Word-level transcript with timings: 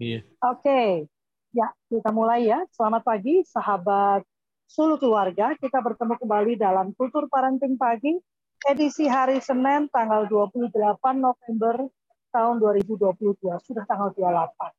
Iya. 0.00 0.24
Oke, 0.48 1.04
ya 1.52 1.68
kita 1.92 2.08
mulai 2.08 2.48
ya. 2.48 2.64
Selamat 2.72 3.04
pagi, 3.04 3.44
sahabat 3.44 4.24
Sulu 4.64 4.96
Keluarga. 4.96 5.52
Kita 5.60 5.76
bertemu 5.84 6.16
kembali 6.16 6.56
dalam 6.56 6.96
Kultur 6.96 7.28
Parenting 7.28 7.76
Pagi, 7.76 8.16
edisi 8.64 9.04
hari 9.04 9.44
Senin, 9.44 9.92
tanggal 9.92 10.24
28 10.24 10.72
November 11.20 11.84
tahun 12.32 12.54
2022. 12.64 13.44
Sudah 13.60 13.84
tanggal 13.84 14.08
28. 14.16 14.72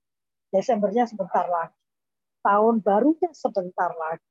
Desembernya 0.58 1.06
sebentar 1.06 1.46
lagi. 1.46 1.78
Tahun 2.42 2.82
barunya 2.82 3.30
sebentar 3.38 3.94
lagi. 3.94 4.26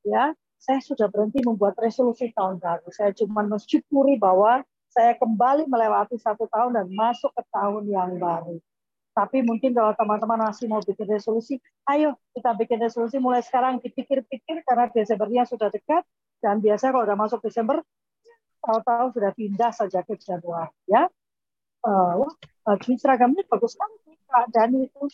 Ya, 0.00 0.32
saya 0.56 0.80
sudah 0.80 1.12
berhenti 1.12 1.44
membuat 1.44 1.76
resolusi 1.76 2.32
tahun 2.32 2.56
baru. 2.56 2.88
Saya 2.88 3.12
cuma 3.12 3.44
mensyukuri 3.44 4.16
bahwa 4.16 4.64
saya 4.88 5.12
kembali 5.12 5.68
melewati 5.68 6.16
satu 6.16 6.48
tahun 6.48 6.80
dan 6.80 6.88
masuk 6.88 7.36
ke 7.36 7.44
tahun 7.52 7.84
yang 7.84 8.16
baru 8.16 8.56
tapi 9.12 9.44
mungkin 9.44 9.76
kalau 9.76 9.92
teman-teman 9.92 10.48
masih 10.48 10.72
mau 10.72 10.80
bikin 10.80 11.04
resolusi, 11.04 11.60
ayo 11.92 12.16
kita 12.32 12.56
bikin 12.56 12.80
resolusi 12.80 13.20
mulai 13.20 13.44
sekarang 13.44 13.76
dipikir-pikir 13.84 14.64
karena 14.64 14.88
Desembernya 14.88 15.44
sudah 15.44 15.68
dekat 15.68 16.00
dan 16.40 16.64
biasa 16.64 16.88
kalau 16.96 17.04
udah 17.04 17.18
masuk 17.20 17.44
Desember 17.44 17.84
tahu-tahu 18.64 19.12
sudah 19.12 19.32
pindah 19.36 19.70
saja 19.74 20.00
ke 20.00 20.16
Januari 20.16 20.72
ya. 20.88 21.12
Uh, 21.82 22.24
wah, 22.24 22.32
baju 22.64 22.90
seragamnya 22.96 23.44
bagus 23.52 23.76
sekali 23.76 24.16
Kak 24.32 24.46
Dani 24.48 24.88
itu. 24.88 25.04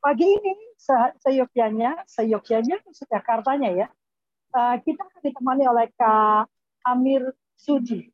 Pagi 0.00 0.24
ini 0.24 0.52
se 0.76 0.94
seyogyanya, 1.20 2.06
seyogyanya 2.08 2.80
Jakartanya 2.96 3.70
ya. 3.76 3.88
Uh, 4.54 4.78
kita 4.80 5.04
akan 5.04 5.20
ditemani 5.20 5.64
oleh 5.68 5.86
Kak 5.98 6.48
Amir 6.86 7.34
Suji. 7.60 8.08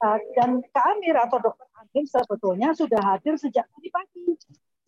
Uh, 0.00 0.16
dan 0.32 0.64
Kak 0.72 0.96
Amir 0.96 1.20
atau 1.20 1.36
Dokter 1.36 1.68
Amir 1.76 2.08
sebetulnya 2.08 2.72
sudah 2.72 3.02
hadir 3.02 3.36
sejak 3.36 3.68
tadi 3.68 3.88
pagi 3.92 4.24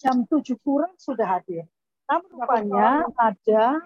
jam 0.02 0.26
7 0.26 0.58
kurang 0.58 0.90
sudah 0.98 1.38
hadir. 1.38 1.70
Namun 2.10 2.28
rupanya 2.34 3.06
ada 3.14 3.78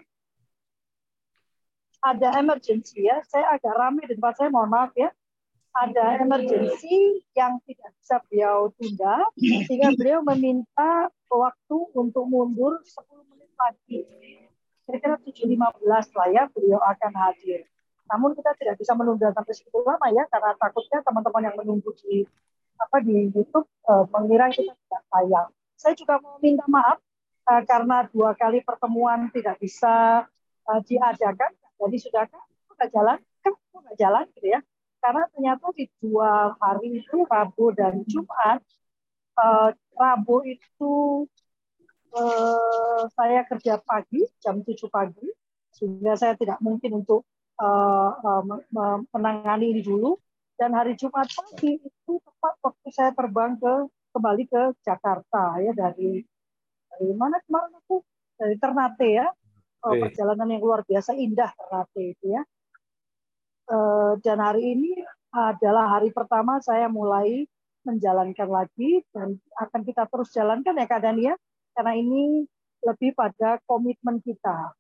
ada 2.01 2.29
emergency 2.41 3.05
ya. 3.05 3.21
Saya 3.29 3.53
agak 3.53 3.77
ramai 3.77 4.09
di 4.09 4.17
tempat 4.17 4.41
saya, 4.41 4.49
mohon 4.49 4.73
maaf 4.73 4.97
ya. 4.97 5.13
Ada 5.77 6.25
emergency 6.25 7.21
yang 7.37 7.61
tidak 7.69 7.93
bisa 8.01 8.17
beliau 8.25 8.73
tunda, 8.81 9.29
sehingga 9.37 9.93
beliau 9.93 10.25
meminta 10.25 11.13
waktu 11.29 11.77
untuk 11.93 12.25
mundur 12.25 12.81
10 12.81 13.29
menit 13.29 13.53
lagi. 13.61 14.01
Kira-kira 14.89 15.21
7.15 15.21 16.17
lah 16.17 16.29
ya 16.33 16.43
beliau 16.49 16.81
akan 16.81 17.13
hadir. 17.13 17.69
Namun 18.09 18.33
kita 18.39 18.57
tidak 18.57 18.81
bisa 18.81 18.97
menunda 18.97 19.29
sampai 19.37 19.53
segitu 19.53 19.85
lama 19.85 20.09
ya, 20.15 20.25
karena 20.33 20.57
takutnya 20.57 21.05
teman-teman 21.05 21.43
yang 21.45 21.57
menunggu 21.61 21.93
di 22.01 22.25
apa 22.81 23.03
di 23.05 23.29
YouTube 23.35 23.69
uh, 23.89 24.09
mengira 24.17 24.49
kita 24.49 24.73
tidak 24.73 25.03
tayang. 25.13 25.51
Saya 25.77 25.93
juga 25.93 26.17
mau 26.19 26.41
minta 26.41 26.65
maaf 26.67 26.99
uh, 27.47 27.63
karena 27.69 28.09
dua 28.11 28.33
kali 28.33 28.65
pertemuan 28.65 29.29
tidak 29.31 29.61
bisa 29.61 30.25
uh, 30.67 30.81
diadakan. 30.83 31.53
Jadi 31.77 31.97
sudah 32.01 32.25
kan 32.27 32.43
nggak 32.77 32.91
jalan, 32.93 33.19
kan 33.45 33.53
nggak 33.55 33.99
jalan 34.01 34.25
gitu 34.37 34.49
ya. 34.57 34.61
Karena 35.01 35.23
ternyata 35.31 35.67
di 35.77 35.87
dua 36.01 36.57
hari 36.59 37.05
itu 37.05 37.23
Rabu 37.29 37.71
dan 37.77 38.03
Jumat, 38.09 38.65
uh, 39.37 39.71
Rabu 39.95 40.43
itu 40.49 40.93
uh, 42.17 43.03
saya 43.13 43.45
kerja 43.45 43.79
pagi 43.85 44.25
jam 44.41 44.65
7 44.65 44.89
pagi, 44.89 45.29
sehingga 45.77 46.17
saya 46.17 46.35
tidak 46.35 46.59
mungkin 46.65 47.05
untuk 47.05 47.29
uh, 47.61 48.11
uh, 48.17 48.43
menangani 49.13 49.77
ini 49.77 49.83
dulu. 49.85 50.17
Dan 50.57 50.73
hari 50.73 50.97
Jumat 50.97 51.29
pagi 51.29 51.77
itu 51.77 52.13
tepat 52.25 52.55
waktu 52.65 52.89
saya 52.89 53.13
terbang 53.13 53.61
ke 53.61 53.93
kembali 54.17 54.49
ke 54.49 54.63
Jakarta 54.81 55.61
ya 55.61 55.77
dari 55.77 56.25
dari 56.89 57.13
mana 57.13 57.37
kemarin 57.45 57.77
aku? 57.85 58.01
Dari 58.41 58.57
Ternate 58.57 59.09
ya. 59.13 59.29
Oh, 59.85 59.93
perjalanan 59.93 60.49
yang 60.49 60.65
luar 60.65 60.81
biasa 60.89 61.13
indah 61.13 61.53
Ternate 61.53 62.17
itu 62.17 62.33
ya. 62.33 62.43
Uh, 63.69 64.17
dan 64.25 64.41
hari 64.41 64.73
ini 64.73 64.97
adalah 65.37 66.01
hari 66.01 66.09
pertama 66.17 66.57
saya 66.65 66.89
mulai 66.89 67.45
menjalankan 67.85 68.49
lagi 68.49 69.05
dan 69.13 69.37
akan 69.61 69.81
kita 69.85 70.09
terus 70.09 70.33
jalankan 70.33 70.75
ya 70.75 70.87
Kak 70.89 71.03
Dania 71.05 71.35
karena 71.77 71.93
ini 71.93 72.49
lebih 72.83 73.13
pada 73.13 73.61
komitmen 73.69 74.23
kita 74.23 74.73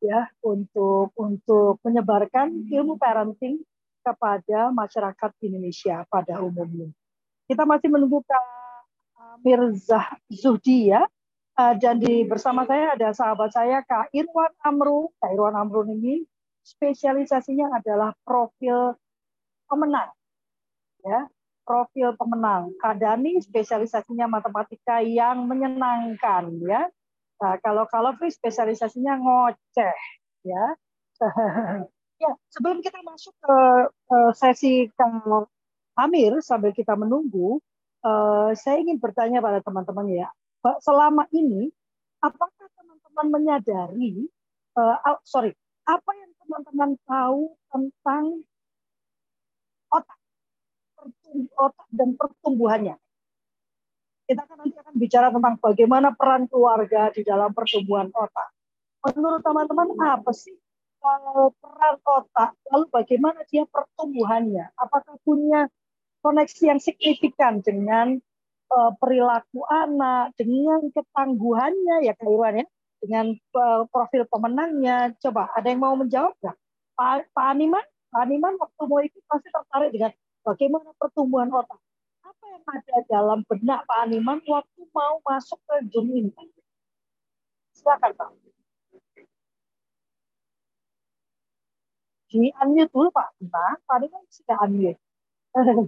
ya 0.00 0.24
untuk 0.40 1.12
untuk 1.20 1.78
menyebarkan 1.84 2.70
ilmu 2.70 2.96
parenting 2.96 3.60
kepada 4.00 4.72
masyarakat 4.72 5.30
Indonesia 5.44 6.06
pada 6.08 6.40
umumnya. 6.40 6.88
Kita 7.44 7.68
masih 7.68 7.92
menunggu 7.92 8.24
Kak 8.24 8.60
Mirza 9.38 10.02
Zuhdi 10.26 10.90
ya. 10.90 11.06
Uh, 11.60 11.76
dan 11.76 12.00
di 12.00 12.24
bersama 12.24 12.64
saya 12.64 12.96
ada 12.96 13.12
sahabat 13.12 13.52
saya 13.52 13.84
Kak 13.84 14.10
Irwan 14.16 14.50
Amru. 14.64 15.12
Kak 15.20 15.30
Irwan 15.34 15.54
Amru 15.58 15.84
ini 15.86 16.24
spesialisasinya 16.64 17.78
adalah 17.78 18.16
profil 18.24 18.96
pemenang. 19.68 20.10
Ya, 21.04 21.28
profil 21.62 22.16
pemenang. 22.16 22.74
Kak 22.80 22.98
Dani 22.98 23.38
spesialisasinya 23.44 24.26
matematika 24.26 25.04
yang 25.04 25.44
menyenangkan 25.44 26.50
ya. 26.64 26.88
Nah, 27.40 27.56
kalau 27.64 27.88
kalau 27.88 28.12
spesialisasinya 28.16 29.16
ngoceh 29.20 29.96
ya. 30.44 30.64
ya, 32.24 32.32
sebelum 32.48 32.80
kita 32.80 33.00
masuk 33.04 33.36
ke, 33.36 33.58
ke 34.08 34.18
sesi 34.36 34.88
Kang 34.96 35.20
Amir 36.00 36.40
sambil 36.40 36.72
kita 36.72 36.96
menunggu, 36.96 37.60
uh, 38.04 38.50
saya 38.56 38.80
ingin 38.80 39.00
bertanya 39.00 39.40
pada 39.40 39.60
teman-teman 39.64 40.06
ya, 40.08 40.28
selama 40.84 41.24
ini 41.32 41.72
apakah 42.20 42.68
teman-teman 42.76 43.26
menyadari, 43.32 44.28
uh, 44.76 44.96
sorry, 45.24 45.56
apa 45.88 46.10
yang 46.16 46.32
teman-teman 46.44 46.90
tahu 47.08 47.56
tentang 47.72 48.24
otak, 49.90 50.18
otak 51.56 51.88
dan 51.92 52.14
pertumbuhannya? 52.16 52.96
Kita 54.30 54.46
akan 54.46 54.56
nanti 54.62 54.76
akan 54.78 54.94
bicara 54.94 55.26
tentang 55.34 55.58
bagaimana 55.58 56.14
peran 56.14 56.46
keluarga 56.46 57.10
di 57.10 57.26
dalam 57.26 57.50
pertumbuhan 57.50 58.14
otak. 58.14 58.48
Menurut 59.16 59.42
teman-teman 59.42 59.90
apa 60.06 60.30
sih 60.30 60.54
uh, 61.02 61.50
peran 61.58 61.96
otak? 62.04 62.54
Lalu 62.70 62.86
bagaimana 62.94 63.42
dia 63.50 63.66
pertumbuhannya? 63.66 64.70
Apakah 64.78 65.18
punya 65.26 65.66
koneksi 66.20 66.62
yang 66.72 66.80
signifikan 66.80 67.64
dengan 67.64 68.20
uh, 68.70 68.92
perilaku 68.96 69.64
anak, 69.68 70.32
dengan 70.36 70.80
ketangguhannya 70.92 72.06
ya 72.06 72.12
Kak 72.16 72.28
ya, 72.28 72.66
dengan 73.00 73.26
uh, 73.56 73.82
profil 73.88 74.24
pemenangnya. 74.28 75.12
Coba 75.18 75.50
ada 75.56 75.66
yang 75.68 75.80
mau 75.82 75.96
menjawab 75.96 76.36
nggak? 76.40 76.56
Pak, 76.96 77.32
Pak 77.32 77.46
Animan, 77.56 77.84
Pak 78.12 78.20
Animan 78.28 78.54
waktu 78.60 78.82
mau 78.84 79.00
ikut 79.00 79.22
pasti 79.24 79.48
tertarik 79.48 79.90
dengan 79.90 80.12
bagaimana 80.44 80.88
pertumbuhan 81.00 81.48
otak. 81.48 81.80
Apa 82.20 82.44
yang 82.46 82.64
ada 82.68 82.96
dalam 83.08 83.40
benak 83.48 83.88
Pak 83.88 83.98
Animan 84.04 84.38
waktu 84.44 84.80
mau 84.92 85.18
masuk 85.24 85.58
ke 85.64 85.74
Zoom 85.90 86.12
ini? 86.12 86.32
Silakan 87.72 88.12
Pak. 88.12 88.28
Di 92.30 92.54
unmute 92.62 92.92
dulu 92.94 93.10
Pak. 93.10 93.34
Nah, 93.42 93.74
Pak 93.88 93.94
Animan 93.96 94.22
sudah 94.30 94.58
unmute. 94.62 95.00
Bagaimana, 95.54 95.84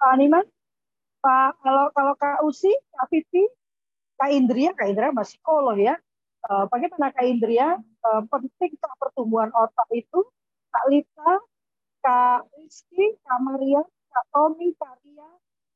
Pak 0.00 0.10
Animan? 0.14 0.44
Pak 1.20 1.60
kalau 1.60 1.92
kalau 1.92 2.14
Kak 2.16 2.40
Usi, 2.48 2.72
Kak 2.96 3.12
Vivi, 3.12 3.44
Kak 4.16 4.32
Indria, 4.32 4.72
Kak 4.72 4.88
Indria 4.88 5.12
masih 5.12 5.36
psikolog 5.36 5.76
ya. 5.76 5.96
Uh, 6.48 6.64
bagaimana 6.72 7.12
Kak 7.12 7.28
Indria 7.28 7.76
uh, 7.80 8.22
penting 8.32 8.72
Kak 8.80 8.96
pertumbuhan 8.96 9.52
otak 9.52 9.88
itu? 9.92 10.24
Kak 10.72 10.84
Lita, 10.88 11.32
Kak 12.00 12.48
Rizky, 12.56 13.20
Kak 13.20 13.40
Maria, 13.44 13.84
Kak 13.84 14.24
Tommy, 14.32 14.72
Kak 14.80 14.96
Ria, 15.04 15.28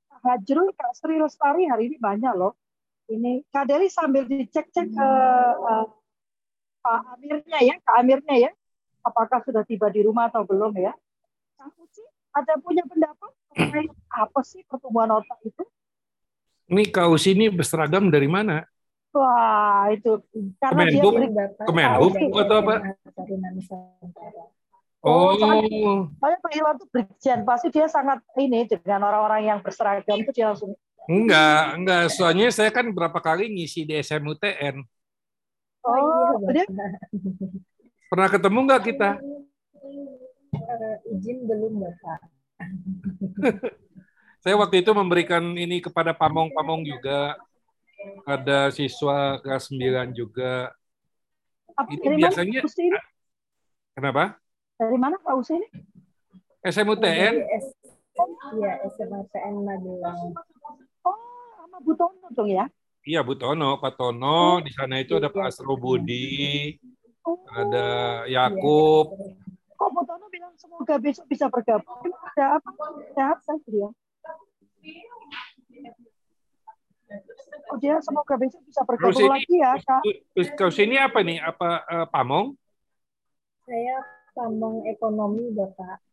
Kak 0.09 0.21
Hajrul, 0.25 0.73
Kak 0.73 0.93
Sri 0.97 1.21
Lestari 1.21 1.69
hari 1.69 1.93
ini 1.93 1.97
banyak 2.01 2.33
loh. 2.33 2.57
Ini 3.05 3.45
Kak 3.53 3.69
Deli 3.69 3.93
sambil 3.93 4.25
dicek-cek 4.25 4.89
uh, 4.97 5.53
uh, 5.61 5.87
Pak 6.81 7.01
Amirnya 7.17 7.61
ya, 7.61 7.75
Kak 7.85 7.97
Amirnya 8.01 8.37
ya. 8.49 8.51
Apakah 9.05 9.45
sudah 9.45 9.69
tiba 9.69 9.93
di 9.93 10.01
rumah 10.01 10.33
atau 10.33 10.49
belum 10.49 10.73
ya? 10.81 10.97
Kak 11.61 11.69
Uci, 11.77 12.01
ada 12.35 12.53
punya 12.59 12.83
pendapat 12.85 13.31
apa 14.11 14.41
sih 14.43 14.67
pertumbuhan 14.67 15.15
otak 15.15 15.39
itu? 15.47 15.63
Ini 16.69 16.91
kaos 16.91 17.25
ini 17.31 17.47
berseragam 17.53 18.11
dari 18.11 18.27
mana? 18.27 18.67
Wah, 19.15 19.95
itu 19.95 20.19
karena 20.59 20.91
dia 20.91 20.99
Kemenhub? 20.99 21.15
beri 21.15 21.29
Kemenhub 21.71 22.13
atau 22.35 22.57
apa? 22.67 22.75
Oh, 25.05 25.37
Oh, 25.37 26.09
saya 26.17 26.41
Pak 26.41 26.53
Iwan 26.57 26.75
itu 26.81 26.87
Brigjen, 26.89 27.45
pasti 27.45 27.69
dia 27.69 27.85
sangat 27.93 28.25
ini 28.41 28.65
dengan 28.65 29.05
orang-orang 29.05 29.45
yang 29.45 29.59
berseragam 29.61 30.17
itu 30.25 30.33
dia 30.33 30.49
langsung 30.49 30.73
enggak, 31.05 31.77
enggak. 31.77 32.03
Soalnya 32.09 32.49
saya 32.49 32.73
kan 32.73 32.89
berapa 32.89 33.21
kali 33.21 33.53
ngisi 33.53 33.85
di 33.85 34.01
SMUTN. 34.01 34.81
Oh, 35.85 36.41
dia 36.49 36.65
Pernah 38.09 38.29
ketemu 38.33 38.59
nggak 38.65 38.83
kita? 38.89 39.11
Eh, 40.55 40.97
izin 41.11 41.45
belum 41.45 41.83
Bapak. 41.83 42.21
Saya 44.45 44.55
waktu 44.61 44.85
itu 44.85 44.93
memberikan 44.93 45.43
ini 45.57 45.81
kepada 45.81 46.13
pamong-pamong 46.13 46.85
juga. 46.85 47.35
Ada 48.29 48.69
siswa 48.71 49.41
kelas 49.41 49.73
9 49.73 50.13
juga. 50.13 50.71
apa, 51.75 51.91
Ini 51.91 52.05
dari 52.05 52.17
biasanya- 52.23 52.63
mana 52.63 52.71
ini? 52.79 53.01
Kenapa? 53.97 54.23
Dari 54.77 54.97
mana 55.01 55.17
Pak 55.19 55.35
Usi 55.35 55.59
ini? 55.59 55.69
SMUTN? 56.63 57.35
Iya, 58.55 58.73
SMPTN 58.87 59.55
Magelang. 59.59 60.39
Oh, 61.03 61.19
sama 61.59 61.83
Bu 61.83 61.99
Tono 61.99 62.31
dong 62.31 62.47
ya? 62.47 62.71
Iya, 63.03 63.27
Bu 63.27 63.35
Tono, 63.35 63.83
Pak 63.83 63.99
Tono. 63.99 64.63
Di 64.63 64.71
sana 64.71 65.03
itu 65.03 65.19
ada 65.19 65.27
Pak 65.27 65.51
Asro 65.51 65.75
Budi, 65.75 66.79
Oh, 67.25 67.41
ada 67.51 68.23
Yakub. 68.29 69.17
Semoga 70.85 71.01
besok 71.01 71.25
bisa 71.33 71.49
bergabung. 71.49 72.13
Ada 72.37 72.61
apa? 72.61 72.71
Sehat 73.17 73.39
kan 73.49 73.57
dia? 73.65 73.89
Oh, 77.73 77.77
dia 77.81 77.97
semoga 78.05 78.37
besok 78.37 78.61
bisa 78.69 78.85
bergabung 78.85 79.25
ini, 79.25 79.33
lagi 79.33 79.57
ya, 79.57 79.73
Kak. 79.81 80.03
terus 80.37 80.49
kau 80.53 80.69
sini 80.69 81.01
apa 81.01 81.25
nih? 81.25 81.41
Apa 81.41 81.89
eh, 81.89 82.07
pamong? 82.13 82.53
Saya 83.65 83.97
pamong 84.37 84.85
ekonomi 84.85 85.49
Bapak. 85.57 86.05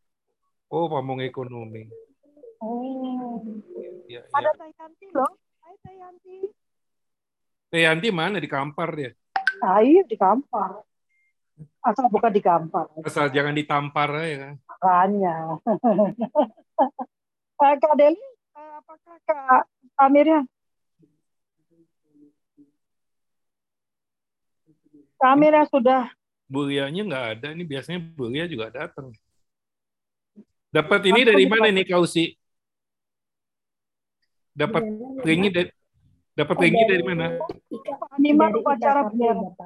Oh, 0.72 0.88
pamong 0.88 1.20
ekonomi. 1.20 1.92
Oh. 2.64 3.44
Ya, 4.08 4.24
ya. 4.24 4.32
Ada 4.32 4.56
Tayanti 4.56 5.06
loh. 5.12 5.36
Hai 5.68 5.76
Tayanti. 5.84 6.38
Eh, 7.76 7.84
Yanti 7.84 8.08
mana 8.08 8.40
di 8.40 8.48
Kampar 8.48 8.96
dia? 8.96 9.12
Ayo 9.60 10.08
di 10.08 10.16
Kampar. 10.16 10.80
Asal 11.82 12.06
bukan 12.12 12.32
di 12.34 12.42
Kampar. 12.42 12.86
Asal 13.02 13.30
jangan 13.34 13.54
ditampar 13.58 14.10
ya 14.22 14.38
kan. 14.38 14.54
Makanya. 14.68 15.36
Eh, 17.62 17.78
Kak 17.78 17.94
Deli, 17.94 18.18
eh, 18.58 18.72
apakah 18.82 19.18
Kak 19.22 19.70
Amirnya? 20.02 20.42
Kak 25.22 25.30
Amirnya 25.38 25.70
sudah 25.70 26.10
Bulianya 26.52 27.02
nggak 27.08 27.26
ada. 27.38 27.48
Ini 27.56 27.64
biasanya 27.64 28.02
Bulia 28.04 28.44
juga 28.44 28.68
datang. 28.74 29.16
Dapat 30.68 31.02
ini 31.08 31.24
dari 31.24 31.48
mana 31.48 31.72
nih 31.72 31.88
kau 31.88 32.04
sih? 32.04 32.36
Dapat 34.52 34.84
ringnya 35.24 35.52
dari 35.56 35.70
dapat 36.36 36.56
ringnya 36.60 36.86
dari- 36.92 37.06
mana? 37.08 37.40
Dari 38.20 38.56
upacara 38.60 39.08
IKKP, 39.08 39.60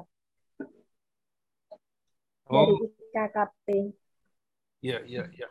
Bapak. 2.46 2.54
Oh, 2.54 2.78
Dari 2.78 2.88
IKKP. 3.10 3.66
iya 4.82 4.98
iya 5.06 5.22
iya. 5.34 5.48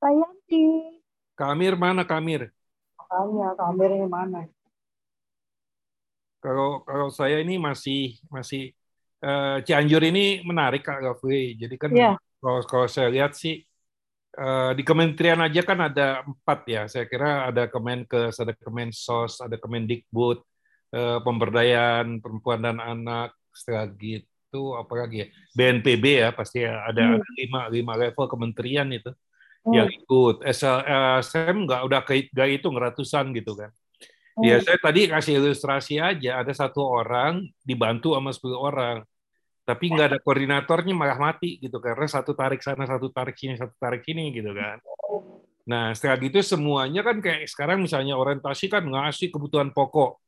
Tayanti. 0.00 0.64
Kamir 1.36 1.74
mana 1.76 2.02
Kamir? 2.06 2.48
Makanya 2.98 3.54
Kak 3.58 3.68
Amirnya 3.70 4.06
mana? 4.08 4.40
Kalau 6.40 6.84
kalau 6.84 7.08
saya 7.08 7.40
ini 7.40 7.56
masih 7.56 8.20
masih 8.28 8.72
eh, 9.24 9.56
Cianjur 9.64 10.02
ini 10.04 10.44
menarik 10.44 10.84
Kak 10.84 11.00
Gafri. 11.04 11.56
Jadi 11.56 11.74
kan 11.80 11.90
Iya. 11.92 12.10
kalau 12.40 12.60
kalau 12.68 12.86
saya 12.88 13.08
lihat 13.08 13.32
sih 13.36 13.64
eh, 14.40 14.70
di 14.78 14.82
kementerian 14.88 15.40
aja 15.40 15.60
kan 15.64 15.78
ada 15.88 16.24
empat 16.28 16.58
ya. 16.68 16.80
Saya 16.92 17.04
kira 17.08 17.48
ada 17.48 17.62
Kemenkes, 17.72 18.40
ada 18.42 18.52
Kemensos, 18.56 19.40
ada 19.40 19.56
Kemendikbud, 19.56 20.38
eh, 20.96 21.18
pemberdayaan 21.24 22.20
perempuan 22.22 22.60
dan 22.60 22.76
anak, 22.80 23.32
setelah 23.54 23.86
gitu 23.94 24.74
apalagi 24.74 25.16
ya 25.24 25.26
BNPB 25.54 26.04
ya 26.20 26.28
pasti 26.34 26.66
ya, 26.66 26.82
ada, 26.84 27.02
Hmm. 27.02 27.22
ada 27.22 27.28
lima 27.38 27.60
lima 27.70 27.92
level 27.94 28.26
kementerian 28.26 28.90
itu 28.90 29.10
Hmm. 29.64 29.72
yang 29.72 29.88
ikut. 29.88 30.44
SLSM 30.44 31.64
nggak 31.64 31.82
udah 31.88 32.00
ke 32.04 32.28
hitung 32.28 32.76
ratusan 32.76 33.32
gitu 33.32 33.56
kan. 33.56 33.72
Hmm. 34.36 34.44
Ya, 34.44 34.60
saya 34.60 34.76
tadi 34.76 35.08
kasih 35.08 35.40
ilustrasi 35.40 36.02
aja, 36.02 36.42
ada 36.42 36.52
satu 36.52 36.84
orang 36.84 37.48
dibantu 37.64 38.12
sama 38.12 38.34
10 38.34 38.58
orang. 38.60 38.96
Tapi 39.64 39.84
nggak 39.88 40.06
ada 40.12 40.18
koordinatornya 40.20 40.92
malah 40.92 41.16
mati 41.16 41.56
gitu 41.56 41.80
karena 41.80 42.04
satu 42.04 42.36
tarik 42.36 42.60
sana, 42.60 42.84
satu 42.84 43.08
tarik 43.08 43.32
sini, 43.40 43.56
satu 43.56 43.72
tarik 43.80 44.04
sini 44.04 44.28
gitu 44.36 44.52
kan. 44.52 44.76
Nah, 45.64 45.96
setelah 45.96 46.20
gitu 46.20 46.44
semuanya 46.44 47.00
kan 47.00 47.24
kayak 47.24 47.48
sekarang 47.48 47.80
misalnya 47.80 48.20
orientasi 48.20 48.68
kan 48.68 48.84
ngasih 48.84 49.32
kebutuhan 49.32 49.72
pokok. 49.72 50.20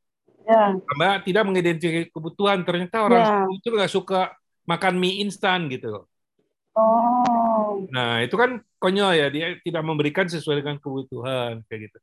Ya. 0.47 0.71
Mbak 0.79 1.27
tidak 1.27 1.43
mengidentifikasi 1.43 2.07
kebutuhan, 2.15 2.63
ternyata 2.63 3.03
orang 3.03 3.19
Ya. 3.19 3.37
itu 3.51 3.67
nggak 3.67 3.91
suka 3.91 4.31
makan 4.63 4.95
mie 4.95 5.19
instan 5.27 5.67
gitu. 5.67 6.07
Oh. 6.71 7.83
Nah, 7.91 8.23
itu 8.23 8.35
kan 8.39 8.61
konyol 8.79 9.11
ya, 9.17 9.27
dia 9.27 9.59
tidak 9.59 9.83
memberikan 9.83 10.23
sesuai 10.29 10.63
dengan 10.63 10.77
kebutuhan 10.79 11.65
kayak 11.67 11.91
gitu. 11.91 11.97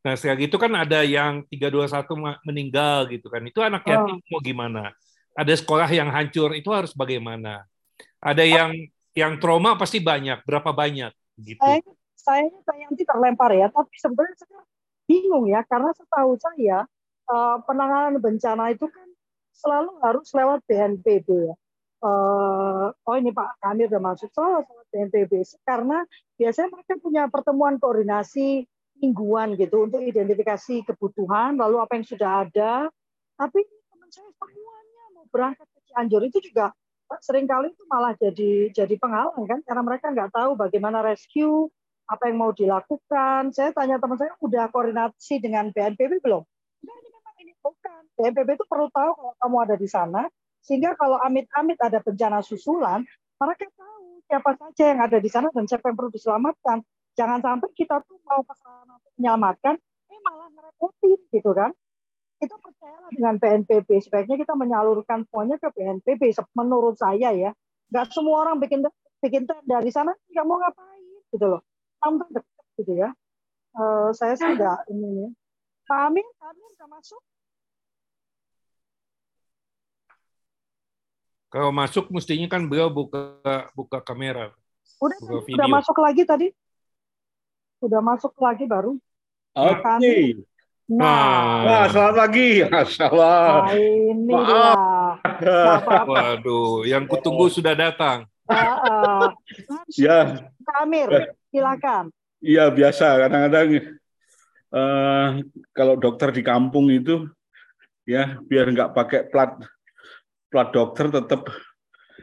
Nah, 0.00 0.16
setelah 0.16 0.38
gitu 0.40 0.56
kan 0.56 0.72
ada 0.72 1.04
yang 1.04 1.44
321 1.52 2.16
ma- 2.16 2.40
meninggal 2.40 3.04
gitu 3.12 3.28
kan. 3.28 3.44
Itu 3.44 3.60
anak 3.60 3.84
Oh. 3.84 3.90
yatim 3.92 4.16
mau 4.32 4.40
gimana? 4.40 4.96
Ada 5.36 5.60
sekolah 5.60 5.90
yang 5.92 6.08
hancur, 6.08 6.56
itu 6.56 6.72
harus 6.72 6.96
bagaimana? 6.96 7.68
Ada 8.16 8.44
yang 8.48 8.70
yang 9.12 9.36
trauma 9.42 9.74
pasti 9.76 9.98
banyak, 10.00 10.40
berapa 10.46 10.70
banyak 10.72 11.12
gitu. 11.42 11.60
Saya 11.60 11.82
sayanya 12.16 12.60
Tayanti 12.64 13.02
terlempar 13.04 13.50
ya, 13.52 13.66
tapi 13.68 13.92
sebenarnya 13.98 14.36
saya 14.40 14.60
bingung 15.04 15.50
ya 15.50 15.60
karena 15.66 15.90
setahu 15.92 16.38
saya 16.38 16.86
eh, 17.30 17.56
penanganan 17.64 18.18
bencana 18.18 18.74
itu 18.74 18.86
kan 18.90 19.08
selalu 19.54 19.90
harus 20.02 20.28
lewat 20.34 20.60
BNPB 20.66 21.28
ya. 21.30 21.54
Eh, 22.00 22.86
oh 22.90 23.16
ini 23.16 23.30
Pak 23.30 23.60
Kamil 23.60 23.86
udah 23.92 24.02
masuk 24.02 24.28
selalu 24.32 24.64
lewat 24.66 24.86
BNPB 24.90 25.32
karena 25.62 25.98
biasanya 26.40 26.68
mereka 26.72 26.92
punya 26.98 27.22
pertemuan 27.28 27.76
koordinasi 27.76 28.64
mingguan 29.00 29.56
gitu 29.56 29.88
untuk 29.88 30.04
identifikasi 30.04 30.84
kebutuhan 30.84 31.56
lalu 31.56 31.80
apa 31.80 31.92
yang 31.96 32.06
sudah 32.06 32.30
ada. 32.48 32.88
Tapi 33.36 33.60
teman 33.64 34.08
saya 34.12 34.28
semuanya 34.36 35.04
mau 35.16 35.24
berangkat 35.32 35.66
ke 35.72 35.80
Cianjur 35.88 36.22
itu 36.28 36.38
juga 36.44 36.72
sering 37.18 37.48
kali 37.50 37.74
itu 37.74 37.82
malah 37.90 38.14
jadi 38.14 38.70
jadi 38.70 38.94
penghalang 38.94 39.42
kan 39.42 39.58
karena 39.66 39.82
mereka 39.82 40.06
nggak 40.14 40.30
tahu 40.30 40.54
bagaimana 40.54 41.02
rescue 41.02 41.66
apa 42.10 42.26
yang 42.26 42.38
mau 42.42 42.50
dilakukan. 42.50 43.54
Saya 43.54 43.70
tanya 43.70 44.02
teman 44.02 44.18
saya 44.18 44.34
udah 44.42 44.66
koordinasi 44.74 45.38
dengan 45.38 45.70
BNPB 45.70 46.18
belum? 46.18 46.42
Enggak, 46.82 46.96
ini 46.98 47.08
memang 47.14 47.34
ini 47.38 47.49
bukan. 47.60 48.02
BNPB 48.18 48.60
itu 48.60 48.64
perlu 48.68 48.88
tahu 48.92 49.10
kalau 49.16 49.34
kamu 49.40 49.56
ada 49.64 49.76
di 49.76 49.88
sana 49.88 50.22
sehingga 50.60 50.92
kalau 50.96 51.16
amit-amit 51.20 51.80
ada 51.80 52.04
bencana 52.04 52.44
susulan, 52.44 53.00
mereka 53.40 53.64
tahu 53.72 54.20
siapa 54.28 54.50
saja 54.60 54.84
yang 54.92 55.00
ada 55.00 55.16
di 55.16 55.30
sana 55.32 55.48
dan 55.50 55.64
siapa 55.64 55.88
yang 55.88 55.96
perlu 55.96 56.12
diselamatkan. 56.12 56.84
Jangan 57.16 57.40
sampai 57.40 57.68
kita 57.72 58.04
tuh 58.04 58.20
mau 58.28 58.44
ke 58.44 58.54
sana 58.60 58.96
untuk 58.96 59.12
menyelamatkan, 59.16 59.74
eh 60.08 60.20
malah 60.20 60.48
ngerepotin 60.52 61.20
gitu 61.32 61.50
kan. 61.56 61.72
Itu 62.40 62.56
percayalah 62.56 63.10
dengan 63.12 63.34
BNPB. 63.36 63.88
Sebaiknya 64.00 64.36
kita 64.40 64.56
menyalurkan 64.56 65.28
semuanya 65.28 65.56
ke 65.60 65.68
BNPB. 65.72 66.32
Menurut 66.56 66.96
saya 66.96 67.32
ya, 67.32 67.50
nggak 67.92 68.04
semua 68.12 68.44
orang 68.48 68.60
bikin 68.60 68.84
bikin 69.20 69.44
tenda 69.44 69.78
di 69.84 69.92
sana 69.92 70.12
nggak 70.32 70.44
mau 70.48 70.56
ngapain 70.60 71.04
gitu 71.32 71.46
loh. 71.48 71.60
Tambah 72.00 72.28
dekat 72.32 72.66
gitu 72.80 72.92
ya. 72.96 73.08
Eh, 73.76 74.08
saya 74.16 74.36
nggak 74.36 74.88
ini. 74.92 75.32
Pak 75.84 76.00
Amin, 76.06 76.26
Pak 76.38 76.54
Amin 76.54 76.68
udah 76.78 76.88
masuk? 76.88 77.20
Kalau 81.50 81.74
masuk 81.74 82.06
mestinya 82.14 82.46
kan 82.46 82.62
beliau 82.62 82.86
buka 82.86 83.34
buka 83.74 83.98
kamera. 83.98 84.54
Udah, 85.02 85.18
Buka 85.18 85.50
udah 85.50 85.66
masuk 85.66 85.96
lagi 85.98 86.22
tadi? 86.22 86.48
Udah 87.82 87.98
masuk 87.98 88.32
lagi 88.38 88.64
baru? 88.70 88.94
Oke. 89.58 90.46
Nah, 90.90 91.62
Wah, 91.66 91.84
selamat 91.90 92.14
pagi. 92.18 92.50
Allah. 92.66 93.66
nah 93.66 93.74
ini 93.74 94.30
Maaf. 94.34 95.18
Waduh, 96.06 96.86
yang 96.86 97.06
kutunggu 97.10 97.50
sudah 97.50 97.74
datang. 97.74 98.26
Ah, 98.50 98.78
ah. 98.82 99.26
Ya, 99.94 100.42
Kak 100.66 100.76
Amir, 100.82 101.06
silakan. 101.54 102.10
iya 102.42 102.66
biasa. 102.70 103.26
Kadang-kadang 103.26 103.66
eh, 104.70 105.28
kalau 105.70 105.94
dokter 105.94 106.34
di 106.34 106.42
kampung 106.42 106.90
itu, 106.90 107.30
ya 108.02 108.38
biar 108.42 108.70
nggak 108.74 108.90
pakai 108.90 109.20
plat 109.30 109.54
plat 110.50 110.68
dokter 110.68 111.06
tetap. 111.08 111.46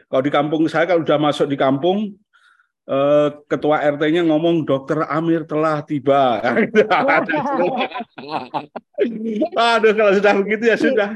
Kalau 0.08 0.22
di 0.22 0.32
kampung 0.32 0.68
saya 0.68 0.84
kalau 0.84 1.02
udah 1.02 1.18
masuk 1.18 1.48
di 1.48 1.56
kampung, 1.56 2.12
eh, 2.84 3.28
ketua 3.48 3.80
RT-nya 3.82 4.24
ngomong 4.24 4.64
dokter 4.64 5.04
Amir 5.08 5.44
telah 5.44 5.80
tiba. 5.82 6.40
Aduh 9.56 9.92
kalau 9.96 10.12
sudah 10.16 10.32
begitu 10.44 10.64
ya 10.68 10.76
sudah. 10.76 11.10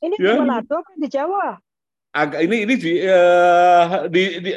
Ini 0.00 0.16
Ya. 0.16 0.36
di 0.36 0.40
Manado 0.40 0.78
di 0.96 1.08
Jawa? 1.08 1.60
Agak 2.10 2.40
ini 2.42 2.64
ini 2.66 2.74
di 2.74 2.92
eh, 3.00 3.84
di 4.08 4.22
di 4.42 4.50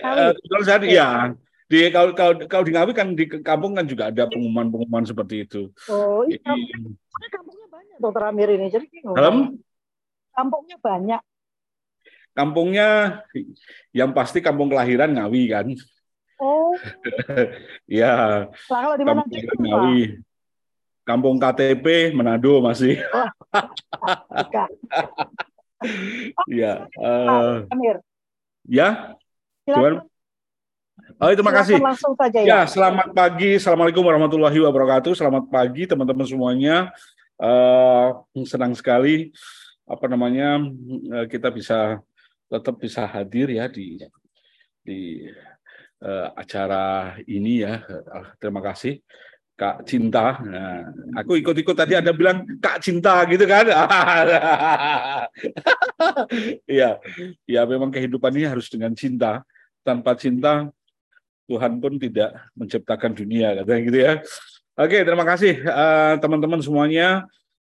kalau 0.47 0.63
saya 0.63 0.79
di- 0.81 0.95
ya 0.95 1.31
di 1.67 1.89
kalau 1.91 2.11
kalau 2.15 2.33
kalau 2.47 2.63
di 2.63 2.71
Ngawi 2.71 2.91
kan 2.95 3.07
di 3.13 3.25
kampung 3.27 3.75
kan 3.75 3.85
juga 3.85 4.09
ada 4.09 4.25
pengumuman-pengumuman 4.29 5.03
seperti 5.05 5.43
itu. 5.43 5.61
Oh, 5.89 6.21
iya. 6.25 6.39
Jadi, 6.39 7.27
kampungnya 7.29 7.67
banyak 7.69 7.97
dokter 7.99 8.23
Amir 8.29 8.49
ini. 8.55 8.67
Jadi 8.71 8.85
bingung. 8.89 9.15
Dalam? 9.15 9.35
Kampungnya 10.33 10.77
banyak. 10.81 11.21
Kampungnya 12.33 13.21
yang 13.93 14.11
pasti 14.11 14.41
kampung 14.41 14.67
kelahiran 14.69 15.13
Ngawi 15.13 15.43
kan. 15.49 15.67
Oh, 16.41 16.73
Ya, 17.87 18.49
lah 18.49 18.81
kalau 18.83 18.97
di 18.97 19.05
mana 19.05 19.21
kampung 19.23 19.37
itu 19.39 19.53
Pak? 19.53 19.61
Ngawi. 19.61 19.99
Kampung 21.03 21.35
KTP 21.35 21.85
Manado 22.11 22.59
masih. 22.59 22.99
Bukan. 24.27 24.69
Ya, 26.47 26.87
eh, 26.95 27.55
Amir. 27.75 27.99
ya. 28.63 29.19
Silakan, 29.67 30.07
Oh, 31.19 31.27
terima 31.27 31.51
kasih. 31.51 31.75
langsung 31.83 32.15
saja 32.15 32.39
ya. 32.39 32.47
Ya, 32.47 32.59
selamat 32.63 33.11
pagi. 33.11 33.59
Assalamualaikum 33.59 33.99
warahmatullahi 33.99 34.55
wabarakatuh. 34.63 35.11
Selamat 35.11 35.43
pagi 35.51 35.83
teman-teman 35.83 36.23
semuanya. 36.23 36.95
Eh, 37.35 38.07
senang 38.47 38.71
sekali 38.71 39.35
apa 39.83 40.05
namanya 40.07 40.63
eh, 41.19 41.25
kita 41.27 41.51
bisa 41.51 41.99
tetap 42.53 42.77
bisa 42.77 43.09
hadir 43.09 43.49
ya 43.49 43.65
di 43.65 43.97
di 44.85 45.25
eh, 46.05 46.27
acara 46.37 47.17
ini 47.25 47.65
ya. 47.65 47.81
Eh, 47.81 48.27
terima 48.37 48.61
kasih 48.61 49.01
Kak 49.57 49.85
Cinta. 49.89 50.37
Nah, 50.41 50.89
aku 51.17 51.41
ikut-ikut 51.41 51.73
tadi 51.73 51.97
ada 51.97 52.13
bilang 52.13 52.45
Kak 52.61 52.77
Cinta 52.85 53.25
gitu 53.25 53.45
kan. 53.49 53.65
Iya. 56.67 56.99
Ya 57.47 57.61
memang 57.63 57.89
kehidupan 57.89 58.35
ini 58.35 58.45
harus 58.45 58.67
dengan 58.69 58.91
cinta. 58.93 59.41
Tanpa 59.81 60.13
cinta 60.19 60.67
Tuhan 61.47 61.79
pun 61.79 61.95
tidak 61.99 62.35
menciptakan 62.55 63.15
dunia 63.15 63.55
katanya 63.61 63.81
gitu 63.87 63.99
ya. 63.99 64.13
Oke, 64.73 65.05
terima 65.05 65.23
kasih 65.23 65.63
eh, 65.63 66.13
teman-teman 66.19 66.59
semuanya. 66.59 67.23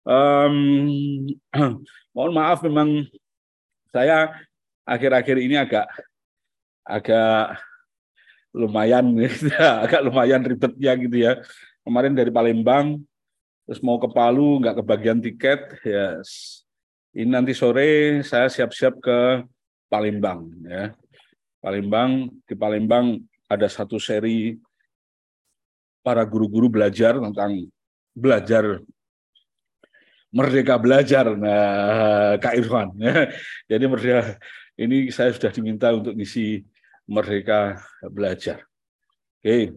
Em, 0.04 0.56
mohon 2.16 2.34
maaf 2.36 2.60
memang 2.66 3.06
saya 3.94 4.34
akhir-akhir 4.84 5.38
ini 5.40 5.56
agak 5.60 5.88
agak 6.84 7.60
lumayan 8.54 9.08
agak 9.84 10.02
lumayan 10.04 10.44
ribetnya 10.44 10.94
gitu 11.00 11.18
ya. 11.18 11.34
Kemarin 11.84 12.16
dari 12.16 12.32
Palembang 12.32 13.02
terus 13.64 13.80
mau 13.80 13.96
ke 14.00 14.12
Palu 14.12 14.60
nggak 14.64 14.84
kebagian 14.84 15.20
tiket 15.20 15.60
ya. 15.84 16.20
Ini 17.14 17.30
nanti 17.30 17.54
sore 17.54 18.22
saya 18.26 18.48
siap-siap 18.52 19.00
ke 19.00 19.20
Palembang 19.88 20.50
ya. 20.68 20.94
Palembang 21.64 22.28
di 22.44 22.56
Palembang 22.60 23.20
ada 23.48 23.68
satu 23.72 23.96
seri 24.02 24.58
para 26.04 26.28
guru-guru 26.28 26.68
belajar 26.68 27.16
tentang 27.16 27.64
belajar 28.12 28.84
merdeka 30.34 30.76
belajar 30.82 31.32
nah 31.38 32.36
Kak 32.42 32.58
Irfan 32.58 32.92
jadi 33.70 33.86
merdeka 33.86 34.36
ini 34.78 35.14
saya 35.14 35.34
sudah 35.34 35.52
diminta 35.54 35.94
untuk 35.94 36.18
ngisi 36.18 36.66
merdeka 37.06 37.84
belajar. 38.10 38.66
Oke. 39.40 39.76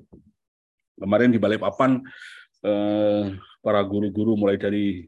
Kemarin 0.97 1.29
di 1.29 1.37
Balikpapan 1.37 2.01
eh, 2.65 3.37
para 3.61 3.81
guru-guru 3.85 4.39
mulai 4.39 4.57
dari 4.57 5.05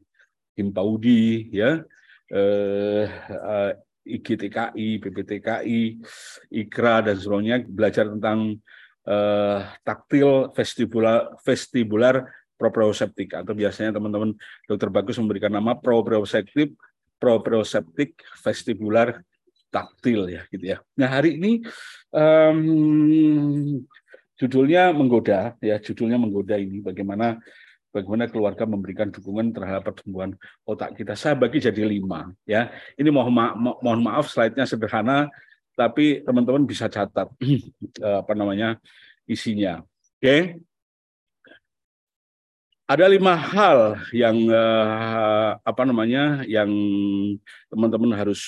Himpaudi 0.59 1.49
ya 1.55 1.81
eh, 2.29 3.07
eh, 3.31 3.73
IGTKI, 4.09 4.89
PPTKI, 5.05 5.81
IKRA 6.49 6.97
dan 7.09 7.17
seluruhnya 7.17 7.57
belajar 7.65 8.09
tentang 8.09 8.57
eh, 9.05 9.61
taktil 9.85 10.53
vestibular 10.53 11.33
vestibular 11.41 12.25
proprioceptik. 12.61 13.39
Atau 13.39 13.55
biasanya 13.57 13.97
teman-teman 13.97 14.35
dokter 14.69 14.89
bagus 14.93 15.17
memberikan 15.17 15.53
nama 15.53 15.73
proprioceptik 15.79 16.77
proprioceptik 17.19 18.19
vestibular 18.45 19.25
taktil 19.69 20.29
ya 20.29 20.43
gitu 20.49 20.65
ya. 20.65 20.79
Nah 20.97 21.09
hari 21.09 21.37
ini 21.37 21.63
em, 22.13 22.59
judulnya 24.39 24.95
menggoda 24.95 25.55
ya 25.61 25.77
judulnya 25.83 26.17
menggoda 26.17 26.57
ini 26.57 26.81
bagaimana 26.81 27.37
bagaimana 27.93 28.29
keluarga 28.29 28.65
memberikan 28.69 29.09
dukungan 29.09 29.51
terhadap 29.53 29.93
pertumbuhan 29.93 30.37
otak 30.65 30.95
kita. 30.95 31.17
Saya 31.17 31.35
bagi 31.35 31.59
jadi 31.59 31.83
lima 31.85 32.33
ya. 32.45 32.73
Ini 32.97 33.09
mohon 33.09 33.33
ma 33.33 33.53
mo- 33.57 33.79
mohon 33.81 34.01
maaf 34.05 34.29
slide-nya 34.29 34.69
sederhana 34.69 35.29
tapi 35.79 36.27
teman-teman 36.27 36.67
bisa 36.67 36.91
catat 36.91 37.31
eh, 38.05 38.19
apa 38.23 38.33
namanya 38.35 38.77
isinya. 39.29 39.83
Oke. 40.19 40.59
Ada 42.89 43.05
lima 43.05 43.37
hal 43.37 44.01
yang 44.17 44.49
eh, 44.49 45.51
apa 45.61 45.83
namanya 45.85 46.41
yang 46.49 46.73
teman-teman 47.69 48.17
harus 48.17 48.41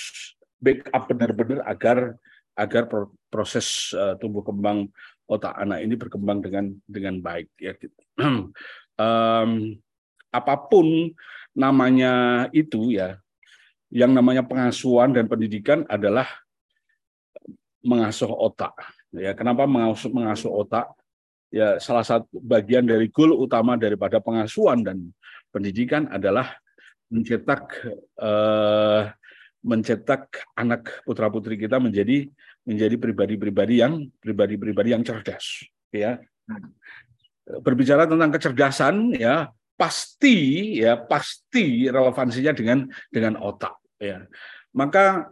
backup 0.60 1.08
benar-benar 1.08 1.64
agar 1.64 2.14
agar 2.54 2.82
pro- 2.86 3.16
proses 3.32 3.96
eh, 3.96 4.14
tumbuh 4.20 4.44
kembang 4.44 4.86
otak 5.30 5.54
anak 5.56 5.80
ini 5.80 5.94
berkembang 5.96 6.44
dengan 6.44 6.74
dengan 6.84 7.18
baik 7.18 7.48
ya 7.56 7.72
gitu. 7.78 8.00
Em, 9.00 9.80
apa 10.28 10.54
pun 10.68 11.08
namanya 11.56 12.46
itu 12.52 12.92
ya 12.92 13.16
yang 13.88 14.12
namanya 14.12 14.44
pengasuhan 14.44 15.16
dan 15.16 15.24
pendidikan 15.24 15.88
adalah 15.88 16.28
mengasuh 17.80 18.28
otak 18.28 18.76
ya 19.16 19.32
kenapa 19.32 19.64
mengasuh 19.64 20.12
mengasuh 20.12 20.52
otak 20.52 20.92
ya 21.50 21.80
salah 21.82 22.04
satu 22.06 22.28
bagian 22.38 22.86
dari 22.86 23.10
goal 23.10 23.34
utama 23.34 23.74
daripada 23.74 24.22
pengasuhan 24.22 24.84
dan 24.84 25.10
pendidikan 25.50 26.06
adalah 26.12 26.54
mencetak 27.10 27.66
eh, 28.20 29.02
mencetak 29.60 30.44
anak 30.56 31.04
putra 31.04 31.28
putri 31.28 31.60
kita 31.60 31.76
menjadi 31.76 32.28
menjadi 32.64 32.96
pribadi-pribadi 32.96 33.84
yang 33.84 34.08
pribadi-pribadi 34.20 34.96
yang 34.96 35.04
cerdas 35.04 35.64
ya 35.92 36.20
berbicara 37.60 38.08
tentang 38.08 38.30
kecerdasan 38.32 39.12
ya 39.16 39.52
pasti 39.76 40.78
ya 40.80 40.96
pasti 40.96 41.88
relevansinya 41.88 42.52
dengan 42.52 42.88
dengan 43.08 43.36
otak 43.40 43.76
ya 44.00 44.24
maka 44.76 45.28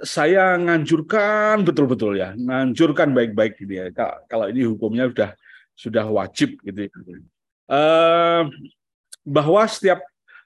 saya 0.00 0.56
nganjurkan 0.56 1.60
betul-betul 1.68 2.16
ya 2.16 2.32
nganjurkan 2.32 3.12
baik-baik 3.12 3.60
gitu 3.60 3.72
ya 3.84 3.86
Ka- 3.92 4.24
kalau 4.28 4.48
ini 4.48 4.64
hukumnya 4.64 5.12
sudah 5.12 5.30
sudah 5.76 6.04
wajib 6.08 6.56
gitu. 6.64 6.88
Eh, 7.68 8.42
bahwa 9.24 9.62
setiap 9.68 10.00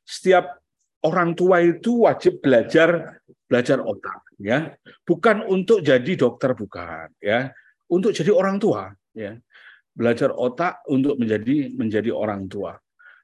setiap 0.07 0.59
orang 1.07 1.39
tua 1.39 1.63
itu 1.63 2.03
wajib 2.03 2.43
belajar 2.43 3.23
belajar 3.47 3.79
otak 3.79 4.27
ya. 4.43 4.75
Bukan 5.07 5.47
untuk 5.47 5.81
jadi 5.81 6.13
dokter 6.19 6.53
bukan 6.59 7.15
ya. 7.23 7.55
Untuk 7.87 8.11
jadi 8.11 8.35
orang 8.35 8.59
tua 8.59 8.91
ya. 9.15 9.39
Belajar 9.97 10.35
otak 10.35 10.83
untuk 10.91 11.17
menjadi 11.17 11.73
menjadi 11.73 12.11
orang 12.11 12.51
tua. 12.51 12.75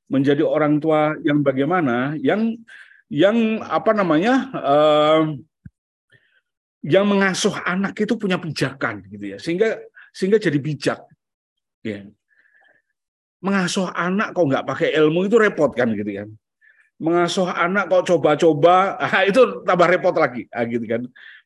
Menjadi 0.08 0.46
orang 0.46 0.78
tua 0.78 1.18
yang 1.26 1.42
bagaimana? 1.42 2.14
Yang 2.16 2.62
yang 3.12 3.60
apa 3.60 3.92
namanya 3.92 4.34
eh, 4.56 5.22
yang 6.86 7.04
mengasuh 7.06 7.52
anak 7.66 7.98
itu 7.98 8.14
punya 8.16 8.38
pijakan 8.38 9.04
gitu 9.10 9.36
ya. 9.36 9.38
Sehingga 9.42 9.82
sehingga 10.14 10.38
jadi 10.38 10.58
bijak 10.62 11.00
ya. 11.82 12.06
Mengasuh 13.42 13.90
anak 13.90 14.38
kok 14.38 14.46
nggak 14.46 14.66
pakai 14.70 14.94
ilmu 15.02 15.26
itu 15.26 15.34
repot 15.34 15.74
kan 15.74 15.90
gitu 15.98 16.14
kan 16.14 16.30
mengasuh 17.02 17.50
anak 17.50 17.90
kok 17.90 18.06
coba-coba? 18.14 18.94
Ah, 19.02 19.26
itu 19.26 19.66
tambah 19.66 19.90
repot 19.90 20.14
lagi. 20.14 20.46
Ah, 20.54 20.62
gitu 20.64 20.86
kan. 20.86 21.02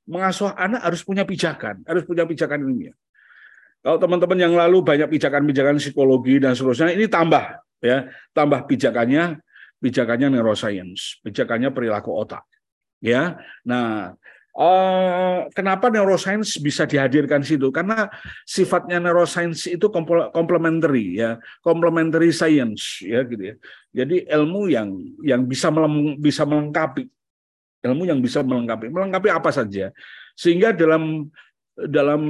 Mengasuh 0.06 0.52
anak 0.54 0.84
harus 0.86 1.02
punya 1.02 1.24
pijakan 1.26 1.82
harus 1.88 2.04
punya 2.04 2.28
pijakan 2.28 2.62
ilmiah. 2.62 2.94
Kalau 3.80 3.98
teman-teman 3.98 4.38
yang 4.38 4.54
lalu 4.54 4.84
banyak 4.84 5.08
pijakan-pijakan 5.10 5.82
psikologi 5.82 6.38
dan 6.38 6.54
seterusnya 6.54 6.92
ini 6.92 7.08
tambah 7.08 7.58
ya. 7.80 8.06
Tambah 8.36 8.68
pijakannya 8.68 9.40
pijakannya 9.80 10.36
neuroscience 10.36 11.20
pijakannya 11.24 11.72
perilaku 11.72 12.12
otak 12.12 12.44
ya. 13.00 13.40
Nah 13.66 14.14
eh, 14.56 15.38
kenapa 15.52 15.92
neuroscience 15.92 16.56
bisa 16.56 16.88
dihadirkan 16.88 17.44
situ? 17.44 17.68
Karena 17.68 18.08
sifatnya 18.48 18.96
neuroscience 18.96 19.68
itu 19.68 19.86
complementary 20.32 21.20
ya. 21.20 21.36
Complementary 21.60 22.32
science 22.32 23.04
ya 23.04 23.22
gitu 23.28 23.52
ya. 23.52 23.54
Jadi 23.92 24.24
ilmu 24.28 24.72
yang 24.72 24.88
yang 25.20 25.44
bisa 25.44 25.68
bisa 26.16 26.48
melengkapi. 26.48 27.04
Ilmu 27.84 28.02
yang 28.08 28.18
bisa 28.24 28.40
melengkapi. 28.40 28.88
Melengkapi 28.88 29.28
apa 29.28 29.52
saja? 29.52 29.92
Sehingga 30.32 30.72
dalam 30.72 31.28
dalam 31.76 32.22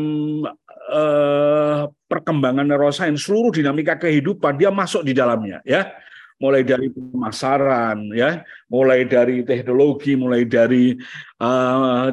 eh, 0.91 1.83
perkembangan 2.11 2.67
neuroscience, 2.67 3.23
seluruh 3.23 3.55
dinamika 3.55 3.95
kehidupan 3.95 4.59
dia 4.59 4.75
masuk 4.75 5.07
di 5.07 5.15
dalamnya 5.15 5.63
ya. 5.63 5.95
Mulai 6.37 6.63
dari 6.69 6.93
pemasaran 6.93 8.13
ya, 8.13 8.45
mulai 8.69 9.09
dari 9.09 9.41
teknologi, 9.41 10.13
mulai 10.13 10.45
dari 10.45 10.93
eh, 11.41 12.07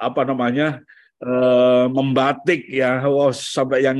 apa 0.00 0.22
namanya? 0.28 0.84
eh, 1.24 1.86
membatik 1.88 2.68
ya, 2.68 3.00
oh, 3.08 3.32
sampai 3.32 3.88
yang 3.88 3.98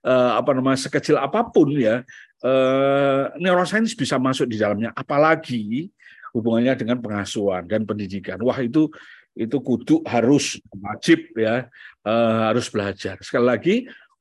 eh, 0.00 0.32
apa 0.32 0.50
namanya 0.56 0.80
sekecil 0.80 1.20
apa 1.20 1.44
pun 1.52 1.76
ya. 1.76 2.00
Eh, 2.40 3.22
neuroscience 3.36 3.92
bisa 3.92 4.16
masuk 4.16 4.48
di 4.48 4.56
dalamnya 4.56 4.96
apalagi 4.96 5.92
hubungannya 6.32 6.72
dengan 6.72 6.96
pengasuhan 7.02 7.68
dan 7.68 7.84
pendidikan. 7.84 8.40
Wah, 8.40 8.56
itu 8.64 8.88
itu 9.36 9.56
kudu 9.62 10.02
harus 10.08 10.58
wajib 10.74 11.32
ya 11.38 11.70
uh, 12.02 12.50
harus 12.50 12.66
belajar. 12.66 13.20
Sekali 13.22 13.46
lagi 13.46 13.74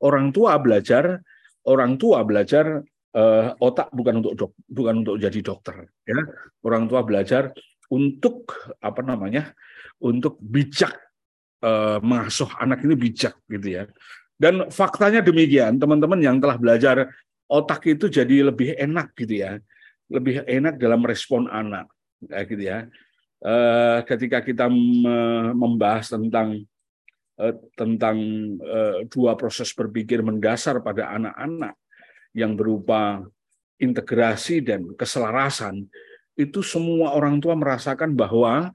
orang 0.04 0.30
tua 0.30 0.56
belajar 0.62 1.18
orang 1.66 1.98
tua 1.98 2.22
belajar 2.22 2.86
uh, 3.16 3.56
otak 3.62 3.89
bukan 3.94 4.22
untuk 4.22 4.34
dok, 4.36 4.51
bukan 4.68 5.06
untuk 5.06 5.16
jadi 5.18 5.39
dokter 5.39 5.88
ya. 6.04 6.20
Orang 6.66 6.89
tua 6.92 7.01
belajar 7.06 7.54
untuk 7.89 8.54
apa 8.82 9.01
namanya? 9.01 9.54
untuk 10.00 10.39
bijak 10.39 10.96
uh, 11.60 12.00
mengasuh 12.00 12.48
anak 12.56 12.88
ini 12.88 12.96
bijak 12.96 13.36
gitu 13.51 13.68
ya. 13.68 13.84
Dan 14.39 14.72
faktanya 14.72 15.20
demikian, 15.20 15.75
teman-teman 15.75 16.24
yang 16.24 16.39
telah 16.39 16.56
belajar 16.56 17.12
otak 17.51 17.84
itu 17.84 18.08
jadi 18.08 18.48
lebih 18.48 18.80
enak 18.80 19.12
gitu 19.20 19.44
ya. 19.44 19.60
Lebih 20.08 20.48
enak 20.48 20.80
dalam 20.80 21.04
respon 21.04 21.51
anak 21.51 21.92
kayak 22.28 22.46
gitu 22.51 22.63
ya 22.68 22.80
uh, 23.46 24.00
ketika 24.04 24.44
kita 24.44 24.68
membahas 25.56 26.12
tentang 26.12 26.68
tentang 27.80 28.20
dua 29.08 29.39
proses 29.39 29.72
berpikir 29.72 30.20
mendasar 30.20 30.84
pada 30.84 31.16
anak-anak 31.16 31.72
yang 32.34 32.54
berupa 32.54 33.24
integrasi 33.80 34.62
dan 34.62 34.92
keselarasan 34.94 35.88
itu 36.40 36.64
semua 36.64 37.16
orang 37.16 37.40
tua 37.44 37.56
merasakan 37.56 38.16
bahwa 38.16 38.72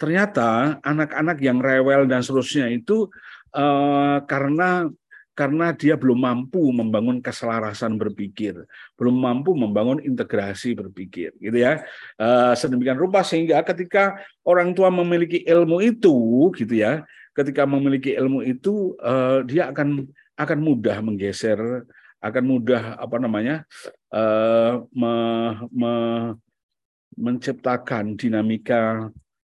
ternyata 0.00 0.80
anak-anak 0.80 1.38
yang 1.44 1.60
rewel 1.60 2.08
dan 2.08 2.24
seterusnya 2.24 2.72
itu 2.72 3.08
uh, 3.52 4.24
karena 4.24 4.88
karena 5.32 5.72
dia 5.72 5.96
belum 5.96 6.20
mampu 6.20 6.60
membangun 6.76 7.24
keselarasan 7.24 7.96
berpikir, 7.96 8.52
belum 9.00 9.16
mampu 9.16 9.56
membangun 9.56 9.96
integrasi 10.04 10.76
berpikir, 10.76 11.32
gitu 11.40 11.56
ya. 11.56 11.88
Uh, 12.20 12.52
sedemikian 12.52 13.00
rupa 13.00 13.24
sehingga 13.24 13.64
ketika 13.64 14.20
orang 14.44 14.76
tua 14.76 14.92
memiliki 14.92 15.40
ilmu 15.48 15.80
itu, 15.80 16.52
gitu 16.52 16.74
ya, 16.76 17.08
ketika 17.32 17.64
memiliki 17.64 18.12
ilmu 18.12 18.44
itu 18.44 18.92
uh, 19.00 19.40
dia 19.48 19.72
akan 19.72 20.04
akan 20.36 20.58
mudah 20.60 21.00
menggeser, 21.00 21.88
akan 22.22 22.44
mudah 22.46 22.96
apa 23.02 23.18
namanya 23.18 23.66
uh, 24.14 24.86
me, 24.94 25.14
me, 25.74 25.94
menciptakan 27.18 28.14
dinamika 28.14 29.10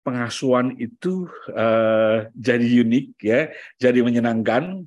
pengasuhan 0.07 0.79
itu 0.79 1.27
uh, 1.55 2.27
jadi 2.35 2.87
unik 2.87 3.07
ya, 3.23 3.51
jadi 3.79 3.99
menyenangkan 4.03 4.87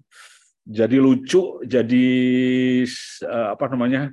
jadi 0.66 0.98
lucu, 0.98 1.62
jadi 1.62 2.08
uh, 3.28 3.54
apa 3.54 3.66
namanya 3.70 4.12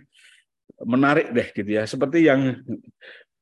menarik 0.83 1.33
deh 1.33 1.49
gitu 1.55 1.71
ya. 1.81 1.89
Seperti 1.89 2.29
yang 2.29 2.61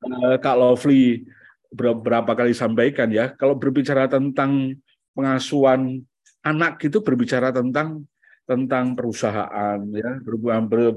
uh, 0.05 0.37
Kak 0.39 0.57
Lovely 0.57 1.27
beberapa 1.73 2.33
kali 2.37 2.53
sampaikan 2.55 3.09
ya, 3.11 3.33
kalau 3.35 3.57
berbicara 3.57 4.07
tentang 4.07 4.77
pengasuhan 5.13 6.01
anak 6.41 6.81
itu 6.81 7.03
berbicara 7.05 7.53
tentang 7.53 8.07
tentang 8.49 8.99
perusahaan 8.99 9.79
ya, 9.95 10.11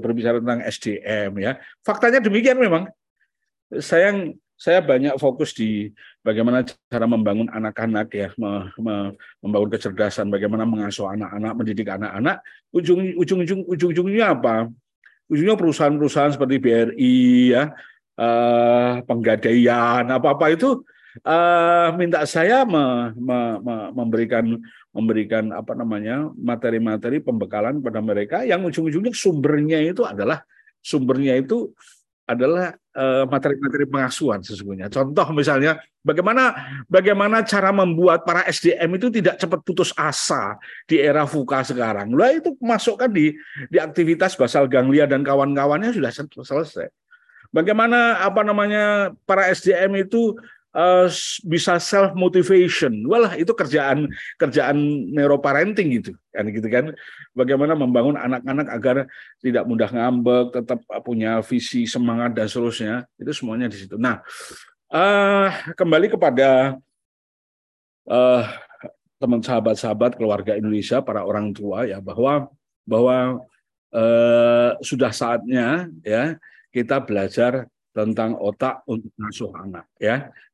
berbicara 0.00 0.42
tentang 0.42 0.60
SDM 0.66 1.32
ya. 1.38 1.52
Faktanya 1.86 2.18
demikian 2.18 2.58
memang. 2.58 2.90
Sayang 3.74 4.38
saya 4.54 4.78
banyak 4.78 5.18
fokus 5.18 5.50
di 5.52 5.90
bagaimana 6.22 6.62
cara 6.64 7.06
membangun 7.10 7.50
anak-anak 7.50 8.08
ya, 8.14 8.28
membangun 9.42 9.70
kecerdasan, 9.70 10.30
bagaimana 10.30 10.62
mengasuh 10.62 11.10
anak-anak, 11.10 11.52
mendidik 11.58 11.90
anak-anak. 11.90 12.38
Ujung 12.70 13.18
ujung 13.18 13.42
ujung 13.42 13.60
ujung 13.66 13.90
ujungnya 13.92 14.32
apa? 14.32 14.70
Ujungnya 15.26 15.58
perusahaan-perusahaan 15.58 16.32
seperti 16.38 16.62
BRI 16.62 17.16
ya, 17.50 17.74
eh, 18.18 18.92
penggadaian 19.02 20.06
apa-apa 20.06 20.54
itu 20.54 20.86
eh, 21.22 21.88
minta 21.98 22.22
saya 22.26 22.62
me, 22.62 23.14
me, 23.18 23.38
me, 23.58 23.74
memberikan 23.94 24.58
memberikan 24.94 25.50
apa 25.50 25.74
namanya 25.74 26.30
materi-materi 26.38 27.18
pembekalan 27.18 27.82
pada 27.82 27.98
mereka 27.98 28.46
yang 28.46 28.62
ujung-ujungnya 28.62 29.10
sumbernya 29.10 29.82
itu 29.82 30.06
adalah 30.06 30.46
sumbernya 30.78 31.34
itu 31.34 31.74
adalah 32.24 32.72
eh, 32.96 33.24
materi-materi 33.28 33.84
pengasuhan 33.84 34.40
sesungguhnya. 34.40 34.88
Contoh 34.88 35.28
misalnya 35.36 35.76
bagaimana 36.00 36.56
bagaimana 36.88 37.44
cara 37.44 37.68
membuat 37.68 38.24
para 38.24 38.48
SDM 38.48 38.96
itu 38.96 39.12
tidak 39.12 39.36
cepat 39.36 39.60
putus 39.60 39.92
asa 39.92 40.56
di 40.88 40.96
era 40.96 41.28
VUCA 41.28 41.60
sekarang. 41.68 42.16
Lah 42.16 42.32
itu 42.32 42.56
masukkan 42.64 43.12
di 43.12 43.36
di 43.68 43.76
aktivitas 43.76 44.40
basal 44.40 44.70
ganglia 44.70 45.04
dan 45.04 45.20
kawan-kawannya 45.20 45.92
sudah 45.92 46.12
selesai. 46.40 46.88
Bagaimana 47.52 48.24
apa 48.24 48.40
namanya 48.40 49.14
para 49.28 49.46
SDM 49.52 50.08
itu 50.08 50.34
uh, 50.74 51.06
bisa 51.46 51.78
self 51.78 52.12
motivation. 52.18 53.06
Walah 53.06 53.38
itu 53.38 53.54
kerjaan 53.54 54.10
kerjaan 54.36 54.76
neuroparenting 55.14 56.02
gitu 56.02 56.12
kan 56.34 56.44
gitu 56.50 56.66
kan. 56.66 56.92
Bagaimana 57.32 57.78
membangun 57.78 58.18
anak-anak 58.18 58.68
agar 58.68 58.96
tidak 59.40 59.64
mudah 59.64 59.88
ngambek, 59.88 60.60
tetap 60.60 60.82
punya 61.06 61.40
visi, 61.46 61.86
semangat 61.86 62.34
dan 62.34 62.50
seterusnya. 62.50 63.06
Itu 63.16 63.30
semuanya 63.32 63.70
di 63.70 63.78
situ. 63.78 63.94
Nah, 63.96 64.20
uh, 64.90 65.48
kembali 65.78 66.10
kepada 66.12 66.76
uh, 68.10 68.44
teman 69.22 69.40
sahabat-sahabat 69.40 70.18
keluarga 70.18 70.58
Indonesia, 70.58 71.00
para 71.00 71.22
orang 71.22 71.54
tua 71.54 71.86
ya 71.86 72.02
bahwa 72.02 72.50
bahwa 72.84 73.40
uh, 73.94 74.70
sudah 74.84 75.14
saatnya 75.14 75.88
ya 76.04 76.36
kita 76.74 77.00
belajar 77.00 77.70
tentang 77.94 78.34
otak 78.34 78.82
untuk 78.90 79.06
mengasuh 79.14 79.54
anak 79.54 79.86
ya 80.02 80.34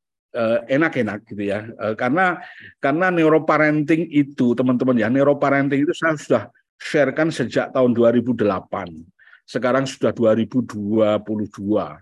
enak-enak 0.67 1.27
gitu 1.27 1.43
ya. 1.43 1.67
Eh, 1.67 1.95
karena 1.99 2.39
karena 2.79 3.11
neuroparenting 3.11 4.07
itu 4.11 4.55
teman-teman 4.55 4.95
ya, 4.95 5.07
neuroparenting 5.11 5.83
itu 5.83 5.93
saya 5.95 6.15
sudah 6.15 6.43
sharekan 6.79 7.29
sejak 7.29 7.75
tahun 7.75 7.91
2008. 7.91 8.95
Sekarang 9.43 9.83
sudah 9.83 10.15
2022. 10.15 11.99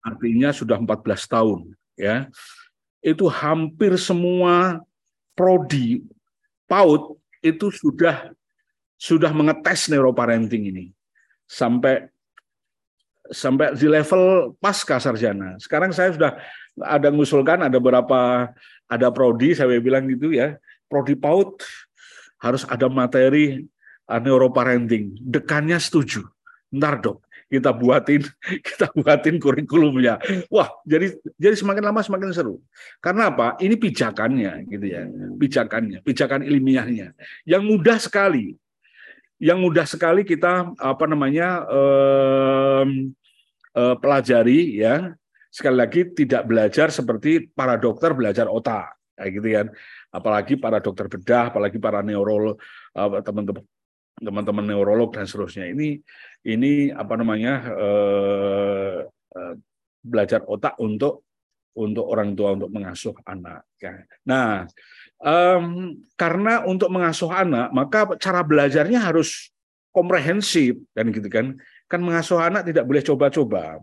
Artinya 0.00 0.50
sudah 0.50 0.76
14 0.80 1.28
tahun 1.30 1.76
ya. 1.94 2.26
Itu 3.00 3.30
hampir 3.30 3.96
semua 3.96 4.82
prodi 5.32 6.04
PAUD 6.68 7.16
itu 7.40 7.72
sudah 7.72 8.34
sudah 9.00 9.32
mengetes 9.32 9.88
neuroparenting 9.88 10.68
ini. 10.68 10.86
Sampai 11.48 12.12
sampai 13.30 13.78
di 13.78 13.86
level 13.86 14.54
pasca 14.58 14.98
sarjana. 14.98 15.56
Sekarang 15.62 15.94
saya 15.94 16.10
sudah 16.12 16.32
ada 16.82 17.08
mengusulkan 17.08 17.62
ada 17.62 17.78
beberapa 17.78 18.50
ada 18.90 19.08
prodi 19.14 19.54
saya 19.54 19.78
bilang 19.78 20.10
gitu 20.10 20.34
ya. 20.34 20.58
Prodi 20.90 21.14
PAUD 21.14 21.62
harus 22.42 22.66
ada 22.66 22.90
materi 22.90 23.62
uh, 24.10 24.20
neuroparenting. 24.20 25.14
Dekannya 25.22 25.78
setuju. 25.78 26.26
Ntar 26.74 26.98
dok 27.02 27.22
kita 27.50 27.74
buatin 27.74 28.22
kita 28.66 28.90
buatin 28.94 29.38
kurikulumnya. 29.38 30.18
Wah 30.50 30.70
jadi 30.86 31.14
jadi 31.38 31.54
semakin 31.54 31.86
lama 31.86 32.02
semakin 32.02 32.34
seru. 32.34 32.58
Karena 32.98 33.30
apa? 33.30 33.58
Ini 33.62 33.78
pijakannya 33.78 34.66
gitu 34.70 34.86
ya. 34.86 35.06
Pijakannya 35.38 36.02
pijakan 36.02 36.42
ilmiahnya. 36.42 37.14
Yang 37.46 37.62
mudah 37.66 37.98
sekali 38.02 38.58
yang 39.40 39.56
mudah 39.64 39.88
sekali 39.88 40.20
kita 40.22 40.76
apa 40.76 41.04
namanya 41.08 41.64
um, 41.64 43.08
uh, 43.76 43.96
pelajari 43.98 44.80
ya. 44.80 45.12
Sekali 45.50 45.76
lagi 45.82 46.06
tidak 46.14 46.46
belajar 46.46 46.94
seperti 46.94 47.50
para 47.50 47.74
dokter 47.74 48.14
belajar 48.14 48.46
otak 48.46 48.94
kayak 49.18 49.30
gitu 49.34 49.48
kan. 49.50 49.66
Apalagi 50.14 50.54
para 50.54 50.78
dokter 50.78 51.10
bedah 51.10 51.50
apalagi 51.50 51.78
para 51.82 52.06
neurolog 52.06 52.54
teman-teman 52.94 53.66
teman-teman 54.20 54.64
neurolog 54.68 55.10
dan 55.10 55.26
seterusnya. 55.26 55.66
Ini 55.74 55.98
ini 56.46 56.94
apa 56.94 57.18
namanya 57.18 57.52
eh, 57.66 58.98
eh, 59.10 59.54
belajar 60.00 60.44
otak 60.46 60.78
untuk 60.80 61.26
untuk 61.76 62.06
orang 62.10 62.34
tua 62.34 62.58
untuk 62.58 62.70
mengasuh 62.72 63.14
anak 63.30 63.62
ya. 63.78 64.02
nah 64.26 64.66
um, 65.22 65.94
karena 66.18 66.66
untuk 66.66 66.90
mengasuh 66.90 67.30
anak 67.30 67.70
maka 67.70 68.10
cara 68.18 68.42
belajarnya 68.42 68.98
harus 68.98 69.54
komprehensif 69.94 70.82
kan 70.92 71.06
gitu 71.14 71.28
kan 71.30 71.54
kan 71.90 71.98
mengasuh 71.98 72.38
anak 72.38 72.62
tidak 72.70 72.86
boleh 72.86 73.02
coba-coba 73.02 73.82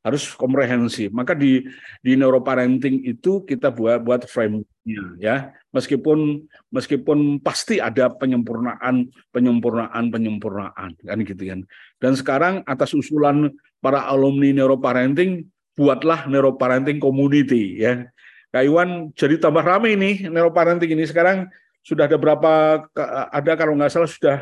harus 0.00 0.32
komprehensif. 0.32 1.12
Maka 1.12 1.36
di 1.36 1.60
di 2.00 2.16
neuroparenting 2.16 3.04
itu 3.04 3.44
kita 3.44 3.68
buat 3.68 4.00
buat 4.00 4.24
frame-nya 4.24 5.04
ya. 5.20 5.36
Meskipun 5.74 6.48
meskipun 6.72 7.42
pasti 7.44 7.78
ada 7.82 8.08
penyempurnaan 8.08 9.12
penyempurnaan 9.34 10.04
penyempurnaan 10.08 10.90
kan 10.96 11.18
gitu 11.20 11.42
kan. 11.44 11.60
Dan 12.00 12.12
sekarang 12.16 12.54
atas 12.64 12.96
usulan 12.96 13.52
para 13.84 14.08
alumni 14.08 14.54
neuroparenting 14.56 15.44
buatlah 15.76 16.28
neuroparenting 16.28 16.96
community 17.02 17.80
ya. 17.80 18.08
Kak 18.50 18.66
Iwan 18.66 19.14
jadi 19.14 19.38
tambah 19.38 19.62
ramai 19.62 19.94
ini 19.94 20.26
neuroparenting 20.26 20.90
ini 20.90 21.06
sekarang 21.06 21.46
sudah 21.80 22.10
ada 22.10 22.18
berapa 22.18 22.82
ada 23.30 23.52
kalau 23.56 23.78
nggak 23.78 23.92
salah 23.92 24.10
sudah 24.10 24.36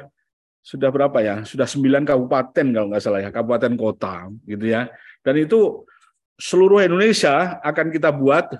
sudah 0.68 0.92
berapa 0.92 1.16
ya 1.24 1.48
sudah 1.48 1.64
sembilan 1.64 2.04
kabupaten 2.04 2.66
kalau 2.76 2.92
nggak 2.92 3.00
salah 3.00 3.24
ya 3.24 3.32
kabupaten 3.32 3.72
kota 3.72 4.28
gitu 4.44 4.68
ya 4.68 4.92
dan 5.24 5.34
itu 5.40 5.88
seluruh 6.36 6.84
Indonesia 6.84 7.56
akan 7.64 7.88
kita 7.88 8.12
buat 8.12 8.52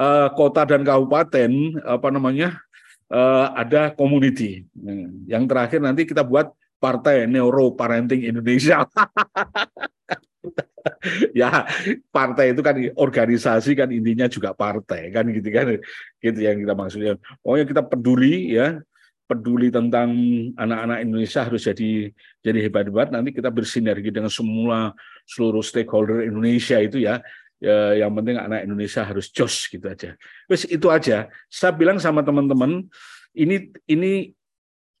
uh, 0.00 0.28
kota 0.32 0.64
dan 0.64 0.80
kabupaten 0.82 1.52
apa 1.84 2.08
namanya 2.08 2.56
uh, 3.12 3.52
ada 3.54 3.94
community. 3.94 4.66
Yang 5.30 5.44
terakhir 5.46 5.80
nanti 5.84 6.02
kita 6.08 6.26
buat 6.26 6.50
Partai 6.80 7.28
Neuro 7.28 7.76
Parenting 7.76 8.24
Indonesia. 8.24 8.80
ya 11.36 11.68
partai 12.08 12.56
itu 12.56 12.64
kan 12.64 12.72
organisasi 12.96 13.76
kan 13.76 13.92
intinya 13.92 14.24
juga 14.24 14.56
partai 14.56 15.12
kan 15.12 15.28
gitu 15.28 15.52
kan 15.52 15.76
gitu 16.16 16.40
yang 16.40 16.56
kita 16.56 16.72
maksudnya 16.72 17.20
pokoknya 17.44 17.66
kita 17.68 17.82
peduli 17.84 18.56
ya 18.56 18.80
peduli 19.30 19.70
tentang 19.70 20.10
anak-anak 20.58 21.06
Indonesia 21.06 21.46
harus 21.46 21.62
jadi 21.62 22.10
jadi 22.42 22.58
hebat-hebat. 22.66 23.14
Nanti 23.14 23.30
kita 23.30 23.46
bersinergi 23.46 24.10
dengan 24.10 24.26
semua 24.26 24.90
seluruh 25.22 25.62
stakeholder 25.62 26.26
Indonesia 26.26 26.82
itu 26.82 26.98
ya. 27.06 27.22
ya 27.62 28.02
yang 28.02 28.10
penting 28.18 28.42
anak 28.42 28.66
Indonesia 28.66 29.06
harus 29.06 29.30
jos 29.30 29.70
gitu 29.70 29.86
aja. 29.86 30.18
Wes 30.50 30.66
itu 30.66 30.90
aja. 30.90 31.30
Saya 31.46 31.70
bilang 31.70 32.02
sama 32.02 32.26
teman-teman, 32.26 32.90
ini 33.38 33.70
ini 33.86 34.34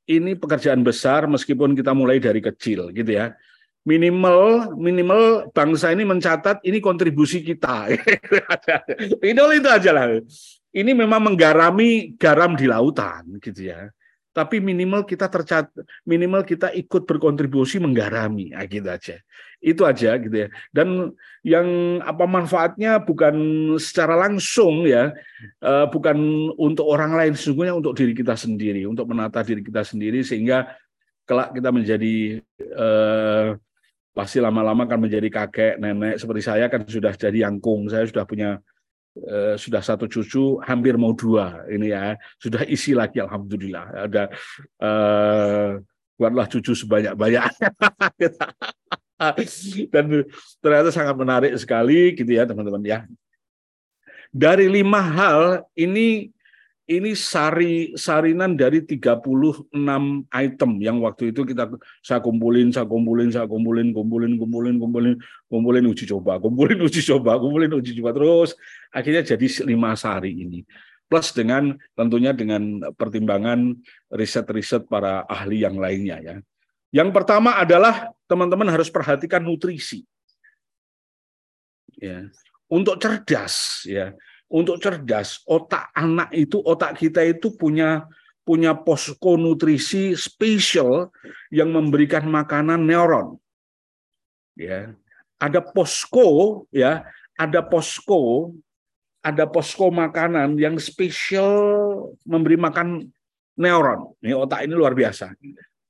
ini 0.06 0.38
pekerjaan 0.38 0.86
besar 0.86 1.26
meskipun 1.26 1.74
kita 1.74 1.90
mulai 1.90 2.22
dari 2.22 2.38
kecil 2.38 2.94
gitu 2.94 3.10
ya. 3.10 3.34
Minimal 3.82 4.76
minimal 4.78 5.50
bangsa 5.50 5.90
ini 5.90 6.06
mencatat 6.06 6.62
ini 6.62 6.78
kontribusi 6.78 7.40
kita. 7.42 7.88
Itu 9.24 9.42
itu 9.56 9.68
aja 9.72 9.90
lah. 9.96 10.20
Ini 10.68 10.92
memang 10.92 11.32
menggarami 11.32 12.12
garam 12.20 12.52
di 12.60 12.68
lautan 12.68 13.40
gitu 13.40 13.72
ya 13.72 13.88
tapi 14.30 14.62
minimal 14.62 15.02
kita 15.02 15.26
tercat 15.26 15.66
minimal 16.06 16.46
kita 16.46 16.70
ikut 16.70 17.02
berkontribusi 17.02 17.82
menggarami 17.82 18.54
nah, 18.54 18.62
gitu 18.66 18.86
aja. 18.86 19.16
Itu 19.58 19.82
aja 19.84 20.16
gitu 20.16 20.46
ya. 20.46 20.48
Dan 20.70 21.10
yang 21.42 21.98
apa 22.00 22.24
manfaatnya 22.30 23.02
bukan 23.02 23.34
secara 23.76 24.14
langsung 24.14 24.86
ya 24.86 25.10
uh, 25.66 25.86
bukan 25.90 26.16
untuk 26.54 26.86
orang 26.86 27.18
lain 27.18 27.34
sesungguhnya 27.34 27.74
untuk 27.74 27.98
diri 27.98 28.14
kita 28.14 28.38
sendiri 28.38 28.86
untuk 28.86 29.10
menata 29.10 29.42
diri 29.42 29.66
kita 29.66 29.82
sendiri 29.82 30.22
sehingga 30.22 30.70
kelak 31.26 31.54
kita 31.54 31.70
menjadi 31.74 32.42
uh, 32.74 33.58
pasti 34.10 34.42
lama-lama 34.42 34.86
akan 34.86 35.06
menjadi 35.06 35.28
kakek 35.30 35.74
nenek 35.78 36.18
seperti 36.18 36.42
saya 36.42 36.66
kan 36.66 36.82
sudah 36.82 37.14
jadi 37.14 37.46
yangkung 37.46 37.86
saya 37.86 38.06
sudah 38.06 38.26
punya 38.26 38.58
Eh, 39.10 39.58
sudah 39.58 39.82
satu 39.82 40.06
cucu, 40.06 40.62
hampir 40.62 40.94
mau 40.94 41.10
dua 41.10 41.66
ini 41.66 41.90
ya, 41.90 42.14
sudah 42.38 42.62
isi 42.62 42.94
lagi 42.94 43.18
alhamdulillah. 43.18 44.06
Ada 44.06 44.30
uh, 44.78 45.82
buatlah 46.14 46.46
cucu 46.46 46.78
sebanyak-banyaknya. 46.78 47.68
Dan 49.92 50.24
ternyata 50.62 50.88
sangat 50.94 51.18
menarik 51.18 51.52
sekali 51.58 52.14
gitu 52.14 52.30
ya 52.30 52.46
teman-teman 52.46 52.86
ya. 52.86 53.02
Dari 54.30 54.70
lima 54.70 55.02
hal 55.02 55.66
ini 55.74 56.30
ini 56.90 57.14
sari 57.14 57.94
sarinan 57.94 58.58
dari 58.58 58.82
36 58.82 59.70
item 60.26 60.70
yang 60.82 60.98
waktu 60.98 61.30
itu 61.30 61.46
kita 61.46 61.70
saya 62.02 62.18
kumpulin, 62.18 62.74
saya 62.74 62.82
kumpulin, 62.82 63.30
saya 63.30 63.46
kumpulin, 63.46 63.94
kumpulin, 63.94 64.34
kumpulin, 64.34 64.74
kumpulin, 64.82 65.14
kumpulin 65.46 65.84
uji 65.86 66.10
coba, 66.10 66.42
kumpulin 66.42 66.82
uji 66.90 66.98
coba, 67.06 67.38
kumpulin 67.38 67.70
uji 67.78 67.94
coba 68.02 68.10
terus 68.10 68.58
akhirnya 68.90 69.22
jadi 69.22 69.46
lima 69.70 69.94
sari 69.94 70.34
ini. 70.34 70.66
Plus 71.06 71.30
dengan 71.30 71.78
tentunya 71.94 72.34
dengan 72.34 72.82
pertimbangan 72.98 73.78
riset-riset 74.10 74.90
para 74.90 75.22
ahli 75.30 75.62
yang 75.62 75.78
lainnya 75.78 76.18
ya. 76.18 76.34
Yang 76.90 77.14
pertama 77.14 77.54
adalah 77.54 78.10
teman-teman 78.26 78.66
harus 78.66 78.90
perhatikan 78.90 79.42
nutrisi. 79.42 80.02
Ya. 82.02 82.26
Untuk 82.70 82.98
cerdas 83.02 83.82
ya 83.86 84.14
untuk 84.50 84.82
cerdas. 84.82 85.40
Otak 85.46 85.94
anak 85.94 86.34
itu, 86.34 86.58
otak 86.58 86.98
kita 86.98 87.22
itu 87.22 87.54
punya 87.54 88.04
punya 88.42 88.74
posko 88.74 89.38
nutrisi 89.38 90.18
spesial 90.18 91.14
yang 91.54 91.70
memberikan 91.70 92.26
makanan 92.26 92.82
neuron. 92.82 93.38
Ya. 94.58 94.90
Ada 95.38 95.62
posko 95.62 96.66
ya, 96.74 97.06
ada 97.38 97.62
posko 97.64 98.52
ada 99.20 99.44
posko 99.44 99.92
makanan 99.92 100.56
yang 100.56 100.80
spesial 100.80 101.52
memberi 102.24 102.56
makan 102.56 103.04
neuron. 103.60 104.16
Ini 104.24 104.32
otak 104.32 104.64
ini 104.64 104.72
luar 104.72 104.96
biasa. 104.96 105.36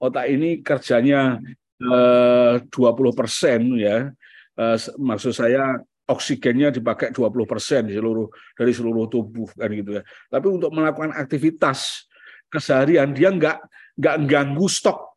Otak 0.02 0.26
ini 0.26 0.58
kerjanya 0.60 1.38
eh, 1.78 2.54
20% 2.66 3.78
ya. 3.78 4.10
Eh, 4.58 4.76
maksud 4.98 5.32
saya 5.32 5.78
oksigennya 6.10 6.74
dipakai 6.74 7.14
20% 7.14 7.46
persen 7.46 7.86
seluruh 7.86 8.28
dari 8.58 8.72
seluruh 8.74 9.06
tubuh 9.06 9.48
kan 9.54 9.70
gitu 9.70 9.98
ya. 9.98 10.02
Tapi 10.26 10.46
untuk 10.50 10.74
melakukan 10.74 11.14
aktivitas 11.14 12.10
keseharian 12.50 13.14
dia 13.14 13.30
nggak 13.30 13.58
nggak 13.96 14.16
ganggu 14.26 14.66
stok 14.66 15.10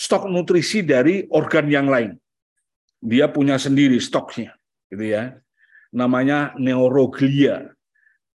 stok 0.00 0.32
nutrisi 0.32 0.80
dari 0.80 1.28
organ 1.28 1.68
yang 1.68 1.84
lain. 1.92 2.16
Dia 3.00 3.28
punya 3.28 3.60
sendiri 3.60 4.00
stoknya, 4.00 4.56
gitu 4.88 5.04
ya. 5.04 5.36
Namanya 5.92 6.56
neuroglia 6.56 7.68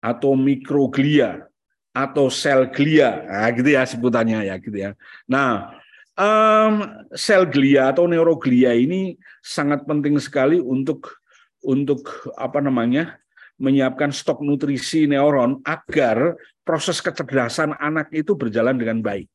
atau 0.00 0.32
mikroglia 0.32 1.44
atau 1.92 2.32
sel 2.32 2.70
glia, 2.72 3.26
nah, 3.28 3.50
gitu 3.52 3.68
ya 3.76 3.82
sebutannya 3.84 4.46
ya, 4.48 4.56
gitu 4.56 4.78
ya. 4.78 4.90
Nah, 5.28 5.74
um, 6.16 6.86
sel 7.12 7.44
glia 7.44 7.92
atau 7.92 8.08
neuroglia 8.08 8.72
ini 8.72 9.20
sangat 9.44 9.84
penting 9.84 10.16
sekali 10.16 10.62
untuk 10.62 11.19
untuk 11.64 12.32
apa 12.36 12.58
namanya 12.60 13.20
menyiapkan 13.60 14.08
stok 14.08 14.40
nutrisi 14.40 15.04
neuron 15.04 15.60
agar 15.68 16.40
proses 16.64 17.04
kecerdasan 17.04 17.76
anak 17.76 18.08
itu 18.16 18.32
berjalan 18.32 18.80
dengan 18.80 19.04
baik. 19.04 19.28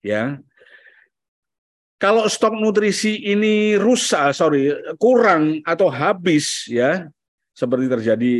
Ya. 0.00 0.40
Kalau 2.00 2.24
stok 2.28 2.56
nutrisi 2.56 3.16
ini 3.32 3.76
rusak, 3.80 4.32
sorry, 4.36 4.72
kurang 5.00 5.64
atau 5.64 5.88
habis 5.88 6.68
ya, 6.68 7.08
seperti 7.56 7.88
terjadi 7.88 8.34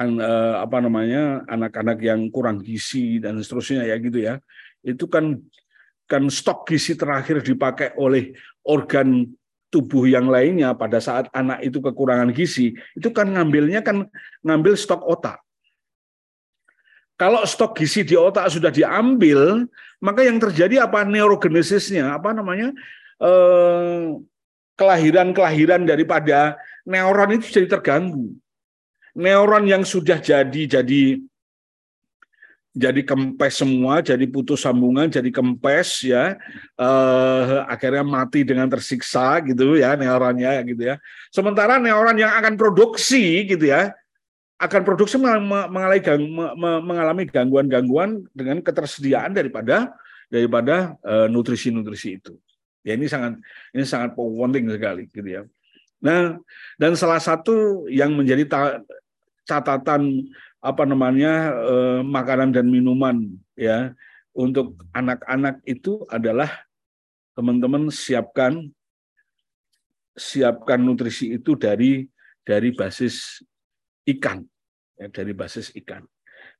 eh, 0.00 0.54
apa 0.56 0.78
namanya 0.80 1.44
anak-anak 1.48 1.98
yang 2.04 2.28
kurang 2.28 2.60
gizi 2.60 3.20
dan 3.20 3.40
seterusnya 3.40 3.88
ya 3.88 3.96
gitu 4.00 4.18
ya. 4.20 4.40
Itu 4.84 5.08
kan 5.08 5.40
kan 6.08 6.28
stok 6.32 6.68
gizi 6.68 6.96
terakhir 6.96 7.44
dipakai 7.44 7.96
oleh 8.00 8.32
organ 8.64 9.28
tubuh 9.68 10.08
yang 10.08 10.28
lainnya 10.28 10.72
pada 10.72 10.98
saat 10.98 11.28
anak 11.36 11.60
itu 11.60 11.78
kekurangan 11.80 12.32
gizi, 12.32 12.72
itu 12.96 13.08
kan 13.12 13.28
ngambilnya 13.28 13.84
kan 13.84 14.08
ngambil 14.44 14.74
stok 14.74 15.04
otak. 15.04 15.40
Kalau 17.18 17.42
stok 17.44 17.76
gizi 17.76 18.06
di 18.06 18.14
otak 18.14 18.48
sudah 18.48 18.70
diambil, 18.70 19.66
maka 19.98 20.22
yang 20.22 20.38
terjadi 20.38 20.86
apa 20.86 21.02
neurogenesisnya, 21.02 22.14
apa 22.14 22.30
namanya 22.30 22.70
eh, 23.18 24.14
kelahiran-kelahiran 24.78 25.82
daripada 25.82 26.54
neuron 26.86 27.34
itu 27.36 27.50
jadi 27.50 27.66
terganggu. 27.66 28.32
Neuron 29.18 29.66
yang 29.66 29.82
sudah 29.82 30.22
jadi 30.22 30.78
jadi 30.78 31.18
jadi 32.78 33.02
kempes 33.02 33.58
semua, 33.58 33.98
jadi 33.98 34.22
putus 34.30 34.62
sambungan, 34.62 35.10
jadi 35.10 35.26
kempes 35.34 36.06
ya, 36.06 36.38
uh, 36.78 37.66
akhirnya 37.66 38.06
mati 38.06 38.46
dengan 38.46 38.70
tersiksa 38.70 39.42
gitu 39.42 39.74
ya 39.74 39.98
neuronnya 39.98 40.62
gitu 40.62 40.94
ya. 40.94 41.02
Sementara 41.34 41.82
neuron 41.82 42.14
yang 42.14 42.30
akan 42.38 42.54
produksi 42.54 43.50
gitu 43.50 43.74
ya, 43.74 43.90
akan 44.62 44.86
produksi 44.86 45.18
mengalami 45.18 46.06
mengalami 46.86 47.26
gangguan-gangguan 47.26 48.22
dengan 48.30 48.62
ketersediaan 48.62 49.34
daripada 49.34 49.90
daripada 50.30 50.94
uh, 51.02 51.26
nutrisi-nutrisi 51.26 52.22
itu. 52.22 52.38
Ya 52.86 52.94
ini 52.94 53.10
sangat 53.10 53.42
ini 53.74 53.82
sangat 53.82 54.14
penting 54.14 54.70
sekali 54.70 55.10
gitu 55.10 55.26
ya. 55.26 55.42
Nah, 55.98 56.38
dan 56.78 56.94
salah 56.94 57.18
satu 57.18 57.90
yang 57.90 58.14
menjadi 58.14 58.46
catatan 59.42 60.30
apa 60.58 60.82
namanya 60.82 61.54
eh, 61.54 62.00
makanan 62.02 62.54
dan 62.54 62.66
minuman 62.68 63.28
ya. 63.54 63.94
Untuk 64.38 64.78
anak-anak 64.94 65.66
itu 65.66 66.06
adalah 66.06 66.46
teman-teman 67.34 67.90
siapkan 67.90 68.70
siapkan 70.14 70.78
nutrisi 70.78 71.34
itu 71.34 71.58
dari 71.58 72.06
dari 72.46 72.70
basis 72.70 73.42
ikan, 74.06 74.46
ya, 74.94 75.10
dari 75.10 75.34
basis 75.34 75.74
ikan. 75.82 76.06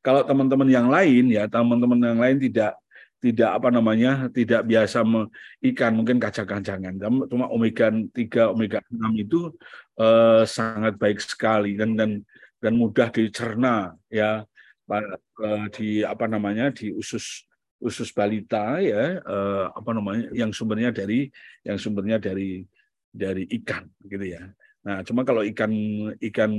Kalau 0.03 0.27
teman-teman 0.27 0.67
yang 0.67 0.91
lain 0.91 1.31
ya 1.31 1.47
teman-teman 1.47 2.03
yang 2.03 2.19
lain 2.19 2.39
tidak 2.43 2.79
tidak 3.19 3.51
apa 3.51 3.69
namanya 3.75 4.31
tidak 4.31 4.63
biasa 4.63 5.03
me, 5.03 5.27
ikan 5.75 5.93
mungkin 5.99 6.23
kacang-kacangan. 6.23 6.95
Cuma 7.27 7.51
omega 7.51 7.91
3 7.91 8.55
omega 8.55 8.79
6 8.87 9.23
itu 9.27 9.51
eh, 9.99 10.43
sangat 10.47 10.95
baik 10.99 11.19
sekali. 11.19 11.75
Dan 11.75 11.99
dan 11.99 12.11
dan 12.59 12.79
mudah 12.79 13.09
dicerna 13.11 13.95
ya. 14.11 14.47
Eh, 14.89 15.65
di 15.77 15.89
apa 16.01 16.25
namanya 16.25 16.73
di 16.73 16.89
usus 16.97 17.45
usus 17.77 18.09
balita 18.09 18.81
ya 18.81 19.21
eh, 19.21 19.65
apa 19.69 19.91
namanya 19.93 20.33
yang 20.33 20.49
sumbernya 20.49 20.89
dari 20.91 21.29
yang 21.61 21.77
sumbernya 21.77 22.17
dari 22.17 22.65
dari 23.13 23.45
ikan 23.61 23.85
gitu 24.09 24.25
ya. 24.25 24.49
Nah 24.81 25.05
cuma 25.05 25.29
kalau 25.29 25.45
ikan 25.45 25.69
ikan 26.17 26.51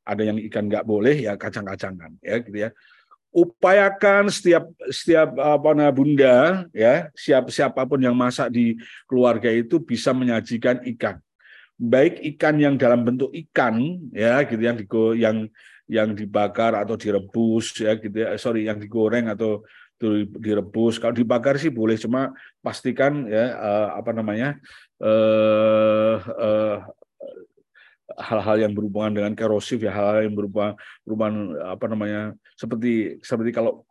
ada 0.00 0.22
yang 0.24 0.40
ikan 0.48 0.64
nggak 0.64 0.88
boleh 0.88 1.28
ya 1.28 1.36
kacang-kacangan 1.36 2.16
ya 2.24 2.40
gitu 2.40 2.56
ya. 2.56 2.70
Upayakan 3.28 4.32
setiap 4.32 4.64
setiap 4.88 5.36
apa 5.36 5.68
namanya 5.76 5.92
bunda 5.92 6.36
ya 6.72 7.12
siap 7.12 7.52
siapa 7.52 7.84
pun 7.84 8.00
yang 8.00 8.16
masak 8.16 8.48
di 8.48 8.80
keluarga 9.04 9.52
itu 9.52 9.76
bisa 9.76 10.16
menyajikan 10.16 10.80
ikan 10.96 11.20
baik 11.78 12.20
ikan 12.34 12.58
yang 12.58 12.74
dalam 12.74 13.06
bentuk 13.06 13.30
ikan 13.30 14.02
ya 14.10 14.42
gitu 14.42 14.58
yang 14.58 14.76
digo 14.76 15.14
yang 15.14 15.46
yang 15.88 16.12
dibakar 16.12 16.74
atau 16.76 16.98
direbus 16.98 17.72
ya 17.80 17.96
gitu 17.96 18.12
ya 18.12 18.34
sorry 18.36 18.68
yang 18.68 18.76
digoreng 18.76 19.30
atau 19.30 19.64
direbus. 20.38 21.02
Kalau 21.02 21.14
dibakar 21.14 21.58
sih 21.58 21.74
boleh 21.74 21.98
cuma 21.98 22.30
pastikan 22.62 23.26
ya 23.26 23.58
uh, 23.58 23.88
apa 23.98 24.10
namanya 24.14 24.54
uh, 25.02 26.16
uh, 26.22 26.76
hal-hal 28.18 28.56
yang 28.68 28.72
berhubungan 28.74 29.14
dengan 29.14 29.32
korosif 29.34 29.82
ya 29.82 29.94
hal-hal 29.94 30.26
yang 30.26 30.34
berupa 30.38 30.74
perubahan 31.02 31.54
apa 31.66 31.84
namanya 31.90 32.20
seperti 32.54 33.22
seperti 33.22 33.50
kalau 33.54 33.86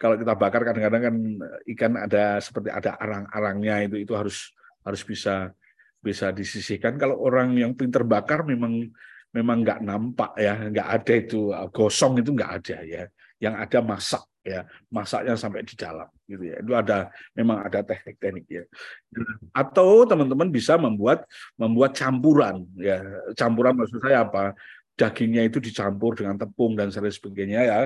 kalau 0.00 0.16
kita 0.16 0.32
bakar 0.32 0.64
kadang-kadang 0.64 1.02
kan 1.02 1.16
ikan 1.76 1.92
ada 2.00 2.40
seperti 2.40 2.72
ada 2.72 2.96
arang-arangnya 2.96 3.84
itu 3.84 3.96
itu 4.00 4.12
harus 4.16 4.56
harus 4.80 5.02
bisa 5.04 5.52
bisa 6.00 6.32
disisihkan. 6.32 6.96
Kalau 6.96 7.20
orang 7.20 7.54
yang 7.56 7.76
pinter 7.76 8.02
bakar 8.02 8.42
memang 8.42 8.88
memang 9.30 9.62
nggak 9.62 9.80
nampak 9.86 10.34
ya 10.34 10.58
nggak 10.58 10.88
ada 10.90 11.12
itu 11.14 11.54
gosong 11.70 12.18
itu 12.18 12.32
nggak 12.32 12.52
ada 12.60 12.76
ya. 12.82 13.04
Yang 13.40 13.54
ada 13.56 13.78
masak 13.80 14.24
ya 14.40 14.64
masaknya 14.88 15.36
sampai 15.36 15.64
di 15.64 15.76
dalam 15.76 16.08
gitu 16.24 16.44
ya. 16.44 16.56
Itu 16.60 16.72
ada 16.72 17.12
memang 17.36 17.60
ada 17.64 17.80
teknik-teknik 17.84 18.46
ya. 18.48 18.64
Atau 19.52 20.08
teman-teman 20.08 20.48
bisa 20.48 20.80
membuat 20.80 21.28
membuat 21.60 21.92
campuran 21.96 22.64
ya. 22.80 23.00
Campuran 23.36 23.76
maksud 23.76 24.00
saya 24.00 24.24
apa? 24.24 24.56
Dagingnya 24.96 25.48
itu 25.48 25.64
dicampur 25.64 26.12
dengan 26.12 26.36
tepung 26.36 26.76
dan 26.76 26.92
sebagainya 26.92 27.60
ya 27.64 27.80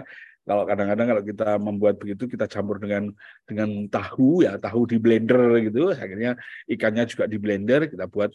kalau 0.44 0.68
kadang-kadang 0.68 1.06
kalau 1.08 1.22
kita 1.24 1.48
membuat 1.56 1.96
begitu 1.96 2.28
kita 2.28 2.44
campur 2.44 2.76
dengan 2.76 3.08
dengan 3.48 3.88
tahu 3.88 4.44
ya 4.44 4.60
tahu 4.60 4.84
di 4.84 5.00
blender 5.00 5.56
gitu. 5.64 5.88
Akhirnya 5.96 6.36
ikannya 6.68 7.08
juga 7.08 7.24
di 7.24 7.40
blender 7.40 7.88
kita 7.88 8.04
buat. 8.04 8.28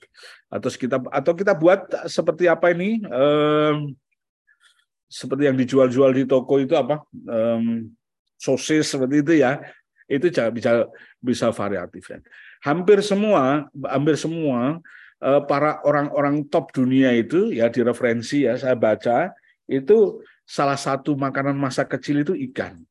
Atau 0.50 0.70
kita 0.74 0.98
atau 1.06 1.34
kita 1.38 1.54
buat 1.54 2.10
seperti 2.10 2.50
apa 2.50 2.74
ini? 2.74 3.06
Um, 3.06 3.94
seperti 5.06 5.54
yang 5.54 5.58
dijual-jual 5.58 6.10
di 6.18 6.26
toko 6.26 6.58
itu 6.58 6.74
apa? 6.74 7.06
Um, 7.30 7.94
sosis 8.42 8.90
seperti 8.90 9.22
itu 9.22 9.34
ya. 9.46 9.62
Itu 10.10 10.34
bisa 10.34 10.90
bisa 11.22 11.54
variatif 11.54 12.10
ya. 12.10 12.18
Hampir 12.66 13.06
semua 13.06 13.70
hampir 13.86 14.18
semua 14.18 14.82
eh, 15.22 15.42
para 15.46 15.78
orang-orang 15.86 16.42
top 16.50 16.74
dunia 16.74 17.14
itu 17.14 17.54
ya 17.54 17.70
di 17.70 17.86
referensi 17.86 18.50
ya 18.50 18.58
saya 18.58 18.74
baca 18.74 19.30
itu 19.70 20.26
salah 20.50 20.74
satu 20.74 21.14
makanan 21.14 21.54
masa 21.54 21.86
kecil 21.86 22.26
itu 22.26 22.34
ikan. 22.50 22.82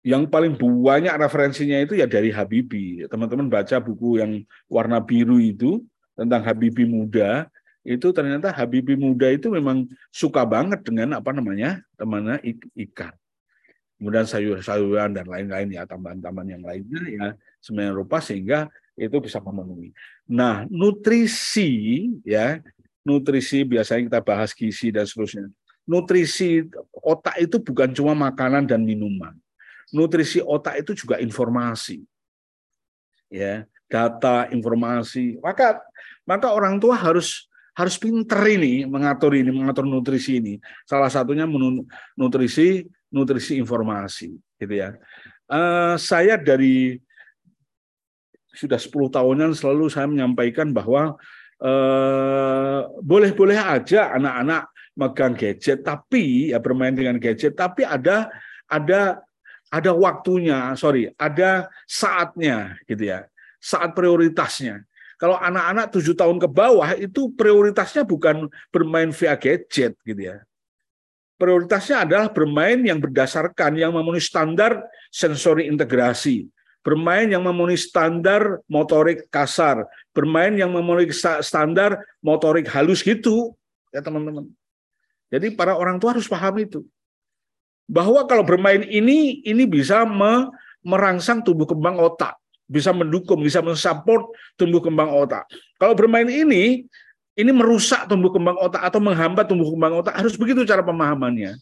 Yang 0.00 0.32
paling 0.32 0.56
banyak 0.56 1.12
referensinya 1.20 1.76
itu 1.76 1.92
ya 2.00 2.08
dari 2.08 2.32
Habibi. 2.32 3.04
Teman-teman 3.04 3.52
baca 3.52 3.76
buku 3.76 4.16
yang 4.16 4.40
warna 4.64 4.96
biru 4.96 5.36
itu 5.36 5.84
tentang 6.16 6.40
Habibi 6.40 6.88
muda, 6.88 7.52
itu 7.84 8.08
ternyata 8.08 8.48
Habibi 8.48 8.96
muda 8.96 9.28
itu 9.28 9.52
memang 9.52 9.84
suka 10.08 10.48
banget 10.48 10.80
dengan 10.80 11.20
apa 11.20 11.36
namanya 11.36 11.84
temannya 12.00 12.40
ikan 12.88 13.12
kemudian 14.00 14.24
sayur-sayuran 14.24 15.12
dan 15.12 15.28
lain-lain 15.28 15.76
ya 15.76 15.84
tambahan-tambahan 15.84 16.56
yang 16.56 16.64
lainnya 16.64 17.02
ya 17.04 17.26
sebenarnya 17.60 17.92
rupa 17.92 18.16
sehingga 18.24 18.72
itu 18.96 19.16
bisa 19.20 19.44
memenuhi. 19.44 19.92
Nah, 20.24 20.64
nutrisi 20.72 22.08
ya, 22.24 22.64
nutrisi 23.10 23.66
biasanya 23.66 24.06
kita 24.06 24.20
bahas 24.22 24.54
gizi 24.54 24.94
dan 24.94 25.02
seterusnya. 25.02 25.50
Nutrisi 25.82 26.62
otak 26.94 27.34
itu 27.42 27.58
bukan 27.58 27.90
cuma 27.90 28.14
makanan 28.14 28.70
dan 28.70 28.86
minuman. 28.86 29.34
Nutrisi 29.90 30.38
otak 30.38 30.86
itu 30.86 30.94
juga 30.94 31.18
informasi. 31.18 32.06
Ya, 33.26 33.66
data, 33.90 34.46
informasi. 34.54 35.42
Maka 35.42 35.82
maka 36.22 36.54
orang 36.54 36.78
tua 36.78 36.94
harus 36.94 37.50
harus 37.74 37.98
pinter 37.98 38.38
ini 38.46 38.86
mengatur 38.86 39.34
ini, 39.34 39.50
mengatur 39.50 39.82
nutrisi 39.82 40.38
ini. 40.38 40.54
Salah 40.86 41.10
satunya 41.10 41.42
nutrisi 42.14 42.86
nutrisi 43.10 43.58
informasi 43.58 44.30
gitu 44.62 44.74
ya. 44.78 44.94
Uh, 45.50 45.98
saya 45.98 46.38
dari 46.38 47.02
sudah 48.54 48.78
10 48.78 48.90
tahunan 49.10 49.50
selalu 49.54 49.90
saya 49.90 50.06
menyampaikan 50.06 50.70
bahwa 50.70 51.18
eh, 51.60 52.80
boleh-boleh 53.00 53.58
aja 53.58 54.16
anak-anak 54.16 54.62
megang 54.98 55.34
gadget 55.38 55.80
tapi 55.80 56.52
ya 56.52 56.58
bermain 56.60 56.92
dengan 56.92 57.16
gadget 57.16 57.56
tapi 57.56 57.86
ada 57.86 58.28
ada 58.68 59.22
ada 59.70 59.94
waktunya, 59.94 60.74
sorry, 60.74 61.14
ada 61.14 61.70
saatnya 61.86 62.74
gitu 62.90 63.06
ya. 63.06 63.30
Saat 63.62 63.94
prioritasnya. 63.94 64.82
Kalau 65.14 65.38
anak-anak 65.38 65.94
tujuh 65.94 66.18
tahun 66.18 66.42
ke 66.42 66.48
bawah 66.50 66.90
itu 66.98 67.30
prioritasnya 67.38 68.02
bukan 68.02 68.50
bermain 68.74 69.14
via 69.14 69.36
gadget 69.38 69.94
gitu 70.02 70.32
ya 70.32 70.42
prioritasnya 71.40 72.04
adalah 72.04 72.28
bermain 72.28 72.76
yang 72.84 73.00
berdasarkan 73.00 73.72
yang 73.80 73.96
memenuhi 73.96 74.20
standar 74.20 74.84
sensori 75.08 75.72
integrasi, 75.72 76.44
bermain 76.80 77.28
yang 77.28 77.44
memenuhi 77.44 77.76
standar 77.76 78.60
motorik 78.66 79.28
kasar, 79.28 79.84
bermain 80.16 80.52
yang 80.56 80.72
memenuhi 80.72 81.12
standar 81.44 82.00
motorik 82.24 82.68
halus 82.72 83.04
gitu, 83.04 83.52
ya 83.92 84.00
teman-teman. 84.00 84.48
Jadi 85.30 85.54
para 85.54 85.78
orang 85.78 86.00
tua 86.00 86.16
harus 86.16 86.26
paham 86.26 86.56
itu. 86.58 86.80
Bahwa 87.90 88.22
kalau 88.26 88.46
bermain 88.46 88.86
ini, 88.86 89.42
ini 89.42 89.66
bisa 89.66 90.06
merangsang 90.82 91.42
tumbuh 91.42 91.66
kembang 91.66 91.98
otak, 91.98 92.38
bisa 92.70 92.94
mendukung, 92.94 93.42
bisa 93.42 93.58
mensupport 93.60 94.30
tumbuh 94.54 94.78
kembang 94.78 95.10
otak. 95.10 95.46
Kalau 95.78 95.94
bermain 95.98 96.30
ini, 96.30 96.86
ini 97.38 97.50
merusak 97.54 98.04
tumbuh 98.10 98.30
kembang 98.30 98.58
otak 98.60 98.82
atau 98.82 99.00
menghambat 99.00 99.48
tumbuh 99.48 99.72
kembang 99.72 100.02
otak 100.02 100.12
harus 100.12 100.36
begitu 100.36 100.66
cara 100.68 100.84
pemahamannya 100.84 101.56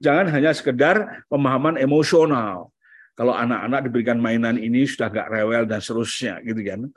jangan 0.00 0.26
hanya 0.32 0.50
sekedar 0.56 1.22
pemahaman 1.28 1.76
emosional 1.76 2.72
kalau 3.20 3.36
anak-anak 3.36 3.84
diberikan 3.84 4.16
mainan 4.16 4.56
ini 4.56 4.88
sudah 4.88 5.12
nggak 5.12 5.28
rewel 5.28 5.68
dan 5.68 5.84
seterusnya 5.84 6.40
gitu 6.40 6.56
kan. 6.64 6.88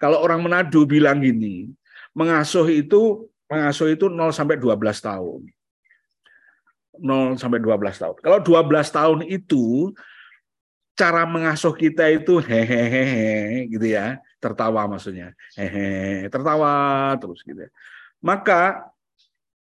Kalau 0.00 0.16
orang 0.24 0.40
Manado 0.40 0.80
bilang 0.88 1.20
gini 1.20 1.68
mengasuh 2.16 2.64
itu 2.72 3.28
mengasuh 3.52 3.92
itu 3.92 4.08
0 4.08 4.32
sampai 4.32 4.56
12 4.56 4.80
tahun. 4.80 5.44
0 7.04 7.36
sampai 7.36 7.60
12 7.60 8.00
tahun. 8.00 8.16
Kalau 8.16 8.38
12 8.40 8.96
tahun 8.96 9.18
itu 9.28 9.92
cara 10.96 11.28
mengasuh 11.28 11.76
kita 11.76 12.08
itu 12.16 12.40
hehehe 12.40 13.68
gitu 13.68 13.92
ya. 13.92 14.16
Tertawa 14.40 14.88
maksudnya. 14.88 15.36
Hehe 15.52 16.32
tertawa 16.32 17.12
terus 17.20 17.44
gitu 17.44 17.60
ya. 17.60 17.70
maka 18.24 18.88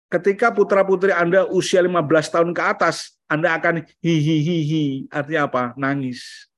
ketika 0.08 0.48
putra 0.48 0.88
putri 0.88 1.12
anda 1.12 1.44
usia 1.52 1.84
15 1.84 2.00
tahun 2.32 2.50
ke 2.56 2.62
atas 2.64 3.12
anda 3.30 3.56
akan 3.56 3.86
hihihihi 4.02 5.08
artinya 5.10 5.48
apa? 5.48 5.62
Nangis. 5.78 6.48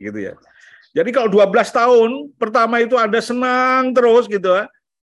Gitu 0.00 0.16
ya. 0.16 0.34
Jadi 0.90 1.10
kalau 1.14 1.30
12 1.30 1.70
tahun 1.70 2.10
pertama 2.34 2.82
itu 2.82 2.98
anda 2.98 3.22
senang 3.22 3.94
terus 3.94 4.26
gitu 4.26 4.50
ya. 4.50 4.66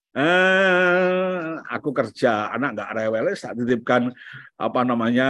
Eh, 0.09 1.49
aku 1.69 1.93
kerja 1.93 2.49
anak 2.49 2.75
nggak 2.75 2.91
rewel 2.97 3.25
saat 3.37 3.55
titipkan 3.55 4.11
apa 4.59 4.81
namanya 4.83 5.29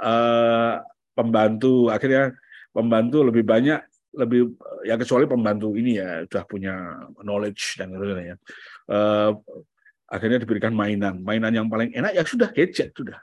eh, 0.00 0.74
pembantu. 1.12 1.92
Akhirnya 1.92 2.32
pembantu 2.72 3.26
lebih 3.26 3.44
banyak 3.44 3.80
lebih 4.14 4.54
ya 4.86 4.94
kecuali 4.94 5.26
pembantu 5.26 5.74
ini 5.74 5.98
ya 5.98 6.22
sudah 6.26 6.44
punya 6.46 6.74
knowledge 7.20 7.82
dan 7.82 7.92
lain-lain 7.94 8.34
ya. 8.34 8.36
Uh, 8.86 9.30
akhirnya 10.06 10.38
diberikan 10.38 10.70
mainan, 10.70 11.18
mainan 11.20 11.50
yang 11.50 11.66
paling 11.66 11.90
enak 11.90 12.14
ya 12.14 12.22
sudah 12.22 12.48
gadget 12.54 12.94
sudah. 12.94 13.18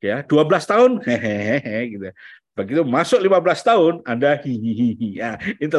Ya, 0.00 0.24
12 0.24 0.64
tahun 0.64 0.90
hehehe 1.04 1.78
gitu. 1.92 2.08
Begitu 2.56 2.82
masuk 2.82 3.20
15 3.20 3.60
tahun, 3.62 3.94
Anda 4.08 4.36
hihihi. 4.40 5.20
Ya, 5.20 5.36
itu 5.60 5.76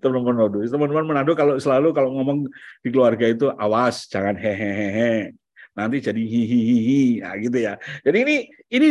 teman-teman 0.00 0.34
Manado. 0.34 0.58
Teman-teman 0.62 1.06
Manado 1.06 1.32
kalau 1.34 1.58
selalu 1.58 1.90
kalau 1.90 2.14
ngomong 2.14 2.46
di 2.82 2.88
keluarga 2.94 3.26
itu 3.26 3.50
awas, 3.58 4.06
jangan 4.06 4.38
hehehe. 4.38 5.34
Nanti 5.76 6.00
jadi 6.00 6.18
hihihi, 6.18 7.20
nah, 7.20 7.36
gitu 7.36 7.58
ya. 7.60 7.76
Jadi 8.00 8.18
ini 8.24 8.36
ini 8.72 8.88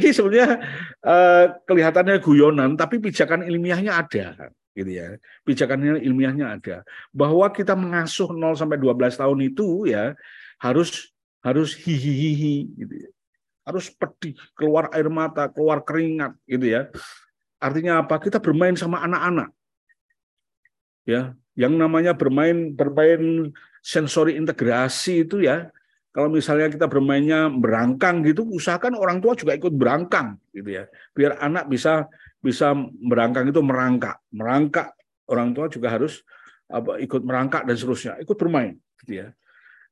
ini 0.00 0.08
sebenarnya 0.16 0.48
uh, 1.04 1.44
kelihatannya 1.68 2.16
guyonan, 2.24 2.72
tapi 2.78 3.02
pijakan 3.04 3.44
ilmiahnya 3.44 4.00
ada, 4.00 4.48
gitu 4.72 4.90
ya. 4.90 5.20
Pijakan 5.44 6.00
ilmiahnya 6.00 6.56
ada. 6.56 6.76
Bahwa 7.12 7.52
kita 7.52 7.76
mengasuh 7.76 8.32
0 8.32 8.56
sampai 8.56 8.80
12 8.80 9.20
tahun 9.20 9.38
itu 9.44 9.92
ya 9.92 10.16
harus 10.56 11.12
harus 11.44 11.76
hihihi, 11.76 12.54
gitu 12.80 12.94
ya 12.96 13.10
harus 13.70 13.88
pedih, 13.94 14.34
keluar 14.58 14.90
air 14.90 15.06
mata, 15.06 15.46
keluar 15.48 15.80
keringat, 15.86 16.34
gitu 16.44 16.66
ya. 16.66 16.90
Artinya 17.62 18.02
apa? 18.02 18.18
Kita 18.18 18.42
bermain 18.42 18.74
sama 18.74 19.00
anak-anak. 19.06 19.54
Ya, 21.08 21.32
yang 21.56 21.74
namanya 21.78 22.12
bermain 22.12 22.74
bermain 22.76 23.50
sensori 23.80 24.36
integrasi 24.36 25.24
itu 25.24 25.40
ya. 25.42 25.70
Kalau 26.10 26.26
misalnya 26.26 26.66
kita 26.66 26.90
bermainnya 26.90 27.46
berangkang 27.46 28.26
gitu, 28.26 28.42
usahakan 28.42 28.98
orang 28.98 29.22
tua 29.22 29.38
juga 29.38 29.54
ikut 29.54 29.70
berangkang 29.70 30.42
gitu 30.50 30.74
ya. 30.82 30.84
Biar 31.14 31.38
anak 31.38 31.70
bisa 31.70 32.10
bisa 32.42 32.74
berangkang 33.06 33.46
itu 33.46 33.62
merangkak. 33.62 34.18
Merangkak 34.34 34.90
orang 35.30 35.54
tua 35.54 35.70
juga 35.70 35.94
harus 35.94 36.26
apa 36.66 36.98
ikut 36.98 37.22
merangkak 37.22 37.62
dan 37.62 37.76
seterusnya, 37.78 38.18
ikut 38.18 38.34
bermain 38.34 38.74
gitu 39.06 39.22
ya. 39.22 39.30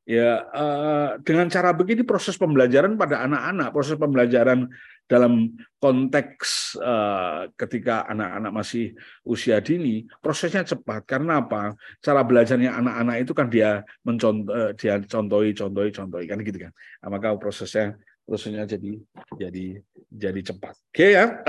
Ya, 0.09 0.41
eh, 0.41 1.11
dengan 1.21 1.53
cara 1.53 1.69
begini 1.77 2.01
proses 2.01 2.41
pembelajaran 2.41 2.97
pada 2.97 3.29
anak-anak, 3.29 3.77
proses 3.77 4.01
pembelajaran 4.01 4.65
dalam 5.05 5.53
konteks 5.77 6.81
eh, 6.81 7.53
ketika 7.53 8.09
anak-anak 8.09 8.49
masih 8.57 8.97
usia 9.29 9.61
dini, 9.61 10.09
prosesnya 10.25 10.65
cepat. 10.65 11.05
Karena 11.05 11.45
apa? 11.45 11.77
Cara 12.01 12.25
belajarnya 12.25 12.73
anak-anak 12.81 13.17
itu 13.21 13.37
kan 13.37 13.53
dia 13.53 13.85
mencontoh, 14.01 14.49
eh, 14.57 14.73
dia 14.81 14.97
contohi, 15.05 15.53
contohi, 15.53 15.93
contohi 15.93 16.25
kan 16.25 16.41
gitu 16.41 16.57
kan. 16.57 16.73
Nah, 17.05 17.09
maka 17.13 17.37
prosesnya 17.37 18.01
prosesnya 18.25 18.65
jadi 18.65 18.97
jadi 19.37 19.77
jadi 20.09 20.41
cepat. 20.41 20.73
Oke 20.89 21.21
ya. 21.21 21.45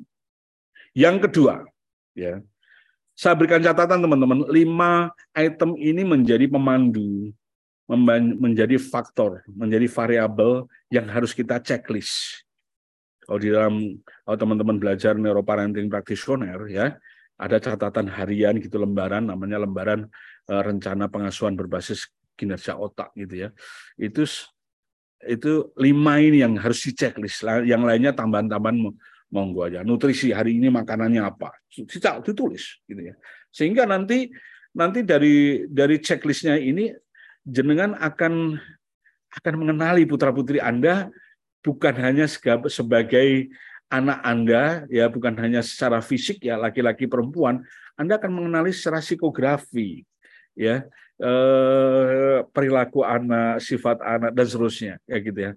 yang 1.04 1.20
kedua, 1.20 1.60
ya. 2.16 2.40
Saya 3.12 3.36
berikan 3.36 3.60
catatan 3.60 4.00
teman-teman, 4.00 4.48
lima 4.48 5.12
item 5.36 5.76
ini 5.76 6.08
menjadi 6.08 6.48
pemandu 6.48 7.36
menjadi 7.86 8.82
faktor, 8.82 9.46
menjadi 9.46 9.86
variabel 9.86 10.66
yang 10.90 11.06
harus 11.06 11.30
kita 11.30 11.62
checklist. 11.62 12.42
Kalau 13.22 13.38
di 13.38 13.50
dalam 13.50 13.74
kalau 14.26 14.38
teman-teman 14.38 14.78
belajar 14.78 15.14
neuroparenting 15.18 15.86
practitioner 15.90 16.66
ya, 16.70 16.98
ada 17.38 17.56
catatan 17.58 18.10
harian 18.10 18.58
gitu 18.58 18.78
lembaran 18.78 19.30
namanya 19.30 19.62
lembaran 19.62 20.06
uh, 20.50 20.62
rencana 20.62 21.06
pengasuhan 21.06 21.54
berbasis 21.54 22.10
kinerja 22.34 22.74
otak 22.78 23.14
gitu 23.14 23.46
ya. 23.46 23.48
Itu 23.98 24.26
itu 25.26 25.74
lima 25.78 26.22
ini 26.22 26.42
yang 26.42 26.54
harus 26.58 26.86
di 26.86 26.92
checklist. 26.94 27.42
Yang 27.66 27.82
lainnya 27.82 28.12
tambahan-tambahan 28.14 28.78
monggo 29.30 29.66
aja. 29.66 29.82
Nutrisi 29.82 30.30
hari 30.30 30.58
ini 30.58 30.70
makanannya 30.70 31.22
apa? 31.22 31.54
Ditulis 32.22 32.82
gitu 32.86 33.10
ya. 33.10 33.14
Sehingga 33.50 33.86
nanti 33.90 34.30
nanti 34.76 35.02
dari 35.02 35.66
dari 35.66 35.98
checklistnya 35.98 36.60
ini 36.60 36.92
jenengan 37.46 37.94
akan 37.94 38.58
akan 39.30 39.54
mengenali 39.54 40.02
putra 40.04 40.34
putri 40.34 40.58
Anda 40.58 41.08
bukan 41.62 41.94
hanya 41.94 42.26
sebagai 42.66 43.54
anak 43.86 44.18
Anda 44.26 44.62
ya 44.90 45.06
bukan 45.06 45.38
hanya 45.38 45.62
secara 45.62 46.02
fisik 46.02 46.42
ya 46.42 46.58
laki-laki 46.58 47.06
perempuan 47.06 47.62
Anda 47.94 48.18
akan 48.18 48.34
mengenali 48.34 48.74
secara 48.74 48.98
psikografi 48.98 50.02
ya 50.58 50.82
eh, 51.22 52.38
perilaku 52.50 53.06
anak 53.06 53.62
sifat 53.62 54.02
anak 54.02 54.34
dan 54.34 54.46
seterusnya 54.50 54.94
ya 55.06 55.16
gitu 55.22 55.38
ya 55.38 55.52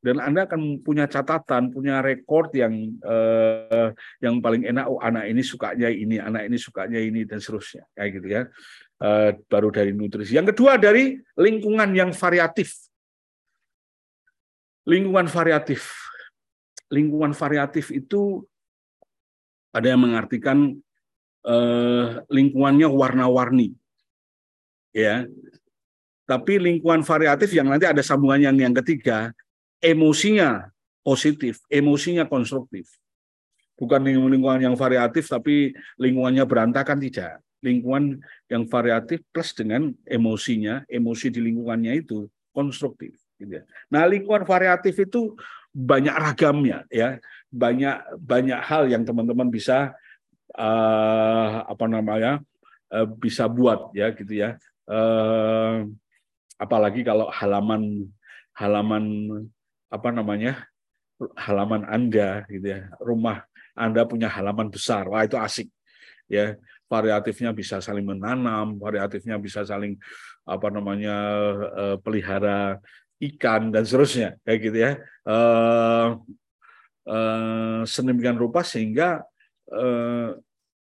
dan 0.00 0.16
Anda 0.16 0.48
akan 0.48 0.80
punya 0.80 1.04
catatan, 1.04 1.76
punya 1.76 2.00
rekor 2.00 2.48
yang 2.56 2.72
eh, 3.04 3.92
yang 4.24 4.40
paling 4.40 4.64
enak. 4.64 4.88
Oh, 4.88 4.96
anak 4.96 5.28
ini 5.28 5.44
sukanya 5.44 5.92
ini, 5.92 6.16
anak 6.16 6.48
ini 6.48 6.56
sukanya 6.56 6.96
ini 6.96 7.28
dan 7.28 7.36
seterusnya, 7.36 7.84
kayak 7.92 8.10
gitu 8.16 8.28
ya. 8.32 8.42
Eh, 9.00 9.32
baru 9.48 9.72
dari 9.72 9.96
nutrisi. 9.96 10.36
Yang 10.36 10.52
kedua 10.52 10.76
dari 10.76 11.16
lingkungan 11.40 11.88
yang 11.96 12.12
variatif. 12.12 12.76
Lingkungan 14.84 15.24
variatif. 15.24 15.88
Lingkungan 16.92 17.32
variatif 17.32 17.88
itu 17.96 18.44
ada 19.72 19.88
yang 19.88 20.04
mengartikan 20.04 20.76
eh, 21.48 22.06
lingkungannya 22.28 22.92
warna-warni, 22.92 23.72
ya. 24.92 25.24
Tapi 26.28 26.60
lingkungan 26.60 27.00
variatif 27.00 27.56
yang 27.56 27.72
nanti 27.72 27.88
ada 27.88 28.04
sambungan 28.04 28.52
yang 28.52 28.56
yang 28.60 28.74
ketiga 28.84 29.32
emosinya 29.80 30.68
positif, 31.00 31.64
emosinya 31.72 32.28
konstruktif. 32.28 32.84
Bukan 33.80 34.04
lingkungan 34.04 34.60
yang 34.60 34.76
variatif 34.76 35.24
tapi 35.32 35.72
lingkungannya 35.96 36.44
berantakan 36.44 37.00
tidak. 37.00 37.40
Lingkungan 37.60 38.24
yang 38.48 38.64
variatif 38.64 39.20
plus 39.28 39.52
dengan 39.52 39.92
emosinya, 40.08 40.84
emosi 40.88 41.28
di 41.28 41.40
lingkungannya 41.44 41.92
itu 42.00 42.28
konstruktif. 42.56 43.16
Gitu 43.36 43.60
ya. 43.60 43.64
Nah 43.92 44.04
lingkungan 44.08 44.44
variatif 44.44 44.96
itu 45.00 45.36
banyak 45.70 46.12
ragamnya 46.12 46.84
ya, 46.90 47.20
banyak 47.48 48.18
banyak 48.18 48.60
hal 48.64 48.90
yang 48.90 49.06
teman-teman 49.06 49.48
bisa 49.48 49.94
uh, 50.58 51.62
apa 51.64 51.86
namanya 51.86 52.42
uh, 52.90 53.06
bisa 53.06 53.46
buat 53.46 53.92
ya 53.94 54.10
gitu 54.12 54.34
ya. 54.34 54.58
Uh, 54.90 55.86
apalagi 56.58 57.06
kalau 57.06 57.30
halaman 57.30 58.10
halaman 58.52 59.04
apa 59.88 60.08
namanya 60.12 60.68
halaman 61.36 61.84
Anda 61.88 62.44
gitu 62.48 62.66
ya. 62.66 62.80
Rumah 63.00 63.44
Anda 63.76 64.04
punya 64.04 64.28
halaman 64.28 64.68
besar. 64.68 65.08
Wah, 65.08 65.24
itu 65.24 65.36
asik. 65.36 65.68
Ya, 66.30 66.54
variatifnya 66.90 67.54
bisa 67.54 67.78
saling 67.78 68.02
menanam, 68.02 68.74
variatifnya 68.74 69.38
bisa 69.38 69.62
saling 69.62 69.94
apa 70.42 70.66
namanya 70.74 71.16
eh, 71.78 71.96
pelihara 72.02 72.82
ikan 73.22 73.70
dan 73.70 73.86
seterusnya 73.86 74.34
kayak 74.42 74.58
gitu 74.66 74.78
ya. 74.82 74.92
Eh, 75.30 76.08
sedemikian 77.86 78.36
rupa 78.36 78.66
sehingga 78.66 79.22
eh, 79.70 80.34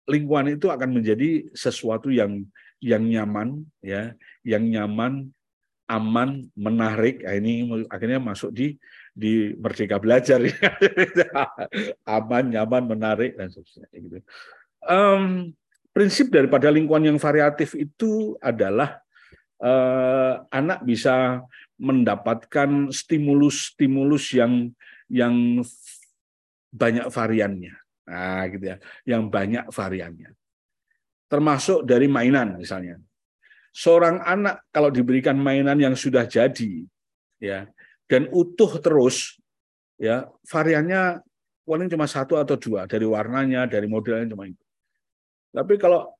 lingkungan 0.09 0.57
itu 0.57 0.73
akan 0.73 0.97
menjadi 0.97 1.53
sesuatu 1.53 2.09
yang 2.09 2.41
yang 2.81 3.05
nyaman 3.05 3.69
ya, 3.85 4.17
yang 4.41 4.65
nyaman 4.65 5.29
aman, 5.89 6.53
menarik. 6.53 7.25
Nah, 7.25 7.35
ini 7.35 7.65
akhirnya 7.89 8.21
masuk 8.21 8.53
di 8.53 8.77
di 9.17 9.57
Merdeka 9.57 9.97
Belajar. 9.97 10.39
aman, 12.21 12.45
nyaman, 12.53 12.83
menarik 12.87 13.35
dan 13.41 13.49
sebagainya. 13.49 13.97
Gitu. 13.97 14.19
Um, 14.85 15.57
prinsip 15.99 16.31
daripada 16.31 16.71
lingkungan 16.71 17.11
yang 17.11 17.19
variatif 17.19 17.75
itu 17.75 18.39
adalah 18.39 19.03
uh, 19.59 20.47
anak 20.55 20.87
bisa 20.87 21.43
mendapatkan 21.75 22.95
stimulus-stimulus 22.95 24.31
yang 24.39 24.71
yang 25.11 25.59
banyak 26.71 27.11
variannya. 27.11 27.75
Nah, 28.07 28.47
gitu 28.47 28.65
ya, 28.71 28.77
yang 29.03 29.27
banyak 29.27 29.67
variannya. 29.75 30.39
Termasuk 31.27 31.83
dari 31.83 32.07
mainan 32.07 32.55
misalnya 32.55 33.03
seorang 33.79 34.23
anak 34.27 34.67
kalau 34.75 34.91
diberikan 34.91 35.39
mainan 35.39 35.79
yang 35.79 35.95
sudah 35.95 36.27
jadi 36.27 36.83
ya 37.39 37.69
dan 38.11 38.27
utuh 38.35 38.81
terus 38.83 39.39
ya 40.01 40.27
variannya 40.49 41.23
paling 41.63 41.87
cuma 41.87 42.09
satu 42.09 42.41
atau 42.41 42.57
dua 42.57 42.89
dari 42.89 43.05
warnanya 43.05 43.69
dari 43.69 43.87
modelnya 43.87 44.33
cuma 44.33 44.49
itu 44.49 44.65
tapi 45.59 45.75
kalau 45.75 46.15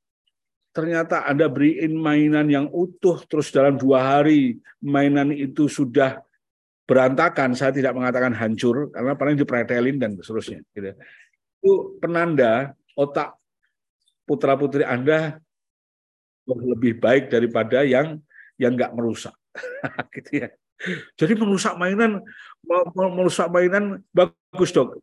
ternyata 0.75 1.23
Anda 1.31 1.47
beriin 1.47 1.95
mainan 1.95 2.51
yang 2.51 2.67
utuh 2.75 3.23
terus 3.31 3.55
dalam 3.55 3.79
dua 3.79 4.19
hari 4.19 4.59
mainan 4.83 5.31
itu 5.31 5.71
sudah 5.71 6.19
berantakan 6.91 7.55
saya 7.55 7.71
tidak 7.71 7.95
mengatakan 7.95 8.35
hancur 8.35 8.91
karena 8.91 9.15
paling 9.15 9.39
dipretelin 9.39 10.03
dan 10.03 10.19
seterusnya 10.19 10.67
gitu. 10.75 10.91
itu 11.63 11.73
penanda 12.03 12.75
otak 12.99 13.39
putra 14.27 14.59
putri 14.59 14.83
Anda 14.83 15.39
lebih 16.49 16.99
baik 16.99 17.31
daripada 17.31 17.87
yang 17.87 18.19
yang 18.59 18.75
nggak 18.75 18.97
merusak. 18.97 19.37
Gitu 20.17 20.45
ya. 20.45 20.49
Jadi 21.19 21.33
merusak 21.37 21.77
mainan 21.77 22.25
merusak 22.97 23.53
mainan 23.53 24.01
bagus 24.11 24.73
dok. 24.73 24.99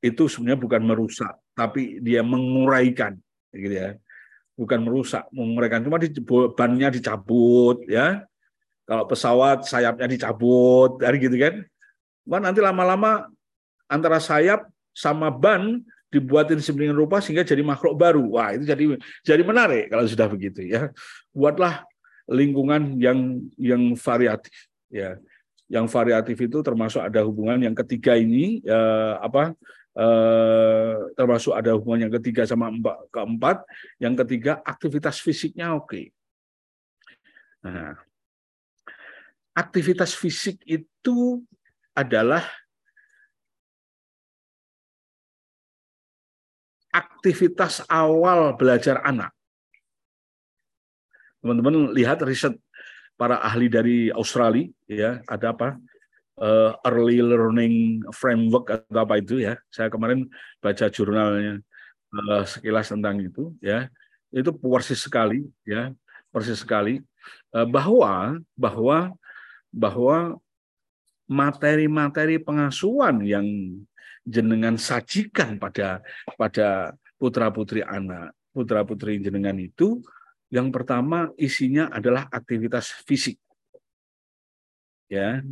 Itu 0.00 0.30
sebenarnya 0.30 0.60
bukan 0.62 0.82
merusak 0.86 1.34
tapi 1.52 2.00
dia 2.00 2.24
menguraikan 2.24 3.20
gitu 3.54 3.74
ya 3.74 3.98
bukan 4.54 4.78
merusak 4.84 5.24
menguraikan 5.32 5.82
cuma 5.82 5.96
di, 5.96 6.12
bannya 6.54 6.88
dicabut 6.92 7.84
ya 7.88 8.22
kalau 8.84 9.06
pesawat 9.06 9.64
sayapnya 9.64 10.10
dicabut 10.10 10.98
dari 11.00 11.16
gitu 11.22 11.38
kan 11.38 11.64
Cuma 12.30 12.38
nanti 12.38 12.62
lama-lama 12.62 13.26
antara 13.90 14.22
sayap 14.22 14.68
sama 14.94 15.34
ban 15.34 15.82
dibuatin 16.14 16.62
sedemikian 16.62 16.94
rupa 16.94 17.18
sehingga 17.18 17.42
jadi 17.42 17.58
makhluk 17.58 17.98
baru. 17.98 18.22
Wah, 18.38 18.54
itu 18.54 18.70
jadi 18.70 18.84
jadi 19.26 19.42
menarik 19.42 19.90
kalau 19.90 20.06
sudah 20.06 20.30
begitu 20.30 20.62
ya. 20.62 20.94
Buatlah 21.34 21.82
lingkungan 22.30 23.02
yang 23.02 23.42
yang 23.58 23.98
variatif 23.98 24.54
ya. 24.94 25.18
Yang 25.66 25.86
variatif 25.90 26.38
itu 26.38 26.58
termasuk 26.66 26.98
ada 27.02 27.22
hubungan 27.26 27.58
yang 27.62 27.74
ketiga 27.74 28.14
ini 28.14 28.62
ya, 28.62 29.18
apa 29.22 29.54
eh, 29.96 30.94
termasuk 31.18 31.54
ada 31.54 31.74
hubungan 31.74 32.06
yang 32.08 32.14
ketiga 32.20 32.46
sama 32.46 32.70
empat, 32.70 32.96
keempat, 33.10 33.56
yang 33.98 34.14
ketiga 34.14 34.62
aktivitas 34.62 35.18
fisiknya 35.18 35.74
oke. 35.74 36.10
Nah, 37.60 37.92
aktivitas 39.52 40.16
fisik 40.16 40.62
itu 40.64 41.44
adalah 41.92 42.46
aktivitas 46.90 47.84
awal 47.86 48.56
belajar 48.56 49.04
anak. 49.04 49.30
Teman-teman 51.40 51.92
lihat 51.96 52.20
riset 52.24 52.56
para 53.16 53.40
ahli 53.40 53.68
dari 53.68 54.08
Australia, 54.12 54.68
ya 54.88 55.20
ada 55.28 55.52
apa? 55.52 55.76
Uh, 56.40 56.72
early 56.88 57.20
learning 57.20 58.00
framework 58.16 58.72
atau 58.72 59.04
apa 59.04 59.20
itu 59.20 59.44
ya. 59.44 59.60
Saya 59.68 59.92
kemarin 59.92 60.24
baca 60.56 60.88
jurnalnya 60.88 61.60
uh, 62.16 62.48
sekilas 62.48 62.88
tentang 62.88 63.20
itu, 63.20 63.52
ya. 63.60 63.92
Itu 64.32 64.56
persis 64.56 65.04
sekali, 65.04 65.44
ya, 65.68 65.92
persis 66.32 66.64
sekali 66.64 67.04
uh, 67.52 67.68
bahwa 67.68 68.40
bahwa 68.56 69.12
bahwa 69.68 70.40
materi-materi 71.28 72.40
pengasuhan 72.40 73.20
yang 73.20 73.44
jenengan 74.24 74.80
sajikan 74.80 75.60
pada 75.60 76.00
pada 76.40 76.96
putra-putri 77.20 77.84
anak, 77.84 78.32
putra-putri 78.56 79.20
jenengan 79.20 79.60
itu 79.60 80.00
yang 80.48 80.72
pertama 80.72 81.28
isinya 81.36 81.92
adalah 81.92 82.32
aktivitas 82.32 83.04
fisik. 83.04 83.36
Ya. 85.10 85.42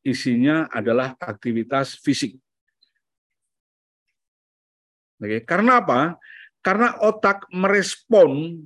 Isinya 0.00 0.72
adalah 0.72 1.12
aktivitas 1.20 2.00
fisik. 2.00 2.40
Oke, 5.22 5.44
karena 5.46 5.84
apa? 5.84 6.16
Karena 6.64 6.98
otak 6.98 7.46
merespon 7.52 8.58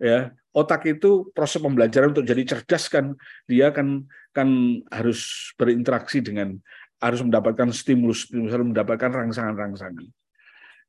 ya, 0.00 0.32
otak 0.50 0.88
itu 0.88 1.28
proses 1.30 1.60
pembelajaran 1.60 2.16
untuk 2.16 2.26
jadi 2.26 2.42
cerdas 2.42 2.88
kan 2.88 3.12
dia 3.44 3.70
kan 3.70 4.02
kan 4.32 4.48
harus 4.88 5.52
berinteraksi 5.54 6.24
dengan 6.24 6.56
harus 6.96 7.20
mendapatkan 7.20 7.68
stimulus, 7.76 8.26
harus 8.32 8.66
mendapatkan 8.66 9.12
rangsangan-rangsangan. 9.12 10.06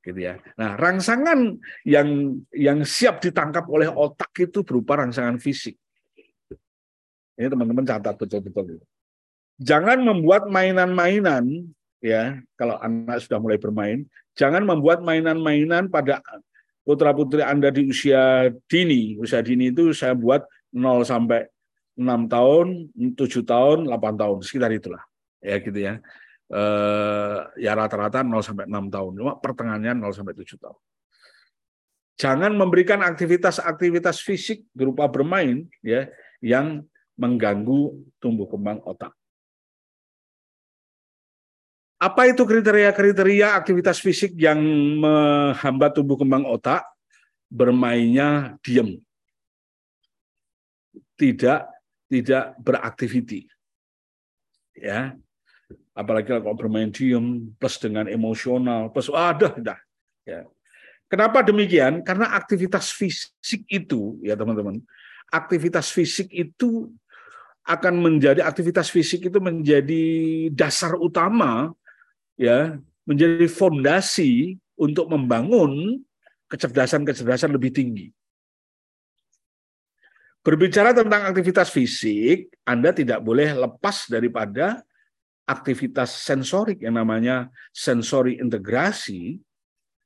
Gitu 0.02 0.20
ya. 0.24 0.40
Nah, 0.56 0.80
rangsangan 0.80 1.60
yang 1.84 2.40
yang 2.56 2.80
siap 2.88 3.20
ditangkap 3.20 3.68
oleh 3.68 3.92
otak 3.92 4.32
itu 4.40 4.64
berupa 4.64 5.04
rangsangan 5.04 5.36
fisik. 5.38 5.76
Ini 7.38 7.48
teman-teman 7.54 7.86
catat 7.86 8.18
betul-betul. 8.18 8.82
Jangan 9.62 10.02
membuat 10.02 10.50
mainan-mainan 10.50 11.70
ya, 12.02 12.42
kalau 12.58 12.78
anak 12.82 13.22
sudah 13.22 13.38
mulai 13.42 13.62
bermain, 13.62 14.06
jangan 14.34 14.66
membuat 14.66 15.02
mainan-mainan 15.06 15.90
pada 15.90 16.22
putra-putri 16.82 17.46
Anda 17.46 17.70
di 17.70 17.90
usia 17.90 18.50
dini. 18.66 19.18
Usia 19.22 19.42
dini 19.46 19.70
itu 19.70 19.94
saya 19.94 20.18
buat 20.18 20.46
0 20.74 21.06
sampai 21.06 21.46
6 21.98 22.30
tahun, 22.30 22.68
7 23.18 23.42
tahun, 23.46 23.78
8 23.90 24.22
tahun, 24.22 24.38
sekitar 24.46 24.70
itulah 24.74 25.02
ya 25.42 25.56
gitu 25.62 25.80
ya. 25.80 25.94
Eh, 26.48 27.38
ya 27.60 27.72
rata-rata 27.76 28.24
0 28.24 28.40
sampai 28.40 28.66
6 28.70 28.88
tahun. 28.88 29.12
Cuma 29.20 29.34
pertengahannya 29.38 29.94
0 30.00 30.16
sampai 30.16 30.34
7 30.38 30.58
tahun. 30.58 30.80
Jangan 32.18 32.52
memberikan 32.58 33.06
aktivitas-aktivitas 33.06 34.26
fisik 34.26 34.66
berupa 34.74 35.06
bermain 35.06 35.70
ya 35.86 36.10
yang 36.42 36.82
mengganggu 37.18 37.97
tumbuh 38.22 38.45
kembang 38.47 38.80
otak. 38.86 39.11
Apa 41.97 42.30
itu 42.30 42.45
kriteria-kriteria 42.45 43.57
aktivitas 43.57 43.97
fisik 43.97 44.38
yang 44.38 44.61
menghambat 45.01 45.97
tumbuh 45.97 46.13
kembang 46.13 46.45
otak? 46.45 46.86
Bermainnya 47.49 48.61
diam. 48.61 49.01
Tidak 51.18 51.61
tidak 52.05 52.45
beraktiviti. 52.61 53.49
Ya 54.78 55.18
apalagi 55.97 56.30
kalau 56.30 56.53
bermain 56.53 56.93
diem 56.93 57.49
plus 57.57 57.82
dengan 57.82 58.05
emosional 58.05 58.93
plus 58.93 59.09
ada 59.09 59.49
dah 59.57 59.80
ya 60.22 60.45
kenapa 61.09 61.41
demikian 61.41 62.05
karena 62.05 62.38
aktivitas 62.38 62.93
fisik 62.93 63.65
itu 63.65 64.22
ya 64.22 64.38
teman-teman 64.38 64.78
aktivitas 65.34 65.89
fisik 65.89 66.30
itu 66.30 66.93
akan 67.68 67.99
menjadi 67.99 68.47
aktivitas 68.47 68.88
fisik 68.88 69.28
itu 69.28 69.43
menjadi 69.43 70.05
dasar 70.55 70.95
utama 70.95 71.76
ya 72.39 72.80
menjadi 73.03 73.43
fondasi 73.51 74.55
untuk 74.80 75.11
membangun 75.11 75.99
kecerdasan-kecerdasan 76.47 77.51
lebih 77.51 77.76
tinggi. 77.76 78.07
Berbicara 80.39 80.95
tentang 80.95 81.28
aktivitas 81.28 81.68
fisik, 81.68 82.55
Anda 82.63 82.95
tidak 82.95 83.20
boleh 83.20 83.51
lepas 83.51 84.07
daripada 84.07 84.80
aktivitas 85.43 86.24
sensorik 86.24 86.80
yang 86.80 86.95
namanya 86.95 87.51
sensori 87.76 88.39
integrasi. 88.39 89.43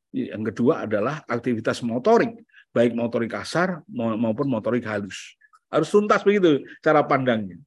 Yang 0.09 0.53
kedua 0.53 0.89
adalah 0.89 1.22
aktivitas 1.30 1.86
motorik, 1.86 2.41
baik 2.74 2.97
motorik 2.97 3.38
kasar 3.38 3.86
maupun 3.93 4.49
motorik 4.49 4.82
halus. 4.89 5.38
Harus 5.72 5.88
tuntas 5.88 6.22
begitu 6.28 6.68
cara 6.84 7.02
pandangnya. 7.08 7.58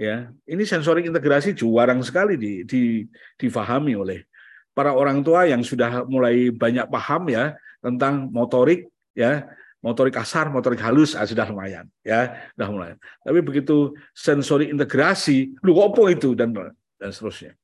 Ya, 0.00 0.32
ini 0.48 0.64
sensorik 0.64 1.04
integrasi 1.04 1.52
jarang 1.52 2.00
sekali 2.00 2.40
di, 2.40 2.64
di, 2.64 3.04
difahami 3.36 3.92
oleh 3.92 4.24
para 4.72 4.96
orang 4.96 5.20
tua 5.20 5.44
yang 5.44 5.60
sudah 5.60 6.08
mulai 6.08 6.48
banyak 6.48 6.88
paham 6.88 7.28
ya 7.28 7.52
tentang 7.84 8.32
motorik 8.32 8.88
ya 9.12 9.44
motorik 9.84 10.16
kasar, 10.16 10.48
motorik 10.52 10.80
halus 10.80 11.16
ah, 11.16 11.28
sudah 11.28 11.48
lumayan 11.48 11.88
ya, 12.00 12.32
sudah 12.56 12.68
lumayan. 12.68 12.96
Tapi 13.20 13.38
begitu 13.44 13.96
sensori 14.12 14.72
integrasi, 14.72 15.56
lu 15.64 15.76
opo 15.76 16.08
itu 16.08 16.36
dan 16.36 16.52
dan 16.96 17.10
seterusnya. 17.12 17.56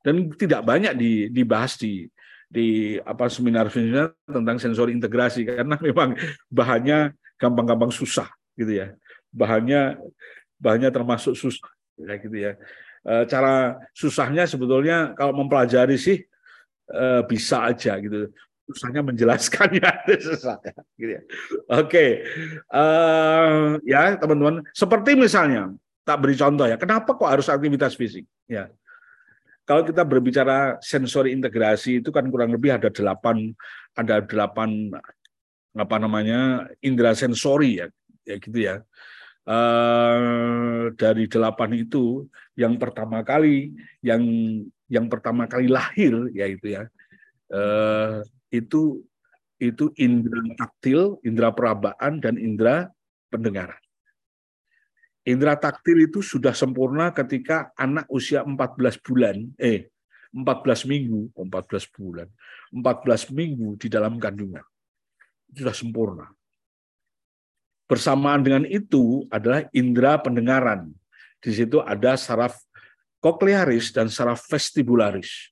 Dan 0.00 0.32
tidak 0.32 0.64
banyak 0.64 0.96
di, 0.96 1.28
dibahas 1.28 1.76
di 1.76 2.08
di 2.50 2.98
apa 3.00 3.28
seminar-seminar 3.30 4.16
tentang 4.26 4.56
sensori 4.60 4.92
integrasi 4.96 5.48
karena 5.48 5.80
memang 5.86 6.12
bahannya 6.52 7.14
gampang-gampang 7.40 7.88
susah 7.88 8.28
gitu 8.60 8.72
ya. 8.76 8.92
Bahannya 9.32 9.96
bahannya 10.60 10.92
termasuk 10.92 11.32
susah 11.32 11.72
ya 11.96 12.14
gitu 12.20 12.36
ya. 12.36 12.52
E, 13.00 13.24
cara 13.24 13.80
susahnya 13.96 14.44
sebetulnya 14.44 15.16
kalau 15.16 15.32
mempelajari 15.32 15.96
sih 15.96 16.20
e, 16.92 17.04
bisa 17.24 17.64
aja 17.64 17.96
gitu 17.96 18.28
susahnya 18.70 19.02
menjelaskannya 19.02 19.90
susah 20.30 20.62
gitu 20.94 21.18
ya. 21.18 21.22
Oke, 21.74 22.22
uh, 22.70 23.82
ya 23.82 24.14
teman-teman. 24.14 24.62
Seperti 24.70 25.18
misalnya, 25.18 25.74
tak 26.06 26.22
beri 26.22 26.38
contoh 26.38 26.70
ya. 26.70 26.78
Kenapa 26.78 27.18
kok 27.18 27.26
harus 27.26 27.50
aktivitas 27.50 27.98
fisik? 27.98 28.22
Ya, 28.46 28.70
kalau 29.66 29.82
kita 29.82 30.06
berbicara 30.06 30.78
sensori 30.82 31.34
integrasi 31.34 32.02
itu 32.02 32.14
kan 32.14 32.26
kurang 32.30 32.54
lebih 32.54 32.78
ada 32.78 32.90
delapan, 32.90 33.50
ada 33.98 34.22
delapan 34.22 34.94
apa 35.74 35.96
namanya 36.02 36.66
indera 36.82 37.14
sensori 37.14 37.82
ya, 37.82 37.86
ya 38.30 38.36
gitu 38.38 38.58
ya. 38.62 38.74
Uh, 39.42 40.92
dari 40.94 41.26
delapan 41.26 41.74
itu 41.74 42.28
yang 42.54 42.78
pertama 42.78 43.24
kali 43.26 43.74
yang 43.98 44.22
yang 44.86 45.10
pertama 45.10 45.48
kali 45.48 45.66
lahir 45.66 46.28
yaitu 46.30 46.76
ya 46.76 46.86
uh, 47.50 48.22
itu 48.50 49.02
itu 49.60 49.92
indera 50.00 50.40
taktil, 50.56 51.20
indera 51.20 51.52
perabaan 51.52 52.18
dan 52.18 52.40
indera 52.40 52.88
pendengaran. 53.28 53.76
Indera 55.20 55.52
taktil 55.60 56.08
itu 56.08 56.24
sudah 56.24 56.56
sempurna 56.56 57.12
ketika 57.12 57.68
anak 57.76 58.08
usia 58.08 58.40
14 58.40 58.56
bulan, 59.04 59.36
eh 59.60 59.92
14 60.32 60.88
minggu, 60.88 61.36
14 61.36 61.92
bulan, 61.92 62.28
14 62.72 63.36
minggu 63.36 63.76
di 63.76 63.92
dalam 63.92 64.16
kandungan. 64.16 64.64
Itu 65.52 65.68
sudah 65.68 65.76
sempurna. 65.76 66.26
Bersamaan 67.90 68.46
dengan 68.46 68.62
itu 68.70 69.26
adalah 69.34 69.66
indera 69.74 70.14
pendengaran. 70.22 70.94
Di 71.42 71.50
situ 71.50 71.82
ada 71.82 72.14
saraf 72.14 72.54
koklearis 73.18 73.90
dan 73.90 74.06
saraf 74.06 74.46
vestibularis 74.46 75.50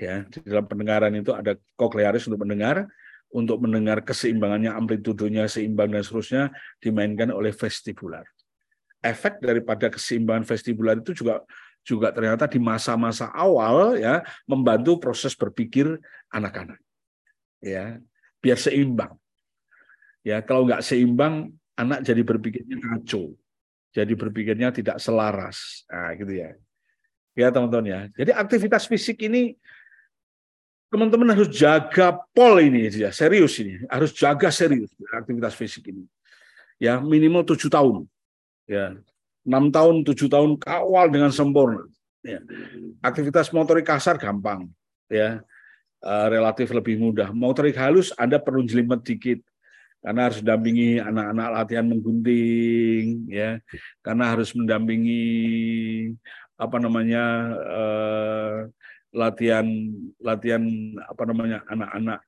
ya 0.00 0.24
di 0.26 0.40
dalam 0.42 0.64
pendengaran 0.64 1.12
itu 1.12 1.30
ada 1.36 1.54
koklearis 1.76 2.24
untuk 2.26 2.40
mendengar 2.42 2.88
untuk 3.30 3.62
mendengar 3.62 4.02
keseimbangannya 4.02 4.72
amplitudenya 4.74 5.46
seimbang 5.46 5.92
dan 5.92 6.02
seterusnya 6.02 6.42
dimainkan 6.82 7.30
oleh 7.30 7.52
vestibular 7.52 8.24
efek 9.04 9.38
daripada 9.44 9.92
keseimbangan 9.92 10.48
vestibular 10.48 10.96
itu 10.98 11.12
juga 11.12 11.44
juga 11.80 12.12
ternyata 12.12 12.44
di 12.48 12.60
masa-masa 12.60 13.32
awal 13.32 13.96
ya 13.96 14.20
membantu 14.44 15.00
proses 15.00 15.32
berpikir 15.32 15.96
anak-anak. 16.28 16.76
Ya, 17.60 18.00
biar 18.40 18.60
seimbang. 18.60 19.16
Ya, 20.20 20.44
kalau 20.44 20.68
nggak 20.68 20.84
seimbang, 20.84 21.54
anak 21.76 22.04
jadi 22.04 22.20
berpikirnya 22.20 22.76
kacau. 22.76 23.32
Jadi 23.90 24.12
berpikirnya 24.14 24.70
tidak 24.70 25.00
selaras. 25.02 25.82
Nah, 25.90 26.14
gitu 26.14 26.30
ya. 26.30 26.54
Ya, 27.34 27.48
teman-teman 27.48 27.86
ya. 27.88 28.00
Jadi 28.14 28.30
aktivitas 28.36 28.84
fisik 28.84 29.24
ini 29.24 29.56
teman-teman 30.90 31.30
harus 31.32 31.46
jaga 31.54 32.18
pol 32.34 32.58
ini 32.60 32.90
ya, 32.90 33.14
serius 33.14 33.56
ini. 33.62 33.80
Harus 33.88 34.10
jaga 34.12 34.50
serius 34.50 34.90
aktivitas 35.14 35.54
fisik 35.56 35.88
ini. 35.88 36.04
Ya, 36.76 37.00
minimal 37.00 37.46
tujuh 37.48 37.72
tahun. 37.72 38.04
Ya, 38.68 38.98
enam 39.46 39.72
tahun, 39.72 40.06
tujuh 40.06 40.28
tahun 40.30 40.60
kawal 40.60 41.10
dengan 41.10 41.32
sempurna. 41.32 41.86
Ya. 42.20 42.44
Aktivitas 43.00 43.48
motorik 43.50 43.88
kasar 43.88 44.20
gampang, 44.20 44.68
ya, 45.08 45.40
uh, 46.04 46.26
relatif 46.28 46.68
lebih 46.70 47.00
mudah. 47.00 47.32
Motorik 47.32 47.74
halus 47.80 48.12
Anda 48.14 48.36
perlu 48.36 48.62
jelimet 48.68 49.00
dikit 49.00 49.40
karena 50.00 50.20
harus 50.28 50.40
mendampingi 50.40 50.96
anak-anak 50.96 51.48
latihan 51.52 51.86
menggunting, 51.86 53.28
ya, 53.28 53.60
karena 54.00 54.24
harus 54.32 54.50
mendampingi 54.56 55.24
apa 56.60 56.76
namanya 56.76 57.24
uh, 57.56 58.56
latihan 59.12 59.66
latihan 60.20 60.62
apa 61.04 61.22
namanya 61.24 61.58
anak-anak 61.68 62.20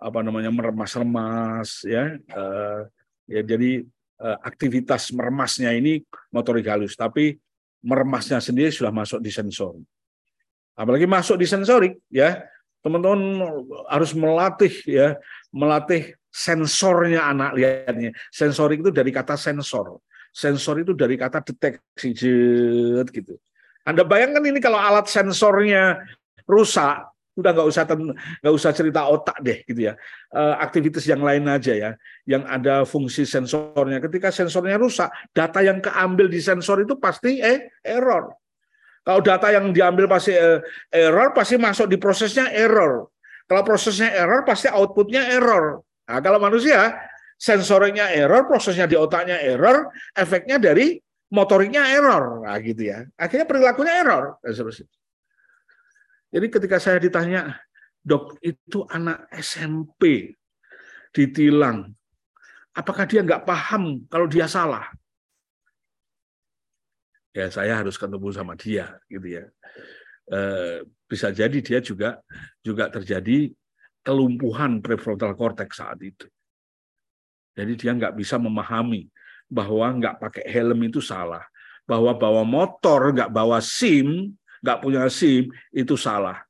apa 0.00 0.18
namanya 0.20 0.50
meremas-remas 0.52 1.84
ya. 1.88 2.16
Uh, 2.32 2.88
ya 3.24 3.40
jadi 3.40 3.84
uh, 4.20 4.38
aktivitas 4.44 5.08
meremasnya 5.16 5.72
ini 5.72 6.04
motorik 6.28 6.68
halus. 6.68 6.92
Tapi 6.98 7.40
meremasnya 7.84 8.40
sendiri 8.40 8.68
sudah 8.68 8.92
masuk 8.92 9.20
di 9.24 9.32
sensor. 9.32 9.80
Apalagi 10.74 11.06
masuk 11.08 11.38
di 11.40 11.46
sensorik 11.48 11.94
ya. 12.12 12.44
Teman-teman 12.84 13.40
harus 13.88 14.12
melatih 14.12 14.74
ya. 14.84 15.16
Melatih 15.48 16.12
sensornya 16.34 17.30
anak 17.30 17.54
lihatnya. 17.54 18.10
Sensorik 18.34 18.82
itu 18.82 18.90
dari 18.90 19.14
kata 19.14 19.38
sensor. 19.38 20.02
Sensor 20.34 20.82
itu 20.82 20.90
dari 20.98 21.14
kata 21.14 21.46
deteksi 21.46 22.10
gitu. 23.06 23.38
Anda 23.86 24.02
bayangkan 24.02 24.42
ini 24.42 24.58
kalau 24.58 24.82
alat 24.82 25.06
sensornya 25.06 26.02
rusak, 26.42 27.06
udah 27.38 27.50
nggak 27.54 27.68
usah 27.70 27.82
nggak 28.42 28.54
usah 28.58 28.70
cerita 28.74 29.06
otak 29.06 29.38
deh 29.46 29.62
gitu 29.62 29.86
ya. 29.86 29.94
Uh, 30.34 30.58
aktivitas 30.58 31.06
yang 31.06 31.22
lain 31.22 31.46
aja 31.46 31.70
ya 31.70 31.90
yang 32.26 32.42
ada 32.50 32.82
fungsi 32.82 33.22
sensornya. 33.22 34.02
Ketika 34.02 34.34
sensornya 34.34 34.74
rusak 34.74 35.14
data 35.30 35.62
yang 35.62 35.78
keambil 35.78 36.26
di 36.26 36.42
sensor 36.42 36.82
itu 36.82 36.98
pasti 36.98 37.38
eh 37.38 37.70
error. 37.86 38.34
Kalau 39.06 39.20
data 39.22 39.52
yang 39.52 39.70
diambil 39.70 40.08
pasti 40.10 40.34
eh, 40.34 40.58
error 40.90 41.30
pasti 41.30 41.60
masuk 41.60 41.86
di 41.86 42.00
prosesnya 42.00 42.50
error. 42.50 43.06
Kalau 43.44 43.62
prosesnya 43.62 44.10
error 44.16 44.42
pasti 44.42 44.66
outputnya 44.72 45.30
error 45.30 45.84
nah, 46.04 46.20
kalau 46.20 46.38
manusia 46.40 46.96
sensornya 47.34 48.14
error 48.14 48.46
prosesnya 48.46 48.86
di 48.86 48.94
otaknya 48.94 49.40
error 49.42 49.90
efeknya 50.14 50.56
dari 50.56 50.96
motoriknya 51.34 51.90
error 51.90 52.46
nah, 52.46 52.56
gitu 52.62 52.88
ya 52.88 53.04
akhirnya 53.18 53.46
perilakunya 53.48 53.94
error 54.00 54.38
jadi 56.34 56.50
ketika 56.50 56.82
saya 56.82 56.98
ditanya, 56.98 57.62
dok 58.02 58.42
itu 58.42 58.82
anak 58.90 59.30
SMP 59.38 60.34
ditilang, 61.14 61.94
apakah 62.74 63.06
dia 63.06 63.22
nggak 63.22 63.46
paham 63.46 64.02
kalau 64.10 64.26
dia 64.26 64.50
salah? 64.50 64.90
Ya 67.30 67.46
saya 67.54 67.78
harus 67.78 67.94
ketemu 67.94 68.34
sama 68.34 68.58
dia, 68.58 68.98
gitu 69.06 69.38
ya. 69.38 69.46
E, 70.26 70.40
bisa 71.06 71.30
jadi 71.30 71.54
dia 71.62 71.78
juga 71.78 72.18
juga 72.66 72.90
terjadi 72.90 73.54
kelumpuhan 74.04 74.84
prefrontal 74.84 75.32
cortex 75.34 75.80
saat 75.80 75.98
itu. 76.04 76.28
Jadi 77.56 77.72
dia 77.80 77.96
nggak 77.96 78.14
bisa 78.14 78.36
memahami 78.36 79.08
bahwa 79.48 79.86
nggak 79.96 80.20
pakai 80.20 80.44
helm 80.50 80.78
itu 80.84 81.00
salah, 81.00 81.42
bahwa 81.88 82.12
bawa 82.12 82.42
motor 82.44 83.14
nggak 83.16 83.32
bawa 83.32 83.58
SIM 83.64 84.36
nggak 84.60 84.78
punya 84.84 85.08
SIM 85.08 85.48
itu 85.72 85.96
salah. 85.96 86.44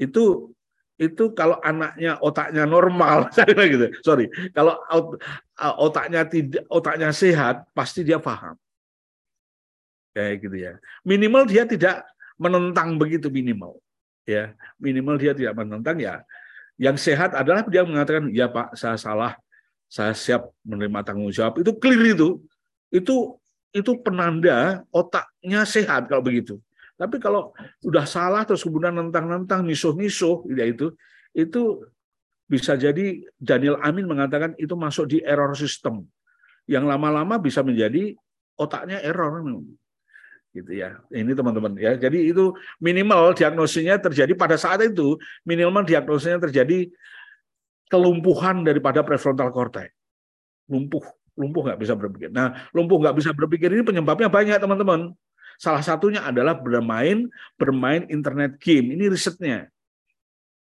Itu 0.00 0.54
itu 0.94 1.34
kalau 1.34 1.58
anaknya 1.58 2.22
otaknya 2.22 2.64
normal, 2.64 3.26
gitu. 3.72 3.90
Sorry, 4.00 4.30
kalau 4.54 4.78
otaknya 5.58 6.22
tidak 6.24 6.64
otaknya 6.70 7.10
sehat 7.10 7.66
pasti 7.74 8.06
dia 8.06 8.22
paham. 8.22 8.54
Kayak 10.14 10.34
gitu 10.46 10.56
ya. 10.56 10.72
Minimal 11.02 11.50
dia 11.50 11.66
tidak 11.66 12.06
menentang 12.38 12.94
begitu 12.94 13.26
minimal. 13.26 13.82
Ya, 14.22 14.54
minimal 14.78 15.18
dia 15.18 15.34
tidak 15.34 15.58
menentang 15.58 15.98
ya. 15.98 16.22
Yang 16.74 17.06
sehat 17.10 17.34
adalah 17.38 17.62
dia 17.66 17.86
mengatakan, 17.86 18.30
"Ya, 18.34 18.50
Pak, 18.50 18.74
saya 18.74 18.98
salah. 18.98 19.38
Saya 19.86 20.10
siap 20.12 20.50
menerima 20.66 21.06
tanggung 21.06 21.30
jawab." 21.30 21.62
Itu 21.62 21.76
clear 21.78 22.18
itu. 22.18 22.42
Itu 22.90 23.38
itu 23.74 23.90
penanda 24.02 24.86
otaknya 24.94 25.66
sehat 25.66 26.06
kalau 26.06 26.22
begitu. 26.22 26.62
Tapi 26.94 27.18
kalau 27.18 27.50
udah 27.82 28.06
salah 28.06 28.46
terus 28.46 28.62
kemudian 28.62 28.94
nentang-nentang, 28.94 29.66
misuh-misuh, 29.66 30.46
ya 30.54 30.62
itu 30.62 30.94
itu 31.34 31.82
bisa 32.46 32.78
jadi 32.78 33.18
Daniel 33.34 33.82
Amin 33.82 34.06
mengatakan 34.06 34.54
itu 34.62 34.78
masuk 34.78 35.10
di 35.10 35.18
error 35.26 35.50
system 35.58 36.06
yang 36.70 36.86
lama-lama 36.86 37.40
bisa 37.40 37.66
menjadi 37.66 38.14
otaknya 38.54 39.02
error 39.02 39.42
gitu 40.54 40.70
ya. 40.70 41.02
Ini 41.10 41.34
teman-teman 41.34 41.74
ya. 41.74 41.98
Jadi 41.98 42.30
itu 42.30 42.54
minimal 42.78 43.34
diagnosisnya 43.34 43.98
terjadi 43.98 44.32
pada 44.38 44.54
saat 44.54 44.78
itu 44.86 45.18
minimal 45.42 45.82
diagnosisnya 45.82 46.38
terjadi 46.38 46.88
kelumpuhan 47.90 48.62
daripada 48.62 49.02
prefrontal 49.02 49.50
cortex. 49.50 49.90
Lumpuh 50.70 51.02
lumpuh 51.34 51.66
nggak 51.66 51.80
bisa 51.82 51.98
berpikir. 51.98 52.30
Nah 52.30 52.70
lumpuh 52.70 53.02
nggak 53.02 53.18
bisa 53.18 53.34
berpikir 53.34 53.74
ini 53.74 53.82
penyebabnya 53.82 54.30
banyak 54.30 54.56
teman-teman. 54.62 55.10
Salah 55.58 55.82
satunya 55.82 56.22
adalah 56.22 56.54
bermain 56.54 57.26
bermain 57.58 58.06
internet 58.06 58.58
game. 58.62 58.94
Ini 58.94 59.10
risetnya. 59.10 59.70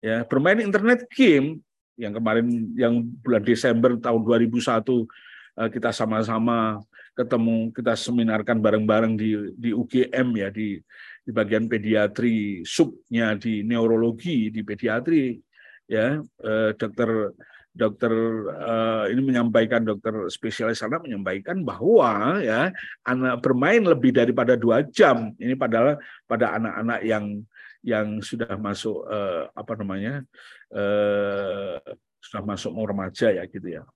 Ya, 0.05 0.23
bermain 0.27 0.61
internet 0.61 1.09
game 1.11 1.63
yang 1.97 2.13
kemarin 2.13 2.47
yang 2.77 2.95
bulan 3.25 3.43
Desember 3.43 3.97
tahun 3.97 4.21
2001 4.23 4.61
eh, 4.61 5.69
kita 5.73 5.91
sama-sama 5.91 6.85
ketemu 7.17 7.73
kita 7.73 7.97
seminarkan 7.97 8.61
bareng-bareng 8.61 9.17
di 9.17 9.57
di 9.57 9.71
UGM 9.73 10.29
ya 10.37 10.49
di 10.53 10.77
di 11.25 11.31
bagian 11.33 11.65
pediatri 11.67 12.63
subnya 12.63 13.35
di 13.41 13.65
neurologi 13.65 14.53
di 14.53 14.61
pediatri 14.61 15.41
ya. 15.89 16.21
Eh, 16.21 16.71
dokter 16.77 17.33
dokter 17.77 18.09
uh, 18.57 19.05
ini 19.13 19.21
menyampaikan 19.21 19.85
dokter 19.85 20.33
spesialis 20.33 20.81
anak 20.81 21.05
menyampaikan 21.05 21.61
bahwa 21.61 22.41
ya 22.41 22.73
anak 23.05 23.45
bermain 23.45 23.85
lebih 23.85 24.17
daripada 24.17 24.57
dua 24.57 24.81
jam. 24.89 25.37
Ini 25.37 25.53
padahal 25.61 26.01
pada 26.25 26.57
anak-anak 26.57 27.01
yang 27.05 27.45
yang 27.85 28.19
sudah 28.25 28.57
masuk 28.57 29.05
uh, 29.07 29.53
apa 29.53 29.73
namanya 29.77 30.25
uh, 30.73 31.79
sudah 32.19 32.43
masuk 32.43 32.75
mau 32.75 32.89
remaja 32.89 33.31
ya 33.31 33.45
gitu 33.47 33.79
ya 33.79 33.87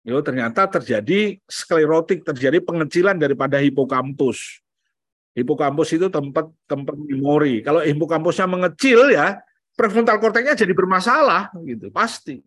itu 0.00 0.20
ternyata 0.24 0.64
terjadi 0.64 1.36
sklerotik 1.44 2.24
terjadi 2.24 2.60
pengecilan 2.64 3.20
daripada 3.20 3.60
hipokampus 3.60 4.64
hipokampus 5.36 5.88
itu 5.94 6.08
tempat 6.08 6.48
tempat 6.64 6.96
memori 6.96 7.60
kalau 7.60 7.84
hipokampusnya 7.84 8.48
mengecil 8.48 9.12
ya 9.12 9.36
prefrontal 9.76 10.16
korteknya 10.16 10.56
jadi 10.56 10.72
bermasalah 10.72 11.52
gitu 11.64 11.92
pasti 11.92 12.40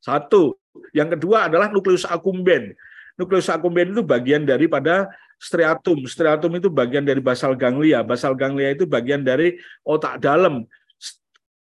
satu. 0.00 0.56
Yang 0.96 1.20
kedua 1.20 1.46
adalah 1.46 1.68
nukleus 1.68 2.08
akumben. 2.08 2.72
Nukleus 3.20 3.52
akumben 3.52 3.92
itu 3.92 4.00
bagian 4.00 4.48
daripada 4.48 5.12
striatum. 5.36 6.08
Striatum 6.08 6.56
itu 6.56 6.72
bagian 6.72 7.04
dari 7.04 7.20
basal 7.20 7.52
ganglia. 7.52 8.00
Basal 8.00 8.32
ganglia 8.32 8.72
itu 8.72 8.88
bagian 8.88 9.20
dari 9.20 9.60
otak 9.84 10.18
dalam. 10.18 10.64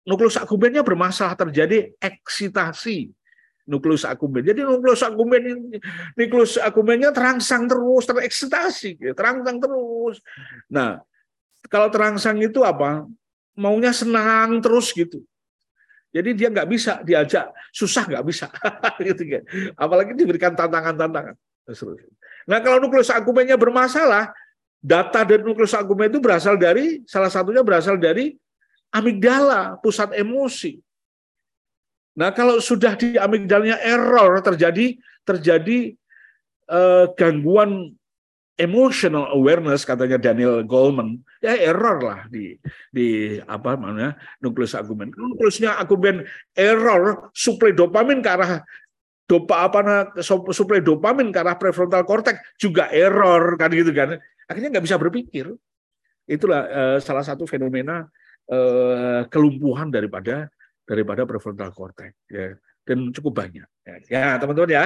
Nukleus 0.06 0.38
akumbennya 0.38 0.86
bermasalah 0.86 1.34
terjadi 1.34 1.90
eksitasi 1.98 3.10
nukleus 3.66 4.06
akumben. 4.06 4.46
Jadi 4.46 4.62
nukleus 4.62 5.02
akumben 5.02 5.74
nukleus 6.14 6.56
akumbennya 6.62 7.10
terangsang 7.10 7.66
terus, 7.66 8.06
tereksitasi, 8.06 9.12
terangsang 9.12 9.58
terus. 9.58 10.22
Nah, 10.70 11.02
kalau 11.66 11.90
terangsang 11.90 12.38
itu 12.38 12.62
apa? 12.62 13.04
Maunya 13.58 13.90
senang 13.90 14.62
terus 14.62 14.94
gitu. 14.94 15.20
Jadi 16.14 16.32
dia 16.32 16.48
nggak 16.48 16.68
bisa 16.70 17.04
diajak, 17.04 17.52
susah 17.74 18.08
nggak 18.08 18.24
bisa. 18.24 18.46
gitu 19.06 19.22
kan. 19.26 19.42
Apalagi 19.76 20.16
diberikan 20.16 20.56
tantangan-tantangan. 20.56 21.36
Nah 22.46 22.58
kalau 22.62 22.78
nukleus 22.78 23.10
akumennya 23.10 23.58
bermasalah, 23.58 24.30
data 24.78 25.26
dari 25.26 25.42
nukleus 25.42 25.74
akumen 25.74 26.08
itu 26.08 26.22
berasal 26.22 26.54
dari, 26.54 27.02
salah 27.04 27.28
satunya 27.28 27.60
berasal 27.60 27.98
dari 27.98 28.38
amigdala, 28.94 29.76
pusat 29.82 30.14
emosi. 30.14 30.78
Nah 32.16 32.32
kalau 32.32 32.58
sudah 32.58 32.96
di 32.96 33.20
amigdalanya 33.20 33.76
error 33.84 34.40
terjadi 34.40 34.96
terjadi 35.22 35.92
eh, 36.72 37.04
gangguan 37.12 37.92
emotional 38.56 39.28
awareness 39.36 39.84
katanya 39.84 40.16
Daniel 40.16 40.64
Goleman 40.64 41.20
ya 41.44 41.52
error 41.60 42.00
lah 42.00 42.20
di 42.32 42.56
di 42.88 43.36
apa 43.44 43.76
namanya 43.76 44.16
nukleus 44.40 44.72
argumen. 44.72 45.12
Nukleusnya 45.12 45.76
argumen 45.76 46.24
error 46.56 47.28
suplai 47.36 47.76
dopamin 47.76 48.24
ke 48.24 48.30
arah 48.32 48.64
dopa 49.28 49.68
apa 49.68 49.78
suplai 50.24 50.80
dopamin 50.80 51.28
ke 51.28 51.38
arah 51.44 51.60
prefrontal 51.60 52.08
cortex 52.08 52.40
juga 52.56 52.88
error 52.88 53.60
kan 53.60 53.68
gitu 53.76 53.92
kan. 53.92 54.16
Akhirnya 54.48 54.72
nggak 54.72 54.84
bisa 54.88 54.96
berpikir. 54.96 55.52
Itulah 56.26 56.62
uh, 56.66 56.98
salah 56.98 57.22
satu 57.22 57.44
fenomena 57.46 58.08
uh, 58.50 59.22
kelumpuhan 59.30 59.92
daripada 59.92 60.48
daripada 60.86 61.26
prefrontal 61.26 61.74
cortex 61.74 62.14
ya 62.30 62.54
dan 62.86 63.10
cukup 63.10 63.42
banyak. 63.42 63.66
Ya, 64.06 64.38
teman-teman 64.38 64.70
ya, 64.70 64.84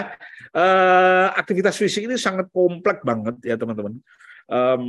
uh, 0.56 1.28
aktivitas 1.36 1.76
fisik 1.76 2.08
ini 2.08 2.16
sangat 2.16 2.48
kompleks 2.48 3.04
banget 3.04 3.36
ya 3.44 3.60
teman-teman. 3.60 4.00
Um, 4.48 4.84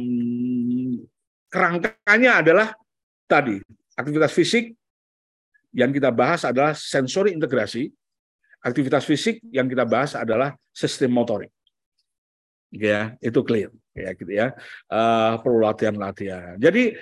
kerangkanya 1.51 2.39
adalah 2.39 2.67
tadi 3.27 3.59
aktivitas 3.99 4.31
fisik 4.31 4.71
yang 5.75 5.91
kita 5.91 6.07
bahas 6.09 6.47
adalah 6.47 6.71
sensori 6.71 7.35
integrasi. 7.35 7.91
Aktivitas 8.61 9.03
fisik 9.03 9.41
yang 9.51 9.67
kita 9.67 9.83
bahas 9.83 10.15
adalah 10.15 10.55
sistem 10.71 11.11
motorik. 11.11 11.51
Ya, 12.71 13.19
itu 13.19 13.43
clear 13.43 13.73
ya 13.91 14.15
gitu 14.15 14.31
ya. 14.31 14.55
Uh, 14.87 15.35
perlu 15.43 15.59
latihan-latihan. 15.67 16.55
Jadi 16.55 16.95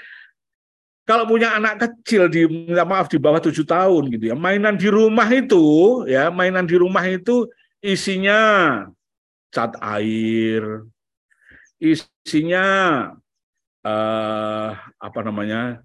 kalau 1.10 1.26
punya 1.26 1.58
anak 1.58 1.82
kecil 1.82 2.30
di 2.30 2.46
minta 2.46 2.86
maaf 2.86 3.10
di 3.10 3.18
bawah 3.18 3.42
tujuh 3.42 3.66
tahun 3.66 4.14
gitu 4.14 4.30
ya 4.30 4.36
mainan 4.38 4.78
di 4.78 4.86
rumah 4.94 5.26
itu 5.34 6.06
ya 6.06 6.30
mainan 6.30 6.70
di 6.70 6.78
rumah 6.78 7.02
itu 7.10 7.50
isinya 7.82 8.38
cat 9.50 9.74
air 9.82 10.86
isinya 11.82 12.66
uh, 13.82 14.70
apa 15.02 15.20
namanya 15.26 15.82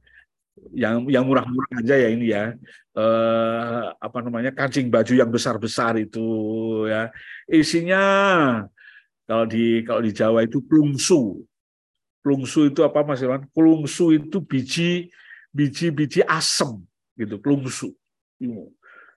yang 0.76 1.08
yang 1.08 1.24
murah-murah 1.24 1.80
aja 1.80 1.94
ya 1.96 2.08
ini 2.12 2.26
ya 2.28 2.52
uh, 2.98 3.94
apa 3.98 4.18
namanya 4.22 4.50
kancing 4.54 4.88
baju 4.88 5.12
yang 5.12 5.30
besar-besar 5.30 5.98
itu 5.98 6.22
ya. 6.88 7.10
Isinya 7.50 8.02
kalau 9.24 9.44
di 9.48 9.82
kalau 9.82 10.00
di 10.04 10.12
Jawa 10.14 10.46
itu 10.46 10.62
plungsu 10.62 11.42
Klungsu 12.24 12.72
itu 12.72 12.80
apa 12.80 13.04
Mas 13.04 13.20
Irwan? 13.20 13.44
Klungsu 13.52 14.16
itu 14.16 14.40
biji 14.40 15.12
biji-biji 15.54 16.26
asem 16.26 16.82
gitu, 17.14 17.38
klungsu. 17.38 17.94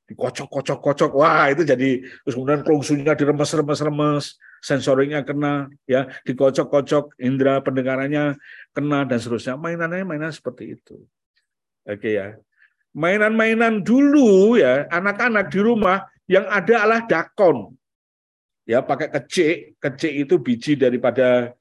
Dikocok-kocok-kocok. 0.08 1.12
Wah, 1.18 1.50
itu 1.50 1.66
jadi 1.66 2.00
terus 2.04 2.38
kemudian 2.38 2.62
klungsunya 2.62 3.18
diremes-remes-remes, 3.18 4.38
sensorinya 4.62 5.26
kena, 5.26 5.68
ya, 5.90 6.08
dikocok-kocok, 6.24 7.18
indera 7.20 7.60
pendengarannya 7.60 8.38
kena 8.72 9.04
dan 9.10 9.18
seterusnya. 9.18 9.58
Mainannya 9.58 10.06
mainan 10.06 10.32
seperti 10.32 10.78
itu. 10.78 11.02
Oke 11.84 12.14
ya. 12.14 12.38
Mainan-mainan 12.94 13.82
dulu 13.82 14.56
ya, 14.56 14.86
anak-anak 14.94 15.50
di 15.50 15.60
rumah 15.60 16.06
yang 16.30 16.46
ada 16.48 16.86
adalah 16.86 17.02
dakon. 17.04 17.74
Ya, 18.68 18.84
pakai 18.84 19.08
kecik, 19.08 19.80
kecik 19.80 20.28
itu 20.28 20.36
biji 20.44 20.76
daripada 20.76 21.56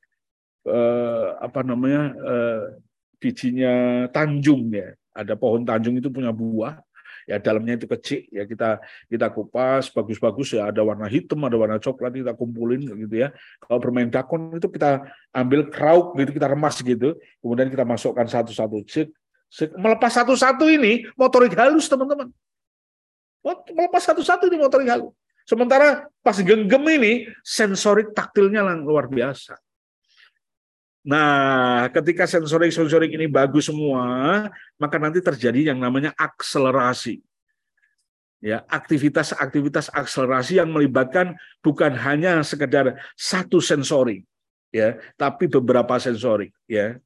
eh, 0.66 1.26
apa 1.38 1.62
namanya 1.62 2.02
eh, 2.12 2.62
bijinya 3.22 4.06
tanjung 4.10 4.68
ya. 4.74 4.92
Ada 5.16 5.38
pohon 5.38 5.64
tanjung 5.64 5.96
itu 5.96 6.12
punya 6.12 6.34
buah. 6.34 6.76
Ya 7.26 7.42
dalamnya 7.42 7.74
itu 7.74 7.90
kecil. 7.90 8.22
Ya 8.30 8.46
kita 8.46 8.78
kita 9.10 9.26
kupas 9.34 9.90
bagus-bagus 9.90 10.54
ya. 10.54 10.70
Ada 10.70 10.84
warna 10.86 11.10
hitam 11.10 11.42
ada 11.42 11.58
warna 11.58 11.82
coklat 11.82 12.14
kita 12.14 12.36
kumpulin 12.38 12.86
gitu 12.86 13.26
ya. 13.26 13.34
Kalau 13.58 13.78
bermain 13.82 14.06
dakon 14.06 14.54
itu 14.54 14.68
kita 14.70 15.02
ambil 15.34 15.66
krauk 15.72 16.14
gitu 16.20 16.30
kita 16.36 16.46
remas 16.46 16.78
gitu. 16.78 17.18
Kemudian 17.42 17.66
kita 17.72 17.82
masukkan 17.82 18.26
satu-satu 18.28 18.78
cek 18.86 19.10
melepas 19.78 20.10
satu-satu 20.10 20.66
ini 20.68 21.06
motorik 21.18 21.54
halus 21.58 21.90
teman-teman. 21.90 22.30
Melepas 23.72 24.02
satu-satu 24.06 24.50
ini 24.50 24.58
motorik 24.58 24.90
halus. 24.90 25.14
Sementara 25.46 26.10
pas 26.22 26.34
genggam 26.42 26.82
ini 26.90 27.30
sensorik 27.46 28.10
taktilnya 28.10 28.66
luar 28.66 29.06
biasa 29.06 29.54
Nah, 31.06 31.86
ketika 31.94 32.26
sensorik-sensorik 32.26 33.14
ini 33.14 33.30
bagus 33.30 33.70
semua, 33.70 34.50
maka 34.74 34.98
nanti 34.98 35.22
terjadi 35.22 35.70
yang 35.70 35.78
namanya 35.78 36.10
akselerasi. 36.18 37.22
Ya, 38.42 38.66
aktivitas-aktivitas 38.66 39.94
akselerasi 39.94 40.58
yang 40.58 40.74
melibatkan 40.74 41.38
bukan 41.62 41.94
hanya 41.94 42.42
sekedar 42.42 42.98
satu 43.14 43.62
sensori, 43.62 44.26
ya, 44.74 44.98
tapi 45.14 45.46
beberapa 45.46 45.94
sensori, 46.02 46.50
ya. 46.66 46.98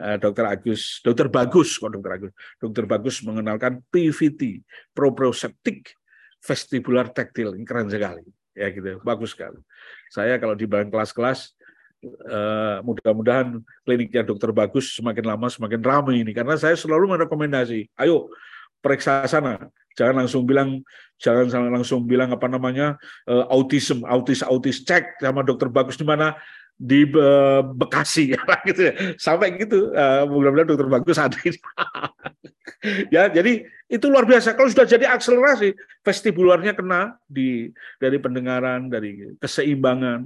Eh, 0.00 0.16
Dokter 0.18 0.50
Agus, 0.50 0.98
Dokter 1.04 1.30
Bagus, 1.30 1.78
kok 1.78 1.92
Dokter 1.92 2.12
Agus, 2.18 2.32
Dokter 2.58 2.84
Bagus 2.88 3.22
mengenalkan 3.22 3.78
PVT, 3.94 4.64
proprioceptic 4.90 5.94
vestibular 6.40 7.06
tactile, 7.12 7.52
keren 7.62 7.86
sekali, 7.92 8.24
ya 8.56 8.72
gitu, 8.72 8.98
bagus 9.04 9.36
sekali. 9.36 9.60
Saya 10.08 10.40
kalau 10.40 10.56
di 10.56 10.64
bawah 10.64 10.88
kelas-kelas 10.88 11.52
Uh, 12.00 12.80
mudah-mudahan 12.80 13.60
kliniknya 13.84 14.24
dokter 14.24 14.48
bagus 14.56 14.96
semakin 14.96 15.36
lama 15.36 15.52
semakin 15.52 15.84
ramai 15.84 16.24
ini. 16.24 16.32
Karena 16.32 16.56
saya 16.56 16.72
selalu 16.72 17.12
merekomendasi 17.12 17.92
ayo 18.00 18.32
periksa 18.80 19.28
sana. 19.28 19.68
Jangan 20.00 20.24
langsung 20.24 20.48
bilang 20.48 20.80
jangan 21.20 21.68
langsung 21.68 22.08
bilang 22.08 22.32
apa 22.32 22.48
namanya 22.48 22.96
uh, 23.28 23.44
autism 23.52 24.08
autis 24.08 24.40
autis 24.40 24.80
cek 24.80 25.20
sama 25.20 25.44
dokter 25.44 25.68
bagus 25.68 26.00
di 26.00 26.08
mana? 26.08 26.32
Di 26.80 27.04
uh, 27.04 27.60
Bekasi 27.68 28.30
ya 28.34 28.40
gitu 28.64 28.80
ya. 28.88 28.92
Sampai 29.20 29.60
gitu 29.60 29.92
mudah-mudahan 30.24 30.72
dokter 30.72 30.88
bagus 30.88 31.20
ada 31.20 31.36
ya 33.14 33.28
jadi 33.28 33.68
itu 33.92 34.06
luar 34.08 34.24
biasa. 34.24 34.56
Kalau 34.56 34.72
sudah 34.72 34.88
jadi 34.88 35.04
akselerasi 35.04 35.76
vestibularnya 36.00 36.72
kena 36.72 37.20
di 37.28 37.68
dari 38.00 38.16
pendengaran 38.16 38.88
dari 38.88 39.36
keseimbangan 39.36 40.24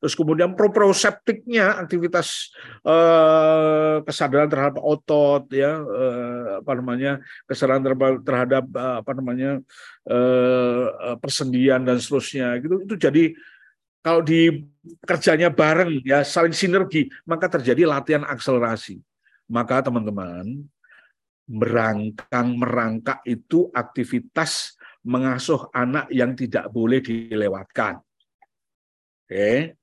Terus 0.00 0.16
kemudian 0.16 0.56
proprioceptiknya 0.56 1.84
aktivitas 1.84 2.56
eh, 2.88 4.00
kesadaran 4.00 4.48
terhadap 4.48 4.80
otot 4.80 5.44
ya 5.52 5.76
eh, 5.76 6.64
apa 6.64 6.72
namanya 6.72 7.20
kesadaran 7.44 7.84
terhadap 8.24 8.64
eh, 8.64 8.96
apa 9.04 9.12
namanya 9.12 9.60
eh, 10.08 10.84
eh, 10.88 11.16
persendian 11.20 11.84
dan 11.84 12.00
seterusnya 12.00 12.56
gitu 12.64 12.80
itu 12.88 12.96
jadi 12.96 13.24
kalau 14.00 14.24
di 14.24 14.64
kerjanya 15.04 15.52
bareng 15.52 16.00
ya 16.00 16.24
saling 16.24 16.56
sinergi 16.56 17.12
maka 17.28 17.52
terjadi 17.52 17.84
latihan 17.84 18.24
akselerasi. 18.24 19.04
Maka 19.52 19.84
teman-teman 19.84 20.64
merangkang 21.44 22.56
merangkak 22.56 23.20
itu 23.28 23.68
aktivitas 23.74 24.80
mengasuh 25.04 25.68
anak 25.76 26.08
yang 26.08 26.32
tidak 26.32 26.72
boleh 26.72 27.04
dilewatkan. 27.04 28.00
Oke 29.28 29.79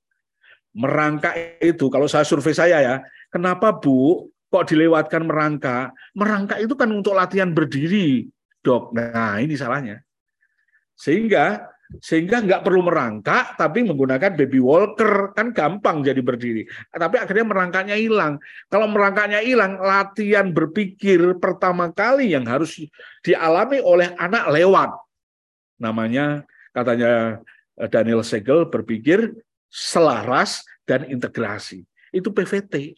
merangkak 0.76 1.60
itu 1.62 1.88
kalau 1.88 2.10
saya 2.10 2.24
survei 2.24 2.52
saya 2.56 2.78
ya, 2.80 2.96
kenapa 3.32 3.72
Bu 3.76 4.28
kok 4.48 4.68
dilewatkan 4.68 5.28
merangkak? 5.28 5.92
Merangkak 6.16 6.58
itu 6.64 6.74
kan 6.76 6.88
untuk 6.92 7.16
latihan 7.16 7.52
berdiri, 7.52 8.28
Dok. 8.64 8.96
Nah, 8.96 9.40
ini 9.40 9.54
salahnya. 9.56 10.00
Sehingga 10.98 11.62
sehingga 12.04 12.44
nggak 12.44 12.68
perlu 12.68 12.84
merangkak 12.84 13.56
tapi 13.56 13.80
menggunakan 13.80 14.36
baby 14.36 14.60
walker 14.60 15.32
kan 15.32 15.56
gampang 15.56 16.04
jadi 16.04 16.20
berdiri 16.20 16.68
tapi 16.92 17.16
akhirnya 17.16 17.48
merangkaknya 17.48 17.96
hilang 17.96 18.36
kalau 18.68 18.92
merangkaknya 18.92 19.40
hilang 19.40 19.80
latihan 19.80 20.52
berpikir 20.52 21.40
pertama 21.40 21.88
kali 21.88 22.36
yang 22.36 22.44
harus 22.44 22.76
dialami 23.24 23.80
oleh 23.80 24.12
anak 24.20 24.52
lewat 24.52 24.92
namanya 25.80 26.44
katanya 26.76 27.40
eh, 27.80 27.88
Daniel 27.88 28.20
Segel 28.20 28.68
berpikir 28.68 29.32
selaras 29.68 30.64
dan 30.88 31.04
integrasi. 31.08 31.84
Itu 32.12 32.32
PVT, 32.32 32.96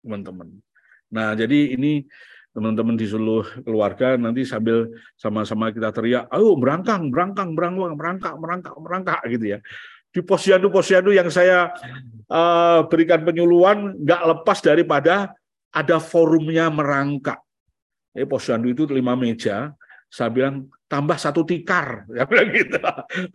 teman-teman. 0.00 0.48
Nah, 1.12 1.36
jadi 1.36 1.76
ini 1.76 2.08
teman-teman 2.56 2.96
di 2.96 3.04
seluruh 3.04 3.44
keluarga 3.68 4.16
nanti 4.16 4.48
sambil 4.48 4.88
sama-sama 5.20 5.68
kita 5.68 5.92
teriak, 5.92 6.24
ayo 6.32 6.56
berangkang, 6.56 7.12
berangkang, 7.12 7.52
berangkang, 7.52 7.92
merangkak, 7.92 8.34
merangkak, 8.40 8.74
merangkak 8.80 9.20
gitu 9.28 9.46
ya. 9.56 9.58
Di 10.08 10.24
posyandu-posyandu 10.24 11.12
yang 11.12 11.28
saya 11.28 11.68
uh, 12.32 12.80
berikan 12.88 13.20
penyuluhan 13.28 14.00
nggak 14.00 14.22
lepas 14.24 14.64
daripada 14.64 15.36
ada 15.68 16.00
forumnya 16.00 16.72
merangkak. 16.72 17.44
Eh, 18.16 18.24
posyandu 18.24 18.72
itu 18.72 18.88
lima 18.88 19.12
meja, 19.12 19.76
saya 20.08 20.32
bilang 20.32 20.72
tambah 20.88 21.20
satu 21.20 21.44
tikar, 21.44 22.06
ya 22.16 22.24
bilang 22.24 22.48
gitu. 22.56 22.80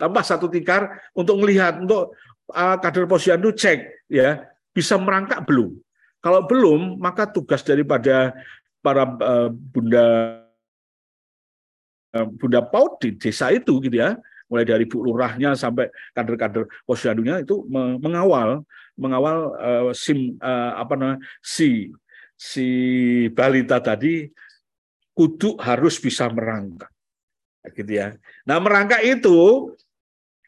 Tambah 0.02 0.24
satu 0.26 0.50
tikar 0.50 1.14
untuk 1.14 1.38
melihat, 1.38 1.78
untuk 1.78 2.18
uh, 2.52 2.78
kader 2.78 3.08
posyandu 3.08 3.56
cek 3.56 4.08
ya 4.12 4.46
bisa 4.72 4.96
merangkak 5.00 5.44
belum. 5.48 5.76
Kalau 6.22 6.46
belum, 6.46 7.02
maka 7.02 7.26
tugas 7.26 7.66
daripada 7.66 8.36
para 8.86 9.04
uh, 9.08 9.50
bunda 9.50 10.06
uh, 12.14 12.28
bunda 12.38 12.62
paut 12.62 13.02
di 13.02 13.18
desa 13.18 13.50
itu 13.50 13.82
gitu 13.82 13.98
ya 13.98 14.18
mulai 14.52 14.68
dari 14.68 14.84
Bu 14.84 15.00
Lurahnya 15.00 15.56
sampai 15.56 15.88
kader-kader 16.12 16.68
posyandunya 16.84 17.40
itu 17.40 17.64
mengawal 17.72 18.68
mengawal 19.00 19.38
uh, 19.56 19.90
sim 19.96 20.36
uh, 20.44 20.76
apa 20.76 21.00
namanya 21.00 21.24
si 21.40 21.88
si 22.36 22.68
balita 23.32 23.80
tadi 23.80 24.28
kudu 25.16 25.56
harus 25.56 25.96
bisa 26.04 26.28
merangkak 26.28 26.92
gitu 27.78 27.92
ya. 27.94 28.18
Nah, 28.44 28.58
merangkak 28.58 29.06
itu 29.06 29.72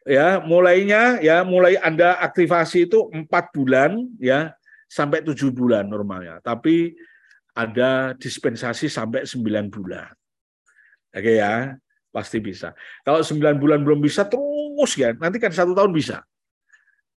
ya 0.03 0.43
mulainya 0.43 1.19
ya 1.23 1.41
mulai 1.43 1.79
Anda 1.79 2.19
aktivasi 2.19 2.91
itu 2.91 3.07
empat 3.11 3.55
bulan 3.55 3.97
ya 4.19 4.55
sampai 4.87 5.25
tujuh 5.25 5.49
bulan 5.49 5.89
normalnya. 5.89 6.39
Tapi 6.43 6.93
ada 7.53 8.17
dispensasi 8.17 8.89
sampai 8.89 9.25
sembilan 9.25 9.69
bulan. 9.69 10.09
Oke 11.13 11.37
ya 11.37 11.77
pasti 12.13 12.37
bisa. 12.37 12.73
Kalau 13.01 13.25
sembilan 13.25 13.57
bulan 13.57 13.79
belum 13.81 13.99
bisa 14.01 14.29
terus 14.29 14.91
ya, 14.93 15.17
nanti 15.17 15.41
kan 15.41 15.49
satu 15.49 15.73
tahun 15.73 15.89
bisa. 15.89 16.21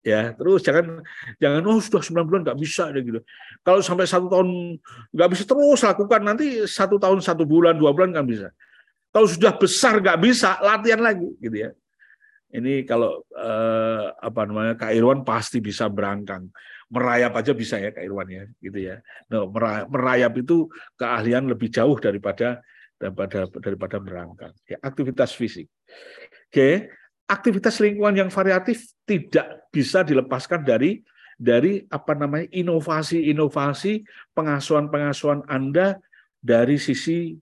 Ya, 0.05 0.37
terus 0.37 0.61
jangan 0.61 1.01
jangan 1.41 1.65
oh 1.65 1.81
sudah 1.81 2.05
sembilan 2.05 2.27
bulan 2.29 2.41
nggak 2.45 2.61
bisa 2.61 2.93
deh 2.93 3.03
gitu. 3.03 3.21
Kalau 3.65 3.81
sampai 3.81 4.05
satu 4.05 4.29
tahun 4.29 4.77
nggak 5.17 5.29
bisa 5.33 5.43
terus 5.49 5.81
lakukan 5.81 6.21
nanti 6.21 6.69
satu 6.69 7.01
tahun 7.01 7.25
satu 7.25 7.49
bulan 7.49 7.75
dua 7.75 7.91
bulan 7.97 8.13
kan 8.13 8.29
bisa. 8.29 8.53
Kalau 9.09 9.25
sudah 9.25 9.57
besar 9.57 10.05
nggak 10.05 10.21
bisa 10.21 10.61
latihan 10.61 11.01
lagi 11.01 11.33
gitu 11.41 11.57
ya. 11.57 11.71
Ini 12.55 12.87
kalau 12.87 13.27
eh, 13.35 14.07
apa 14.15 14.47
namanya 14.47 14.79
Kak 14.79 14.95
Irwan 14.95 15.27
pasti 15.27 15.59
bisa 15.59 15.91
berangkang. 15.91 16.55
Merayap 16.87 17.35
aja 17.35 17.51
bisa 17.51 17.83
ya 17.83 17.91
Kak 17.91 18.07
Irwan 18.07 18.31
ya 18.31 18.45
gitu 18.63 18.79
ya. 18.79 19.03
Nah, 19.27 19.51
merayap 19.91 20.39
itu 20.39 20.71
keahlian 20.95 21.51
lebih 21.51 21.75
jauh 21.75 21.99
daripada 21.99 22.63
daripada 22.95 23.51
daripada. 23.59 23.99
Ya, 24.71 24.79
aktivitas 24.79 25.35
fisik. 25.35 25.67
Oke, 26.49 26.95
aktivitas 27.27 27.83
lingkungan 27.83 28.27
yang 28.27 28.31
variatif 28.31 28.95
tidak 29.03 29.67
bisa 29.75 30.07
dilepaskan 30.07 30.63
dari 30.63 31.03
dari 31.35 31.83
apa 31.91 32.15
namanya 32.15 32.47
inovasi-inovasi 32.55 34.07
pengasuhan-pengasuhan 34.39 35.43
Anda 35.51 35.99
dari 36.39 36.79
sisi 36.79 37.35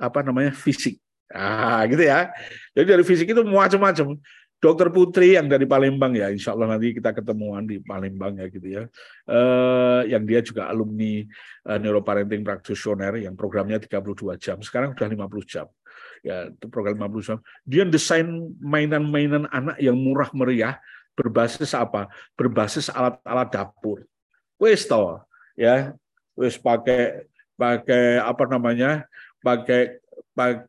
apa 0.00 0.24
namanya 0.24 0.56
fisik. 0.56 0.96
Ah, 1.30 1.86
gitu 1.86 2.02
ya. 2.02 2.34
Jadi 2.74 2.86
dari 2.86 3.04
fisik 3.06 3.30
itu 3.30 3.42
macam-macam. 3.46 4.18
Dokter 4.60 4.92
Putri 4.92 5.40
yang 5.40 5.48
dari 5.48 5.64
Palembang 5.64 6.12
ya, 6.12 6.28
insya 6.28 6.52
Allah 6.52 6.76
nanti 6.76 6.92
kita 6.92 7.16
ketemuan 7.16 7.64
di 7.64 7.80
Palembang 7.80 8.36
ya 8.36 8.46
gitu 8.52 8.68
ya. 8.68 8.82
Eh, 9.24 10.12
yang 10.12 10.28
dia 10.28 10.44
juga 10.44 10.68
alumni 10.68 11.24
uh, 11.64 11.80
neuroparenting 11.80 12.44
practitioner 12.44 13.24
yang 13.24 13.40
programnya 13.40 13.80
32 13.80 14.36
jam. 14.36 14.60
Sekarang 14.60 14.92
sudah 14.92 15.08
50 15.08 15.48
jam. 15.48 15.66
Ya, 16.20 16.52
itu 16.52 16.68
program 16.68 17.08
50 17.08 17.24
jam. 17.24 17.38
Dia 17.64 17.88
desain 17.88 18.28
mainan-mainan 18.60 19.48
anak 19.48 19.80
yang 19.80 19.96
murah 19.96 20.28
meriah 20.36 20.76
berbasis 21.16 21.72
apa? 21.72 22.12
Berbasis 22.36 22.92
alat-alat 22.92 23.48
dapur. 23.48 24.04
Wes 24.60 24.84
to, 24.84 25.24
ya. 25.56 25.96
Wes 26.36 26.60
pakai 26.60 27.24
pakai 27.56 28.20
apa 28.20 28.44
namanya? 28.44 29.08
Pakai 29.40 30.04
pakai 30.36 30.68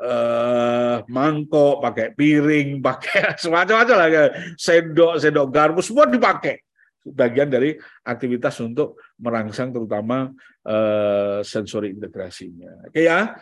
uh, 0.00 0.96
mangkok, 1.06 1.84
pakai 1.84 2.16
piring, 2.16 2.80
pakai 2.88 3.36
semacam-macam 3.36 3.96
lah, 3.96 4.08
sendok, 4.56 5.20
sendok 5.20 5.48
garpu, 5.52 5.80
semua 5.84 6.08
dipakai. 6.08 6.64
Bagian 7.00 7.48
dari 7.48 7.72
aktivitas 8.04 8.60
untuk 8.60 9.00
merangsang 9.16 9.72
terutama 9.72 10.28
uh, 10.68 11.40
sensori 11.40 11.96
integrasinya. 11.96 12.92
Oke 12.92 13.08
ya. 13.08 13.36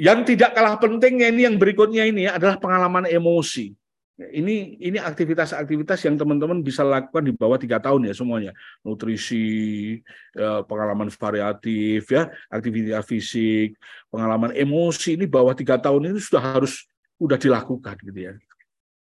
Yang 0.00 0.32
tidak 0.32 0.56
kalah 0.56 0.78
pentingnya 0.80 1.28
ini 1.28 1.44
yang 1.44 1.60
berikutnya 1.60 2.08
ini 2.08 2.24
adalah 2.30 2.56
pengalaman 2.56 3.04
emosi. 3.04 3.74
Ini 4.20 4.76
ini 4.76 4.98
aktivitas-aktivitas 5.00 6.04
yang 6.04 6.20
teman-teman 6.20 6.60
bisa 6.60 6.84
lakukan 6.84 7.24
di 7.24 7.32
bawah 7.32 7.56
tiga 7.56 7.80
tahun 7.80 8.12
ya 8.12 8.12
semuanya. 8.12 8.52
Nutrisi, 8.84 9.96
ya, 10.36 10.60
pengalaman 10.68 11.08
variatif 11.08 12.04
ya, 12.12 12.28
aktivitas 12.52 13.00
fisik, 13.08 13.80
pengalaman 14.12 14.52
emosi 14.52 15.16
ini 15.16 15.24
bawah 15.24 15.56
tiga 15.56 15.80
tahun 15.80 16.12
ini 16.12 16.20
sudah 16.20 16.60
harus 16.60 16.84
sudah 17.16 17.40
dilakukan 17.40 17.96
gitu 18.04 18.20
ya. 18.28 18.32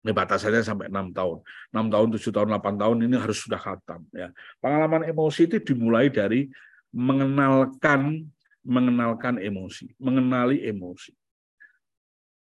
Ini 0.03 0.11
batasannya 0.11 0.67
sampai 0.67 0.91
enam 0.91 1.15
tahun, 1.15 1.47
enam 1.71 1.87
tahun, 1.95 2.07
tujuh 2.19 2.33
tahun, 2.35 2.47
delapan 2.51 2.75
tahun 2.75 2.97
ini 3.07 3.15
harus 3.15 3.39
sudah 3.39 3.61
khatam 3.63 4.03
ya. 4.11 4.35
Pengalaman 4.59 5.07
emosi 5.07 5.47
itu 5.47 5.63
dimulai 5.63 6.11
dari 6.11 6.51
mengenalkan 6.91 8.27
mengenalkan 8.67 9.39
emosi, 9.39 9.95
mengenali 10.03 10.67
emosi 10.67 11.15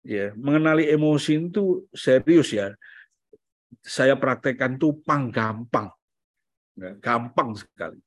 ya 0.04 0.36
mengenali 0.36 0.86
emosi 0.92 1.50
itu 1.50 1.88
serius 1.96 2.52
ya. 2.52 2.76
Saya 3.84 4.16
praktekkan 4.16 4.80
tuh 4.80 5.00
pang 5.04 5.28
gampang 5.32 5.88
ya, 6.76 6.92
gampang 7.00 7.56
sekali. 7.56 8.00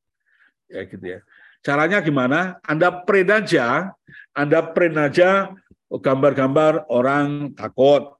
Ya 0.70 0.86
gitu 0.86 1.06
ya. 1.06 1.20
Caranya 1.66 2.00
gimana? 2.00 2.62
Anda 2.64 2.94
print 3.04 3.34
aja 3.34 3.92
anda 4.38 4.62
print 4.62 4.96
aja 4.96 5.50
gambar-gambar 5.90 6.86
orang 6.94 7.58
takut 7.58 8.14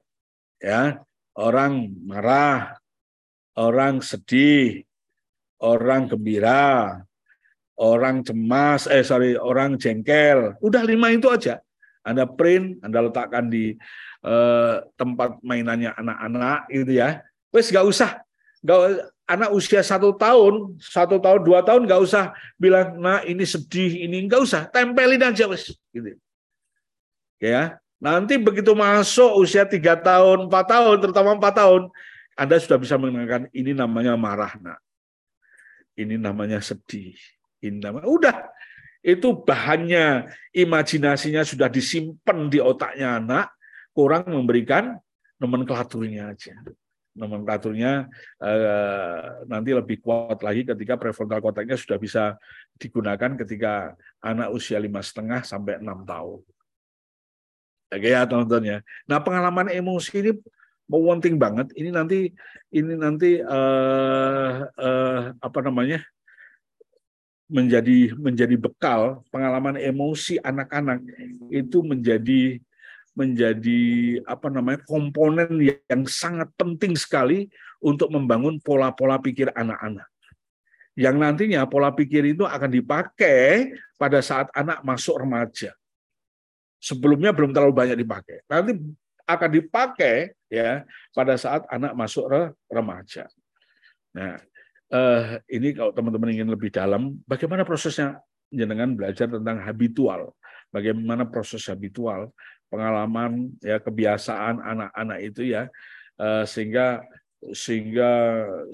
ya. 0.58 0.98
Orang 1.38 1.94
marah 2.02 2.74
orang 3.54 4.02
sedih 4.02 4.82
orang 5.62 6.10
gembira 6.10 6.98
orang 7.78 8.26
cemas 8.26 8.90
eh 8.90 9.06
sorry 9.06 9.38
orang 9.38 9.78
jengkel. 9.78 10.58
Udah 10.58 10.82
lima 10.82 11.14
itu 11.14 11.30
aja 11.30 11.62
anda 12.08 12.24
print, 12.24 12.80
Anda 12.80 13.04
letakkan 13.04 13.52
di 13.52 13.76
eh, 14.24 14.74
tempat 14.96 15.36
mainannya 15.44 15.92
anak-anak 15.92 16.72
gitu 16.72 16.92
ya. 16.96 17.20
Wes 17.52 17.68
nggak 17.68 17.84
usah, 17.84 18.24
nggak 18.64 18.80
anak 19.28 19.50
usia 19.52 19.84
satu 19.84 20.16
tahun, 20.16 20.80
satu 20.80 21.20
tahun, 21.20 21.40
dua 21.44 21.60
tahun 21.60 21.84
nggak 21.84 22.00
usah 22.00 22.32
bilang, 22.56 22.96
nah 22.96 23.20
ini 23.28 23.44
sedih, 23.44 24.08
ini 24.08 24.24
nggak 24.24 24.40
usah, 24.40 24.64
tempelin 24.72 25.20
aja 25.20 25.44
wes, 25.44 25.76
gitu. 25.92 26.16
Ya, 27.38 27.76
nanti 28.00 28.40
begitu 28.40 28.72
masuk 28.72 29.36
usia 29.44 29.68
tiga 29.68 29.94
tahun, 30.00 30.48
empat 30.48 30.64
tahun, 30.64 30.96
terutama 31.04 31.36
empat 31.36 31.54
tahun, 31.60 31.92
Anda 32.34 32.56
sudah 32.56 32.80
bisa 32.80 32.96
mengenalkan 32.96 33.52
ini 33.52 33.76
namanya 33.76 34.16
marah, 34.16 34.56
nak. 34.58 34.80
Ini 35.98 36.14
namanya 36.14 36.62
sedih. 36.62 37.18
Ini 37.58 37.82
namanya 37.82 38.06
udah 38.06 38.36
itu 39.08 39.28
bahannya 39.40 40.28
imajinasinya 40.52 41.40
sudah 41.40 41.72
disimpan 41.72 42.52
di 42.52 42.60
otaknya 42.60 43.16
anak, 43.16 43.46
kurang 43.96 44.28
memberikan 44.28 45.00
nomenklaturnya 45.40 46.36
aja. 46.36 46.52
Nomenklaturnya 47.16 48.04
eh, 48.44 49.22
nanti 49.48 49.70
lebih 49.72 50.04
kuat 50.04 50.44
lagi 50.44 50.68
ketika 50.68 51.00
prefrontal 51.00 51.40
cortexnya 51.40 51.80
sudah 51.80 51.98
bisa 51.98 52.24
digunakan 52.76 53.32
ketika 53.40 53.96
anak 54.20 54.52
usia 54.52 54.76
lima 54.76 55.00
setengah 55.00 55.40
sampai 55.40 55.80
enam 55.80 56.04
tahun. 56.04 56.44
Oke 57.88 58.08
ya 58.12 58.28
teman-teman 58.28 58.64
ya. 58.76 58.78
Nah 59.08 59.18
pengalaman 59.24 59.72
emosi 59.72 60.20
ini 60.20 60.32
penting 60.84 61.40
banget. 61.40 61.72
Ini 61.72 61.90
nanti 61.90 62.28
ini 62.76 62.92
nanti 62.92 63.40
eh, 63.40 64.54
eh, 64.68 65.20
apa 65.32 65.58
namanya 65.64 66.04
menjadi 67.48 68.12
menjadi 68.14 68.56
bekal 68.60 69.24
pengalaman 69.32 69.80
emosi 69.80 70.36
anak-anak 70.44 71.00
itu 71.48 71.80
menjadi 71.80 72.60
menjadi 73.16 73.82
apa 74.28 74.46
namanya 74.52 74.84
komponen 74.86 75.58
yang 75.58 76.06
sangat 76.06 76.52
penting 76.54 76.94
sekali 76.94 77.48
untuk 77.82 78.14
membangun 78.14 78.62
pola-pola 78.62 79.18
pikir 79.18 79.50
anak-anak. 79.56 80.06
Yang 80.94 81.16
nantinya 81.18 81.66
pola 81.66 81.90
pikir 81.90 82.30
itu 82.30 82.46
akan 82.46 82.70
dipakai 82.70 83.74
pada 83.98 84.22
saat 84.22 84.50
anak 84.54 84.86
masuk 84.86 85.18
remaja. 85.18 85.74
Sebelumnya 86.78 87.34
belum 87.34 87.50
terlalu 87.50 87.74
banyak 87.74 87.98
dipakai. 87.98 88.46
Nanti 88.46 88.78
akan 89.26 89.50
dipakai 89.50 90.30
ya 90.46 90.86
pada 91.10 91.34
saat 91.34 91.66
anak 91.70 91.94
masuk 91.98 92.26
remaja. 92.70 93.26
Nah, 94.14 94.38
uh, 94.92 95.40
ini 95.48 95.74
kalau 95.76 95.92
teman-teman 95.92 96.34
ingin 96.34 96.48
lebih 96.48 96.72
dalam, 96.72 97.16
bagaimana 97.24 97.64
prosesnya 97.64 98.20
jenengan 98.48 98.96
belajar 98.96 99.28
tentang 99.28 99.60
habitual, 99.60 100.32
bagaimana 100.72 101.28
proses 101.28 101.64
habitual, 101.68 102.32
pengalaman 102.72 103.52
ya 103.60 103.80
kebiasaan 103.80 104.60
anak-anak 104.60 105.18
itu 105.24 105.42
ya. 105.52 105.68
Uh, 106.18 106.42
sehingga 106.42 107.06
sehingga 107.54 108.10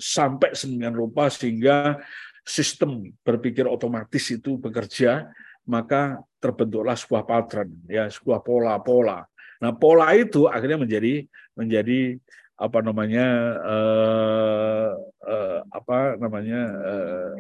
sampai 0.01 0.57
sembilan 0.57 0.95
rupa 0.97 1.29
sehingga 1.29 2.01
sistem 2.41 3.13
berpikir 3.21 3.69
otomatis 3.69 4.33
itu 4.33 4.57
bekerja 4.57 5.29
maka 5.69 6.21
terbentuklah 6.41 6.97
sebuah 6.97 7.25
pattern 7.25 7.73
ya 7.89 8.09
sebuah 8.09 8.41
pola-pola. 8.45 9.25
Nah 9.61 9.73
pola 9.77 10.13
itu 10.13 10.45
akhirnya 10.49 10.81
menjadi 10.81 11.25
menjadi 11.57 12.21
apa 12.55 12.79
namanya 12.85 13.27
uh, 13.65 14.89
uh, 15.25 15.61
apa 15.73 16.21
namanya 16.21 16.61
uh, 16.85 17.35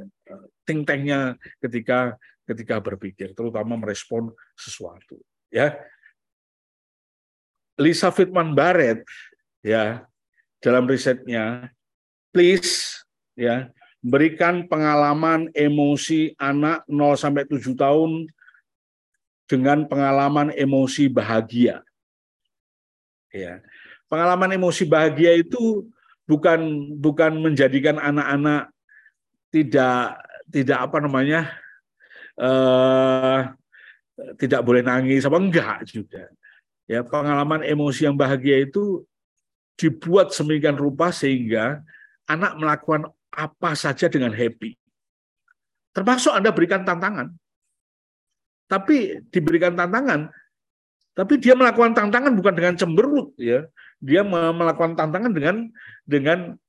think 0.65 0.89
tanknya 0.89 1.37
ketika 1.61 2.17
ketika 2.45 2.81
berpikir 2.81 3.33
terutama 3.37 3.77
merespon 3.77 4.33
sesuatu 4.57 5.21
ya 5.53 5.77
Lisa 7.79 8.11
Fitman 8.11 8.53
Barrett 8.57 9.05
ya 9.61 10.05
dalam 10.61 10.89
risetnya 10.89 11.69
please 12.33 13.05
ya 13.37 13.69
berikan 14.05 14.69
pengalaman 14.69 15.49
emosi 15.57 16.37
anak 16.37 16.85
0 16.85 17.17
sampai 17.17 17.49
7 17.49 17.73
tahun 17.73 18.29
dengan 19.49 19.89
pengalaman 19.89 20.53
emosi 20.53 21.09
bahagia. 21.09 21.81
Ya. 23.33 23.65
Pengalaman 24.13 24.53
emosi 24.53 24.85
bahagia 24.85 25.41
itu 25.41 25.89
bukan 26.25 26.93
bukan 26.99 27.41
menjadikan 27.41 28.01
anak-anak 28.01 28.73
tidak 29.53 30.19
tidak 30.49 30.79
apa 30.81 30.97
namanya 31.01 31.41
eh, 32.41 33.39
tidak 34.39 34.61
boleh 34.63 34.83
nangis 34.83 35.27
apa 35.27 35.39
enggak 35.39 35.79
juga. 35.89 36.31
Ya, 36.85 37.01
pengalaman 37.01 37.65
emosi 37.65 38.05
yang 38.05 38.17
bahagia 38.17 38.61
itu 38.61 39.09
dibuat 39.81 40.37
semikian 40.37 40.77
rupa 40.77 41.09
sehingga 41.09 41.81
anak 42.29 42.61
melakukan 42.61 43.09
apa 43.33 43.73
saja 43.73 44.07
dengan 44.07 44.37
happy. 44.37 44.77
Termasuk 45.97 46.35
Anda 46.35 46.53
berikan 46.53 46.85
tantangan. 46.85 47.33
Tapi 48.65 49.25
diberikan 49.29 49.77
tantangan, 49.77 50.33
tapi 51.15 51.39
dia 51.39 51.55
melakukan 51.55 51.95
tantangan 51.95 52.35
bukan 52.35 52.55
dengan 52.59 52.75
cemberut 52.75 53.31
ya. 53.39 53.63
Dia 54.05 54.21
melakukan 54.29 54.93
tantangan 54.93 55.33
dengan 55.33 55.57
dengan 56.05 56.61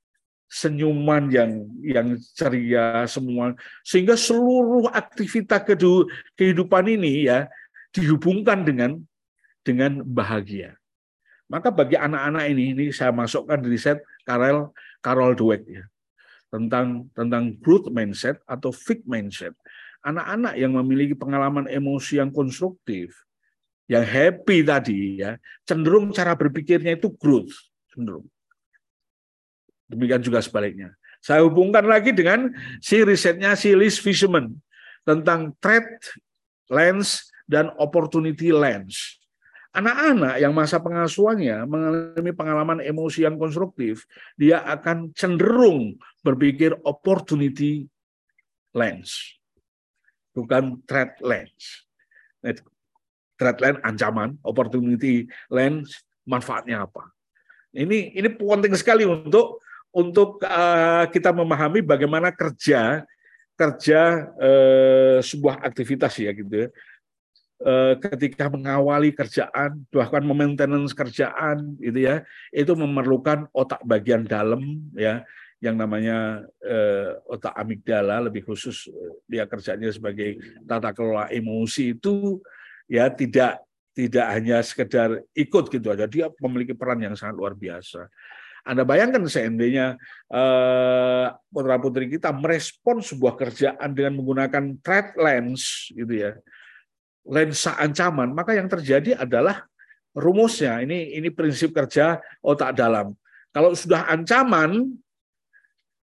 senyuman 0.46 1.26
yang 1.28 1.68
yang 1.82 2.08
ceria 2.32 3.04
semua 3.10 3.52
sehingga 3.82 4.14
seluruh 4.14 4.88
aktivitas 4.94 5.66
kehidupan 6.38 6.86
ini 6.86 7.28
ya 7.28 7.50
dihubungkan 7.90 8.62
dengan 8.62 9.02
dengan 9.66 10.00
bahagia. 10.06 10.78
Maka 11.50 11.70
bagi 11.70 11.98
anak-anak 11.98 12.44
ini 12.50 12.64
ini 12.74 12.84
saya 12.94 13.10
masukkan 13.10 13.58
di 13.58 13.74
riset 13.74 14.02
Karel 14.26 14.70
Carol 15.02 15.34
Dweck 15.34 15.62
ya 15.66 15.84
tentang 16.50 17.10
tentang 17.14 17.58
growth 17.58 17.90
mindset 17.90 18.38
atau 18.46 18.70
fixed 18.70 19.06
mindset. 19.06 19.54
Anak-anak 20.06 20.54
yang 20.54 20.78
memiliki 20.78 21.18
pengalaman 21.18 21.66
emosi 21.66 22.22
yang 22.22 22.30
konstruktif, 22.30 23.26
yang 23.86 24.02
happy 24.02 24.66
tadi 24.66 25.22
ya, 25.22 25.38
cenderung 25.62 26.10
cara 26.10 26.34
berpikirnya 26.34 26.98
itu 26.98 27.14
growth, 27.14 27.54
cenderung. 27.90 28.26
Demikian 29.86 30.22
juga 30.22 30.42
sebaliknya. 30.42 30.94
Saya 31.22 31.46
hubungkan 31.46 31.86
lagi 31.86 32.10
dengan 32.10 32.50
si 32.82 33.02
risetnya 33.02 33.54
si 33.54 33.74
Liz 33.74 33.98
Fishman 34.02 34.58
tentang 35.06 35.54
threat 35.62 36.02
lens 36.66 37.30
dan 37.46 37.70
opportunity 37.78 38.50
lens. 38.50 39.22
Anak-anak 39.70 40.40
yang 40.40 40.56
masa 40.56 40.80
pengasuhannya 40.80 41.68
mengalami 41.68 42.32
pengalaman 42.32 42.78
emosi 42.80 43.28
yang 43.28 43.36
konstruktif, 43.36 44.08
dia 44.34 44.64
akan 44.64 45.12
cenderung 45.12 46.00
berpikir 46.24 46.74
opportunity 46.82 47.84
lens, 48.72 49.36
bukan 50.32 50.80
threat 50.88 51.20
lens. 51.20 51.84
Threat 53.36 53.60
lens 53.60 53.80
ancaman, 53.84 54.40
opportunity 54.40 55.28
lens 55.52 56.04
manfaatnya 56.24 56.88
apa. 56.88 57.12
Ini 57.76 58.16
ini 58.16 58.28
penting 58.32 58.72
sekali 58.76 59.04
untuk 59.04 59.60
untuk 59.92 60.40
uh, 60.44 61.04
kita 61.08 61.32
memahami 61.32 61.84
bagaimana 61.84 62.32
kerja 62.32 63.04
kerja 63.56 64.00
uh, 64.36 65.18
sebuah 65.24 65.64
aktivitas 65.64 66.12
ya 66.20 66.32
gitu 66.32 66.64
ya 66.64 66.68
Eh, 67.56 67.94
ketika 68.04 68.52
mengawali 68.52 69.16
kerjaan, 69.16 69.80
bahkan 69.88 70.20
maintenance 70.28 70.92
kerjaan, 70.92 71.72
gitu 71.80 72.04
ya, 72.04 72.20
itu 72.52 72.76
memerlukan 72.76 73.48
otak 73.48 73.80
bagian 73.80 74.28
dalam, 74.28 74.60
ya, 74.92 75.24
yang 75.64 75.80
namanya 75.80 76.44
eh, 76.60 77.16
otak 77.24 77.56
amigdala, 77.56 78.28
lebih 78.28 78.44
khusus 78.44 78.92
dia 79.24 79.48
kerjanya 79.48 79.88
sebagai 79.88 80.36
tata 80.68 80.92
kelola 80.92 81.32
emosi 81.32 81.96
itu, 81.96 82.44
ya 82.90 83.10
tidak 83.12 83.62
tidak 83.96 84.26
hanya 84.28 84.60
sekedar 84.60 85.24
ikut 85.32 85.72
gitu 85.72 85.88
aja, 85.88 86.04
dia 86.04 86.28
memiliki 86.42 86.76
peran 86.76 87.00
yang 87.00 87.16
sangat 87.16 87.36
luar 87.36 87.56
biasa. 87.56 88.06
Anda 88.66 88.82
bayangkan 88.82 89.24
seandainya 89.30 89.94
eh, 90.30 91.26
putra 91.48 91.78
putri 91.78 92.10
kita 92.10 92.34
merespon 92.34 92.98
sebuah 92.98 93.38
kerjaan 93.38 93.94
dengan 93.94 94.18
menggunakan 94.18 94.82
threat 94.82 95.14
lens, 95.16 95.88
gitu 95.94 96.12
ya 96.12 96.36
lensa 97.26 97.74
ancaman, 97.76 98.30
maka 98.30 98.54
yang 98.54 98.70
terjadi 98.70 99.18
adalah 99.18 99.66
rumusnya. 100.14 100.78
Ini 100.80 101.18
ini 101.18 101.28
prinsip 101.34 101.74
kerja 101.74 102.22
otak 102.40 102.78
dalam. 102.78 103.12
Kalau 103.50 103.74
sudah 103.74 104.06
ancaman, 104.06 104.94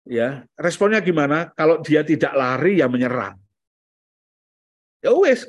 ya 0.08 0.42
responnya 0.56 1.04
gimana? 1.04 1.52
Kalau 1.52 1.84
dia 1.84 2.00
tidak 2.00 2.32
lari, 2.32 2.80
ya 2.80 2.88
menyerang. 2.88 3.36
Ya 5.04 5.12
wes. 5.12 5.44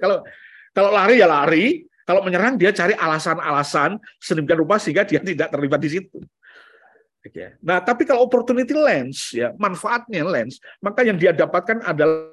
Kalau 0.00 0.24
kalau 0.72 0.90
lari 0.90 1.20
ya 1.20 1.28
lari, 1.28 1.84
kalau 2.08 2.24
menyerang 2.24 2.56
dia 2.56 2.72
cari 2.72 2.96
alasan-alasan 2.96 4.00
sedemikian 4.18 4.64
rupa 4.64 4.80
sehingga 4.80 5.04
dia 5.06 5.20
tidak 5.30 5.52
terlibat 5.52 5.78
di 5.78 5.90
situ. 6.00 6.18
Nah, 7.60 7.84
tapi 7.84 8.08
kalau 8.08 8.24
opportunity 8.24 8.72
lens, 8.72 9.36
ya 9.36 9.52
manfaatnya 9.60 10.24
lens, 10.24 10.56
maka 10.80 11.04
yang 11.04 11.20
dia 11.20 11.36
dapatkan 11.36 11.84
adalah 11.84 12.32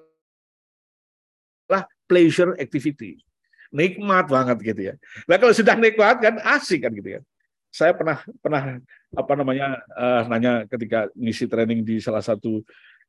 pleasure 2.07 2.55
activity. 2.55 3.19
Nikmat 3.67 4.31
banget 4.31 4.57
gitu 4.63 4.81
ya. 4.81 4.95
Nah 5.27 5.35
kalau 5.35 5.51
sudah 5.51 5.75
nikmat 5.75 6.23
kan 6.23 6.39
asik 6.55 6.87
kan 6.87 6.95
gitu 6.95 7.19
ya. 7.19 7.21
Saya 7.67 7.91
pernah 7.91 8.23
pernah 8.39 8.79
apa 9.11 9.33
namanya 9.35 9.83
uh, 9.91 10.23
nanya 10.31 10.63
ketika 10.71 11.11
ngisi 11.19 11.51
training 11.51 11.83
di 11.83 11.99
salah 11.99 12.23
satu 12.23 12.63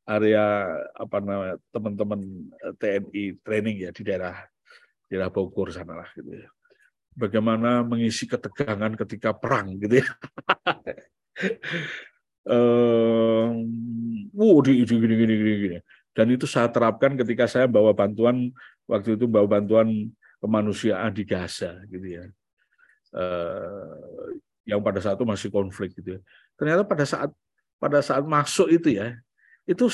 area 0.08 0.72
apa 0.96 1.20
namanya 1.20 1.56
teman-teman 1.68 2.20
eh, 2.64 2.74
TNI 2.80 3.24
training 3.44 3.76
ya 3.84 3.90
di 3.92 4.00
daerah 4.00 4.40
daerah 5.12 5.28
Bogor 5.28 5.68
sana 5.68 6.00
lah 6.00 6.08
gitu 6.16 6.32
ya. 6.32 6.48
Bagaimana 7.18 7.84
mengisi 7.84 8.24
ketegangan 8.24 8.96
ketika 8.96 9.36
perang 9.36 9.76
gitu 9.76 10.00
ya. 10.00 10.06
um, 12.48 13.68
uh, 14.32 14.58
di, 14.64 14.86
di, 14.86 14.94
gini, 14.96 15.14
gini, 15.18 15.34
gini, 15.34 15.54
gini. 15.66 15.78
Dan 16.14 16.32
itu 16.32 16.46
saya 16.46 16.70
terapkan 16.70 17.18
ketika 17.18 17.50
saya 17.50 17.66
bawa 17.66 17.92
bantuan 17.92 18.54
waktu 18.86 19.18
itu 19.18 19.26
bawa 19.26 19.46
bantuan 19.46 20.08
kemanusiaan 20.38 21.10
di 21.10 21.26
Gaza 21.26 21.82
gitu 21.90 22.06
ya. 22.06 22.24
Uh, 23.12 24.38
yang 24.68 24.84
pada 24.84 25.00
saat 25.00 25.16
itu 25.16 25.26
masih 25.26 25.48
konflik 25.50 25.96
gitu 25.98 26.16
ya. 26.16 26.20
Ternyata 26.54 26.86
pada 26.86 27.04
saat 27.08 27.30
pada 27.78 27.98
saat 28.02 28.24
masuk 28.26 28.70
itu 28.70 28.94
ya, 28.94 29.18
itu 29.68 29.84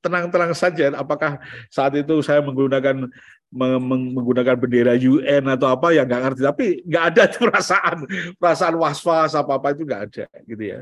tenang-tenang 0.00 0.56
saja. 0.56 0.88
Apakah 0.96 1.36
saat 1.68 1.92
itu 1.92 2.24
saya 2.24 2.40
menggunakan 2.40 3.04
menggunakan 3.52 4.56
bendera 4.56 4.94
UN 4.96 5.44
atau 5.52 5.68
apa 5.68 5.92
ya 5.92 6.08
nggak 6.08 6.22
ngerti. 6.24 6.40
Tapi 6.40 6.66
nggak 6.88 7.04
ada 7.12 7.22
perasaan 7.44 7.98
perasaan 8.40 8.74
was-was 8.80 9.36
apa 9.36 9.60
apa 9.60 9.76
itu 9.76 9.84
nggak 9.84 10.02
ada 10.08 10.26
gitu 10.48 10.64
ya. 10.64 10.78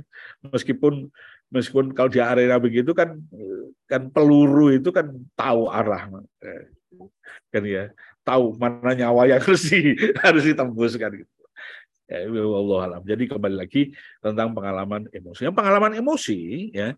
Meskipun 0.47 1.11
meskipun 1.51 1.91
kalau 1.97 2.12
di 2.12 2.22
arena 2.22 2.62
begitu 2.62 2.95
kan 2.95 3.18
kan 3.91 4.07
peluru 4.14 4.70
itu 4.70 4.95
kan 4.95 5.11
tahu 5.34 5.66
arah 5.72 6.07
kan 7.49 7.62
ya 7.64 7.89
tahu 8.28 8.53
mana 8.61 8.93
nyawa 8.93 9.24
yang 9.24 9.41
harus 9.45 9.64
di, 9.72 9.97
harus 10.20 10.45
ditembus 10.45 10.95
kan 11.01 11.11
gitu. 11.16 11.32
Ya, 12.09 12.24
Allah 12.24 12.78
alam. 12.89 13.03
Jadi 13.05 13.28
kembali 13.28 13.57
lagi 13.57 13.93
tentang 14.24 14.57
pengalaman 14.57 15.12
emosi. 15.12 15.45
Yang 15.45 15.57
pengalaman 15.61 15.93
emosi 15.93 16.72
ya 16.72 16.97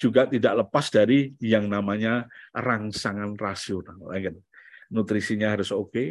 juga 0.00 0.24
tidak 0.24 0.64
lepas 0.66 0.88
dari 0.88 1.36
yang 1.44 1.68
namanya 1.68 2.24
rangsangan 2.56 3.36
rasional 3.36 4.00
kan 4.08 4.36
nutrisinya 4.88 5.52
harus 5.52 5.68
oke 5.70 5.92
okay, 5.92 6.08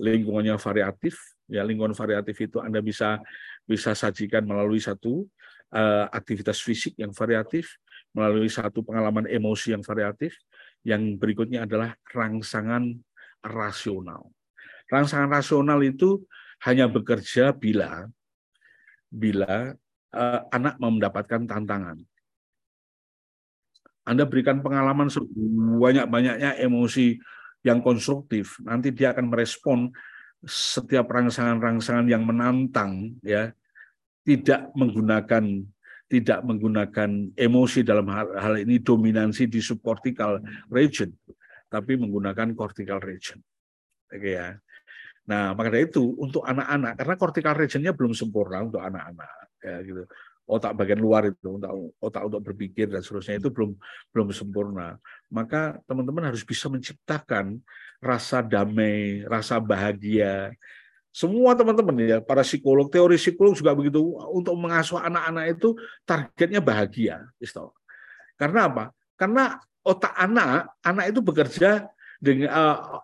lingkungannya 0.00 0.56
variatif 0.56 1.20
ya 1.44 1.60
lingkungan 1.60 1.92
variatif 1.92 2.34
itu 2.40 2.56
anda 2.64 2.80
bisa 2.80 3.20
bisa 3.68 3.92
sajikan 3.92 4.48
melalui 4.48 4.80
satu 4.80 5.28
uh, 5.74 6.06
aktivitas 6.10 6.60
fisik 6.60 6.98
yang 6.98 7.14
variatif, 7.14 7.78
melalui 8.14 8.50
satu 8.50 8.82
pengalaman 8.82 9.26
emosi 9.30 9.74
yang 9.74 9.82
variatif. 9.86 10.34
Yang 10.82 11.20
berikutnya 11.20 11.68
adalah 11.68 11.94
rangsangan 12.08 12.96
rasional. 13.44 14.32
Rangsangan 14.88 15.30
rasional 15.30 15.78
itu 15.84 16.24
hanya 16.64 16.88
bekerja 16.88 17.52
bila 17.52 18.08
bila 19.10 19.76
uh, 20.14 20.40
anak 20.50 20.80
mendapatkan 20.80 21.44
tantangan. 21.46 22.00
Anda 24.08 24.24
berikan 24.26 24.64
pengalaman 24.64 25.12
sebanyak-banyaknya 25.12 26.56
emosi 26.60 27.20
yang 27.60 27.84
konstruktif, 27.84 28.56
nanti 28.64 28.88
dia 28.90 29.12
akan 29.12 29.28
merespon 29.28 29.92
setiap 30.40 31.12
rangsangan-rangsangan 31.12 32.08
yang 32.08 32.24
menantang 32.24 33.20
ya 33.20 33.52
tidak 34.24 34.72
menggunakan 34.72 35.44
tidak 36.10 36.42
menggunakan 36.42 37.30
emosi 37.38 37.86
dalam 37.86 38.10
hal, 38.10 38.34
hal 38.34 38.54
ini 38.58 38.82
dominansi 38.82 39.46
di 39.46 39.62
subcortical 39.62 40.42
region, 40.66 41.14
tapi 41.70 41.94
menggunakan 41.94 42.50
cortical 42.58 42.98
region. 42.98 43.38
Oke 44.10 44.34
ya. 44.34 44.58
Nah, 45.30 45.54
maka 45.54 45.70
dari 45.70 45.86
itu 45.86 46.02
untuk 46.18 46.42
anak-anak 46.42 46.98
karena 46.98 47.14
cortical 47.14 47.54
regionnya 47.54 47.92
belum 47.94 48.10
sempurna 48.10 48.66
untuk 48.66 48.82
anak-anak 48.82 49.54
ya 49.62 49.76
gitu. 49.86 50.02
Otak 50.50 50.74
bagian 50.74 50.98
luar 50.98 51.30
itu 51.30 51.46
otak, 51.62 51.72
otak 52.02 52.22
untuk 52.26 52.42
berpikir 52.50 52.90
dan 52.90 52.98
seterusnya 53.06 53.38
itu 53.38 53.54
belum 53.54 53.78
belum 54.10 54.28
sempurna. 54.34 54.98
Maka 55.30 55.78
teman-teman 55.86 56.26
harus 56.26 56.42
bisa 56.42 56.66
menciptakan 56.66 57.62
rasa 58.02 58.42
damai, 58.42 59.22
rasa 59.30 59.62
bahagia. 59.62 60.50
Semua 61.14 61.54
teman-teman 61.54 61.94
ya, 62.02 62.18
para 62.18 62.42
psikolog, 62.42 62.90
teori 62.90 63.14
psikolog 63.14 63.54
juga 63.54 63.74
begitu 63.74 64.02
untuk 64.30 64.54
mengasuh 64.58 64.98
anak-anak 64.98 65.58
itu 65.58 65.78
targetnya 66.02 66.58
bahagia, 66.62 67.30
Isto. 67.38 67.74
Karena 68.34 68.66
apa? 68.66 68.84
Karena 69.18 69.58
otak 69.86 70.14
anak, 70.16 70.70
anak 70.82 71.14
itu 71.14 71.20
bekerja 71.22 71.70
dengan 72.22 72.48
uh, 72.50 73.02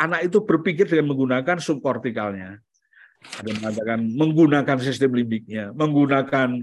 anak 0.00 0.26
itu 0.26 0.42
berpikir 0.42 0.90
dengan 0.90 1.14
menggunakan 1.14 1.58
subkortikalnya. 1.62 2.58
Ada 3.22 3.50
mengatakan 3.58 3.98
menggunakan 4.02 4.76
sistem 4.82 5.16
limbiknya, 5.16 5.70
menggunakan 5.72 6.62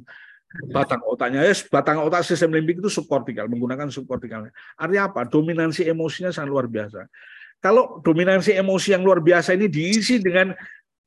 batang 0.69 1.01
otaknya. 1.05 1.45
Ya, 1.45 1.53
batang 1.69 2.01
otak 2.03 2.25
sistem 2.25 2.53
limbik 2.53 2.81
itu 2.81 2.89
subkortikal, 2.89 3.45
menggunakan 3.45 3.89
subkortikalnya. 3.93 4.51
Artinya 4.75 5.13
apa? 5.13 5.21
Dominansi 5.29 5.85
emosinya 5.85 6.33
sangat 6.33 6.49
luar 6.49 6.65
biasa. 6.65 7.05
Kalau 7.59 7.99
dominansi 7.99 8.55
emosi 8.55 8.95
yang 8.95 9.03
luar 9.03 9.19
biasa 9.19 9.51
ini 9.53 9.67
diisi 9.67 10.17
dengan 10.23 10.55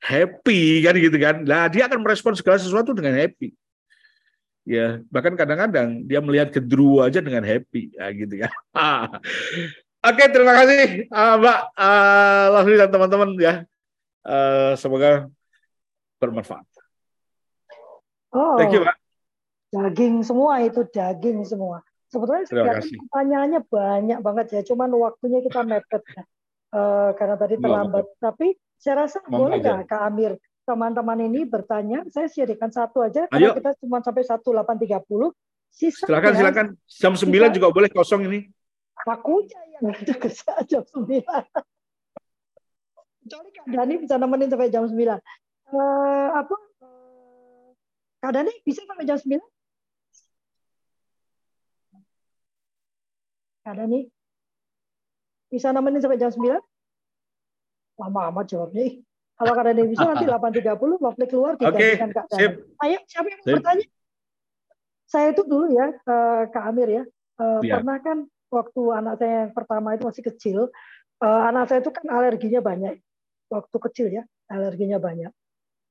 happy 0.02 0.84
kan 0.84 0.94
gitu 0.98 1.16
kan. 1.16 1.36
Nah, 1.46 1.66
dia 1.72 1.88
akan 1.88 2.04
merespon 2.04 2.36
segala 2.36 2.60
sesuatu 2.60 2.92
dengan 2.92 3.16
happy. 3.16 3.54
Ya, 4.62 5.02
bahkan 5.10 5.34
kadang-kadang 5.34 6.06
dia 6.06 6.22
melihat 6.22 6.54
gendruwo 6.54 7.02
aja 7.02 7.18
dengan 7.18 7.42
happy, 7.42 7.98
ya 7.98 8.06
gitu 8.14 8.46
kan. 8.46 8.52
Oke, 10.06 10.24
terima 10.30 10.54
kasih 10.54 11.06
uh, 11.10 11.34
Mbak 11.38 11.58
uh, 11.78 12.44
Lovely 12.58 12.76
dan 12.78 12.90
teman-teman 12.90 13.30
ya. 13.38 13.54
Uh, 14.22 14.78
semoga 14.78 15.26
bermanfaat. 16.22 16.62
Oh, 18.32 18.54
Thank 18.56 18.72
you, 18.72 18.86
Mbak. 18.86 18.96
daging 19.72 20.22
semua 20.22 20.62
itu 20.62 20.86
daging 20.88 21.42
semua. 21.44 21.82
Sebetulnya 22.08 22.44
pertanyaannya 22.80 23.60
banyak 23.66 24.18
banget 24.20 24.46
ya, 24.52 24.60
cuman 24.62 24.88
waktunya 24.94 25.40
kita 25.42 25.64
mepet 25.64 26.02
ya. 26.12 26.22
Eh, 26.72 27.10
karena 27.16 27.36
tadi 27.36 27.54
Iya, 27.56 27.64
terlambat. 27.64 28.04
Tapi 28.16 28.46
saya 28.76 29.04
rasa 29.04 29.20
boleh 29.24 29.60
nggak 29.60 29.84
Kak 29.84 30.02
Amir 30.08 30.32
teman-teman 30.62 31.18
ini 31.20 31.44
bertanya? 31.44 32.04
Saya 32.08 32.30
sediakan 32.30 32.70
satu 32.70 33.02
aja 33.02 33.28
karena 33.28 33.52
Ayo. 33.52 33.56
kita 33.60 33.76
cuma 33.80 34.00
sampai 34.00 34.24
18.30. 34.24 35.32
Sisanya 35.68 36.08
Silakan, 36.08 36.32
silakan. 36.36 36.66
Jam 36.84 37.12
9 37.16 37.56
juga 37.56 37.68
boleh 37.68 37.88
kosong 37.88 38.28
ini. 38.28 38.48
akunya 39.02 39.60
yang 39.76 39.88
ada 39.96 40.14
kerja 40.14 40.52
jam 40.64 40.84
9. 40.84 41.24
Kecuali 43.22 43.50
Kak 43.52 43.66
Dani 43.68 43.94
bisa 43.98 44.14
nemenin 44.16 44.48
sampai 44.48 44.68
jam 44.68 44.84
9. 44.84 45.16
Eh, 45.72 46.28
apa? 46.36 46.56
eh, 46.84 47.68
Kak 48.20 48.32
Dani 48.36 48.52
bisa 48.60 48.84
sampai 48.84 49.08
jam 49.08 49.16
9? 49.16 49.40
Kak 53.64 53.74
Dani 53.78 54.00
bisa 55.48 55.72
nemenin 55.72 56.04
sampai 56.04 56.20
jam 56.20 56.28
9? 56.28 56.60
Lama 57.96 58.20
amat 58.28 58.46
jawabnya. 58.52 59.00
Kalau 59.40 59.52
Kak 59.56 59.64
Dani 59.64 59.82
bisa 59.88 60.04
nanti 60.04 60.28
8.30 60.28 61.00
waktu 61.00 61.24
keluar 61.24 61.56
digantikan 61.56 62.10
Kak 62.12 62.26
Dani. 62.28 62.36
sip. 62.38 62.52
Ayo, 62.84 62.98
siapa 63.08 63.26
yang 63.32 63.38
mau 63.40 63.46
Sip. 63.48 63.54
bertanya? 63.58 63.86
Saya 65.08 65.26
itu 65.32 65.42
dulu 65.44 65.66
ya, 65.72 65.86
eh, 65.88 66.42
Kak 66.52 66.64
Amir 66.68 66.88
ya. 66.88 67.02
Iya. 67.64 67.80
Pernah 67.80 67.98
kan 68.04 68.18
waktu 68.52 68.82
anak 68.92 69.14
saya 69.18 69.48
yang 69.48 69.52
pertama 69.56 69.96
itu 69.96 70.04
masih 70.06 70.22
kecil, 70.30 70.58
anak 71.18 71.66
saya 71.66 71.80
itu 71.80 71.90
kan 71.90 72.06
alerginya 72.06 72.60
banyak. 72.62 73.00
Waktu 73.50 73.76
kecil 73.88 74.06
ya, 74.14 74.22
alerginya 74.52 75.00
banyak. 75.02 75.32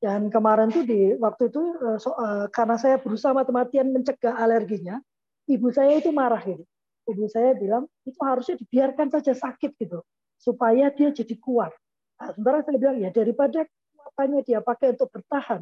Dan 0.01 0.33
kemarin 0.33 0.73
tuh 0.73 0.81
di 0.81 1.13
waktu 1.21 1.53
itu 1.53 1.61
eh, 1.77 1.97
so- 2.01 2.17
eh, 2.17 2.49
karena 2.49 2.75
saya 2.81 2.97
berusaha 2.97 3.37
mati-matian 3.37 3.93
mencegah 3.93 4.33
alerginya, 4.33 4.97
ibu 5.45 5.69
saya 5.69 6.01
itu 6.01 6.09
marah 6.09 6.41
gitu. 6.41 6.65
Ibu 7.05 7.29
saya 7.29 7.53
bilang 7.53 7.85
itu 8.01 8.17
harusnya 8.17 8.57
dibiarkan 8.57 9.13
saja 9.13 9.37
sakit 9.37 9.77
gitu, 9.77 10.01
supaya 10.41 10.89
dia 10.89 11.13
jadi 11.13 11.37
kuat. 11.37 11.69
Nah, 12.17 12.33
sementara 12.33 12.65
saya 12.65 12.77
bilang 12.81 12.97
ya 12.97 13.13
daripada 13.13 13.61
kekuatannya 13.61 14.41
dia 14.41 14.59
pakai 14.65 14.97
untuk 14.97 15.09
bertahan, 15.13 15.61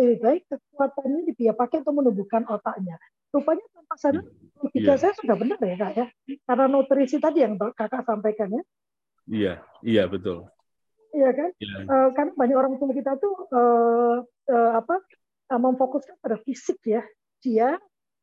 lebih 0.00 0.18
baik 0.24 0.42
kekuatannya 0.48 1.20
dia 1.36 1.52
pakai 1.52 1.84
untuk 1.84 1.94
menumbuhkan 2.00 2.42
otaknya. 2.48 2.96
Rupanya 3.36 3.64
tanpa 3.68 3.94
sadar 4.00 4.24
logika 4.64 4.96
Iya. 4.96 5.00
saya 5.00 5.12
sudah 5.18 5.36
benar 5.36 5.58
ya 5.60 5.76
kak 5.76 5.92
ya, 5.92 6.06
karena 6.48 6.64
nutrisi 6.72 7.16
tadi 7.20 7.44
yang 7.44 7.60
kakak 7.60 8.00
sampaikan 8.08 8.48
ya, 8.48 8.62
Iya, 9.24 9.54
iya 9.80 10.04
betul. 10.08 10.48
Iya 11.14 11.30
kan? 11.32 11.50
Iya. 11.56 11.76
Eh, 11.86 12.08
karena 12.18 12.32
banyak 12.34 12.56
orang 12.58 12.74
tua 12.76 12.90
kita 12.90 13.12
tuh 13.22 13.34
eh, 13.48 14.16
eh, 14.50 14.72
apa 14.74 14.98
eh, 15.54 15.60
memfokuskan 15.60 16.18
pada 16.18 16.36
fisik 16.42 16.82
ya, 16.84 17.02
dia 17.40 17.78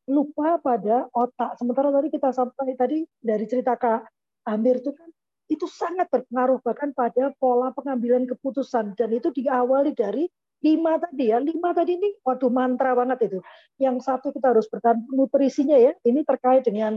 lupa 0.06 0.60
pada 0.60 1.08
otak. 1.10 1.56
Sementara 1.56 1.88
tadi 1.90 2.08
kita 2.12 2.28
sampai 2.30 2.74
tadi 2.76 2.98
dari 3.18 3.44
cerita 3.48 3.74
Kak 3.78 4.04
Amir 4.50 4.82
itu 4.82 4.92
kan 4.92 5.08
itu 5.50 5.66
sangat 5.68 6.08
berpengaruh 6.08 6.64
bahkan 6.64 6.96
pada 6.96 7.28
pola 7.36 7.70
pengambilan 7.76 8.24
keputusan 8.24 8.96
dan 8.96 9.10
itu 9.12 9.28
diawali 9.30 9.92
dari 9.92 10.24
lima 10.62 10.96
tadi 10.96 11.28
ya 11.34 11.42
lima 11.42 11.74
tadi 11.74 11.98
ini 11.98 12.08
waduh 12.22 12.48
mantra 12.48 12.94
banget 12.94 13.28
itu 13.28 13.38
yang 13.82 13.98
satu 13.98 14.30
kita 14.30 14.54
harus 14.54 14.70
bertahan 14.70 15.02
nutrisinya 15.10 15.74
ya 15.74 15.92
ini 16.06 16.22
terkait 16.22 16.62
dengan 16.64 16.96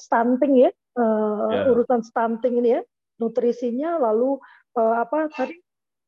stunting 0.00 0.66
ya 0.66 0.70
eh, 0.72 1.48
Ya. 1.52 1.68
urusan 1.68 2.00
stunting 2.02 2.64
ini 2.64 2.80
ya 2.80 2.82
nutrisinya 3.20 4.00
lalu 4.00 4.40
eh, 4.78 4.94
apa 4.98 5.18
tadi 5.32 5.56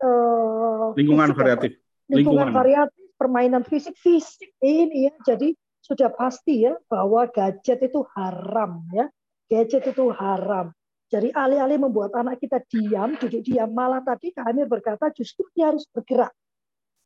eh, 0.00 0.86
Lingkungan 0.96 1.28
fisik 1.32 1.38
variatif. 1.38 1.70
lingkungan 2.04 2.48
Lingkungan. 2.48 2.52
variatif, 2.52 3.04
permainan 3.16 3.62
fisik 3.64 3.96
fisik 3.96 4.50
ini 4.60 5.08
ya. 5.08 5.14
Jadi 5.24 5.56
sudah 5.84 6.08
pasti 6.12 6.64
ya 6.64 6.76
bahwa 6.88 7.28
gadget 7.28 7.80
itu 7.84 8.04
haram 8.16 8.84
ya. 8.92 9.08
Gadget 9.48 9.92
itu 9.92 10.08
haram. 10.12 10.72
Jadi 11.12 11.30
alih-alih 11.30 11.78
membuat 11.78 12.16
anak 12.16 12.40
kita 12.40 12.58
diam, 12.66 13.14
duduk 13.20 13.44
diam, 13.44 13.70
malah 13.70 14.00
tadi 14.00 14.32
Kak 14.32 14.50
Amir 14.50 14.66
berkata 14.66 15.12
justru 15.12 15.46
dia 15.52 15.70
harus 15.70 15.84
bergerak. 15.92 16.32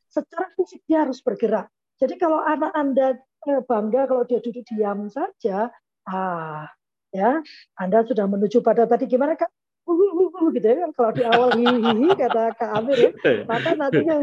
Secara 0.08 0.48
fisik 0.56 0.80
dia 0.88 1.04
harus 1.04 1.20
bergerak. 1.20 1.68
Jadi 1.98 2.14
kalau 2.16 2.40
anak 2.40 2.72
Anda 2.72 3.18
eh, 3.20 3.60
bangga 3.66 4.06
kalau 4.06 4.22
dia 4.24 4.38
duduk 4.38 4.64
diam 4.64 5.10
saja, 5.10 5.68
ah 6.08 6.64
ya, 7.10 7.42
Anda 7.76 8.06
sudah 8.06 8.24
menuju 8.30 8.62
pada 8.62 8.86
tadi 8.86 9.10
gimana 9.10 9.34
Kak? 9.34 9.50
Wuh, 9.88 10.52
gitu 10.52 10.66
ya 10.68 10.76
kan 10.84 10.90
kalau 10.92 11.10
di 11.16 11.24
awal 11.24 11.48
hihihi 11.56 12.08
kata 12.12 12.52
Kak 12.60 12.70
Amir 12.76 12.98
ya, 13.00 13.10
maka 13.48 13.72
nantinya 13.72 14.16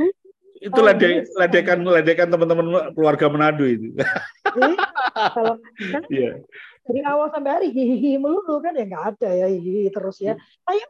Itu 0.55 0.79
Oh, 0.79 0.85
lede, 0.87 1.27
bisa. 1.27 1.35
ledekan 1.41 1.83
ledekan 1.83 2.27
teman-teman 2.31 2.93
keluarga 2.95 3.27
Manado 3.27 3.67
itu. 3.67 3.91
Iya, 4.55 4.77
kalau 5.35 5.59
kan 5.91 6.03
Iya. 6.07 6.31
dari 6.87 7.01
awal 7.03 7.27
sampai 7.33 7.51
hari 7.59 7.67
hihihi 7.75 8.15
melulu 8.21 8.63
kan 8.63 8.71
ya 8.77 8.87
nggak 8.87 9.05
ada 9.17 9.29
ya 9.35 9.47
hihihi 9.51 9.91
terus 9.91 10.21
ya. 10.23 10.39
Teman-teman 10.39 10.61
saya 10.63 10.85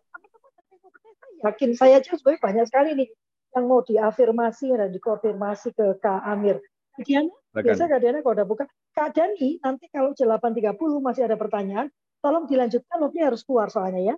yakin 1.50 1.70
saya 1.74 1.94
aja 1.98 2.14
sebenarnya 2.14 2.42
banyak 2.46 2.66
sekali 2.70 2.90
nih 2.94 3.10
yang 3.58 3.66
mau 3.66 3.82
diafirmasi 3.82 4.68
dan 4.76 4.90
dikonfirmasi 4.94 5.74
ke 5.74 5.86
Kak 5.98 6.22
Amir. 6.30 6.62
Kak 6.96 7.04
Diana, 7.08 7.34
biasa 7.56 7.90
Kak 7.90 8.00
Diana 8.06 8.20
kalau 8.22 8.36
udah 8.38 8.48
buka. 8.48 8.64
Kak 8.96 9.18
Dani, 9.18 9.60
nanti 9.60 9.90
kalau 9.92 10.14
jam 10.16 10.30
8.30 10.30 10.78
masih 11.04 11.28
ada 11.28 11.36
pertanyaan, 11.36 11.92
tolong 12.24 12.48
dilanjutkan, 12.48 12.96
Novi 13.02 13.20
harus 13.20 13.44
keluar 13.44 13.68
soalnya 13.68 14.14
ya. 14.14 14.16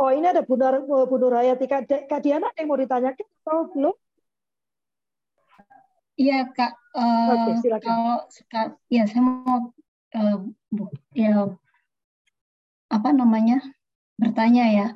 Oh 0.00 0.08
ini 0.08 0.32
ada 0.32 0.40
Bu, 0.40 0.56
Nur, 0.56 0.80
Bu 1.04 1.16
Nurhayati. 1.20 1.68
Kak, 1.68 1.84
Da- 1.84 2.04
Kak 2.08 2.24
Diana 2.24 2.48
ada 2.48 2.56
yang 2.56 2.72
mau 2.72 2.80
ditanyakan 2.80 3.26
atau 3.44 3.58
belum? 3.76 3.96
Iya 6.16 6.48
Kak, 6.52 6.72
Eh, 6.90 7.28
Oke, 7.32 7.52
silakan. 7.62 7.86
kalau 7.86 8.16
seka- 8.32 8.74
ya 8.90 9.04
saya 9.06 9.22
mau 9.22 9.70
eh, 10.10 10.36
bu- 10.72 10.90
ya 11.14 11.46
apa 12.90 13.08
namanya 13.14 13.62
bertanya 14.18 14.64
ya. 14.72 14.86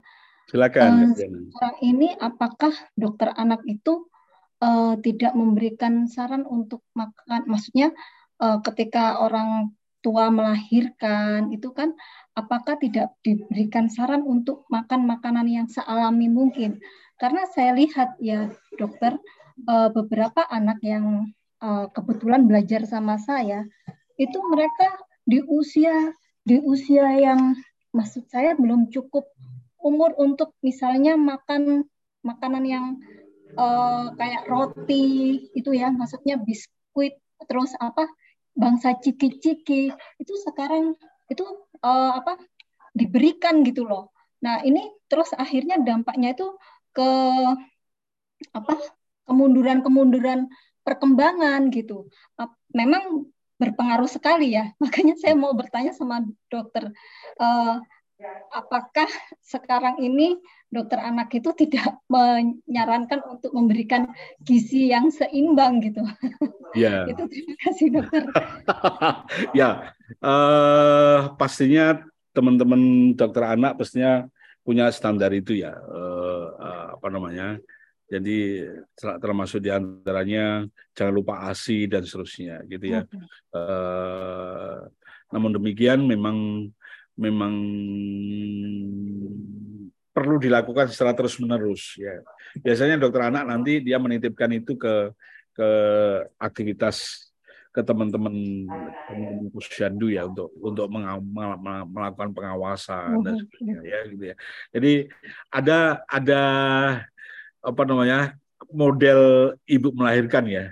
Silakan. 0.51 1.15
Eh, 1.15 1.29
Sekarang 1.55 1.77
ini 1.87 2.09
apakah 2.19 2.75
dokter 2.99 3.31
anak 3.37 3.61
itu 3.69 4.09
eh, 4.59 4.95
tidak 5.05 5.37
memberikan 5.39 6.09
saran 6.11 6.49
untuk 6.49 6.81
makan, 6.97 7.45
maksudnya 7.47 7.93
eh, 8.41 8.59
ketika 8.67 9.21
orang 9.23 9.71
tua 10.05 10.29
melahirkan 10.29 11.49
itu 11.49 11.73
kan 11.73 11.97
apakah 12.37 12.77
tidak 12.77 13.17
diberikan 13.25 13.89
saran 13.89 14.21
untuk 14.29 14.69
makan 14.69 15.09
makanan 15.09 15.49
yang 15.49 15.65
sealami 15.65 16.29
mungkin? 16.29 16.85
Karena 17.17 17.49
saya 17.49 17.73
lihat 17.73 18.21
ya 18.21 18.53
dokter 18.77 19.17
eh, 19.65 19.89
beberapa 19.89 20.45
anak 20.53 20.85
yang 20.85 21.33
eh, 21.65 21.87
kebetulan 21.97 22.45
belajar 22.45 22.85
sama 22.85 23.17
saya 23.17 23.65
itu 24.21 24.39
mereka 24.53 25.01
di 25.25 25.41
usia 25.49 26.13
di 26.45 26.61
usia 26.61 27.09
yang 27.17 27.57
maksud 27.97 28.29
saya 28.29 28.53
belum 28.61 28.93
cukup 28.93 29.25
umur 29.81 30.13
untuk 30.21 30.53
misalnya 30.61 31.17
makan 31.17 31.89
makanan 32.21 32.65
yang 32.69 32.87
eh, 33.57 34.07
kayak 34.21 34.45
roti 34.53 35.07
itu 35.57 35.73
ya 35.73 35.89
maksudnya 35.89 36.37
biskuit 36.37 37.17
terus 37.49 37.73
apa 37.81 38.05
bangsa 38.55 38.95
ciki-ciki 39.03 39.91
itu 40.23 40.33
sekarang 40.47 40.95
itu 41.31 41.45
eh, 41.83 42.13
apa 42.19 42.39
diberikan 42.95 43.67
gitu 43.67 43.85
loh. 43.87 44.15
Nah 44.45 44.63
ini 44.63 44.87
terus 45.11 45.35
akhirnya 45.35 45.83
dampaknya 45.83 46.35
itu 46.39 46.47
ke 46.95 47.09
apa 48.55 48.75
kemunduran-kemunduran 49.27 50.47
perkembangan 50.85 51.73
gitu. 51.73 52.07
Memang 52.71 53.27
berpengaruh 53.59 54.11
sekali 54.11 54.55
ya. 54.55 54.71
Makanya 54.83 55.15
saya 55.19 55.35
mau 55.39 55.55
bertanya 55.57 55.97
sama 55.97 56.23
dokter, 56.51 56.91
uh, 57.41 57.81
apakah 58.53 59.09
sekarang 59.41 60.01
ini 60.01 60.39
dokter 60.70 60.99
anak 60.99 61.31
itu 61.35 61.55
tidak 61.55 62.03
menyarankan 62.11 63.22
untuk 63.31 63.55
memberikan 63.55 64.11
gizi 64.43 64.91
yang 64.91 65.14
seimbang 65.14 65.79
gitu? 65.85 66.03
Ya. 66.75 67.07
itu 67.11 67.22
terima 67.31 67.55
kasih 67.62 67.87
dokter. 67.95 68.22
ya, 69.61 69.95
uh, 70.18 71.35
pastinya 71.39 72.03
teman-teman 72.35 73.14
dokter 73.14 73.45
anak 73.47 73.79
pastinya 73.79 74.27
punya 74.66 74.91
standar 74.91 75.31
itu 75.31 75.61
ya, 75.62 75.77
uh, 75.77 76.47
uh, 76.59 76.87
apa 76.99 77.07
namanya? 77.12 77.61
Jadi 78.05 78.68
termasuk 78.99 79.64
di 79.64 79.72
antaranya 79.72 80.68
jangan 80.93 81.14
lupa 81.14 81.49
ASI 81.49 81.89
dan 81.89 82.05
seterusnya 82.05 82.62
gitu 82.68 82.99
ya. 82.99 83.01
Okay. 83.09 83.18
Uh, 83.55 84.87
namun 85.33 85.57
demikian 85.57 86.05
memang 86.05 86.68
memang 87.15 87.55
perlu 90.15 90.39
dilakukan 90.39 90.91
secara 90.95 91.11
terus 91.15 91.39
menerus 91.43 91.99
ya. 91.99 92.23
Biasanya 92.62 93.03
dokter 93.03 93.27
anak 93.27 93.45
nanti 93.51 93.83
dia 93.83 93.99
menitipkan 93.99 94.51
itu 94.55 94.79
ke 94.79 95.11
ke 95.55 95.69
aktivitas 96.39 97.31
ke 97.75 97.83
teman-teman 97.83 98.35
posyandu 99.51 100.07
ya 100.07 100.31
untuk 100.31 100.55
untuk 100.62 100.87
melakukan 101.91 102.31
pengawasan 102.31 103.19
dan 103.27 103.35
mm-hmm. 103.35 103.39
sebagainya 103.43 103.81
ya 103.83 103.99
gitu 104.07 104.25
ya. 104.31 104.37
Jadi 104.71 104.93
ada 105.51 105.79
ada 106.07 106.43
apa 107.59 107.83
namanya 107.83 108.39
model 108.71 109.53
ibu 109.67 109.91
melahirkan 109.91 110.47
ya 110.47 110.71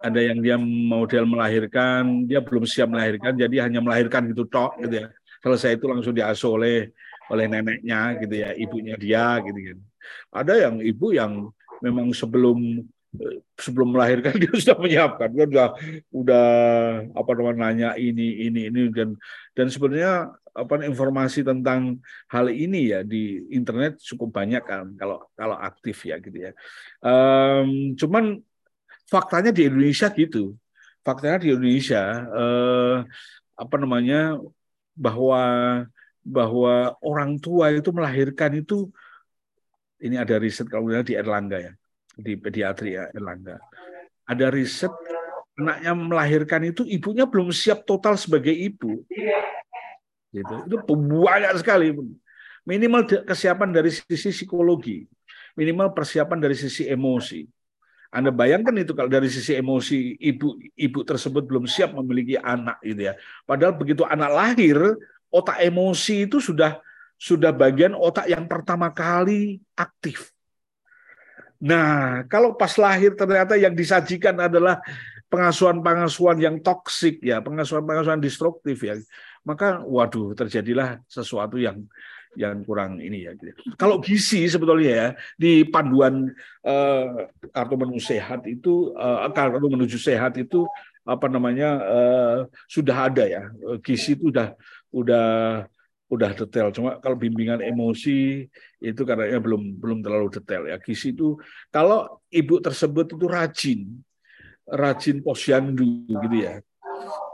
ada 0.00 0.20
yang 0.20 0.40
dia 0.40 0.56
model 0.60 1.28
melahirkan 1.28 2.24
dia 2.24 2.40
belum 2.40 2.64
siap 2.64 2.88
melahirkan 2.88 3.36
jadi 3.36 3.68
hanya 3.68 3.84
melahirkan 3.84 4.32
gitu 4.32 4.48
tok 4.48 4.80
gitu 4.80 5.04
ya 5.04 5.08
selesai 5.40 5.80
itu 5.80 5.84
langsung 5.88 6.14
diasuh 6.14 6.50
oleh 6.56 6.76
oleh 7.30 7.46
neneknya 7.46 8.20
gitu 8.20 8.34
ya 8.34 8.50
ibunya 8.54 8.96
dia 8.98 9.38
gitu 9.42 9.58
kan 9.72 9.78
ada 10.34 10.52
yang 10.58 10.76
ibu 10.82 11.14
yang 11.14 11.48
memang 11.80 12.12
sebelum 12.12 12.84
sebelum 13.58 13.94
melahirkan 13.94 14.38
dia 14.42 14.52
sudah 14.54 14.76
menyiapkan 14.78 15.28
dia 15.34 15.46
sudah 15.46 15.68
udah 16.14 16.48
apa 17.14 17.30
namanya 17.34 17.58
nanya 17.58 17.90
ini 17.98 18.46
ini 18.46 18.70
ini 18.70 18.90
dan 18.94 19.18
dan 19.54 19.66
sebenarnya 19.66 20.30
apa 20.50 20.82
informasi 20.82 21.46
tentang 21.46 22.02
hal 22.26 22.50
ini 22.50 22.90
ya 22.90 23.00
di 23.06 23.46
internet 23.54 24.02
cukup 24.02 24.34
banyak 24.34 24.62
kan 24.66 24.94
kalau 24.98 25.22
kalau 25.38 25.56
aktif 25.58 26.06
ya 26.06 26.18
gitu 26.18 26.50
ya. 26.50 26.52
Um, 27.02 27.94
cuman 27.94 28.42
faktanya 29.06 29.54
di 29.54 29.70
Indonesia 29.70 30.10
gitu. 30.10 30.58
Faktanya 31.06 31.38
di 31.42 31.54
Indonesia 31.54 32.02
uh, 32.28 32.96
apa 33.56 33.76
namanya 33.78 34.36
bahwa 34.96 35.42
bahwa 36.20 36.94
orang 37.00 37.40
tua 37.40 37.72
itu 37.72 37.90
melahirkan 37.90 38.60
itu 38.60 38.92
ini 40.00 40.16
ada 40.16 40.36
riset 40.36 40.68
kalau 40.68 40.88
di 40.88 41.16
Erlangga 41.16 41.58
ya 41.60 41.72
di 42.16 42.36
pediatri 42.36 42.96
ya 42.96 43.08
Erlangga. 43.12 43.60
Ada 44.28 44.52
riset 44.52 44.92
anaknya 45.58 45.92
melahirkan 45.92 46.62
itu 46.70 46.86
ibunya 46.88 47.28
belum 47.28 47.52
siap 47.52 47.84
total 47.84 48.16
sebagai 48.16 48.52
ibu 48.52 49.04
Gitu. 50.30 50.54
Itu 50.66 50.76
banyak 50.86 51.52
sekali. 51.58 51.90
Minimal 52.62 53.26
kesiapan 53.26 53.74
dari 53.74 53.90
sisi 53.90 54.30
psikologi, 54.30 55.02
minimal 55.58 55.90
persiapan 55.90 56.38
dari 56.38 56.54
sisi 56.54 56.86
emosi. 56.86 57.42
Anda 58.10 58.34
bayangkan 58.34 58.74
itu 58.74 58.90
kalau 58.90 59.06
dari 59.06 59.30
sisi 59.30 59.54
emosi 59.54 60.18
ibu 60.18 60.58
ibu 60.74 61.00
tersebut 61.06 61.46
belum 61.46 61.70
siap 61.70 61.94
memiliki 61.94 62.34
anak 62.34 62.82
gitu 62.82 63.10
ya. 63.10 63.14
Padahal 63.46 63.78
begitu 63.78 64.02
anak 64.02 64.30
lahir, 64.34 64.78
otak 65.30 65.62
emosi 65.62 66.26
itu 66.26 66.42
sudah 66.42 66.82
sudah 67.14 67.54
bagian 67.54 67.94
otak 67.94 68.26
yang 68.26 68.50
pertama 68.50 68.90
kali 68.90 69.62
aktif. 69.78 70.34
Nah, 71.60 72.24
kalau 72.26 72.56
pas 72.56 72.72
lahir 72.80 73.14
ternyata 73.14 73.54
yang 73.54 73.76
disajikan 73.76 74.34
adalah 74.42 74.80
pengasuhan-pengasuhan 75.30 76.40
yang 76.40 76.56
toksik 76.58 77.22
ya, 77.22 77.38
pengasuhan-pengasuhan 77.44 78.18
destruktif 78.18 78.80
ya 78.82 78.98
maka 79.44 79.80
waduh 79.84 80.36
terjadilah 80.36 81.00
sesuatu 81.08 81.56
yang 81.56 81.80
yang 82.38 82.62
kurang 82.62 83.02
ini 83.02 83.26
ya. 83.26 83.32
Gitu. 83.34 83.74
Kalau 83.74 83.98
gizi 83.98 84.46
sebetulnya 84.46 84.90
ya 84.90 85.08
di 85.34 85.66
panduan 85.66 86.30
uh, 86.62 87.26
kartu 87.50 87.74
menu 87.74 87.98
sehat 87.98 88.46
itu 88.46 88.94
uh, 88.94 89.26
kartu 89.34 89.66
menuju 89.66 89.98
sehat 89.98 90.38
itu 90.38 90.66
apa 91.02 91.26
namanya 91.26 91.68
uh, 91.80 92.36
sudah 92.68 93.10
ada 93.10 93.24
ya 93.26 93.42
gizi 93.82 94.14
itu 94.14 94.30
udah 94.30 94.54
udah 94.94 95.28
udah 96.10 96.30
detail. 96.34 96.74
Cuma 96.74 96.98
kalau 96.98 97.14
bimbingan 97.14 97.62
emosi 97.62 98.46
itu 98.82 99.02
karena 99.06 99.38
belum 99.38 99.78
belum 99.78 99.98
terlalu 100.02 100.28
detail 100.30 100.66
ya. 100.66 100.76
Gizi 100.78 101.14
itu 101.14 101.38
kalau 101.70 102.22
ibu 102.30 102.58
tersebut 102.58 103.14
itu 103.14 103.26
rajin, 103.30 103.80
rajin 104.66 105.22
posyandu 105.22 106.06
gitu 106.06 106.36
ya 106.38 106.62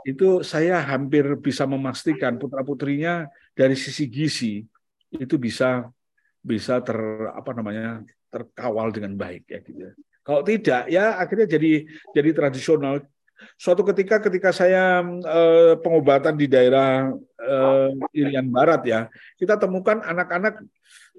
itu 0.07 0.39
saya 0.39 0.79
hampir 0.79 1.27
bisa 1.43 1.67
memastikan 1.67 2.39
putra 2.39 2.63
putrinya 2.63 3.27
dari 3.51 3.75
sisi 3.75 4.07
gizi 4.07 4.63
itu 5.13 5.35
bisa 5.39 5.87
bisa 6.43 6.79
ter 6.83 6.97
apa 7.31 7.51
namanya 7.55 8.03
terkawal 8.31 8.91
dengan 8.91 9.15
baik 9.15 9.47
ya 9.47 9.59
gitu. 9.63 9.79
Ya. 9.87 9.91
Kalau 10.23 10.41
tidak 10.43 10.83
ya 10.91 11.15
akhirnya 11.19 11.47
jadi 11.47 11.87
jadi 12.11 12.29
tradisional. 12.35 13.03
Suatu 13.53 13.85
ketika 13.85 14.17
ketika 14.17 14.49
saya 14.49 15.05
eh, 15.05 15.73
pengobatan 15.77 16.33
di 16.33 16.49
daerah 16.49 17.13
eh, 17.37 17.89
Irian 18.17 18.49
Barat 18.49 18.81
ya, 18.81 18.99
kita 19.37 19.61
temukan 19.61 20.01
anak-anak 20.01 20.65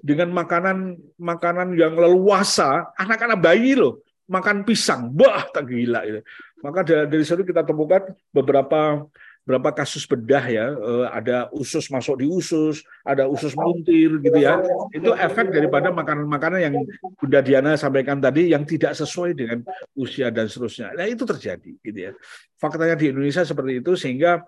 dengan 0.03 0.29
makanan 0.35 0.99
makanan 1.15 1.79
yang 1.79 1.95
leluasa, 1.95 2.91
anak-anak 2.99 3.39
bayi 3.39 3.79
loh 3.79 4.03
makan 4.29 4.61
pisang, 4.61 5.09
bah 5.09 5.49
tak 5.49 5.73
gila 5.73 6.05
itu. 6.05 6.21
Maka 6.61 6.85
dari, 6.85 7.09
dari 7.09 7.23
situ 7.25 7.41
kita 7.41 7.65
temukan 7.65 8.13
beberapa 8.29 9.03
berapa 9.49 9.73
kasus 9.73 10.05
bedah 10.05 10.45
ya, 10.45 10.77
eh, 10.77 11.07
ada 11.09 11.49
usus 11.57 11.89
masuk 11.89 12.21
di 12.21 12.29
usus, 12.29 12.85
ada 13.01 13.25
usus 13.25 13.57
muntir 13.57 14.21
gitu 14.21 14.37
ya. 14.37 14.61
Itu 14.93 15.17
efek 15.17 15.49
daripada 15.49 15.89
makanan-makanan 15.89 16.59
yang 16.61 16.77
Bunda 17.17 17.41
Diana 17.41 17.73
sampaikan 17.73 18.21
tadi 18.21 18.53
yang 18.53 18.61
tidak 18.61 18.93
sesuai 18.93 19.33
dengan 19.33 19.65
usia 19.97 20.29
dan 20.29 20.45
seterusnya. 20.45 20.93
Nah 20.93 21.09
itu 21.09 21.25
terjadi 21.25 21.71
gitu 21.81 21.97
ya. 21.97 22.11
Faktanya 22.61 22.93
di 22.93 23.09
Indonesia 23.09 23.41
seperti 23.41 23.81
itu 23.81 23.97
sehingga 23.97 24.45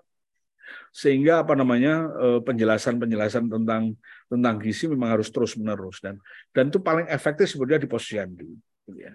sehingga 0.94 1.42
apa 1.42 1.58
namanya 1.58 2.06
eh, 2.22 2.40
penjelasan-penjelasan 2.46 3.50
tentang 3.50 3.98
tentang 4.30 4.54
gizi 4.62 4.86
memang 4.86 5.18
harus 5.18 5.34
terus 5.34 5.58
menerus 5.58 5.98
dan 5.98 6.22
dan 6.54 6.70
itu 6.70 6.78
paling 6.78 7.10
efektif 7.10 7.50
sebenarnya 7.50 7.82
di 7.82 7.90
posyandu 7.90 8.48
gitu 8.86 9.02
ya 9.02 9.12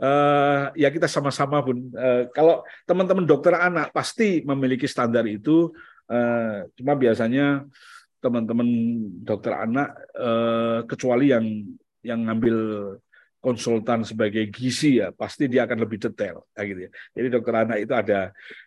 uh, 0.00 0.72
ya 0.76 0.88
kita 0.92 1.08
sama-sama 1.08 1.62
pun 1.64 1.90
uh, 1.96 2.28
kalau 2.32 2.64
teman-teman 2.84 3.24
dokter 3.24 3.54
anak 3.56 3.92
pasti 3.92 4.44
memiliki 4.44 4.84
standar 4.84 5.24
itu 5.24 5.72
uh, 6.10 6.66
cuma 6.76 6.96
biasanya 6.96 7.64
teman-teman 8.20 8.68
dokter 9.22 9.52
anak 9.54 9.92
uh, 10.16 10.82
kecuali 10.88 11.30
yang 11.30 11.46
yang 12.02 12.26
ngambil 12.26 12.56
konsultan 13.46 14.02
sebagai 14.02 14.50
gizi 14.50 14.98
ya 14.98 15.14
pasti 15.14 15.46
dia 15.46 15.70
akan 15.70 15.86
lebih 15.86 16.02
detail 16.02 16.42
kayak 16.50 16.66
gitu 16.66 16.80
ya. 16.82 16.90
Jadi 17.14 17.26
dokter 17.30 17.54
anak 17.54 17.78
itu 17.78 17.94
ada 17.94 18.20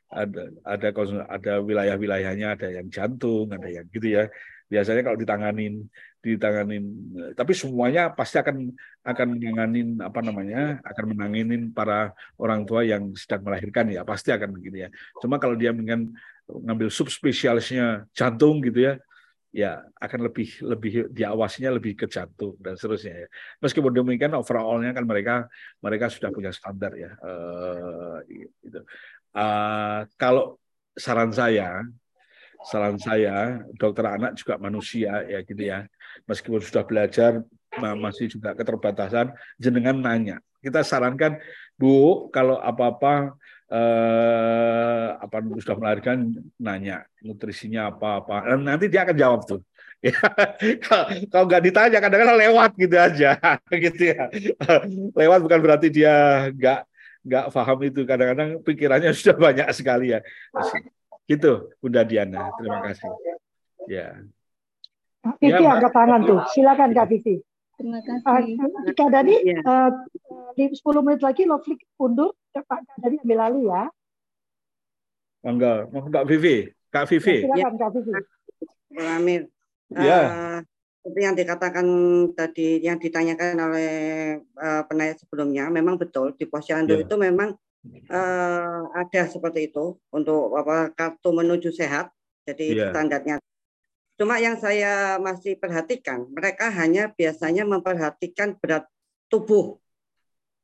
ada 0.08 0.42
ada 0.64 0.88
ada 1.28 1.54
wilayah-wilayahnya 1.60 2.48
ada 2.56 2.68
yang 2.72 2.88
jantung 2.88 3.52
ada 3.52 3.68
yang 3.68 3.86
gitu 3.92 4.08
ya. 4.08 4.32
Biasanya 4.70 5.02
kalau 5.02 5.18
ditanganin 5.18 5.90
ditanganin 6.20 6.84
tapi 7.32 7.56
semuanya 7.56 8.12
pasti 8.12 8.36
akan 8.44 8.76
akan 9.08 9.28
menanganin 9.40 10.04
apa 10.04 10.20
namanya 10.20 10.84
akan 10.84 11.16
menanganin 11.16 11.72
para 11.72 12.12
orang 12.36 12.68
tua 12.68 12.84
yang 12.84 13.16
sedang 13.16 13.48
melahirkan 13.48 13.88
ya 13.88 14.04
pasti 14.04 14.36
akan 14.36 14.52
begitu 14.52 14.84
ya 14.84 14.90
cuma 15.24 15.40
kalau 15.40 15.56
dia 15.56 15.72
dengan 15.72 16.12
ngambil 16.52 16.92
subspesialisnya 16.92 18.04
jantung 18.12 18.60
gitu 18.60 18.84
ya 18.84 18.94
ya 19.50 19.82
akan 19.98 20.30
lebih 20.30 20.62
lebih 20.62 20.92
diawasinya 21.10 21.80
lebih 21.80 21.98
ke 21.98 22.06
jantung 22.06 22.54
dan 22.62 22.76
seterusnya 22.76 23.26
ya 23.26 23.28
meskipun 23.64 23.90
demikian 23.96 24.36
overallnya 24.36 24.92
kan 24.94 25.08
mereka 25.08 25.48
mereka 25.82 26.12
sudah 26.12 26.30
punya 26.30 26.54
standar 26.54 26.94
ya 27.00 27.16
uh, 27.18 28.22
gitu. 28.30 28.84
uh, 29.34 30.06
kalau 30.20 30.60
saran 30.94 31.34
saya 31.34 31.82
saran 32.68 33.00
saya 33.00 33.64
dokter 33.80 34.04
anak 34.04 34.36
juga 34.36 34.60
manusia 34.60 35.24
ya 35.28 35.40
gitu 35.44 35.64
ya 35.64 35.88
meskipun 36.28 36.60
sudah 36.60 36.84
belajar 36.84 37.44
masih 37.78 38.28
juga 38.28 38.58
keterbatasan 38.58 39.32
jenengan 39.56 39.96
nanya 39.96 40.44
kita 40.60 40.84
sarankan 40.84 41.40
bu 41.80 42.28
kalau 42.36 42.60
apa-apa 42.60 43.38
eh, 43.72 45.08
apa 45.16 45.38
sudah 45.62 45.78
melahirkan 45.80 46.36
nanya 46.60 47.08
nutrisinya 47.24 47.94
apa-apa 47.94 48.60
nanti 48.60 48.92
dia 48.92 49.08
akan 49.08 49.16
jawab 49.16 49.42
tuh 49.48 49.62
Ya, 50.00 50.16
kalau 51.32 51.44
nggak 51.44 51.64
ditanya 51.68 52.00
kadang-kadang 52.00 52.40
lewat 52.40 52.72
gitu 52.80 52.96
aja, 52.96 53.36
gitu 53.84 54.16
ya. 54.16 54.32
Lewat 55.12 55.44
bukan 55.44 55.60
berarti 55.60 55.92
dia 55.92 56.48
nggak 56.56 56.80
nggak 57.28 57.46
paham 57.52 57.80
itu. 57.84 58.02
Kadang-kadang 58.08 58.64
pikirannya 58.64 59.12
sudah 59.20 59.36
banyak 59.36 59.68
sekali 59.76 60.16
ya. 60.16 60.24
Gitu, 61.30 61.70
Bunda 61.78 62.02
Diana. 62.02 62.50
Terima 62.58 62.82
kasih. 62.82 63.06
Ya. 63.86 64.18
Vivi 65.38 65.62
ya, 65.62 65.78
angkat 65.78 65.94
tangan 65.94 66.26
tuh. 66.26 66.42
Silakan 66.50 66.90
Kak 66.90 67.06
Vivi. 67.06 67.38
Terima 67.78 68.02
kasih. 68.02 68.58
Uh, 68.58 68.94
Kak 68.98 69.10
Dani, 69.14 69.36
ya. 69.46 69.62
uh, 69.62 69.90
di 70.58 70.74
10 70.74 71.06
menit 71.06 71.22
lagi 71.22 71.46
Lovely 71.46 71.78
undur. 72.02 72.34
Pak 72.50 72.66
Kak 72.66 72.98
Dani 72.98 73.22
ambil 73.22 73.40
alih 73.46 73.64
ya. 73.70 73.84
Enggak, 75.46 75.78
Kak 75.94 76.26
Vivi. 76.26 76.74
Kak 76.90 77.06
Vivi. 77.14 77.46
Ya, 77.46 77.70
silakan 77.70 77.78
Kak 77.78 77.90
Vivi. 77.94 78.12
Amir. 78.98 79.42
Ya. 79.94 80.22
Uh, 80.26 80.60
seperti 81.00 81.20
yang 81.24 81.36
dikatakan 81.38 81.86
tadi, 82.34 82.82
yang 82.82 82.98
ditanyakan 82.98 83.56
oleh 83.70 83.94
uh, 84.58 84.82
penanya 84.90 85.16
sebelumnya, 85.22 85.70
memang 85.70 85.96
betul 85.96 86.34
di 86.36 86.50
posyandu 86.50 86.98
ya. 86.98 87.06
itu 87.06 87.16
memang 87.16 87.54
uh, 87.88 88.82
ada 88.96 89.22
seperti 89.30 89.72
itu 89.72 89.96
untuk 90.12 90.56
apa 90.56 90.92
kartu 90.94 91.30
menuju 91.32 91.72
sehat. 91.72 92.12
Jadi 92.48 92.76
ya. 92.76 92.90
standarnya. 92.92 93.36
Cuma 94.20 94.36
yang 94.36 94.60
saya 94.60 95.16
masih 95.16 95.56
perhatikan, 95.56 96.28
mereka 96.28 96.68
hanya 96.68 97.08
biasanya 97.16 97.64
memperhatikan 97.64 98.60
berat 98.60 98.84
tubuh. 99.32 99.80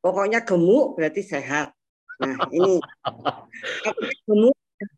Pokoknya 0.04 0.44
gemuk 0.44 1.00
berarti 1.00 1.24
sehat. 1.24 1.72
Nah 2.20 2.36
ini 2.52 2.84
gemuk 4.28 4.56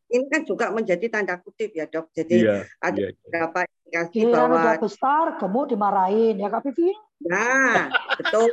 ini 0.10 0.26
kan 0.32 0.42
juga 0.48 0.74
menjadi 0.74 1.06
tanda 1.12 1.38
kutip 1.38 1.76
ya 1.76 1.86
dok. 1.86 2.10
Jadi 2.16 2.50
yeah, 2.50 2.66
ada 2.82 2.98
yeah. 2.98 3.14
beberapa 3.28 3.68
indikasi 3.68 4.20
bahwa 4.26 4.74
besar, 4.80 5.26
gemuk 5.38 5.70
dimarahin 5.70 6.42
ya 6.42 6.50
Kak 6.50 6.66
Vivi. 6.66 6.96
Nah 7.30 7.94
betul. 8.18 8.50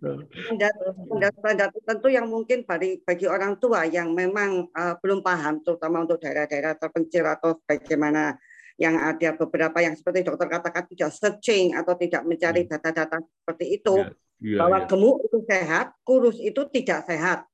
Standar-standar 0.00 1.68
tertentu 1.76 2.08
yang 2.08 2.24
mungkin 2.24 2.64
bagi, 2.64 3.04
bagi 3.04 3.28
orang 3.28 3.60
tua 3.60 3.84
yang 3.84 4.16
memang 4.16 4.72
uh, 4.72 4.96
belum 5.04 5.20
paham, 5.20 5.60
terutama 5.60 6.08
untuk 6.08 6.24
daerah-daerah 6.24 6.80
terpencil 6.80 7.28
atau 7.28 7.60
bagaimana 7.68 8.40
yang 8.80 8.96
ada 8.96 9.36
beberapa 9.36 9.76
yang 9.84 9.92
seperti 9.92 10.24
dokter 10.24 10.48
katakan 10.48 10.88
tidak 10.88 11.12
searching 11.12 11.76
atau 11.76 11.92
tidak 12.00 12.24
mencari 12.24 12.64
hmm. 12.64 12.70
data-data 12.72 13.20
seperti 13.20 13.76
itu, 13.76 13.94
yeah, 14.00 14.16
yeah, 14.40 14.58
bahwa 14.64 14.78
yeah. 14.80 14.88
gemuk 14.88 15.16
itu 15.28 15.38
sehat, 15.44 15.86
kurus 16.00 16.40
itu 16.40 16.64
tidak 16.72 17.04
sehat. 17.04 17.44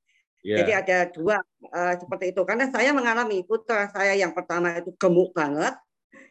Yeah. 0.47 0.62
Jadi 0.62 0.70
ada 0.70 0.98
dua 1.10 1.43
uh, 1.74 1.94
seperti 1.98 2.30
itu. 2.30 2.47
Karena 2.47 2.70
saya 2.70 2.94
mengalami 2.94 3.43
putra 3.43 3.90
saya 3.90 4.14
yang 4.14 4.30
pertama 4.30 4.78
itu 4.78 4.94
gemuk 4.94 5.34
banget, 5.34 5.74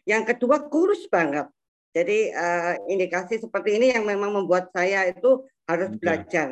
yang 0.07 0.23
kedua 0.23 0.63
kurus 0.71 1.03
banget. 1.11 1.51
Jadi 1.95 2.27
uh, 2.35 2.75
indikasi 2.91 3.39
seperti 3.39 3.79
ini 3.79 3.95
yang 3.95 4.03
memang 4.03 4.35
membuat 4.35 4.67
saya 4.75 5.07
itu 5.07 5.47
harus 5.63 5.95
yeah. 5.95 5.99
belajar. 6.03 6.47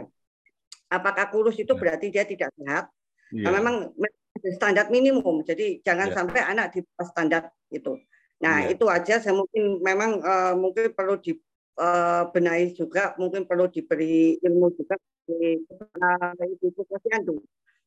Apakah 0.87 1.27
kurus 1.35 1.59
itu 1.59 1.75
yeah. 1.75 1.81
berarti 1.83 2.07
dia 2.07 2.23
tidak 2.23 2.55
sehat? 2.55 2.87
Yeah. 3.35 3.51
Nah, 3.51 3.51
memang 3.59 3.75
standar 4.55 4.87
minimum. 4.87 5.43
Jadi 5.43 5.83
jangan 5.83 6.07
yeah. 6.07 6.15
sampai 6.15 6.41
anak 6.47 6.71
di 6.71 6.79
standar 7.03 7.51
itu. 7.67 7.99
Nah 8.39 8.63
yeah. 8.63 8.71
itu 8.71 8.85
aja. 8.87 9.19
Saya 9.19 9.35
mungkin 9.35 9.83
memang 9.83 10.23
uh, 10.23 10.55
mungkin 10.55 10.95
perlu 10.95 11.19
di 11.19 11.35
uh, 11.75 12.31
benahi 12.31 12.71
juga, 12.71 13.11
mungkin 13.19 13.43
perlu 13.43 13.67
diberi 13.67 14.39
ilmu 14.39 14.71
juga 14.79 14.95
ibu 15.27 16.83
posyandu, 16.87 17.39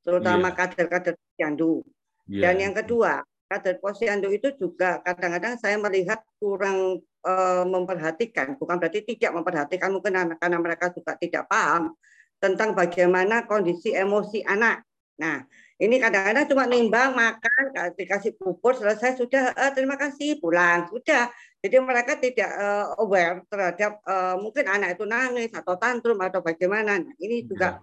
terutama 0.05 0.53
yeah. 0.53 0.57
kader-kader 0.57 1.15
posyandu. 1.17 1.85
Yeah. 2.29 2.53
Dan 2.53 2.55
yang 2.69 2.75
kedua, 2.77 3.21
kader 3.47 3.79
posyandu 3.79 4.29
itu 4.35 4.51
juga 4.59 4.99
kadang-kadang 5.07 5.55
saya 5.57 5.79
melihat 5.79 6.19
kurang 6.43 7.01
uh, 7.23 7.65
memperhatikan, 7.67 8.59
bukan 8.59 8.77
berarti 8.83 9.07
tidak 9.07 9.33
memperhatikan, 9.39 9.95
mungkin 9.95 10.15
anak 10.19 10.39
karena 10.43 10.59
mereka 10.59 10.91
juga 10.91 11.15
tidak 11.15 11.47
paham 11.47 11.95
tentang 12.43 12.75
bagaimana 12.75 13.47
kondisi 13.47 13.95
emosi 13.95 14.43
anak. 14.45 14.83
Nah, 15.17 15.47
ini 15.81 15.97
kadang-kadang 15.97 16.45
cuma 16.51 16.65
nimbang 16.69 17.17
makan, 17.17 17.63
dikasih 17.97 18.37
pupur 18.37 18.77
selesai 18.77 19.17
sudah 19.17 19.55
uh, 19.55 19.73
terima 19.73 19.97
kasih 19.97 20.43
pulang 20.43 20.91
sudah. 20.93 21.31
Jadi 21.63 21.77
mereka 21.81 22.19
tidak 22.21 22.51
uh, 22.53 22.99
aware 23.01 23.43
terhadap 23.49 23.99
uh, 24.05 24.37
mungkin 24.39 24.69
anak 24.69 24.99
itu 24.99 25.05
nangis 25.09 25.51
atau 25.55 25.75
tantrum 25.81 26.21
atau 26.21 26.43
bagaimana. 26.45 27.01
Nah, 27.01 27.15
ini 27.23 27.47
juga 27.47 27.81
ya. 27.81 27.83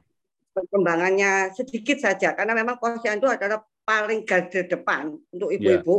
perkembangannya 0.53 1.55
sedikit 1.57 1.97
saja 1.97 2.37
karena 2.37 2.53
memang 2.53 2.77
posyandu 2.77 3.31
adalah 3.31 3.65
paling 3.83 4.23
garda 4.23 4.63
depan 4.63 5.15
untuk 5.31 5.51
ya. 5.51 5.55
ibu-ibu 5.59 5.95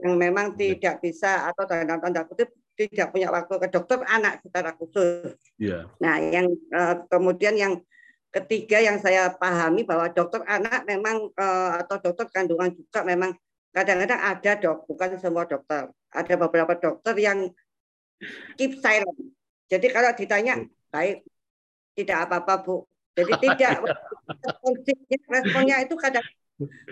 ya. 0.00 0.08
yang 0.08 0.14
memang 0.16 0.46
ya. 0.56 0.56
tidak 0.56 0.94
bisa 1.04 1.48
atau 1.48 1.64
tanda 1.68 2.00
tanda 2.00 2.24
kutip 2.24 2.52
tidak 2.80 3.12
punya 3.12 3.28
waktu 3.28 3.54
ke 3.60 3.68
dokter 3.68 4.00
anak 4.08 4.40
secara 4.40 4.72
khusus. 4.72 5.36
Ya. 5.60 5.84
Nah, 6.00 6.16
yang 6.16 6.48
uh, 6.72 7.04
kemudian 7.12 7.52
yang 7.52 7.84
ketiga 8.32 8.80
yang 8.80 8.96
saya 8.96 9.36
pahami 9.36 9.84
bahwa 9.84 10.08
dokter 10.08 10.40
anak 10.48 10.88
memang 10.88 11.28
uh, 11.36 11.70
atau 11.84 12.00
dokter 12.00 12.32
kandungan 12.32 12.72
juga 12.72 13.04
memang 13.04 13.36
kadang-kadang 13.76 14.20
ada 14.22 14.52
dok, 14.56 14.88
bukan 14.88 15.20
semua 15.20 15.44
dokter. 15.44 15.92
Ada 16.10 16.34
beberapa 16.40 16.72
dokter 16.72 17.14
yang 17.20 17.52
keep 18.56 18.80
silent. 18.80 19.18
Jadi 19.70 19.86
kalau 19.92 20.10
ditanya, 20.16 20.64
baik, 20.90 21.22
tidak 21.94 22.26
apa-apa 22.26 22.64
bu. 22.64 22.76
Jadi 23.14 23.32
tidak 23.44 23.84
responnya 25.34 25.84
itu 25.84 25.94
kadang 26.00 26.24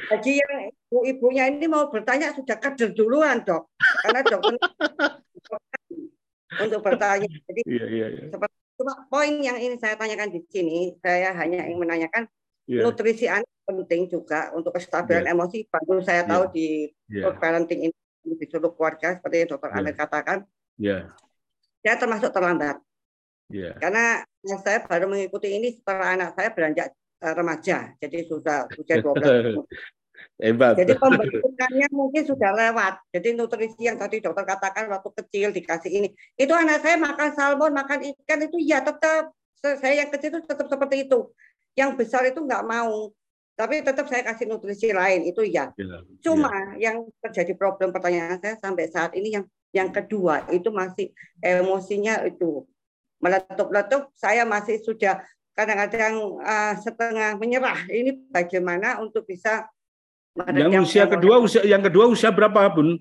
bagi 0.08 0.40
yang 0.40 0.72
ibu-ibunya 0.88 1.44
ini 1.52 1.66
mau 1.68 1.92
bertanya 1.92 2.32
sudah 2.32 2.56
kader 2.56 2.96
duluan 2.96 3.44
dok, 3.44 3.68
karena 4.04 4.20
dokter 4.24 4.56
untuk 6.64 6.80
bertanya. 6.80 7.28
Jadi 7.28 7.60
iya, 7.68 7.86
iya, 7.86 8.06
iya. 8.08 8.24
seperti 8.32 8.56
cuma 8.78 8.94
poin 9.10 9.34
yang 9.42 9.58
ini 9.58 9.76
saya 9.76 9.98
tanyakan 9.98 10.30
di 10.32 10.40
sini, 10.48 10.94
saya 11.02 11.34
hanya 11.34 11.66
ingin 11.66 11.82
menanyakan 11.82 12.30
yeah. 12.64 12.86
nutrisi 12.86 13.26
anak 13.26 13.48
penting 13.68 14.08
juga 14.08 14.54
untuk 14.56 14.72
kestabilan 14.72 15.28
yeah. 15.28 15.34
emosi. 15.34 15.68
Baru 15.68 16.00
saya 16.00 16.24
tahu 16.24 16.48
yeah. 16.48 16.54
di 16.54 16.66
yeah. 17.12 17.34
parenting 17.36 17.80
ini 17.90 17.94
di 18.24 18.46
seluruh 18.48 18.72
keluarga 18.76 19.16
seperti 19.16 19.44
yang 19.44 19.48
Dokter 19.52 19.70
yeah. 19.72 19.78
Amir 19.80 19.94
katakan. 19.96 20.38
Yeah. 20.78 21.02
Saya 21.84 21.96
termasuk 22.00 22.30
terlambat. 22.32 22.80
Yeah. 23.48 23.76
Karena 23.80 24.24
saya 24.60 24.84
baru 24.84 25.08
mengikuti 25.08 25.52
ini 25.52 25.76
setelah 25.76 26.16
anak 26.16 26.36
saya 26.36 26.52
beranjak 26.52 26.92
remaja, 27.18 27.92
jadi 27.98 28.18
sudah 28.26 28.70
usia 28.78 29.02
12 29.02 29.18
tahun. 29.22 29.66
Hebat. 30.38 30.78
Jadi 30.78 30.94
pembentukannya 30.98 31.86
mungkin 31.90 32.22
sudah 32.22 32.50
lewat. 32.54 33.02
Jadi 33.10 33.34
nutrisi 33.34 33.90
yang 33.90 33.98
tadi 33.98 34.22
dokter 34.22 34.46
katakan 34.46 34.86
waktu 34.86 35.10
kecil 35.14 35.50
dikasih 35.50 35.90
ini, 35.90 36.08
itu 36.38 36.52
anak 36.54 36.82
saya 36.82 36.94
makan 36.94 37.34
salmon, 37.34 37.74
makan 37.74 38.06
ikan 38.14 38.46
itu 38.46 38.58
ya 38.62 38.82
tetap 38.82 39.34
saya 39.58 40.06
yang 40.06 40.10
kecil 40.14 40.38
itu 40.38 40.46
tetap 40.46 40.66
seperti 40.70 41.10
itu. 41.10 41.34
Yang 41.74 41.90
besar 41.98 42.22
itu 42.26 42.38
nggak 42.38 42.64
mau. 42.66 43.10
Tapi 43.58 43.82
tetap 43.82 44.06
saya 44.06 44.22
kasih 44.22 44.46
nutrisi 44.46 44.94
lain 44.94 45.26
itu 45.26 45.42
ya. 45.42 45.74
ya 45.74 45.98
Cuma 46.22 46.78
ya. 46.78 46.94
yang 46.94 47.10
terjadi 47.18 47.58
problem 47.58 47.90
pertanyaan 47.90 48.38
saya 48.38 48.54
sampai 48.62 48.86
saat 48.86 49.18
ini 49.18 49.34
yang 49.34 49.44
yang 49.74 49.90
kedua 49.90 50.46
itu 50.54 50.70
masih 50.70 51.10
emosinya 51.42 52.22
itu 52.22 52.62
meletup-letup. 53.18 54.14
Saya 54.14 54.46
masih 54.46 54.78
sudah 54.78 55.26
kadang-kadang 55.58 56.38
uh, 56.38 56.74
setengah 56.78 57.34
menyerah. 57.34 57.82
Ini 57.90 58.30
bagaimana 58.30 59.02
untuk 59.02 59.26
bisa 59.26 59.66
yang 60.54 60.86
usia 60.86 61.10
kedua 61.10 61.42
usia 61.42 61.66
yang 61.66 61.82
kedua 61.82 62.06
usia 62.06 62.30
berapa, 62.30 62.70
Bun? 62.70 62.94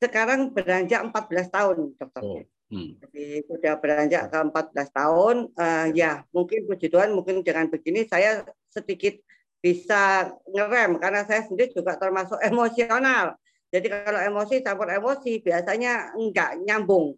Sekarang 0.00 0.48
beranjak 0.56 1.04
14 1.12 1.52
tahun, 1.52 1.76
Dokter. 2.00 2.22
Oh. 2.24 2.40
Hmm. 2.66 2.98
Jadi 2.98 3.46
sudah 3.46 3.78
beranjak 3.78 4.32
ke 4.32 4.38
14 4.42 4.90
tahun, 4.90 5.36
uh, 5.54 5.86
ya 5.94 6.24
mungkin 6.34 6.66
puji 6.66 6.90
Tuhan 6.90 7.14
mungkin 7.14 7.44
dengan 7.46 7.70
begini 7.70 8.08
saya 8.08 8.42
sedikit 8.72 9.20
bisa 9.62 10.34
ngerem 10.50 10.98
karena 10.98 11.22
saya 11.28 11.44
sendiri 11.44 11.70
juga 11.76 12.00
termasuk 12.00 12.40
emosional. 12.50 13.36
Jadi 13.70 13.92
kalau 13.92 14.18
emosi 14.18 14.64
campur 14.64 14.88
emosi 14.88 15.44
biasanya 15.44 16.16
enggak 16.16 16.64
nyambung. 16.64 17.12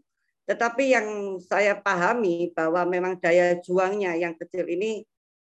Tetapi 0.48 0.84
yang 0.96 1.36
saya 1.44 1.76
pahami 1.76 2.48
bahwa 2.56 2.88
memang 2.88 3.20
daya 3.20 3.60
juangnya 3.60 4.16
yang 4.16 4.32
kecil 4.32 4.64
ini 4.64 5.04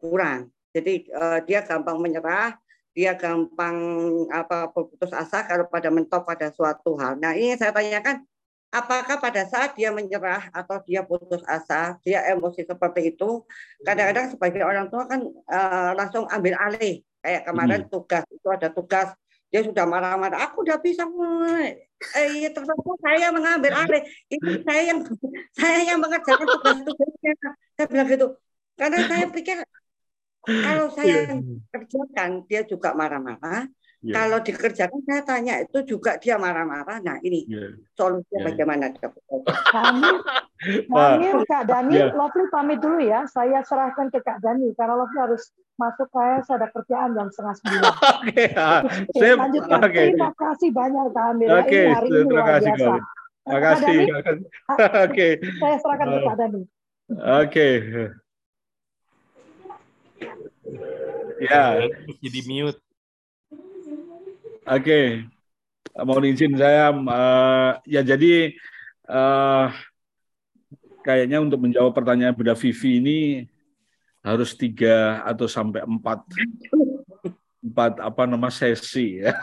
kurang. 0.03 0.51
Jadi 0.75 1.07
uh, 1.15 1.39
dia 1.47 1.63
gampang 1.63 2.03
menyerah, 2.03 2.59
dia 2.91 3.15
gampang 3.15 3.79
apa 4.35 4.67
putus 4.75 5.15
asa 5.15 5.47
kalau 5.47 5.71
pada 5.71 5.95
mentok 5.95 6.27
pada 6.27 6.51
suatu 6.51 6.99
hal. 6.99 7.23
Nah 7.23 7.39
ini 7.39 7.55
saya 7.55 7.71
tanyakan 7.71 8.27
apakah 8.71 9.19
pada 9.19 9.47
saat 9.47 9.79
dia 9.79 9.95
menyerah 9.95 10.51
atau 10.51 10.83
dia 10.83 11.07
putus 11.07 11.43
asa, 11.47 11.99
dia 12.03 12.27
emosi 12.31 12.67
seperti 12.67 13.15
itu, 13.15 13.47
kadang-kadang 13.83 14.35
sebagai 14.35 14.63
orang 14.67 14.87
tua 14.91 15.07
kan 15.07 15.23
uh, 15.27 15.91
langsung 15.95 16.27
ambil 16.31 16.59
alih. 16.59 17.03
Kayak 17.21 17.43
kemarin 17.47 17.81
hmm. 17.85 17.91
tugas 17.93 18.25
itu 18.33 18.49
ada 18.49 18.69
tugas 18.73 19.09
dia 19.51 19.61
sudah 19.67 19.85
marah-marah. 19.85 20.51
Aku 20.51 20.63
udah 20.63 20.79
bisa, 20.79 21.03
eh 22.17 22.29
ya 22.47 22.49
terus 22.55 22.71
saya 23.03 23.35
mengambil 23.35 23.75
alih. 23.75 24.03
Itu 24.31 24.63
saya 24.63 24.83
yang 24.95 24.99
saya 25.61 25.81
yang 25.91 25.99
mengerjakan 25.99 26.47
tugas-tugasnya. 26.47 27.33
Saya 27.75 27.87
bilang 27.91 28.09
gitu. 28.09 28.27
Karena 28.79 28.99
saya 29.05 29.27
pikir 29.29 29.59
kalau 30.41 30.87
saya 30.97 31.29
iya. 31.29 31.37
kerjakan 31.69 32.31
dia 32.49 32.65
juga 32.65 32.97
marah-marah, 32.97 33.69
Iya. 34.01 34.15
Kalau 34.17 34.39
dikerjakan 34.41 35.01
saya 35.05 35.23
tanya 35.29 35.55
itu 35.61 35.79
juga 35.85 36.17
dia 36.17 36.41
marah-marah. 36.41 37.05
Nah 37.05 37.21
ini 37.21 37.45
Iya. 37.45 37.77
solusinya 37.93 38.41
Iya. 38.41 38.47
bagaimana 38.49 38.85
dok? 38.97 39.13
Kami, 39.69 40.09
kami 40.89 41.27
Kak 41.45 41.65
Dani, 41.69 41.93
Iya. 42.01 42.07
Lovely 42.17 42.49
pamit 42.49 42.81
dulu 42.81 42.97
ya. 43.05 43.29
Saya 43.29 43.61
serahkan 43.61 44.09
ke 44.09 44.25
Kak 44.25 44.41
Dani 44.41 44.73
karena 44.73 44.97
Lovely 44.97 45.21
harus 45.21 45.53
masuk 45.77 46.09
kayak 46.13 46.49
saya 46.49 46.65
ada 46.65 46.69
kerjaan 46.73 47.13
jam 47.13 47.29
setengah 47.29 47.55
sembilan. 47.61 47.93
Oke, 48.21 48.45
ah, 48.57 48.81
Oke, 48.89 49.29
lanjutkan. 49.37 49.79
Oke. 49.85 50.03
Terima 50.13 50.31
kasih 50.33 50.69
banyak 50.73 51.05
Kak 51.13 51.27
Amir. 51.37 51.49
Oke, 51.61 51.81
ini 51.81 51.93
hari 51.93 52.07
ini 52.09 52.17
terima 52.25 52.33
luar 52.33 52.49
kasih, 52.57 52.73
biasa. 52.73 52.89
Kak. 52.89 53.03
Terima 53.41 53.53
Kak 53.53 53.61
kasih. 53.61 53.99
Oke, 55.05 55.29
saya 55.61 55.77
serahkan 55.77 56.07
ke 56.09 56.19
Kak 56.25 56.37
Dani. 56.41 56.63
oke. 57.21 57.69
Ya, 61.41 61.65
Jadi 62.21 62.41
mute. 62.49 62.81
Oke. 64.71 65.01
Mohon 65.91 66.31
izin 66.31 66.55
saya, 66.55 66.95
eh, 66.95 67.71
ya 67.99 68.01
jadi 68.07 68.55
eh, 69.11 69.67
kayaknya 71.03 71.43
untuk 71.43 71.59
menjawab 71.61 71.93
pertanyaan 71.93 72.37
Bunda 72.37 72.55
Vivi 72.55 73.03
ini 73.03 73.21
harus 74.21 74.53
tiga 74.53 75.25
atau 75.25 75.49
sampai 75.49 75.81
empat 75.83 76.21
empat 77.61 77.93
apa 78.01 78.23
nama 78.29 78.49
sesi 78.53 79.25
ya. 79.25 79.35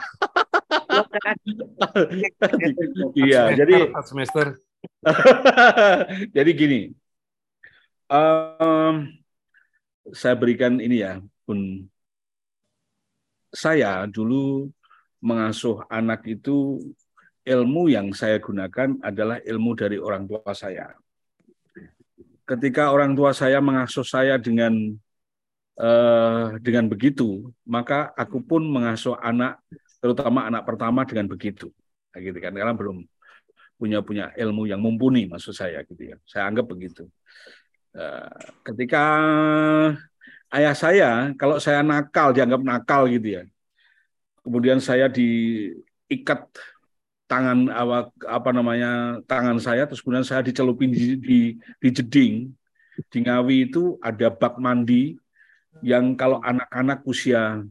Iya, 3.17 3.41
jadi 3.57 3.93
semester. 4.05 4.57
jadi 6.35 6.51
gini, 6.53 6.79
em, 8.09 8.95
saya 10.13 10.35
berikan 10.37 10.77
ini 10.77 11.01
ya, 11.01 11.19
pun 11.43 11.85
saya 13.51 14.05
dulu 14.05 14.69
mengasuh 15.27 15.83
anak 15.91 16.23
itu 16.31 16.79
ilmu 17.43 17.91
yang 17.91 18.15
saya 18.15 18.39
gunakan 18.39 18.99
adalah 19.03 19.43
ilmu 19.43 19.71
dari 19.75 19.99
orang 19.99 20.23
tua 20.27 20.51
saya. 20.55 20.95
Ketika 22.47 22.95
orang 22.95 23.11
tua 23.11 23.35
saya 23.35 23.59
mengasuh 23.59 24.07
saya 24.07 24.39
dengan 24.39 24.95
eh, 25.75 26.45
dengan 26.63 26.87
begitu, 26.87 27.51
maka 27.67 28.15
aku 28.15 28.39
pun 28.39 28.63
mengasuh 28.63 29.19
anak, 29.19 29.59
terutama 29.99 30.47
anak 30.47 30.63
pertama 30.63 31.03
dengan 31.03 31.27
begitu, 31.27 31.67
Nah, 32.15 32.19
gitu 32.25 32.39
kan? 32.41 32.49
Karena 32.49 32.73
belum 32.73 33.05
punya 33.77 34.01
punya 34.01 34.33
ilmu 34.33 34.65
yang 34.65 34.81
mumpuni, 34.81 35.29
maksud 35.29 35.53
saya 35.53 35.85
gitu 35.85 36.01
ya. 36.01 36.17
Saya 36.25 36.49
anggap 36.49 36.65
begitu. 36.65 37.05
Eh, 37.93 38.31
ketika 38.65 39.03
ayah 40.49 40.73
saya, 40.73 41.09
kalau 41.37 41.61
saya 41.61 41.85
nakal 41.85 42.33
dianggap 42.33 42.61
nakal 42.65 43.05
gitu 43.11 43.37
ya. 43.37 43.43
Kemudian 44.47 44.79
saya 44.79 45.11
diikat 45.11 46.47
tangan 47.27 47.67
apa, 47.67 48.07
apa 48.23 48.49
namanya 48.55 49.19
tangan 49.27 49.59
saya 49.59 49.83
terus 49.83 49.99
kemudian 49.99 50.23
saya 50.23 50.39
dicelupin 50.39 50.87
di, 50.87 51.19
di, 51.19 51.39
di 51.83 51.89
jeding. 51.91 52.33
Di 53.11 53.27
Ngawi 53.27 53.67
itu 53.67 53.99
ada 53.99 54.31
bak 54.31 54.55
mandi 54.57 55.19
yang 55.83 56.15
kalau 56.15 56.39
anak-anak 56.39 57.03
usia 57.03 57.61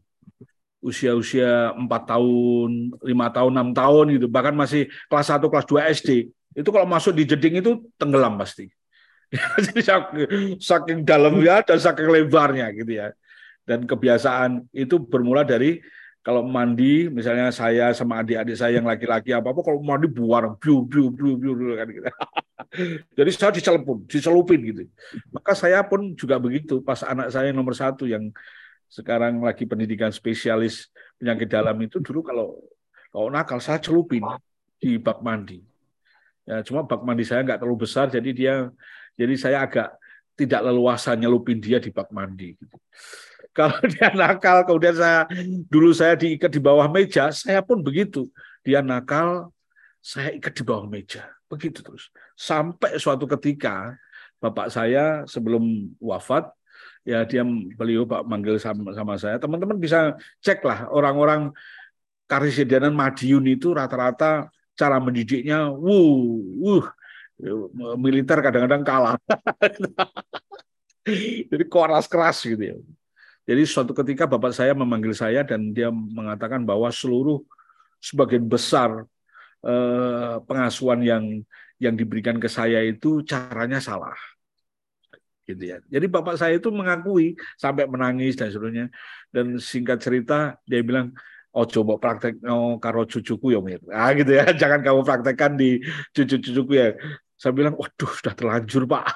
usia-usia 0.84 1.74
empat 1.74 2.14
tahun 2.14 2.94
lima 3.02 3.26
tahun 3.32 3.50
enam 3.58 3.70
tahun 3.74 4.06
gitu 4.20 4.30
bahkan 4.30 4.54
masih 4.54 4.86
kelas 5.10 5.34
1 5.34 5.42
kelas 5.50 5.66
2 5.66 5.94
SD 5.98 6.10
itu 6.56 6.68
kalau 6.72 6.88
masuk 6.88 7.12
di 7.12 7.28
jeding 7.28 7.60
itu 7.60 7.70
tenggelam 8.00 8.40
pasti. 8.40 8.72
Saking 10.68 11.04
dalamnya 11.04 11.60
dan 11.66 11.76
saking 11.76 12.08
lebarnya 12.08 12.72
gitu 12.72 12.92
ya. 12.96 13.12
Dan 13.66 13.84
kebiasaan 13.84 14.70
itu 14.72 14.96
bermula 15.02 15.42
dari 15.42 15.82
kalau 16.26 16.42
mandi 16.42 17.06
misalnya 17.06 17.54
saya 17.54 17.94
sama 17.94 18.18
adik-adik 18.18 18.58
saya 18.58 18.82
yang 18.82 18.86
laki-laki 18.90 19.30
apa 19.30 19.46
apa 19.46 19.62
kalau 19.62 19.78
mandi 19.78 20.10
buar 20.10 20.58
biu 20.58 20.82
biu 20.82 21.06
biu 21.14 21.38
biu 21.38 21.78
kan 21.78 21.86
gitu. 21.86 22.02
Jadi 23.22 23.30
saya 23.30 23.54
dicelupin, 23.54 24.02
dicelupin 24.10 24.60
gitu. 24.66 24.82
Maka 25.30 25.54
saya 25.54 25.86
pun 25.86 26.18
juga 26.18 26.42
begitu 26.42 26.82
pas 26.82 26.98
anak 27.06 27.30
saya 27.30 27.54
nomor 27.54 27.78
satu 27.78 28.10
yang 28.10 28.34
sekarang 28.90 29.38
lagi 29.38 29.70
pendidikan 29.70 30.10
spesialis 30.10 30.90
penyakit 31.22 31.46
dalam 31.46 31.78
itu 31.78 32.02
dulu 32.02 32.26
kalau 32.26 32.58
kalau 33.14 33.30
nakal 33.30 33.62
saya 33.62 33.78
celupin 33.78 34.26
di 34.82 34.98
bak 34.98 35.22
mandi. 35.22 35.62
Ya, 36.42 36.66
cuma 36.66 36.82
bak 36.82 37.06
mandi 37.06 37.22
saya 37.22 37.46
nggak 37.46 37.62
terlalu 37.62 37.86
besar 37.86 38.10
jadi 38.10 38.30
dia 38.34 38.54
jadi 39.14 39.34
saya 39.38 39.62
agak 39.62 39.94
tidak 40.34 40.58
leluasa 40.66 41.14
nyelupin 41.14 41.62
dia 41.62 41.78
di 41.78 41.94
bak 41.94 42.10
mandi. 42.10 42.58
Gitu. 42.58 42.76
Kalau 43.56 43.80
dia 43.92 44.12
nakal, 44.12 44.68
kemudian 44.68 44.92
saya 44.92 45.24
dulu 45.72 45.96
saya 45.96 46.12
diikat 46.12 46.52
di 46.52 46.60
bawah 46.60 46.84
meja, 46.92 47.32
saya 47.32 47.64
pun 47.64 47.80
begitu. 47.80 48.28
Dia 48.60 48.84
nakal, 48.84 49.48
saya 50.04 50.36
ikat 50.36 50.52
di 50.52 50.62
bawah 50.62 50.84
meja, 50.84 51.24
begitu 51.48 51.80
terus. 51.80 52.12
Sampai 52.36 53.00
suatu 53.00 53.24
ketika 53.24 53.96
bapak 54.36 54.68
saya 54.68 55.24
sebelum 55.24 55.88
wafat, 55.96 56.52
ya 57.08 57.24
dia 57.24 57.40
beliau 57.80 58.04
pak 58.04 58.28
manggil 58.28 58.60
sama, 58.60 58.92
sama 58.92 59.16
saya. 59.16 59.40
Teman-teman 59.40 59.80
bisa 59.80 60.12
cek 60.44 60.60
lah 60.60 60.92
orang-orang 60.92 61.48
karisidenan 62.28 62.92
Madiun 62.92 63.48
itu 63.48 63.72
rata-rata 63.72 64.52
cara 64.76 65.00
mendidiknya, 65.00 65.72
wuh, 65.72 66.44
wuh, 66.60 66.84
militer 67.96 68.44
kadang-kadang 68.44 68.84
kalah. 68.84 69.16
Jadi 71.50 71.64
keras-keras 71.70 72.36
gitu 72.44 72.60
ya. 72.60 72.76
Jadi 73.46 73.62
suatu 73.62 73.94
ketika 73.94 74.26
bapak 74.26 74.50
saya 74.50 74.74
memanggil 74.74 75.14
saya 75.14 75.46
dan 75.46 75.70
dia 75.70 75.86
mengatakan 75.94 76.66
bahwa 76.66 76.90
seluruh 76.90 77.46
sebagian 78.02 78.42
besar 78.42 79.06
eh, 79.62 80.36
pengasuhan 80.42 81.00
yang 81.06 81.24
yang 81.78 81.94
diberikan 81.94 82.42
ke 82.42 82.50
saya 82.50 82.82
itu 82.82 83.22
caranya 83.22 83.78
salah. 83.78 84.18
Gitu 85.46 85.62
ya. 85.62 85.78
Jadi 85.86 86.10
bapak 86.10 86.34
saya 86.34 86.58
itu 86.58 86.74
mengakui 86.74 87.38
sampai 87.54 87.86
menangis 87.86 88.34
dan 88.34 88.50
sebagainya. 88.50 88.90
Dan 89.30 89.62
singkat 89.62 90.02
cerita 90.02 90.58
dia 90.66 90.82
bilang, 90.82 91.14
oh 91.54 91.64
coba 91.64 92.02
praktek 92.02 92.42
no 92.42 92.82
karo 92.82 93.06
cucuku 93.06 93.54
ya 93.54 93.62
Mir. 93.62 93.78
Ah 93.94 94.10
gitu 94.10 94.34
ya, 94.34 94.50
jangan 94.60 94.82
kamu 94.82 95.06
praktekkan 95.06 95.54
di 95.54 95.78
cucu-cucuku 96.10 96.72
ya. 96.74 96.98
Saya 97.38 97.54
bilang, 97.54 97.78
waduh 97.78 98.10
sudah 98.10 98.34
terlanjur 98.34 98.90
Pak. 98.90 99.06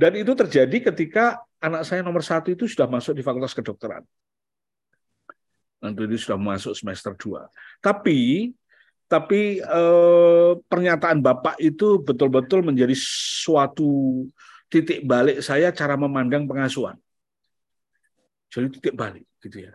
Dan 0.00 0.12
itu 0.14 0.32
terjadi 0.38 0.78
ketika 0.92 1.42
anak 1.62 1.86
saya 1.86 2.02
nomor 2.02 2.26
satu 2.26 2.50
itu 2.50 2.66
sudah 2.66 2.90
masuk 2.90 3.14
di 3.14 3.22
fakultas 3.22 3.54
kedokteran. 3.54 4.02
Nanti 5.82 6.00
itu 6.06 6.18
sudah 6.18 6.38
masuk 6.38 6.74
semester 6.74 7.14
2. 7.14 7.46
Tapi 7.82 8.50
tapi 9.10 9.60
eh, 9.60 10.52
pernyataan 10.56 11.20
Bapak 11.20 11.60
itu 11.60 12.00
betul-betul 12.00 12.64
menjadi 12.64 12.96
suatu 12.96 14.24
titik 14.72 15.04
balik 15.04 15.44
saya 15.44 15.68
cara 15.74 16.00
memandang 16.00 16.48
pengasuhan. 16.48 16.96
Jadi 18.48 18.78
titik 18.78 18.94
balik 18.96 19.28
gitu 19.44 19.68
ya. 19.68 19.74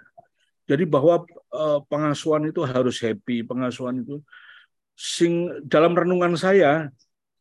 Jadi 0.68 0.84
bahwa 0.88 1.28
eh, 1.32 1.80
pengasuhan 1.86 2.50
itu 2.50 2.64
harus 2.64 2.98
happy, 3.04 3.44
pengasuhan 3.44 4.02
itu 4.02 4.24
sing 4.98 5.54
dalam 5.68 5.94
renungan 5.94 6.34
saya 6.34 6.90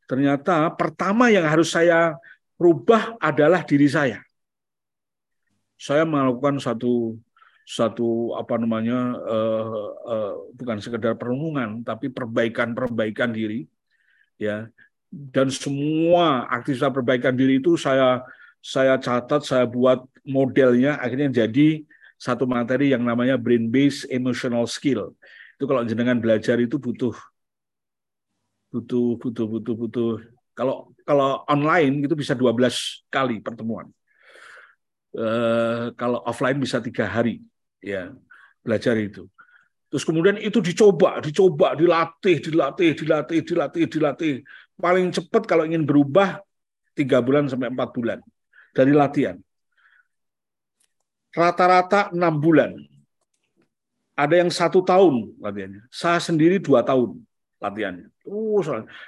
ternyata 0.04 0.68
pertama 0.76 1.32
yang 1.32 1.48
harus 1.48 1.72
saya 1.72 2.18
rubah 2.60 3.16
adalah 3.22 3.62
diri 3.62 3.88
saya. 3.88 4.25
Saya 5.76 6.08
melakukan 6.08 6.56
satu 6.56 7.20
satu 7.66 8.30
apa 8.38 8.62
namanya 8.62 9.18
uh, 9.26 9.90
uh, 10.06 10.32
bukan 10.54 10.78
sekedar 10.78 11.18
perenungan 11.18 11.82
tapi 11.82 12.08
perbaikan-perbaikan 12.08 13.34
diri 13.34 13.66
ya. 14.40 14.70
Dan 15.06 15.50
semua 15.50 16.46
aktivitas 16.50 16.92
perbaikan 16.92 17.34
diri 17.36 17.58
itu 17.60 17.74
saya 17.74 18.24
saya 18.62 18.98
catat 18.98 19.46
saya 19.46 19.66
buat 19.68 20.02
modelnya 20.26 20.98
akhirnya 20.98 21.44
jadi 21.44 21.86
satu 22.16 22.48
materi 22.48 22.90
yang 22.90 23.04
namanya 23.04 23.36
brain 23.36 23.68
based 23.68 24.08
emotional 24.08 24.64
skill. 24.64 25.12
Itu 25.58 25.68
kalau 25.68 25.84
jenengan 25.84 26.16
belajar 26.22 26.56
itu 26.62 26.80
butuh 26.80 27.14
butuh 28.72 29.20
butuh 29.20 29.46
butuh 29.46 29.74
butuh. 29.74 30.12
Kalau 30.56 30.88
kalau 31.04 31.44
online 31.50 32.08
itu 32.08 32.16
bisa 32.16 32.32
12 32.32 33.04
kali 33.12 33.44
pertemuan 33.44 33.92
uh, 35.16 35.90
kalau 35.96 36.20
offline 36.28 36.60
bisa 36.60 36.78
tiga 36.78 37.08
hari 37.08 37.40
ya 37.80 38.12
belajar 38.60 38.94
itu. 39.00 39.26
Terus 39.86 40.02
kemudian 40.02 40.36
itu 40.42 40.58
dicoba, 40.58 41.22
dicoba, 41.22 41.78
dilatih, 41.78 42.42
dilatih, 42.42 42.90
dilatih, 42.98 43.40
dilatih, 43.46 43.84
dilatih. 43.86 44.34
Paling 44.76 45.14
cepat 45.14 45.46
kalau 45.46 45.62
ingin 45.64 45.86
berubah 45.86 46.42
tiga 46.92 47.22
bulan 47.22 47.46
sampai 47.46 47.70
empat 47.70 47.94
bulan 47.94 48.18
dari 48.74 48.92
latihan. 48.92 49.38
Rata-rata 51.32 52.10
enam 52.12 52.34
bulan. 52.36 52.74
Ada 54.16 54.40
yang 54.40 54.50
satu 54.50 54.80
tahun 54.80 55.36
latihannya. 55.38 55.84
Saya 55.92 56.18
sendiri 56.18 56.56
dua 56.56 56.80
tahun 56.80 57.20
latihannya. 57.60 58.08
Oh, 58.26 58.58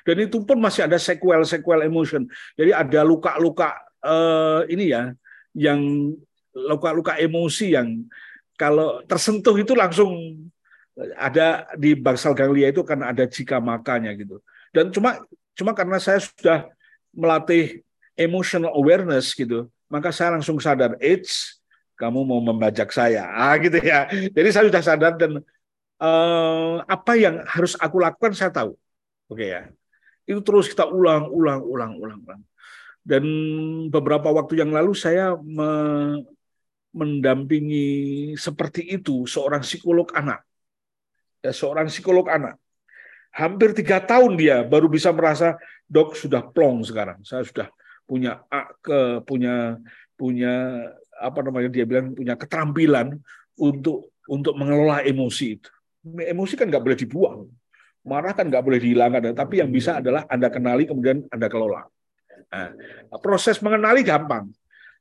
dan 0.07 0.17
itu 0.21 0.39
pun 0.47 0.61
masih 0.63 0.87
ada 0.87 1.01
sequel-sequel 1.01 1.89
emotion. 1.89 2.29
Jadi 2.55 2.71
ada 2.71 3.01
luka-luka 3.03 3.75
uh, 4.05 4.63
ini 4.71 4.95
ya, 4.95 5.11
yang 5.59 6.15
luka-luka 6.55 7.19
emosi 7.19 7.75
yang 7.75 8.07
kalau 8.55 9.03
tersentuh 9.07 9.55
itu 9.59 9.75
langsung 9.75 10.39
ada 11.15 11.71
di 11.79 11.95
bangsal 11.95 12.35
ganglia 12.35 12.75
itu 12.75 12.83
kan 12.83 12.99
ada 13.07 13.23
jika 13.27 13.63
makanya 13.63 14.11
gitu. 14.19 14.43
Dan 14.75 14.91
cuma 14.91 15.23
cuma 15.55 15.75
karena 15.75 16.03
saya 16.03 16.19
sudah 16.19 16.67
melatih 17.15 17.83
emotional 18.19 18.75
awareness 18.75 19.31
gitu, 19.35 19.71
maka 19.87 20.11
saya 20.11 20.35
langsung 20.35 20.59
sadar, 20.59 20.99
it's 20.99 21.63
kamu 21.95 22.23
mau 22.27 22.43
membajak 22.43 22.91
saya, 22.91 23.27
ah 23.47 23.55
gitu 23.59 23.79
ya. 23.79 24.11
Jadi 24.11 24.49
saya 24.51 24.65
sudah 24.67 24.83
sadar 24.83 25.13
dan 25.15 25.43
uh, 26.03 26.83
apa 26.87 27.15
yang 27.15 27.43
harus 27.47 27.79
aku 27.79 28.03
lakukan 28.03 28.35
saya 28.35 28.51
tahu, 28.51 28.75
oke 29.31 29.39
okay, 29.39 29.49
ya. 29.55 29.63
Itu 30.29 30.45
terus 30.45 30.69
kita 30.69 30.85
ulang, 30.85 31.31
ulang, 31.31 31.63
ulang, 31.65 31.93
ulang, 31.97 32.21
ulang. 32.27 32.43
Dan 33.03 33.25
beberapa 33.89 34.29
waktu 34.33 34.61
yang 34.61 34.71
lalu 34.75 34.93
saya 34.93 35.37
me 35.39 35.71
mendampingi 36.89 37.87
seperti 38.35 38.97
itu 38.97 39.29
seorang 39.29 39.61
psikolog 39.61 40.09
anak, 40.17 40.41
ya, 41.45 41.53
seorang 41.53 41.87
psikolog 41.93 42.27
anak. 42.27 42.57
Hampir 43.29 43.77
tiga 43.77 44.01
tahun 44.01 44.41
dia 44.41 44.65
baru 44.65 44.89
bisa 44.89 45.13
merasa 45.13 45.61
dok 45.85 46.17
sudah 46.17 46.43
plong 46.43 46.83
sekarang. 46.89 47.21
Saya 47.23 47.45
sudah 47.45 47.69
punya 48.09 48.41
ke 48.81 49.21
punya 49.29 49.77
punya 50.17 50.53
apa 51.21 51.39
namanya 51.45 51.69
dia 51.69 51.85
bilang 51.85 52.17
punya 52.17 52.35
keterampilan 52.41 53.21
untuk 53.61 54.17
untuk 54.27 54.57
mengelola 54.57 55.05
emosi 55.05 55.61
itu. 55.61 55.71
Emosi 56.09 56.57
kan 56.57 56.73
nggak 56.73 56.83
boleh 56.83 56.99
dibuang, 56.99 57.39
marah 58.07 58.33
kan 58.33 58.49
nggak 58.49 58.65
boleh 58.65 58.81
dihilangkan, 58.81 59.37
tapi 59.37 59.61
yang 59.61 59.69
bisa 59.69 60.01
adalah 60.01 60.25
anda 60.33 60.49
kenali 60.49 60.89
kemudian 60.89 61.29
anda 61.29 61.53
kelola. 61.53 61.85
Nah, 62.49 62.73
proses 63.21 63.61
mengenali 63.61 64.01
gampang, 64.01 64.49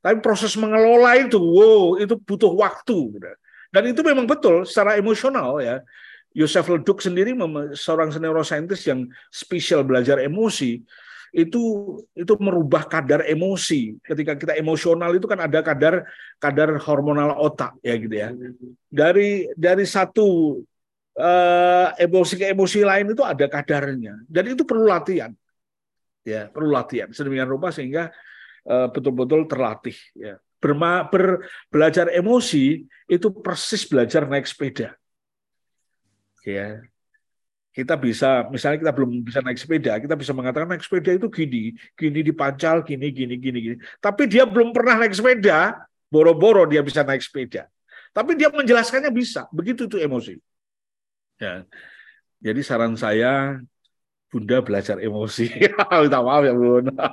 tapi 0.04 0.20
proses 0.20 0.52
mengelola 0.54 1.16
itu, 1.16 1.40
wow, 1.40 1.96
itu 1.96 2.14
butuh 2.20 2.52
waktu. 2.52 3.18
Dan 3.72 3.92
itu 3.92 4.00
memang 4.04 4.28
betul 4.28 4.64
secara 4.68 4.96
emosional 4.96 5.60
ya. 5.60 5.80
Yosef 6.36 6.68
Leduk 6.68 7.00
sendiri 7.00 7.32
seorang 7.74 8.12
neuroscientist 8.14 8.84
yang 8.86 9.08
spesial 9.32 9.82
belajar 9.82 10.20
emosi 10.20 10.84
itu 11.32 11.60
itu 12.16 12.32
merubah 12.40 12.88
kadar 12.88 13.24
emosi. 13.28 13.96
Ketika 14.00 14.36
kita 14.36 14.52
emosional 14.56 15.12
itu 15.12 15.28
kan 15.28 15.44
ada 15.44 15.60
kadar 15.60 16.08
kadar 16.40 16.78
hormonal 16.80 17.36
otak 17.36 17.76
ya 17.84 17.94
gitu 18.00 18.14
ya. 18.14 18.28
Dari 18.88 19.50
dari 19.52 19.84
satu 19.84 20.60
uh, 21.18 21.88
emosi 22.00 22.34
ke 22.38 22.44
emosi 22.52 22.80
lain 22.80 23.12
itu 23.12 23.24
ada 23.24 23.44
kadarnya. 23.48 24.24
Dan 24.24 24.56
itu 24.56 24.64
perlu 24.64 24.88
latihan. 24.88 25.32
Ya, 26.28 26.52
perlu 26.52 26.68
latihan. 26.76 27.08
Sedemikian 27.08 27.48
rupa 27.48 27.72
sehingga 27.72 28.12
uh, 28.68 28.92
betul-betul 28.92 29.48
terlatih 29.48 29.96
ya. 30.12 30.36
Berma, 30.60 31.06
ber, 31.08 31.48
belajar 31.72 32.12
emosi 32.12 32.84
itu 33.08 33.28
persis 33.40 33.88
belajar 33.88 34.28
naik 34.28 34.44
sepeda. 34.44 34.92
Ya, 36.44 36.82
kita 37.78 37.94
bisa 37.94 38.42
misalnya 38.50 38.82
kita 38.82 38.92
belum 38.92 39.22
bisa 39.22 39.38
naik 39.38 39.54
sepeda 39.54 40.02
kita 40.02 40.18
bisa 40.18 40.34
mengatakan 40.34 40.66
naik 40.66 40.82
sepeda 40.82 41.14
itu 41.14 41.30
gini 41.30 41.78
gini 41.94 42.26
dipancal 42.26 42.82
gini 42.82 43.14
gini 43.14 43.38
gini 43.38 43.58
gini. 43.62 43.76
Tapi 44.02 44.26
dia 44.26 44.42
belum 44.42 44.74
pernah 44.74 44.98
naik 44.98 45.14
sepeda 45.14 45.78
boro-boro 46.10 46.66
dia 46.66 46.82
bisa 46.82 47.06
naik 47.06 47.22
sepeda. 47.22 47.70
Tapi 48.10 48.34
dia 48.34 48.50
menjelaskannya 48.50 49.14
bisa. 49.14 49.46
Begitu 49.54 49.86
tuh 49.86 50.02
emosi. 50.02 50.42
Ya. 51.38 51.62
Jadi 52.42 52.60
saran 52.66 52.98
saya 52.98 53.62
Bunda 54.28 54.60
belajar 54.60 55.00
emosi. 55.00 55.48
Minta 56.04 56.20
maaf 56.20 56.44
ya 56.44 56.52
Bunda. 56.52 57.08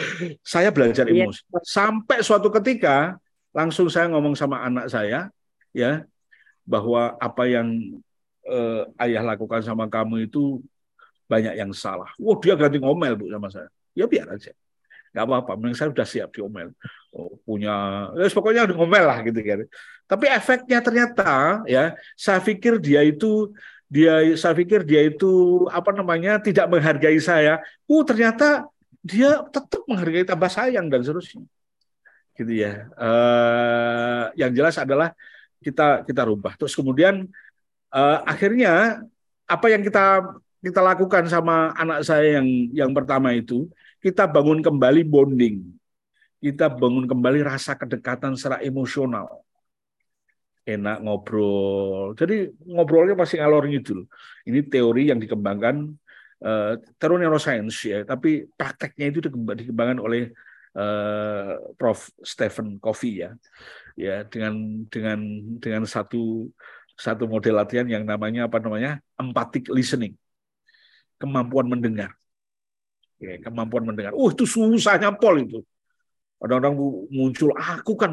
saya 0.52 0.68
belajar 0.68 1.08
iya. 1.08 1.24
emosi. 1.24 1.40
Sampai 1.64 2.20
suatu 2.20 2.52
ketika 2.52 3.16
langsung 3.56 3.88
saya 3.88 4.12
ngomong 4.12 4.36
sama 4.36 4.60
anak 4.60 4.92
saya 4.92 5.32
ya 5.72 6.04
bahwa 6.68 7.16
apa 7.16 7.48
yang 7.48 7.72
eh, 8.44 8.82
ayah 9.08 9.24
lakukan 9.24 9.64
sama 9.64 9.88
kamu 9.88 10.28
itu 10.28 10.60
banyak 11.24 11.56
yang 11.56 11.72
salah. 11.72 12.12
Wah 12.20 12.36
dia 12.40 12.56
ganti 12.56 12.76
ngomel 12.76 13.16
bu 13.16 13.32
sama 13.32 13.48
saya. 13.48 13.68
Ya 13.96 14.04
biar 14.04 14.28
aja. 14.28 14.52
Gak 15.08 15.24
apa-apa, 15.24 15.56
mending 15.56 15.76
saya 15.76 15.88
sudah 15.88 16.08
siap 16.08 16.28
diomel. 16.36 16.76
Oh, 17.16 17.40
punya, 17.40 17.72
ya, 18.12 18.28
pokoknya 18.28 18.68
ngomel 18.68 19.04
lah 19.08 19.18
gitu 19.24 19.40
kan. 19.40 19.64
Tapi 20.04 20.24
efeknya 20.28 20.78
ternyata 20.84 21.64
ya, 21.64 21.96
saya 22.12 22.44
pikir 22.44 22.76
dia 22.76 23.00
itu 23.00 23.52
dia 23.88 24.36
saya 24.36 24.52
pikir 24.52 24.84
dia 24.84 25.08
itu 25.08 25.64
apa 25.72 25.90
namanya 25.96 26.36
tidak 26.38 26.68
menghargai 26.68 27.16
saya. 27.18 27.64
Oh 27.88 28.04
ternyata 28.04 28.68
dia 29.00 29.40
tetap 29.48 29.80
menghargai 29.88 30.28
tambah 30.28 30.52
sayang 30.52 30.92
dan 30.92 31.00
seterusnya. 31.00 31.44
Gitu 32.36 32.52
ya. 32.52 32.86
Uh, 32.94 34.28
yang 34.36 34.52
jelas 34.52 34.76
adalah 34.76 35.16
kita 35.64 36.04
kita 36.04 36.22
rubah. 36.28 36.54
Terus 36.60 36.76
kemudian 36.76 37.26
uh, 37.92 38.18
akhirnya 38.28 39.02
apa 39.48 39.66
yang 39.72 39.80
kita 39.80 40.36
kita 40.60 40.80
lakukan 40.84 41.24
sama 41.30 41.72
anak 41.72 42.04
saya 42.04 42.42
yang 42.42 42.48
yang 42.74 42.90
pertama 42.92 43.32
itu 43.32 43.70
kita 44.04 44.28
bangun 44.28 44.60
kembali 44.60 45.02
bonding 45.06 45.64
kita 46.38 46.70
bangun 46.70 47.06
kembali 47.06 47.42
rasa 47.42 47.74
kedekatan 47.74 48.34
secara 48.34 48.62
emosional 48.62 49.42
enak 50.68 51.00
ngobrol 51.00 52.12
jadi 52.12 52.52
ngobrolnya 52.68 53.16
pasti 53.16 53.40
ngalor 53.40 53.64
ngidul 53.64 54.04
ini 54.44 54.60
teori 54.68 55.08
yang 55.08 55.16
dikembangkan 55.16 55.96
uh, 56.44 56.76
teori 57.00 57.24
neuroscience 57.24 57.88
ya 57.88 58.04
tapi 58.04 58.44
prakteknya 58.52 59.06
itu 59.08 59.18
dikembangkan 59.24 59.98
oleh 60.04 60.28
uh, 60.76 61.56
Prof 61.80 62.12
Stephen 62.20 62.76
Covey 62.76 63.24
ya 63.24 63.32
ya 63.96 64.28
dengan 64.28 64.84
dengan 64.92 65.18
dengan 65.58 65.82
satu 65.88 66.52
satu 66.98 67.30
model 67.30 67.54
latihan 67.62 67.86
yang 67.86 68.02
namanya 68.02 68.50
apa 68.50 68.58
namanya 68.58 68.98
empathic 69.14 69.70
listening, 69.70 70.18
kemampuan 71.22 71.70
mendengar. 71.70 72.10
Ya, 73.22 73.38
kemampuan 73.38 73.86
mendengar. 73.86 74.18
Oh 74.18 74.34
itu 74.34 74.42
susahnya 74.42 75.14
pol 75.14 75.38
itu. 75.46 75.62
Kadang-kadang 76.42 76.74
muncul 77.10 77.54
aku 77.54 77.94
kan 77.94 78.10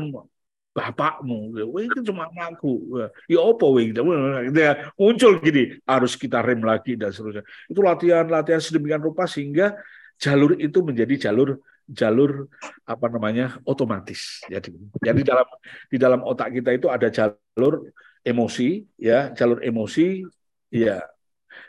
bapakmu, 0.76 1.56
itu 1.80 2.03
cuma 2.03 2.27
aku. 2.27 2.99
Ya 3.31 3.39
apa 3.39 3.65
gitu 3.80 4.03
ya, 4.52 4.91
muncul 4.99 5.39
gini 5.39 5.80
harus 5.88 6.19
kita 6.19 6.43
rem 6.43 6.60
lagi 6.60 6.99
dan 6.99 7.15
seterusnya. 7.15 7.47
Itu 7.72 7.80
latihan-latihan 7.80 8.60
sedemikian 8.60 8.99
rupa 8.99 9.23
sehingga 9.23 9.80
jalur 10.19 10.60
itu 10.60 10.84
menjadi 10.84 11.31
jalur 11.31 11.64
jalur 11.88 12.52
apa 12.84 13.07
namanya 13.07 13.56
otomatis. 13.64 14.43
Jadi 14.52 14.76
jadi 14.99 15.22
dalam 15.23 15.47
di 15.88 15.97
dalam 16.02 16.22
otak 16.27 16.52
kita 16.52 16.76
itu 16.76 16.91
ada 16.91 17.07
jalur 17.07 17.88
emosi 18.26 18.84
ya 18.99 19.31
jalur 19.31 19.64
emosi 19.64 20.27
ya 20.73 20.99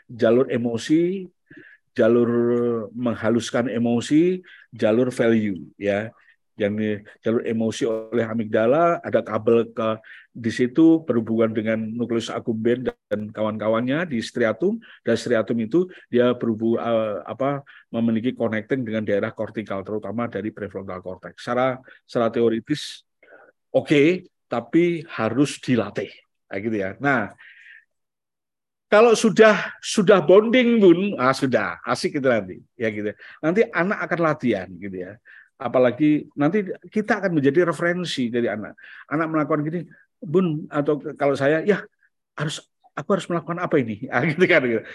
jalur 0.09 0.51
emosi 0.51 1.29
jalur 1.93 2.29
menghaluskan 2.91 3.69
emosi 3.71 4.41
jalur 4.73 5.13
value 5.13 5.69
ya 5.77 6.09
yang 6.57 6.73
jalur 7.21 7.45
emosi 7.45 7.85
oleh 7.85 8.25
amigdala 8.25 8.97
ada 9.05 9.21
kabel 9.21 9.69
ke 9.71 10.01
di 10.33 10.49
situ 10.49 11.05
berhubungan 11.05 11.53
dengan 11.53 11.77
nukleus 11.77 12.33
accumbens 12.33 12.89
dan 13.09 13.29
kawan-kawannya 13.29 14.09
di 14.09 14.21
striatum 14.21 14.81
dan 15.05 15.15
striatum 15.17 15.57
itu 15.61 15.85
dia 16.09 16.33
berhubung 16.33 16.81
uh, 16.81 17.21
apa 17.25 17.61
memiliki 17.93 18.33
connecting 18.33 18.81
dengan 18.81 19.05
daerah 19.05 19.29
kortikal 19.33 19.85
terutama 19.85 20.25
dari 20.25 20.49
prefrontal 20.49 21.01
cortex 21.01 21.41
secara 21.41 21.77
secara 22.09 22.29
teoritis 22.33 23.05
oke 23.73 23.85
okay, 23.85 24.07
tapi 24.49 25.05
harus 25.09 25.61
dilatih 25.61 26.09
Nah, 26.47 26.57
gitu 26.63 26.75
ya. 26.79 26.89
Nah, 27.03 27.21
kalau 28.87 29.11
sudah 29.19 29.75
sudah 29.83 30.23
bonding 30.23 30.79
pun, 30.79 30.99
ah 31.19 31.35
sudah 31.35 31.75
asik 31.83 32.23
itu 32.23 32.27
nanti, 32.27 32.55
ya 32.79 32.87
gitu. 32.87 33.11
Nanti 33.43 33.67
anak 33.67 34.07
akan 34.07 34.19
latihan 34.23 34.67
gitu 34.79 34.95
ya. 34.95 35.19
Apalagi 35.57 36.29
nanti 36.37 36.69
kita 36.93 37.17
akan 37.17 37.41
menjadi 37.41 37.65
referensi 37.65 38.29
dari 38.29 38.45
anak. 38.45 38.77
Anak 39.09 39.27
melakukan 39.33 39.65
gini, 39.65 39.81
bun 40.21 40.69
atau 40.69 41.01
kalau 41.17 41.33
saya 41.33 41.65
ya 41.65 41.81
harus 42.37 42.61
aku 42.93 43.09
harus 43.17 43.25
melakukan 43.25 43.57
apa 43.57 43.75
ini, 43.81 44.05
ah, 44.13 44.21
gitu 44.21 44.45
kan. 44.45 44.61
Gitu. 44.61 44.85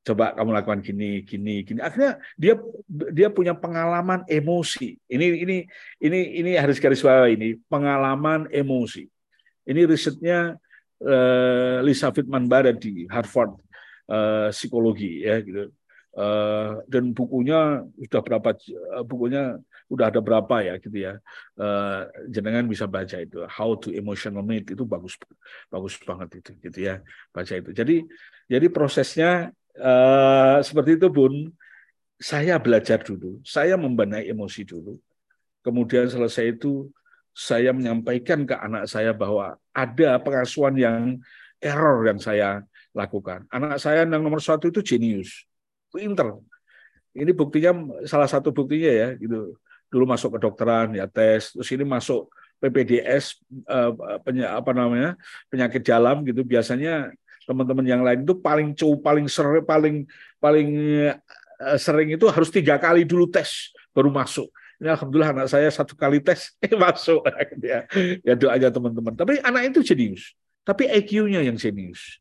Coba 0.00 0.32
kamu 0.32 0.50
lakukan 0.56 0.80
gini, 0.80 1.22
gini, 1.22 1.62
gini. 1.62 1.78
Akhirnya 1.78 2.18
dia 2.34 2.58
dia 2.90 3.28
punya 3.30 3.54
pengalaman 3.54 4.26
emosi. 4.26 4.96
Ini 5.06 5.26
ini 5.46 5.56
ini 6.02 6.20
ini 6.42 6.50
harus 6.56 6.80
garis 6.82 7.04
bawah 7.04 7.28
ini 7.28 7.60
pengalaman 7.68 8.48
emosi. 8.50 9.06
Ini 9.68 9.84
risetnya 9.86 10.58
uh, 11.04 11.76
Lisa 11.84 12.10
Fitman 12.10 12.48
Barat 12.48 12.80
di 12.80 13.04
Harvard 13.06 13.60
uh, 14.10 14.48
psikologi 14.50 15.22
ya 15.22 15.38
gitu. 15.44 15.70
Uh, 16.10 16.82
dan 16.90 17.14
bukunya 17.14 17.86
sudah 18.02 18.22
berapa 18.26 18.50
bukunya 19.06 19.62
udah 19.90 20.06
ada 20.08 20.22
berapa 20.22 20.62
ya 20.62 20.74
gitu 20.78 20.96
ya 20.96 21.18
uh, 21.58 22.06
jenengan 22.30 22.64
bisa 22.70 22.86
baca 22.86 23.18
itu 23.18 23.42
How 23.50 23.74
to 23.82 23.90
Emotional 23.90 24.46
Meet 24.46 24.78
itu 24.78 24.86
bagus 24.86 25.18
bagus 25.66 25.98
banget 25.98 26.38
itu 26.38 26.50
gitu 26.62 26.78
ya 26.78 27.02
baca 27.34 27.52
itu 27.58 27.74
jadi 27.74 28.06
jadi 28.46 28.66
prosesnya 28.70 29.50
uh, 29.76 30.62
seperti 30.62 30.96
itu 30.96 31.10
pun 31.10 31.50
saya 32.16 32.62
belajar 32.62 33.02
dulu 33.02 33.42
saya 33.42 33.74
membenahi 33.74 34.30
emosi 34.30 34.62
dulu 34.62 34.94
kemudian 35.66 36.06
selesai 36.06 36.54
itu 36.54 36.86
saya 37.34 37.70
menyampaikan 37.70 38.42
ke 38.46 38.54
anak 38.54 38.90
saya 38.90 39.14
bahwa 39.14 39.56
ada 39.74 40.10
pengasuhan 40.18 40.74
yang 40.76 41.02
error 41.62 42.02
yang 42.08 42.18
saya 42.18 42.64
lakukan. 42.96 43.46
Anak 43.52 43.78
saya 43.78 44.02
yang 44.02 44.20
nomor 44.20 44.42
satu 44.42 44.72
itu 44.72 44.82
jenius, 44.82 45.46
pinter. 45.94 46.40
Ini 47.14 47.30
buktinya 47.34 48.02
salah 48.06 48.26
satu 48.26 48.50
buktinya 48.50 48.90
ya, 48.90 49.08
gitu. 49.18 49.54
Dulu 49.90 50.06
masuk 50.06 50.38
ke 50.38 50.38
dokteran 50.38 50.94
ya 50.94 51.10
tes, 51.10 51.52
terus 51.52 51.68
ini 51.74 51.84
masuk 51.84 52.30
PPDS 52.62 53.42
eh, 53.66 53.90
apa 54.46 54.70
namanya 54.70 55.18
penyakit 55.50 55.82
dalam 55.82 56.22
gitu. 56.22 56.46
Biasanya 56.46 57.10
teman-teman 57.44 57.82
yang 57.82 58.02
lain 58.06 58.22
itu 58.22 58.38
paling 58.38 58.72
cow 58.78 58.94
paling 59.02 59.26
sering 59.26 59.66
paling 59.66 59.96
paling 60.38 60.68
eh, 61.10 61.78
sering 61.78 62.14
itu 62.14 62.24
harus 62.30 62.48
tiga 62.48 62.78
kali 62.78 63.02
dulu 63.02 63.26
tes 63.26 63.74
baru 63.90 64.08
masuk. 64.08 64.46
Ini 64.80 64.96
alhamdulillah 64.96 65.30
anak 65.36 65.48
saya 65.52 65.68
satu 65.68 65.92
kali 65.98 66.22
tes 66.22 66.54
eh, 66.64 66.72
masuk 66.78 67.26
ya. 67.60 67.84
Ya 68.22 68.34
doanya 68.38 68.70
teman-teman. 68.70 69.18
Tapi 69.18 69.42
anak 69.42 69.74
itu 69.74 69.82
jenius. 69.82 70.32
Tapi 70.62 70.86
IQ-nya 70.86 71.42
yang 71.42 71.58
jenius 71.58 72.20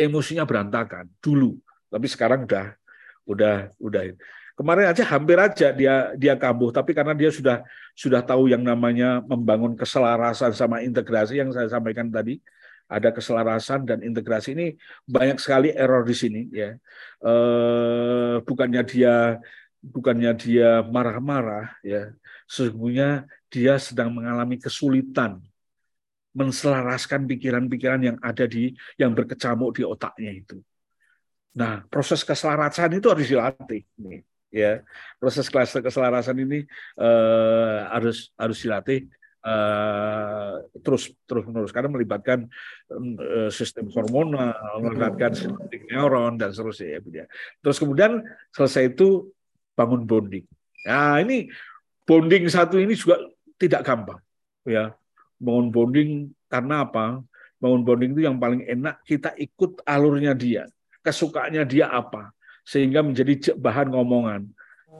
emosinya 0.00 0.48
berantakan 0.48 1.12
dulu, 1.20 1.60
tapi 1.92 2.08
sekarang 2.08 2.48
udah 2.48 2.72
udah 3.28 3.56
udah 3.76 4.02
kemarin 4.60 4.92
aja 4.92 5.08
hampir 5.08 5.40
aja 5.40 5.72
dia 5.72 6.12
dia 6.20 6.36
kambuh, 6.36 6.68
tapi 6.68 6.92
karena 6.92 7.16
dia 7.16 7.32
sudah 7.32 7.64
sudah 7.96 8.20
tahu 8.20 8.52
yang 8.52 8.60
namanya 8.60 9.24
membangun 9.24 9.72
keselarasan 9.72 10.52
sama 10.52 10.84
integrasi 10.84 11.40
yang 11.40 11.48
saya 11.48 11.72
sampaikan 11.72 12.12
tadi, 12.12 12.36
ada 12.84 13.08
keselarasan 13.08 13.88
dan 13.88 14.04
integrasi 14.04 14.52
ini 14.52 14.76
banyak 15.08 15.40
sekali 15.40 15.72
error 15.72 16.04
di 16.04 16.12
sini 16.12 16.40
ya. 16.52 16.76
Eh, 17.24 18.34
bukannya 18.44 18.84
dia 18.84 19.40
bukannya 19.80 20.36
dia 20.36 20.84
marah-marah 20.84 21.80
ya, 21.80 22.12
sesungguhnya 22.44 23.24
dia 23.48 23.80
sedang 23.80 24.12
mengalami 24.12 24.60
kesulitan 24.60 25.40
menselaraskan 26.36 27.26
pikiran-pikiran 27.26 28.00
yang 28.06 28.18
ada 28.20 28.44
di 28.44 28.76
yang 29.00 29.16
berkecamuk 29.16 29.72
di 29.72 29.82
otaknya 29.88 30.30
itu. 30.36 30.60
Nah, 31.56 31.82
proses 31.90 32.22
keselarasan 32.22 33.02
itu 33.02 33.10
harus 33.10 33.26
dilatih 33.26 33.82
nih, 33.98 34.22
ya. 34.50 34.82
Proses 35.16 35.48
keselarasan 35.50 36.36
ini 36.42 36.66
uh, 36.98 37.88
harus 37.90 38.30
harus 38.36 38.58
dilatih 38.60 39.06
uh, 39.46 40.60
terus 40.84 41.10
terus 41.24 41.42
menerus 41.48 41.72
karena 41.72 41.90
melibatkan 41.90 42.46
uh, 42.92 43.48
sistem 43.48 43.88
hormonal, 43.94 44.54
melibatkan 44.82 45.32
sistem 45.32 45.80
neuron 45.88 46.36
dan 46.36 46.52
seterusnya 46.52 47.00
ya. 47.10 47.24
Terus 47.64 47.78
kemudian 47.80 48.20
selesai 48.52 48.92
itu 48.92 49.30
bangun 49.78 50.04
bonding. 50.04 50.44
Nah, 50.84 51.20
ini 51.20 51.48
bonding 52.04 52.48
satu 52.50 52.76
ini 52.76 52.96
juga 52.96 53.20
tidak 53.60 53.84
gampang, 53.84 54.20
ya 54.64 54.96
bangun 55.40 55.72
bonding 55.72 56.10
karena 56.52 56.84
apa? 56.84 57.24
Bangun 57.60 57.82
bonding 57.84 58.12
itu 58.16 58.22
yang 58.28 58.36
paling 58.36 58.64
enak 58.64 59.00
kita 59.04 59.32
ikut 59.40 59.84
alurnya 59.88 60.36
dia, 60.36 60.68
kesukaannya 61.04 61.64
dia 61.64 61.88
apa, 61.88 62.32
sehingga 62.70 63.02
menjadi 63.02 63.58
bahan 63.58 63.90
ngomongan. 63.90 64.46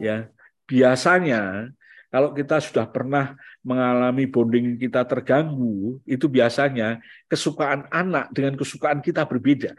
Ya, 0.03 0.27
biasanya 0.67 1.71
kalau 2.11 2.35
kita 2.35 2.59
sudah 2.59 2.91
pernah 2.91 3.39
mengalami 3.63 4.27
bonding 4.27 4.75
kita 4.75 5.07
terganggu, 5.07 6.03
itu 6.03 6.27
biasanya 6.27 6.99
kesukaan 7.31 7.87
anak 7.95 8.35
dengan 8.35 8.59
kesukaan 8.59 8.99
kita 8.99 9.23
berbeda. 9.23 9.79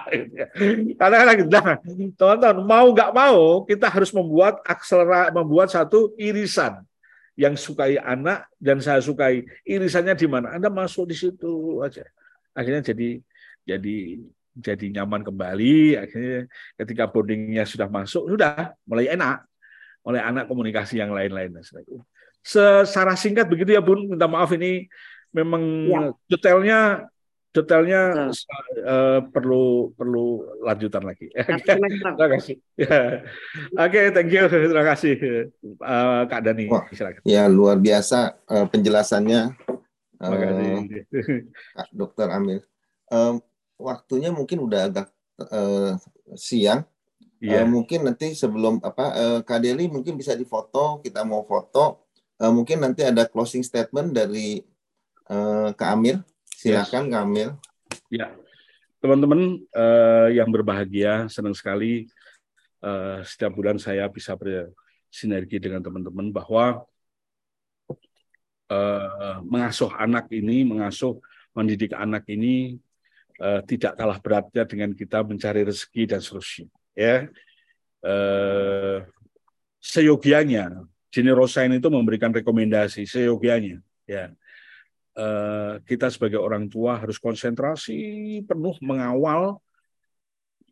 Kadang-kadang, 1.02 1.50
nah, 1.50 1.74
teman-teman 2.14 2.62
mau 2.62 2.86
nggak 2.94 3.10
mau 3.10 3.66
kita 3.66 3.90
harus 3.90 4.14
membuat 4.14 4.62
akselera, 4.62 5.34
membuat 5.34 5.74
satu 5.74 6.14
irisan 6.14 6.86
yang 7.34 7.58
sukai 7.58 7.98
anak 7.98 8.46
dan 8.62 8.78
saya 8.78 9.02
sukai. 9.02 9.42
Irisannya 9.66 10.14
di 10.14 10.30
mana? 10.30 10.54
Anda 10.54 10.70
masuk 10.70 11.10
di 11.10 11.18
situ 11.18 11.82
aja. 11.82 12.06
Akhirnya 12.54 12.94
jadi 12.94 13.18
jadi 13.66 14.22
jadi 14.54 14.86
nyaman 15.02 15.26
kembali 15.26 15.98
akhirnya 15.98 16.46
ketika 16.78 17.10
bondingnya 17.10 17.66
sudah 17.66 17.90
masuk 17.90 18.30
sudah 18.30 18.72
mulai 18.86 19.10
enak 19.10 19.42
mulai 20.06 20.22
anak 20.22 20.46
komunikasi 20.46 21.02
yang 21.02 21.10
lain-lain 21.10 21.58
secara 22.44 23.18
singkat 23.18 23.50
begitu 23.50 23.74
ya 23.74 23.82
Bun 23.82 24.14
minta 24.14 24.30
maaf 24.30 24.52
ini 24.54 24.86
memang 25.34 25.62
ya. 25.90 26.00
detailnya 26.30 27.08
detailnya 27.54 28.34
uh, 28.82 29.20
perlu 29.30 29.94
perlu 29.94 30.42
lanjutan 30.66 31.06
lagi. 31.06 31.30
terima 31.62 32.26
kasih. 32.34 32.58
Ya. 32.74 33.22
Oke, 33.78 33.94
okay, 33.94 34.04
thank 34.10 34.34
you. 34.34 34.50
Terima 34.50 34.82
kasih 34.82 35.14
uh, 35.78 36.26
Kak 36.26 36.42
Dani. 36.42 36.66
Oh, 36.66 36.82
Ya 37.22 37.46
luar 37.46 37.78
biasa 37.78 38.42
uh, 38.50 38.66
penjelasannya. 38.66 39.54
Terima 40.18 40.36
kasih. 40.42 40.66
Kak 41.78 41.88
Dokter 41.94 42.26
Amir. 42.34 42.66
Uh, 43.06 43.38
waktunya 43.78 44.30
mungkin 44.30 44.62
udah 44.64 44.80
agak 44.90 45.08
uh, 45.40 45.98
siang. 46.34 46.86
Yeah. 47.42 47.66
Uh, 47.66 47.68
mungkin 47.68 48.08
nanti 48.08 48.32
sebelum 48.32 48.80
apa 48.80 49.04
uh, 49.12 49.38
Kak 49.44 49.60
Deli 49.60 49.90
mungkin 49.90 50.16
bisa 50.16 50.32
difoto, 50.32 51.02
kita 51.04 51.26
mau 51.26 51.44
foto. 51.44 52.08
Uh, 52.40 52.50
mungkin 52.50 52.82
nanti 52.82 53.04
ada 53.04 53.28
closing 53.28 53.62
statement 53.62 54.16
dari 54.16 54.58
uh, 55.28 55.70
Kak 55.76 55.90
Amir 55.92 56.24
Silakan 56.48 57.12
Kamil. 57.12 57.52
Ya, 58.08 58.32
teman-teman 59.04 59.60
uh, 59.76 60.32
yang 60.32 60.48
berbahagia, 60.48 61.28
senang 61.28 61.52
sekali 61.52 62.08
uh, 62.80 63.20
setiap 63.20 63.52
bulan 63.52 63.76
saya 63.76 64.08
bisa 64.08 64.32
bersinergi 64.32 65.60
dengan 65.60 65.84
teman-teman 65.84 66.32
bahwa 66.32 66.88
uh, 68.72 69.36
mengasuh 69.44 69.92
anak 69.92 70.32
ini, 70.32 70.64
mengasuh 70.64 71.20
mendidik 71.52 71.92
anak 71.92 72.24
ini 72.32 72.80
uh, 73.40 73.60
tidak 73.66 73.98
kalah 73.98 74.18
beratnya 74.20 74.64
dengan 74.68 74.90
kita 74.92 75.22
mencari 75.22 75.64
rezeki 75.66 76.02
dan 76.10 76.20
seterusnya. 76.20 76.68
Ya, 76.94 77.26
uh, 78.06 79.02
seyogianya 79.82 80.86
Generosain 81.14 81.70
itu 81.70 81.86
memberikan 81.90 82.34
rekomendasi 82.34 83.06
seyogianya. 83.06 83.78
Ya, 84.04 84.34
Eh, 85.14 85.74
kita 85.86 86.10
sebagai 86.10 86.42
orang 86.42 86.66
tua 86.66 86.98
harus 86.98 87.22
konsentrasi 87.22 87.94
penuh 88.50 88.74
mengawal 88.82 89.62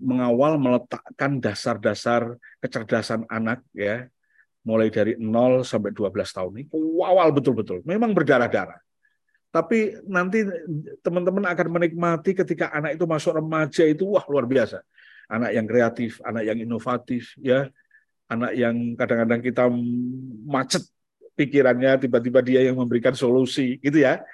mengawal 0.02 0.58
meletakkan 0.58 1.38
dasar-dasar 1.38 2.42
kecerdasan 2.58 3.22
anak 3.30 3.62
ya 3.70 4.10
mulai 4.66 4.90
dari 4.90 5.14
0 5.14 5.62
sampai 5.62 5.94
12 5.94 6.34
tahun 6.34 6.52
ini 6.58 6.74
awal 7.06 7.30
betul-betul 7.30 7.86
memang 7.86 8.10
berdarah-darah 8.10 8.82
tapi 9.52 10.00
nanti 10.08 10.48
teman-teman 11.04 11.44
akan 11.44 11.68
menikmati 11.68 12.32
ketika 12.32 12.72
anak 12.72 12.96
itu 12.96 13.04
masuk 13.04 13.36
remaja 13.36 13.84
itu 13.84 14.08
wah 14.08 14.24
luar 14.24 14.48
biasa. 14.48 14.80
Anak 15.28 15.52
yang 15.52 15.68
kreatif 15.68 16.24
anak 16.24 16.48
yang 16.48 16.58
inovatif 16.58 17.36
ya. 17.36 17.68
Anak 18.32 18.56
yang 18.56 18.96
kadang-kadang 18.96 19.44
kita 19.44 19.68
macet 20.48 20.88
pikirannya 21.36 22.00
tiba-tiba 22.00 22.40
dia 22.40 22.64
yang 22.64 22.80
memberikan 22.80 23.12
solusi 23.12 23.76
gitu 23.84 24.00
ya. 24.00 24.24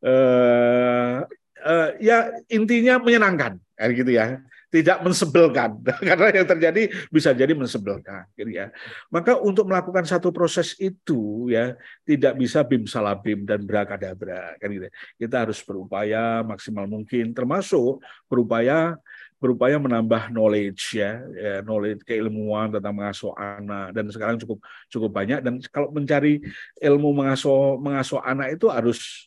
Uh, 0.00 1.20
uh, 1.62 1.88
ya 2.02 2.32
intinya 2.50 2.98
menyenangkan 2.98 3.60
kan 3.76 3.88
gitu 3.94 4.10
ya 4.10 4.42
tidak 4.72 5.04
mensebelkan. 5.04 5.76
Karena 6.08 6.28
yang 6.32 6.48
terjadi 6.48 6.82
bisa 7.12 7.36
jadi 7.36 7.52
mensebelkan 7.52 8.24
gitu 8.32 8.48
ya. 8.56 8.72
Maka 9.12 9.36
untuk 9.36 9.68
melakukan 9.68 10.08
satu 10.08 10.32
proses 10.32 10.72
itu 10.80 11.52
ya 11.52 11.76
tidak 12.08 12.40
bisa 12.40 12.64
bim 12.64 12.88
salah 12.88 13.12
bim 13.20 13.44
dan 13.44 13.60
berakadabra 13.68 14.56
kan 14.56 14.68
gitu 14.72 14.88
kita 15.20 15.44
harus 15.44 15.60
berupaya 15.60 16.40
maksimal 16.40 16.88
mungkin 16.88 17.36
termasuk 17.36 18.00
berupaya 18.26 18.96
berupaya 19.42 19.74
menambah 19.74 20.30
knowledge 20.30 21.02
ya, 21.02 21.18
ya 21.34 21.66
knowledge 21.66 22.06
keilmuan 22.06 22.70
tentang 22.70 22.94
mengasuh 22.94 23.34
anak 23.34 23.90
dan 23.90 24.06
sekarang 24.06 24.38
cukup 24.38 24.62
cukup 24.86 25.10
banyak. 25.10 25.42
Dan 25.42 25.58
kalau 25.66 25.90
mencari 25.90 26.38
ilmu 26.78 27.10
mengasuh 27.10 27.74
mengasuh 27.82 28.22
anak 28.22 28.54
itu 28.54 28.70
harus 28.70 29.26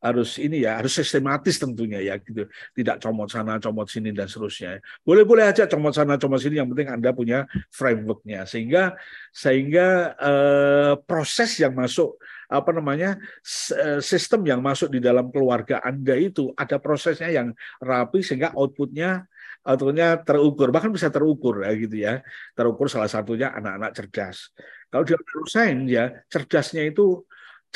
harus 0.00 0.36
ini 0.36 0.62
ya 0.62 0.78
harus 0.78 0.92
sistematis 0.92 1.56
tentunya 1.56 1.98
ya 2.04 2.14
gitu. 2.20 2.46
Tidak 2.76 3.00
comot 3.00 3.28
sana 3.32 3.56
comot 3.58 3.88
sini 3.88 4.12
dan 4.12 4.28
seterusnya. 4.28 4.78
Boleh 5.02 5.24
boleh 5.24 5.44
aja 5.48 5.64
comot 5.66 5.96
sana 5.96 6.20
comot 6.20 6.40
sini 6.40 6.60
yang 6.60 6.68
penting 6.70 6.92
anda 6.92 7.10
punya 7.16 7.48
frameworknya. 7.72 8.44
Sehingga 8.44 8.94
sehingga 9.32 10.16
eh, 10.16 10.92
proses 11.04 11.56
yang 11.58 11.72
masuk 11.72 12.20
apa 12.46 12.70
namanya 12.70 13.18
eh, 13.74 13.98
sistem 13.98 14.46
yang 14.46 14.60
masuk 14.62 14.92
di 14.92 15.02
dalam 15.02 15.34
keluarga 15.34 15.82
anda 15.82 16.14
itu 16.14 16.54
ada 16.54 16.78
prosesnya 16.78 17.32
yang 17.32 17.48
rapi 17.82 18.22
sehingga 18.22 18.54
outputnya 18.54 19.26
outputnya 19.66 20.22
terukur. 20.22 20.70
Bahkan 20.70 20.94
bisa 20.94 21.10
terukur 21.10 21.66
ya 21.66 21.72
gitu 21.74 21.96
ya. 21.98 22.22
Terukur 22.54 22.86
salah 22.86 23.10
satunya 23.10 23.50
anak-anak 23.50 23.90
cerdas. 23.98 24.54
Kalau 24.86 25.02
di 25.02 25.12
neuroscience 25.18 25.90
ya 25.90 26.04
cerdasnya 26.30 26.86
itu 26.86 27.26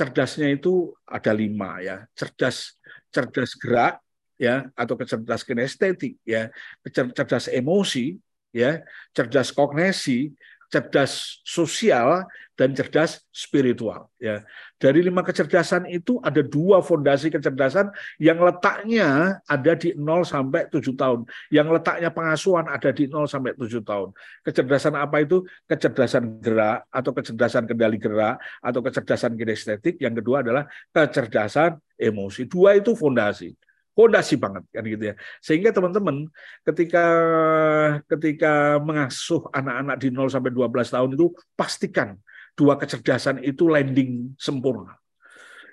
cerdasnya 0.00 0.48
itu 0.48 0.96
ada 1.04 1.36
lima 1.36 1.84
ya. 1.84 2.08
Cerdas 2.16 2.80
cerdas 3.12 3.52
gerak 3.60 4.00
ya 4.40 4.72
atau 4.72 4.96
kecerdas 4.96 5.44
kinestetik 5.44 6.16
ya. 6.24 6.48
Cerdas 6.88 7.52
emosi 7.52 8.16
ya. 8.48 8.80
Cerdas 9.12 9.52
kognisi 9.52 10.32
cerdas 10.70 11.42
sosial 11.42 12.24
dan 12.54 12.70
cerdas 12.76 13.26
spiritual 13.34 14.06
ya. 14.22 14.46
Dari 14.78 15.02
lima 15.02 15.26
kecerdasan 15.26 15.90
itu 15.90 16.22
ada 16.22 16.40
dua 16.40 16.80
fondasi 16.80 17.28
kecerdasan 17.28 17.90
yang 18.22 18.38
letaknya 18.40 19.40
ada 19.44 19.72
di 19.76 19.92
0 19.92 20.24
sampai 20.24 20.68
7 20.68 20.94
tahun. 20.96 21.26
Yang 21.52 21.68
letaknya 21.80 22.08
pengasuhan 22.12 22.68
ada 22.70 22.88
di 22.94 23.08
0 23.08 23.28
sampai 23.28 23.56
7 23.56 23.80
tahun. 23.80 24.08
Kecerdasan 24.46 24.94
apa 24.96 25.20
itu? 25.20 25.44
Kecerdasan 25.68 26.40
gerak 26.40 26.86
atau 26.88 27.10
kecerdasan 27.12 27.64
kendali 27.68 27.98
gerak 28.00 28.40
atau 28.60 28.80
kecerdasan 28.80 29.36
kinestetik. 29.36 30.00
Yang 30.00 30.24
kedua 30.24 30.40
adalah 30.44 30.64
kecerdasan 30.92 31.76
emosi. 31.98 32.48
Dua 32.48 32.76
itu 32.76 32.96
fondasi 32.96 33.52
fondasi 33.94 34.34
banget 34.40 34.64
kan 34.70 34.84
gitu 34.86 35.04
ya. 35.10 35.14
Sehingga 35.42 35.70
teman-teman 35.74 36.30
ketika 36.64 37.04
ketika 38.06 38.78
mengasuh 38.80 39.46
anak-anak 39.52 39.96
di 40.00 40.08
0 40.08 40.30
sampai 40.30 40.50
12 40.54 40.94
tahun 40.94 41.10
itu 41.14 41.26
pastikan 41.58 42.16
dua 42.58 42.76
kecerdasan 42.76 43.40
itu 43.40 43.68
landing 43.70 44.36
sempurna. 44.36 45.00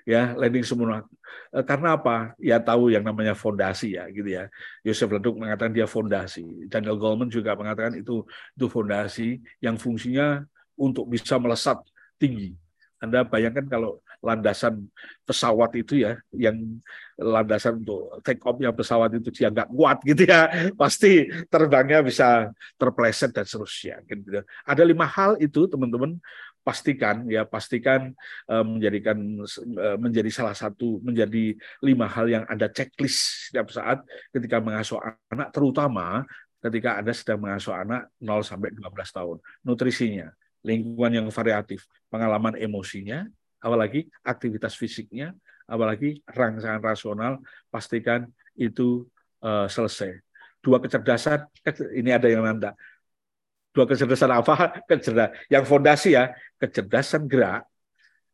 Ya, 0.08 0.32
landing 0.32 0.64
sempurna. 0.64 1.04
Eh, 1.52 1.64
karena 1.64 2.00
apa? 2.00 2.32
Ya 2.40 2.56
tahu 2.60 2.88
yang 2.88 3.04
namanya 3.04 3.36
fondasi 3.36 3.96
ya 3.96 4.08
gitu 4.08 4.28
ya. 4.28 4.48
Yosef 4.80 5.08
Leduk 5.12 5.36
mengatakan 5.36 5.72
dia 5.72 5.84
fondasi. 5.84 6.68
Daniel 6.68 6.96
Goleman 6.96 7.28
juga 7.28 7.52
mengatakan 7.56 7.96
itu 7.96 8.24
itu 8.56 8.66
fondasi 8.68 9.40
yang 9.60 9.76
fungsinya 9.76 10.44
untuk 10.76 11.08
bisa 11.12 11.36
melesat 11.36 11.76
tinggi. 12.16 12.56
Anda 12.98 13.22
bayangkan 13.24 13.68
kalau 13.68 14.00
landasan 14.18 14.86
pesawat 15.22 15.74
itu 15.78 16.02
ya, 16.02 16.18
yang 16.34 16.58
landasan 17.18 17.82
untuk 17.82 18.18
take 18.26 18.42
off-nya 18.42 18.74
pesawat 18.74 19.14
itu 19.14 19.30
dia 19.30 19.50
nggak 19.50 19.70
kuat 19.70 19.98
gitu 20.02 20.22
ya, 20.26 20.50
pasti 20.80 21.26
terbangnya 21.46 22.02
bisa 22.02 22.50
terpleset 22.78 23.30
dan 23.30 23.46
seterusnya. 23.46 24.02
Gitu. 24.06 24.42
Ada 24.66 24.82
lima 24.82 25.06
hal 25.06 25.38
itu 25.38 25.66
teman-teman 25.70 26.18
pastikan 26.66 27.24
ya 27.32 27.48
pastikan 27.48 28.12
uh, 28.44 28.60
menjadikan 28.60 29.16
uh, 29.80 29.96
menjadi 29.96 30.28
salah 30.28 30.52
satu 30.52 31.00
menjadi 31.00 31.56
lima 31.80 32.04
hal 32.04 32.28
yang 32.28 32.44
ada 32.44 32.68
checklist 32.68 33.48
setiap 33.48 33.72
saat 33.72 34.04
ketika 34.36 34.60
mengasuh 34.60 35.00
anak 35.32 35.48
terutama 35.48 36.28
ketika 36.58 36.98
Anda 36.98 37.14
sedang 37.14 37.40
mengasuh 37.42 37.74
anak 37.74 38.10
0 38.18 38.42
sampai 38.42 38.74
12 38.74 38.90
tahun. 39.14 39.36
Nutrisinya, 39.62 40.28
lingkungan 40.66 41.22
yang 41.22 41.26
variatif, 41.30 41.86
pengalaman 42.10 42.58
emosinya, 42.58 43.26
apalagi 43.58 44.06
aktivitas 44.22 44.74
fisiknya, 44.78 45.34
apalagi 45.68 46.22
rangsangan 46.26 46.80
rasional, 46.80 47.42
pastikan 47.68 48.26
itu 48.56 49.04
uh, 49.44 49.66
selesai. 49.68 50.18
Dua 50.58 50.82
kecerdasan, 50.82 51.46
ini 51.94 52.10
ada 52.10 52.26
yang 52.26 52.42
nanda. 52.42 52.74
Dua 53.70 53.86
kecerdasan 53.86 54.32
apa? 54.32 54.74
Kecerdasan 54.90 55.30
yang 55.52 55.62
fondasi 55.62 56.18
ya, 56.18 56.34
kecerdasan 56.58 57.30
gerak, 57.30 57.62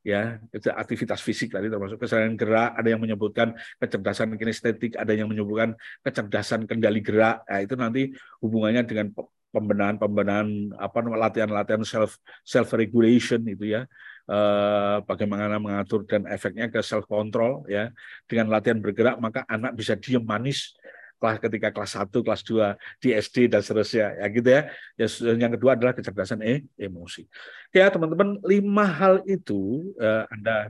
ya 0.04 0.36
aktivitas 0.76 1.20
fisik 1.20 1.52
tadi 1.52 1.68
termasuk 1.68 2.00
kecerdasan 2.00 2.36
gerak, 2.36 2.76
ada 2.76 2.88
yang 2.88 3.00
menyebutkan 3.00 3.52
kecerdasan 3.80 4.36
kinestetik, 4.40 4.96
ada 4.96 5.12
yang 5.12 5.28
menyebutkan 5.28 5.76
kecerdasan 6.00 6.64
kendali 6.64 7.04
gerak. 7.04 7.44
Nah, 7.44 7.60
itu 7.60 7.74
nanti 7.76 8.12
hubungannya 8.40 8.88
dengan 8.88 9.12
pembenahan-pembenahan 9.54 10.74
apa 10.74 10.98
latihan-latihan 11.14 11.86
self 11.86 12.18
self 12.42 12.74
regulation 12.74 13.38
itu 13.46 13.70
ya 13.78 13.86
eh, 14.28 14.96
bagaimana 15.04 15.56
mengatur 15.60 16.04
dan 16.08 16.24
efeknya 16.28 16.70
ke 16.72 16.80
self 16.80 17.04
control 17.08 17.64
ya 17.68 17.90
dengan 18.28 18.52
latihan 18.52 18.78
bergerak 18.80 19.16
maka 19.20 19.44
anak 19.48 19.76
bisa 19.76 19.96
diam 19.96 20.24
manis 20.24 20.76
kelas 21.24 21.40
ketika 21.40 21.72
kelas 21.72 21.92
1, 21.96 22.12
kelas 22.12 22.42
2 22.44 23.00
di 23.00 23.08
SD 23.16 23.36
dan 23.48 23.64
seterusnya 23.64 24.12
ya 24.20 24.26
gitu 24.28 24.48
ya. 24.50 24.62
ya 25.00 25.06
yang 25.40 25.52
kedua 25.56 25.72
adalah 25.72 25.96
kecerdasan 25.96 26.44
e 26.44 26.68
emosi. 26.76 27.24
Ya 27.72 27.88
teman-teman 27.88 28.44
lima 28.44 28.84
hal 28.84 29.24
itu 29.24 29.88
eh, 29.96 30.24
Anda 30.28 30.68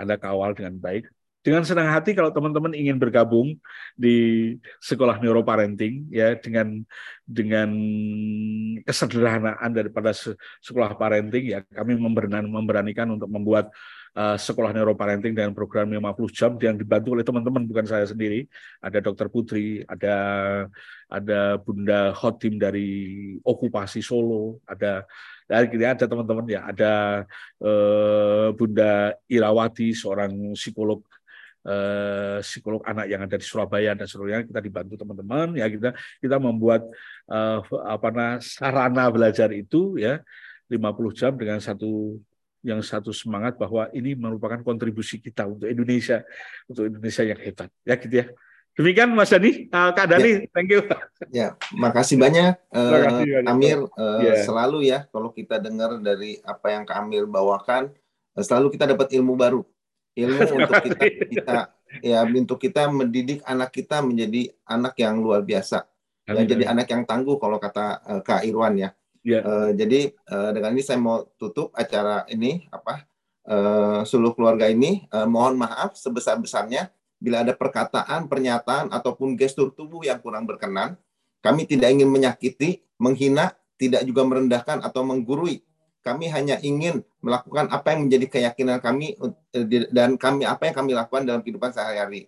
Anda 0.00 0.16
kawal 0.16 0.56
dengan 0.56 0.80
baik 0.80 1.04
dengan 1.40 1.64
senang 1.64 1.88
hati 1.88 2.12
kalau 2.12 2.28
teman-teman 2.28 2.76
ingin 2.76 3.00
bergabung 3.00 3.56
di 3.96 4.56
sekolah 4.76 5.16
neuroparenting 5.24 6.12
ya 6.12 6.36
dengan 6.36 6.84
dengan 7.24 7.70
kesederhanaan 8.84 9.72
daripada 9.72 10.12
sekolah 10.60 11.00
parenting 11.00 11.56
ya 11.56 11.64
kami 11.72 11.96
memberanikan 11.96 13.08
untuk 13.16 13.32
membuat 13.32 13.72
uh, 14.16 14.36
sekolah 14.36 14.74
neuroparenting 14.74 15.32
dengan 15.32 15.56
program 15.56 15.88
50 15.90 16.36
jam 16.36 16.52
yang 16.60 16.76
dibantu 16.76 17.16
oleh 17.16 17.24
teman-teman 17.24 17.64
bukan 17.66 17.86
saya 17.86 18.06
sendiri. 18.06 18.46
Ada 18.82 19.00
dokter 19.00 19.32
Putri 19.32 19.80
ada 19.86 20.16
ada 21.10 21.40
Bunda 21.58 22.14
Hotim 22.14 22.60
dari 22.60 22.88
okupasi 23.42 24.04
Solo 24.04 24.62
ada 24.68 25.08
dari 25.50 25.66
ada 25.82 26.06
teman-teman 26.06 26.46
ya 26.46 26.68
ada 26.70 26.92
uh, 27.62 28.54
Bunda 28.54 29.14
Irawati 29.26 29.90
seorang 29.90 30.54
psikolog 30.54 31.02
eh, 31.66 32.38
psikolog 32.40 32.80
anak 32.88 33.06
yang 33.10 33.20
ada 33.24 33.36
di 33.36 33.44
Surabaya 33.44 33.92
dan 33.92 34.06
seluruhnya 34.08 34.46
kita 34.46 34.60
dibantu 34.60 34.94
teman-teman 34.96 35.56
ya 35.60 35.66
kita 35.68 35.90
kita 36.20 36.36
membuat 36.40 36.88
eh, 37.28 37.58
apa 37.84 38.08
nah, 38.12 38.34
sarana 38.40 39.12
belajar 39.12 39.52
itu 39.52 40.00
ya 40.00 40.20
50 40.70 41.18
jam 41.18 41.32
dengan 41.34 41.58
satu 41.58 42.16
yang 42.60 42.84
satu 42.84 43.10
semangat 43.10 43.56
bahwa 43.56 43.88
ini 43.96 44.12
merupakan 44.12 44.60
kontribusi 44.60 45.16
kita 45.16 45.48
untuk 45.48 45.66
Indonesia 45.66 46.20
untuk 46.68 46.92
Indonesia 46.92 47.24
yang 47.24 47.40
hebat 47.40 47.68
ya 47.84 47.94
gitu 47.96 48.14
ya 48.20 48.26
demikian 48.76 49.08
Mas 49.16 49.32
Dani 49.32 49.68
uh, 49.72 49.90
Kak 49.96 50.06
Dani 50.12 50.30
ya. 50.30 50.38
thank 50.52 50.68
you 50.68 50.80
ya 51.32 51.46
makasih 51.72 52.20
banyak 52.20 52.60
uh, 52.68 52.90
makasih 52.92 53.28
banyak. 53.40 53.48
Amir 53.48 53.78
uh, 53.96 54.20
yeah. 54.20 54.44
selalu 54.44 54.92
ya 54.92 55.08
kalau 55.08 55.32
kita 55.32 55.56
dengar 55.56 55.96
dari 56.04 56.36
apa 56.44 56.68
yang 56.68 56.84
Kak 56.84 57.00
Amir 57.00 57.24
bawakan 57.24 57.88
selalu 58.36 58.76
kita 58.76 58.92
dapat 58.92 59.08
ilmu 59.16 59.34
baru 59.34 59.64
ilmu 60.16 60.40
untuk 60.58 60.76
kita 60.86 61.04
kita 61.28 61.58
ya 62.02 62.22
untuk 62.26 62.58
kita 62.58 62.86
mendidik 62.90 63.42
anak 63.46 63.70
kita 63.74 64.02
menjadi 64.02 64.50
anak 64.66 64.94
yang 64.98 65.18
luar 65.18 65.42
biasa. 65.42 65.86
Ya 66.30 66.46
jadi 66.46 66.70
anak 66.70 66.86
yang 66.86 67.02
tangguh 67.02 67.42
kalau 67.42 67.58
kata 67.58 67.98
uh, 68.06 68.20
Kak 68.22 68.46
Irwan 68.46 68.78
ya. 68.78 68.90
Yeah. 69.20 69.44
uh, 69.44 69.70
jadi 69.76 70.16
uh, 70.32 70.54
dengan 70.56 70.72
ini 70.72 70.82
saya 70.86 70.96
mau 70.96 71.28
tutup 71.36 71.74
acara 71.76 72.24
ini 72.32 72.64
apa 72.72 73.04
uh, 73.44 74.00
seluruh 74.06 74.32
keluarga 74.32 74.70
ini 74.70 75.04
uh, 75.12 75.28
mohon 75.28 75.60
maaf 75.60 75.92
sebesar 75.92 76.40
besarnya 76.40 76.88
bila 77.20 77.44
ada 77.44 77.52
perkataan 77.52 78.30
pernyataan 78.30 78.88
ataupun 78.88 79.36
gestur 79.36 79.74
tubuh 79.74 80.06
yang 80.06 80.22
kurang 80.22 80.48
berkenan. 80.48 80.96
Kami 81.40 81.64
tidak 81.64 81.92
ingin 81.92 82.08
menyakiti 82.08 82.84
menghina 83.00 83.56
tidak 83.80 84.04
juga 84.04 84.28
merendahkan 84.28 84.84
atau 84.84 85.00
menggurui 85.00 85.64
kami 86.00 86.32
hanya 86.32 86.56
ingin 86.64 87.04
melakukan 87.20 87.68
apa 87.68 87.92
yang 87.92 88.08
menjadi 88.08 88.26
keyakinan 88.28 88.80
kami 88.80 89.16
eh, 89.52 89.88
dan 89.92 90.16
kami 90.16 90.48
apa 90.48 90.68
yang 90.68 90.76
kami 90.76 90.90
lakukan 90.96 91.28
dalam 91.28 91.40
kehidupan 91.44 91.72
sehari-hari. 91.72 92.26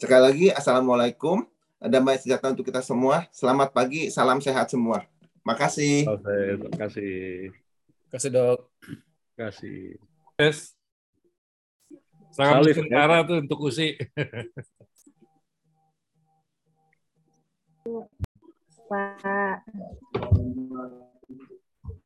Sekali 0.00 0.22
lagi, 0.24 0.46
assalamualaikum, 0.48 1.44
damai 1.76 2.16
sejahtera 2.16 2.56
untuk 2.56 2.64
kita 2.64 2.80
semua. 2.80 3.28
Selamat 3.28 3.76
pagi, 3.76 4.08
salam 4.08 4.40
sehat 4.40 4.72
semua. 4.72 5.04
Makasih. 5.44 6.08
Terima 6.24 6.72
kasih. 6.76 7.52
Terima 7.52 8.10
kasih 8.16 8.30
dok. 8.32 8.58
Terima 8.80 9.36
kasih. 9.48 9.80
Yes. 10.40 10.72
Salam 12.32 12.64
sementara 12.64 13.26
tuh 13.28 13.44
untuk 13.44 13.60
Usi. 13.60 14.00
Pak. 18.90 19.62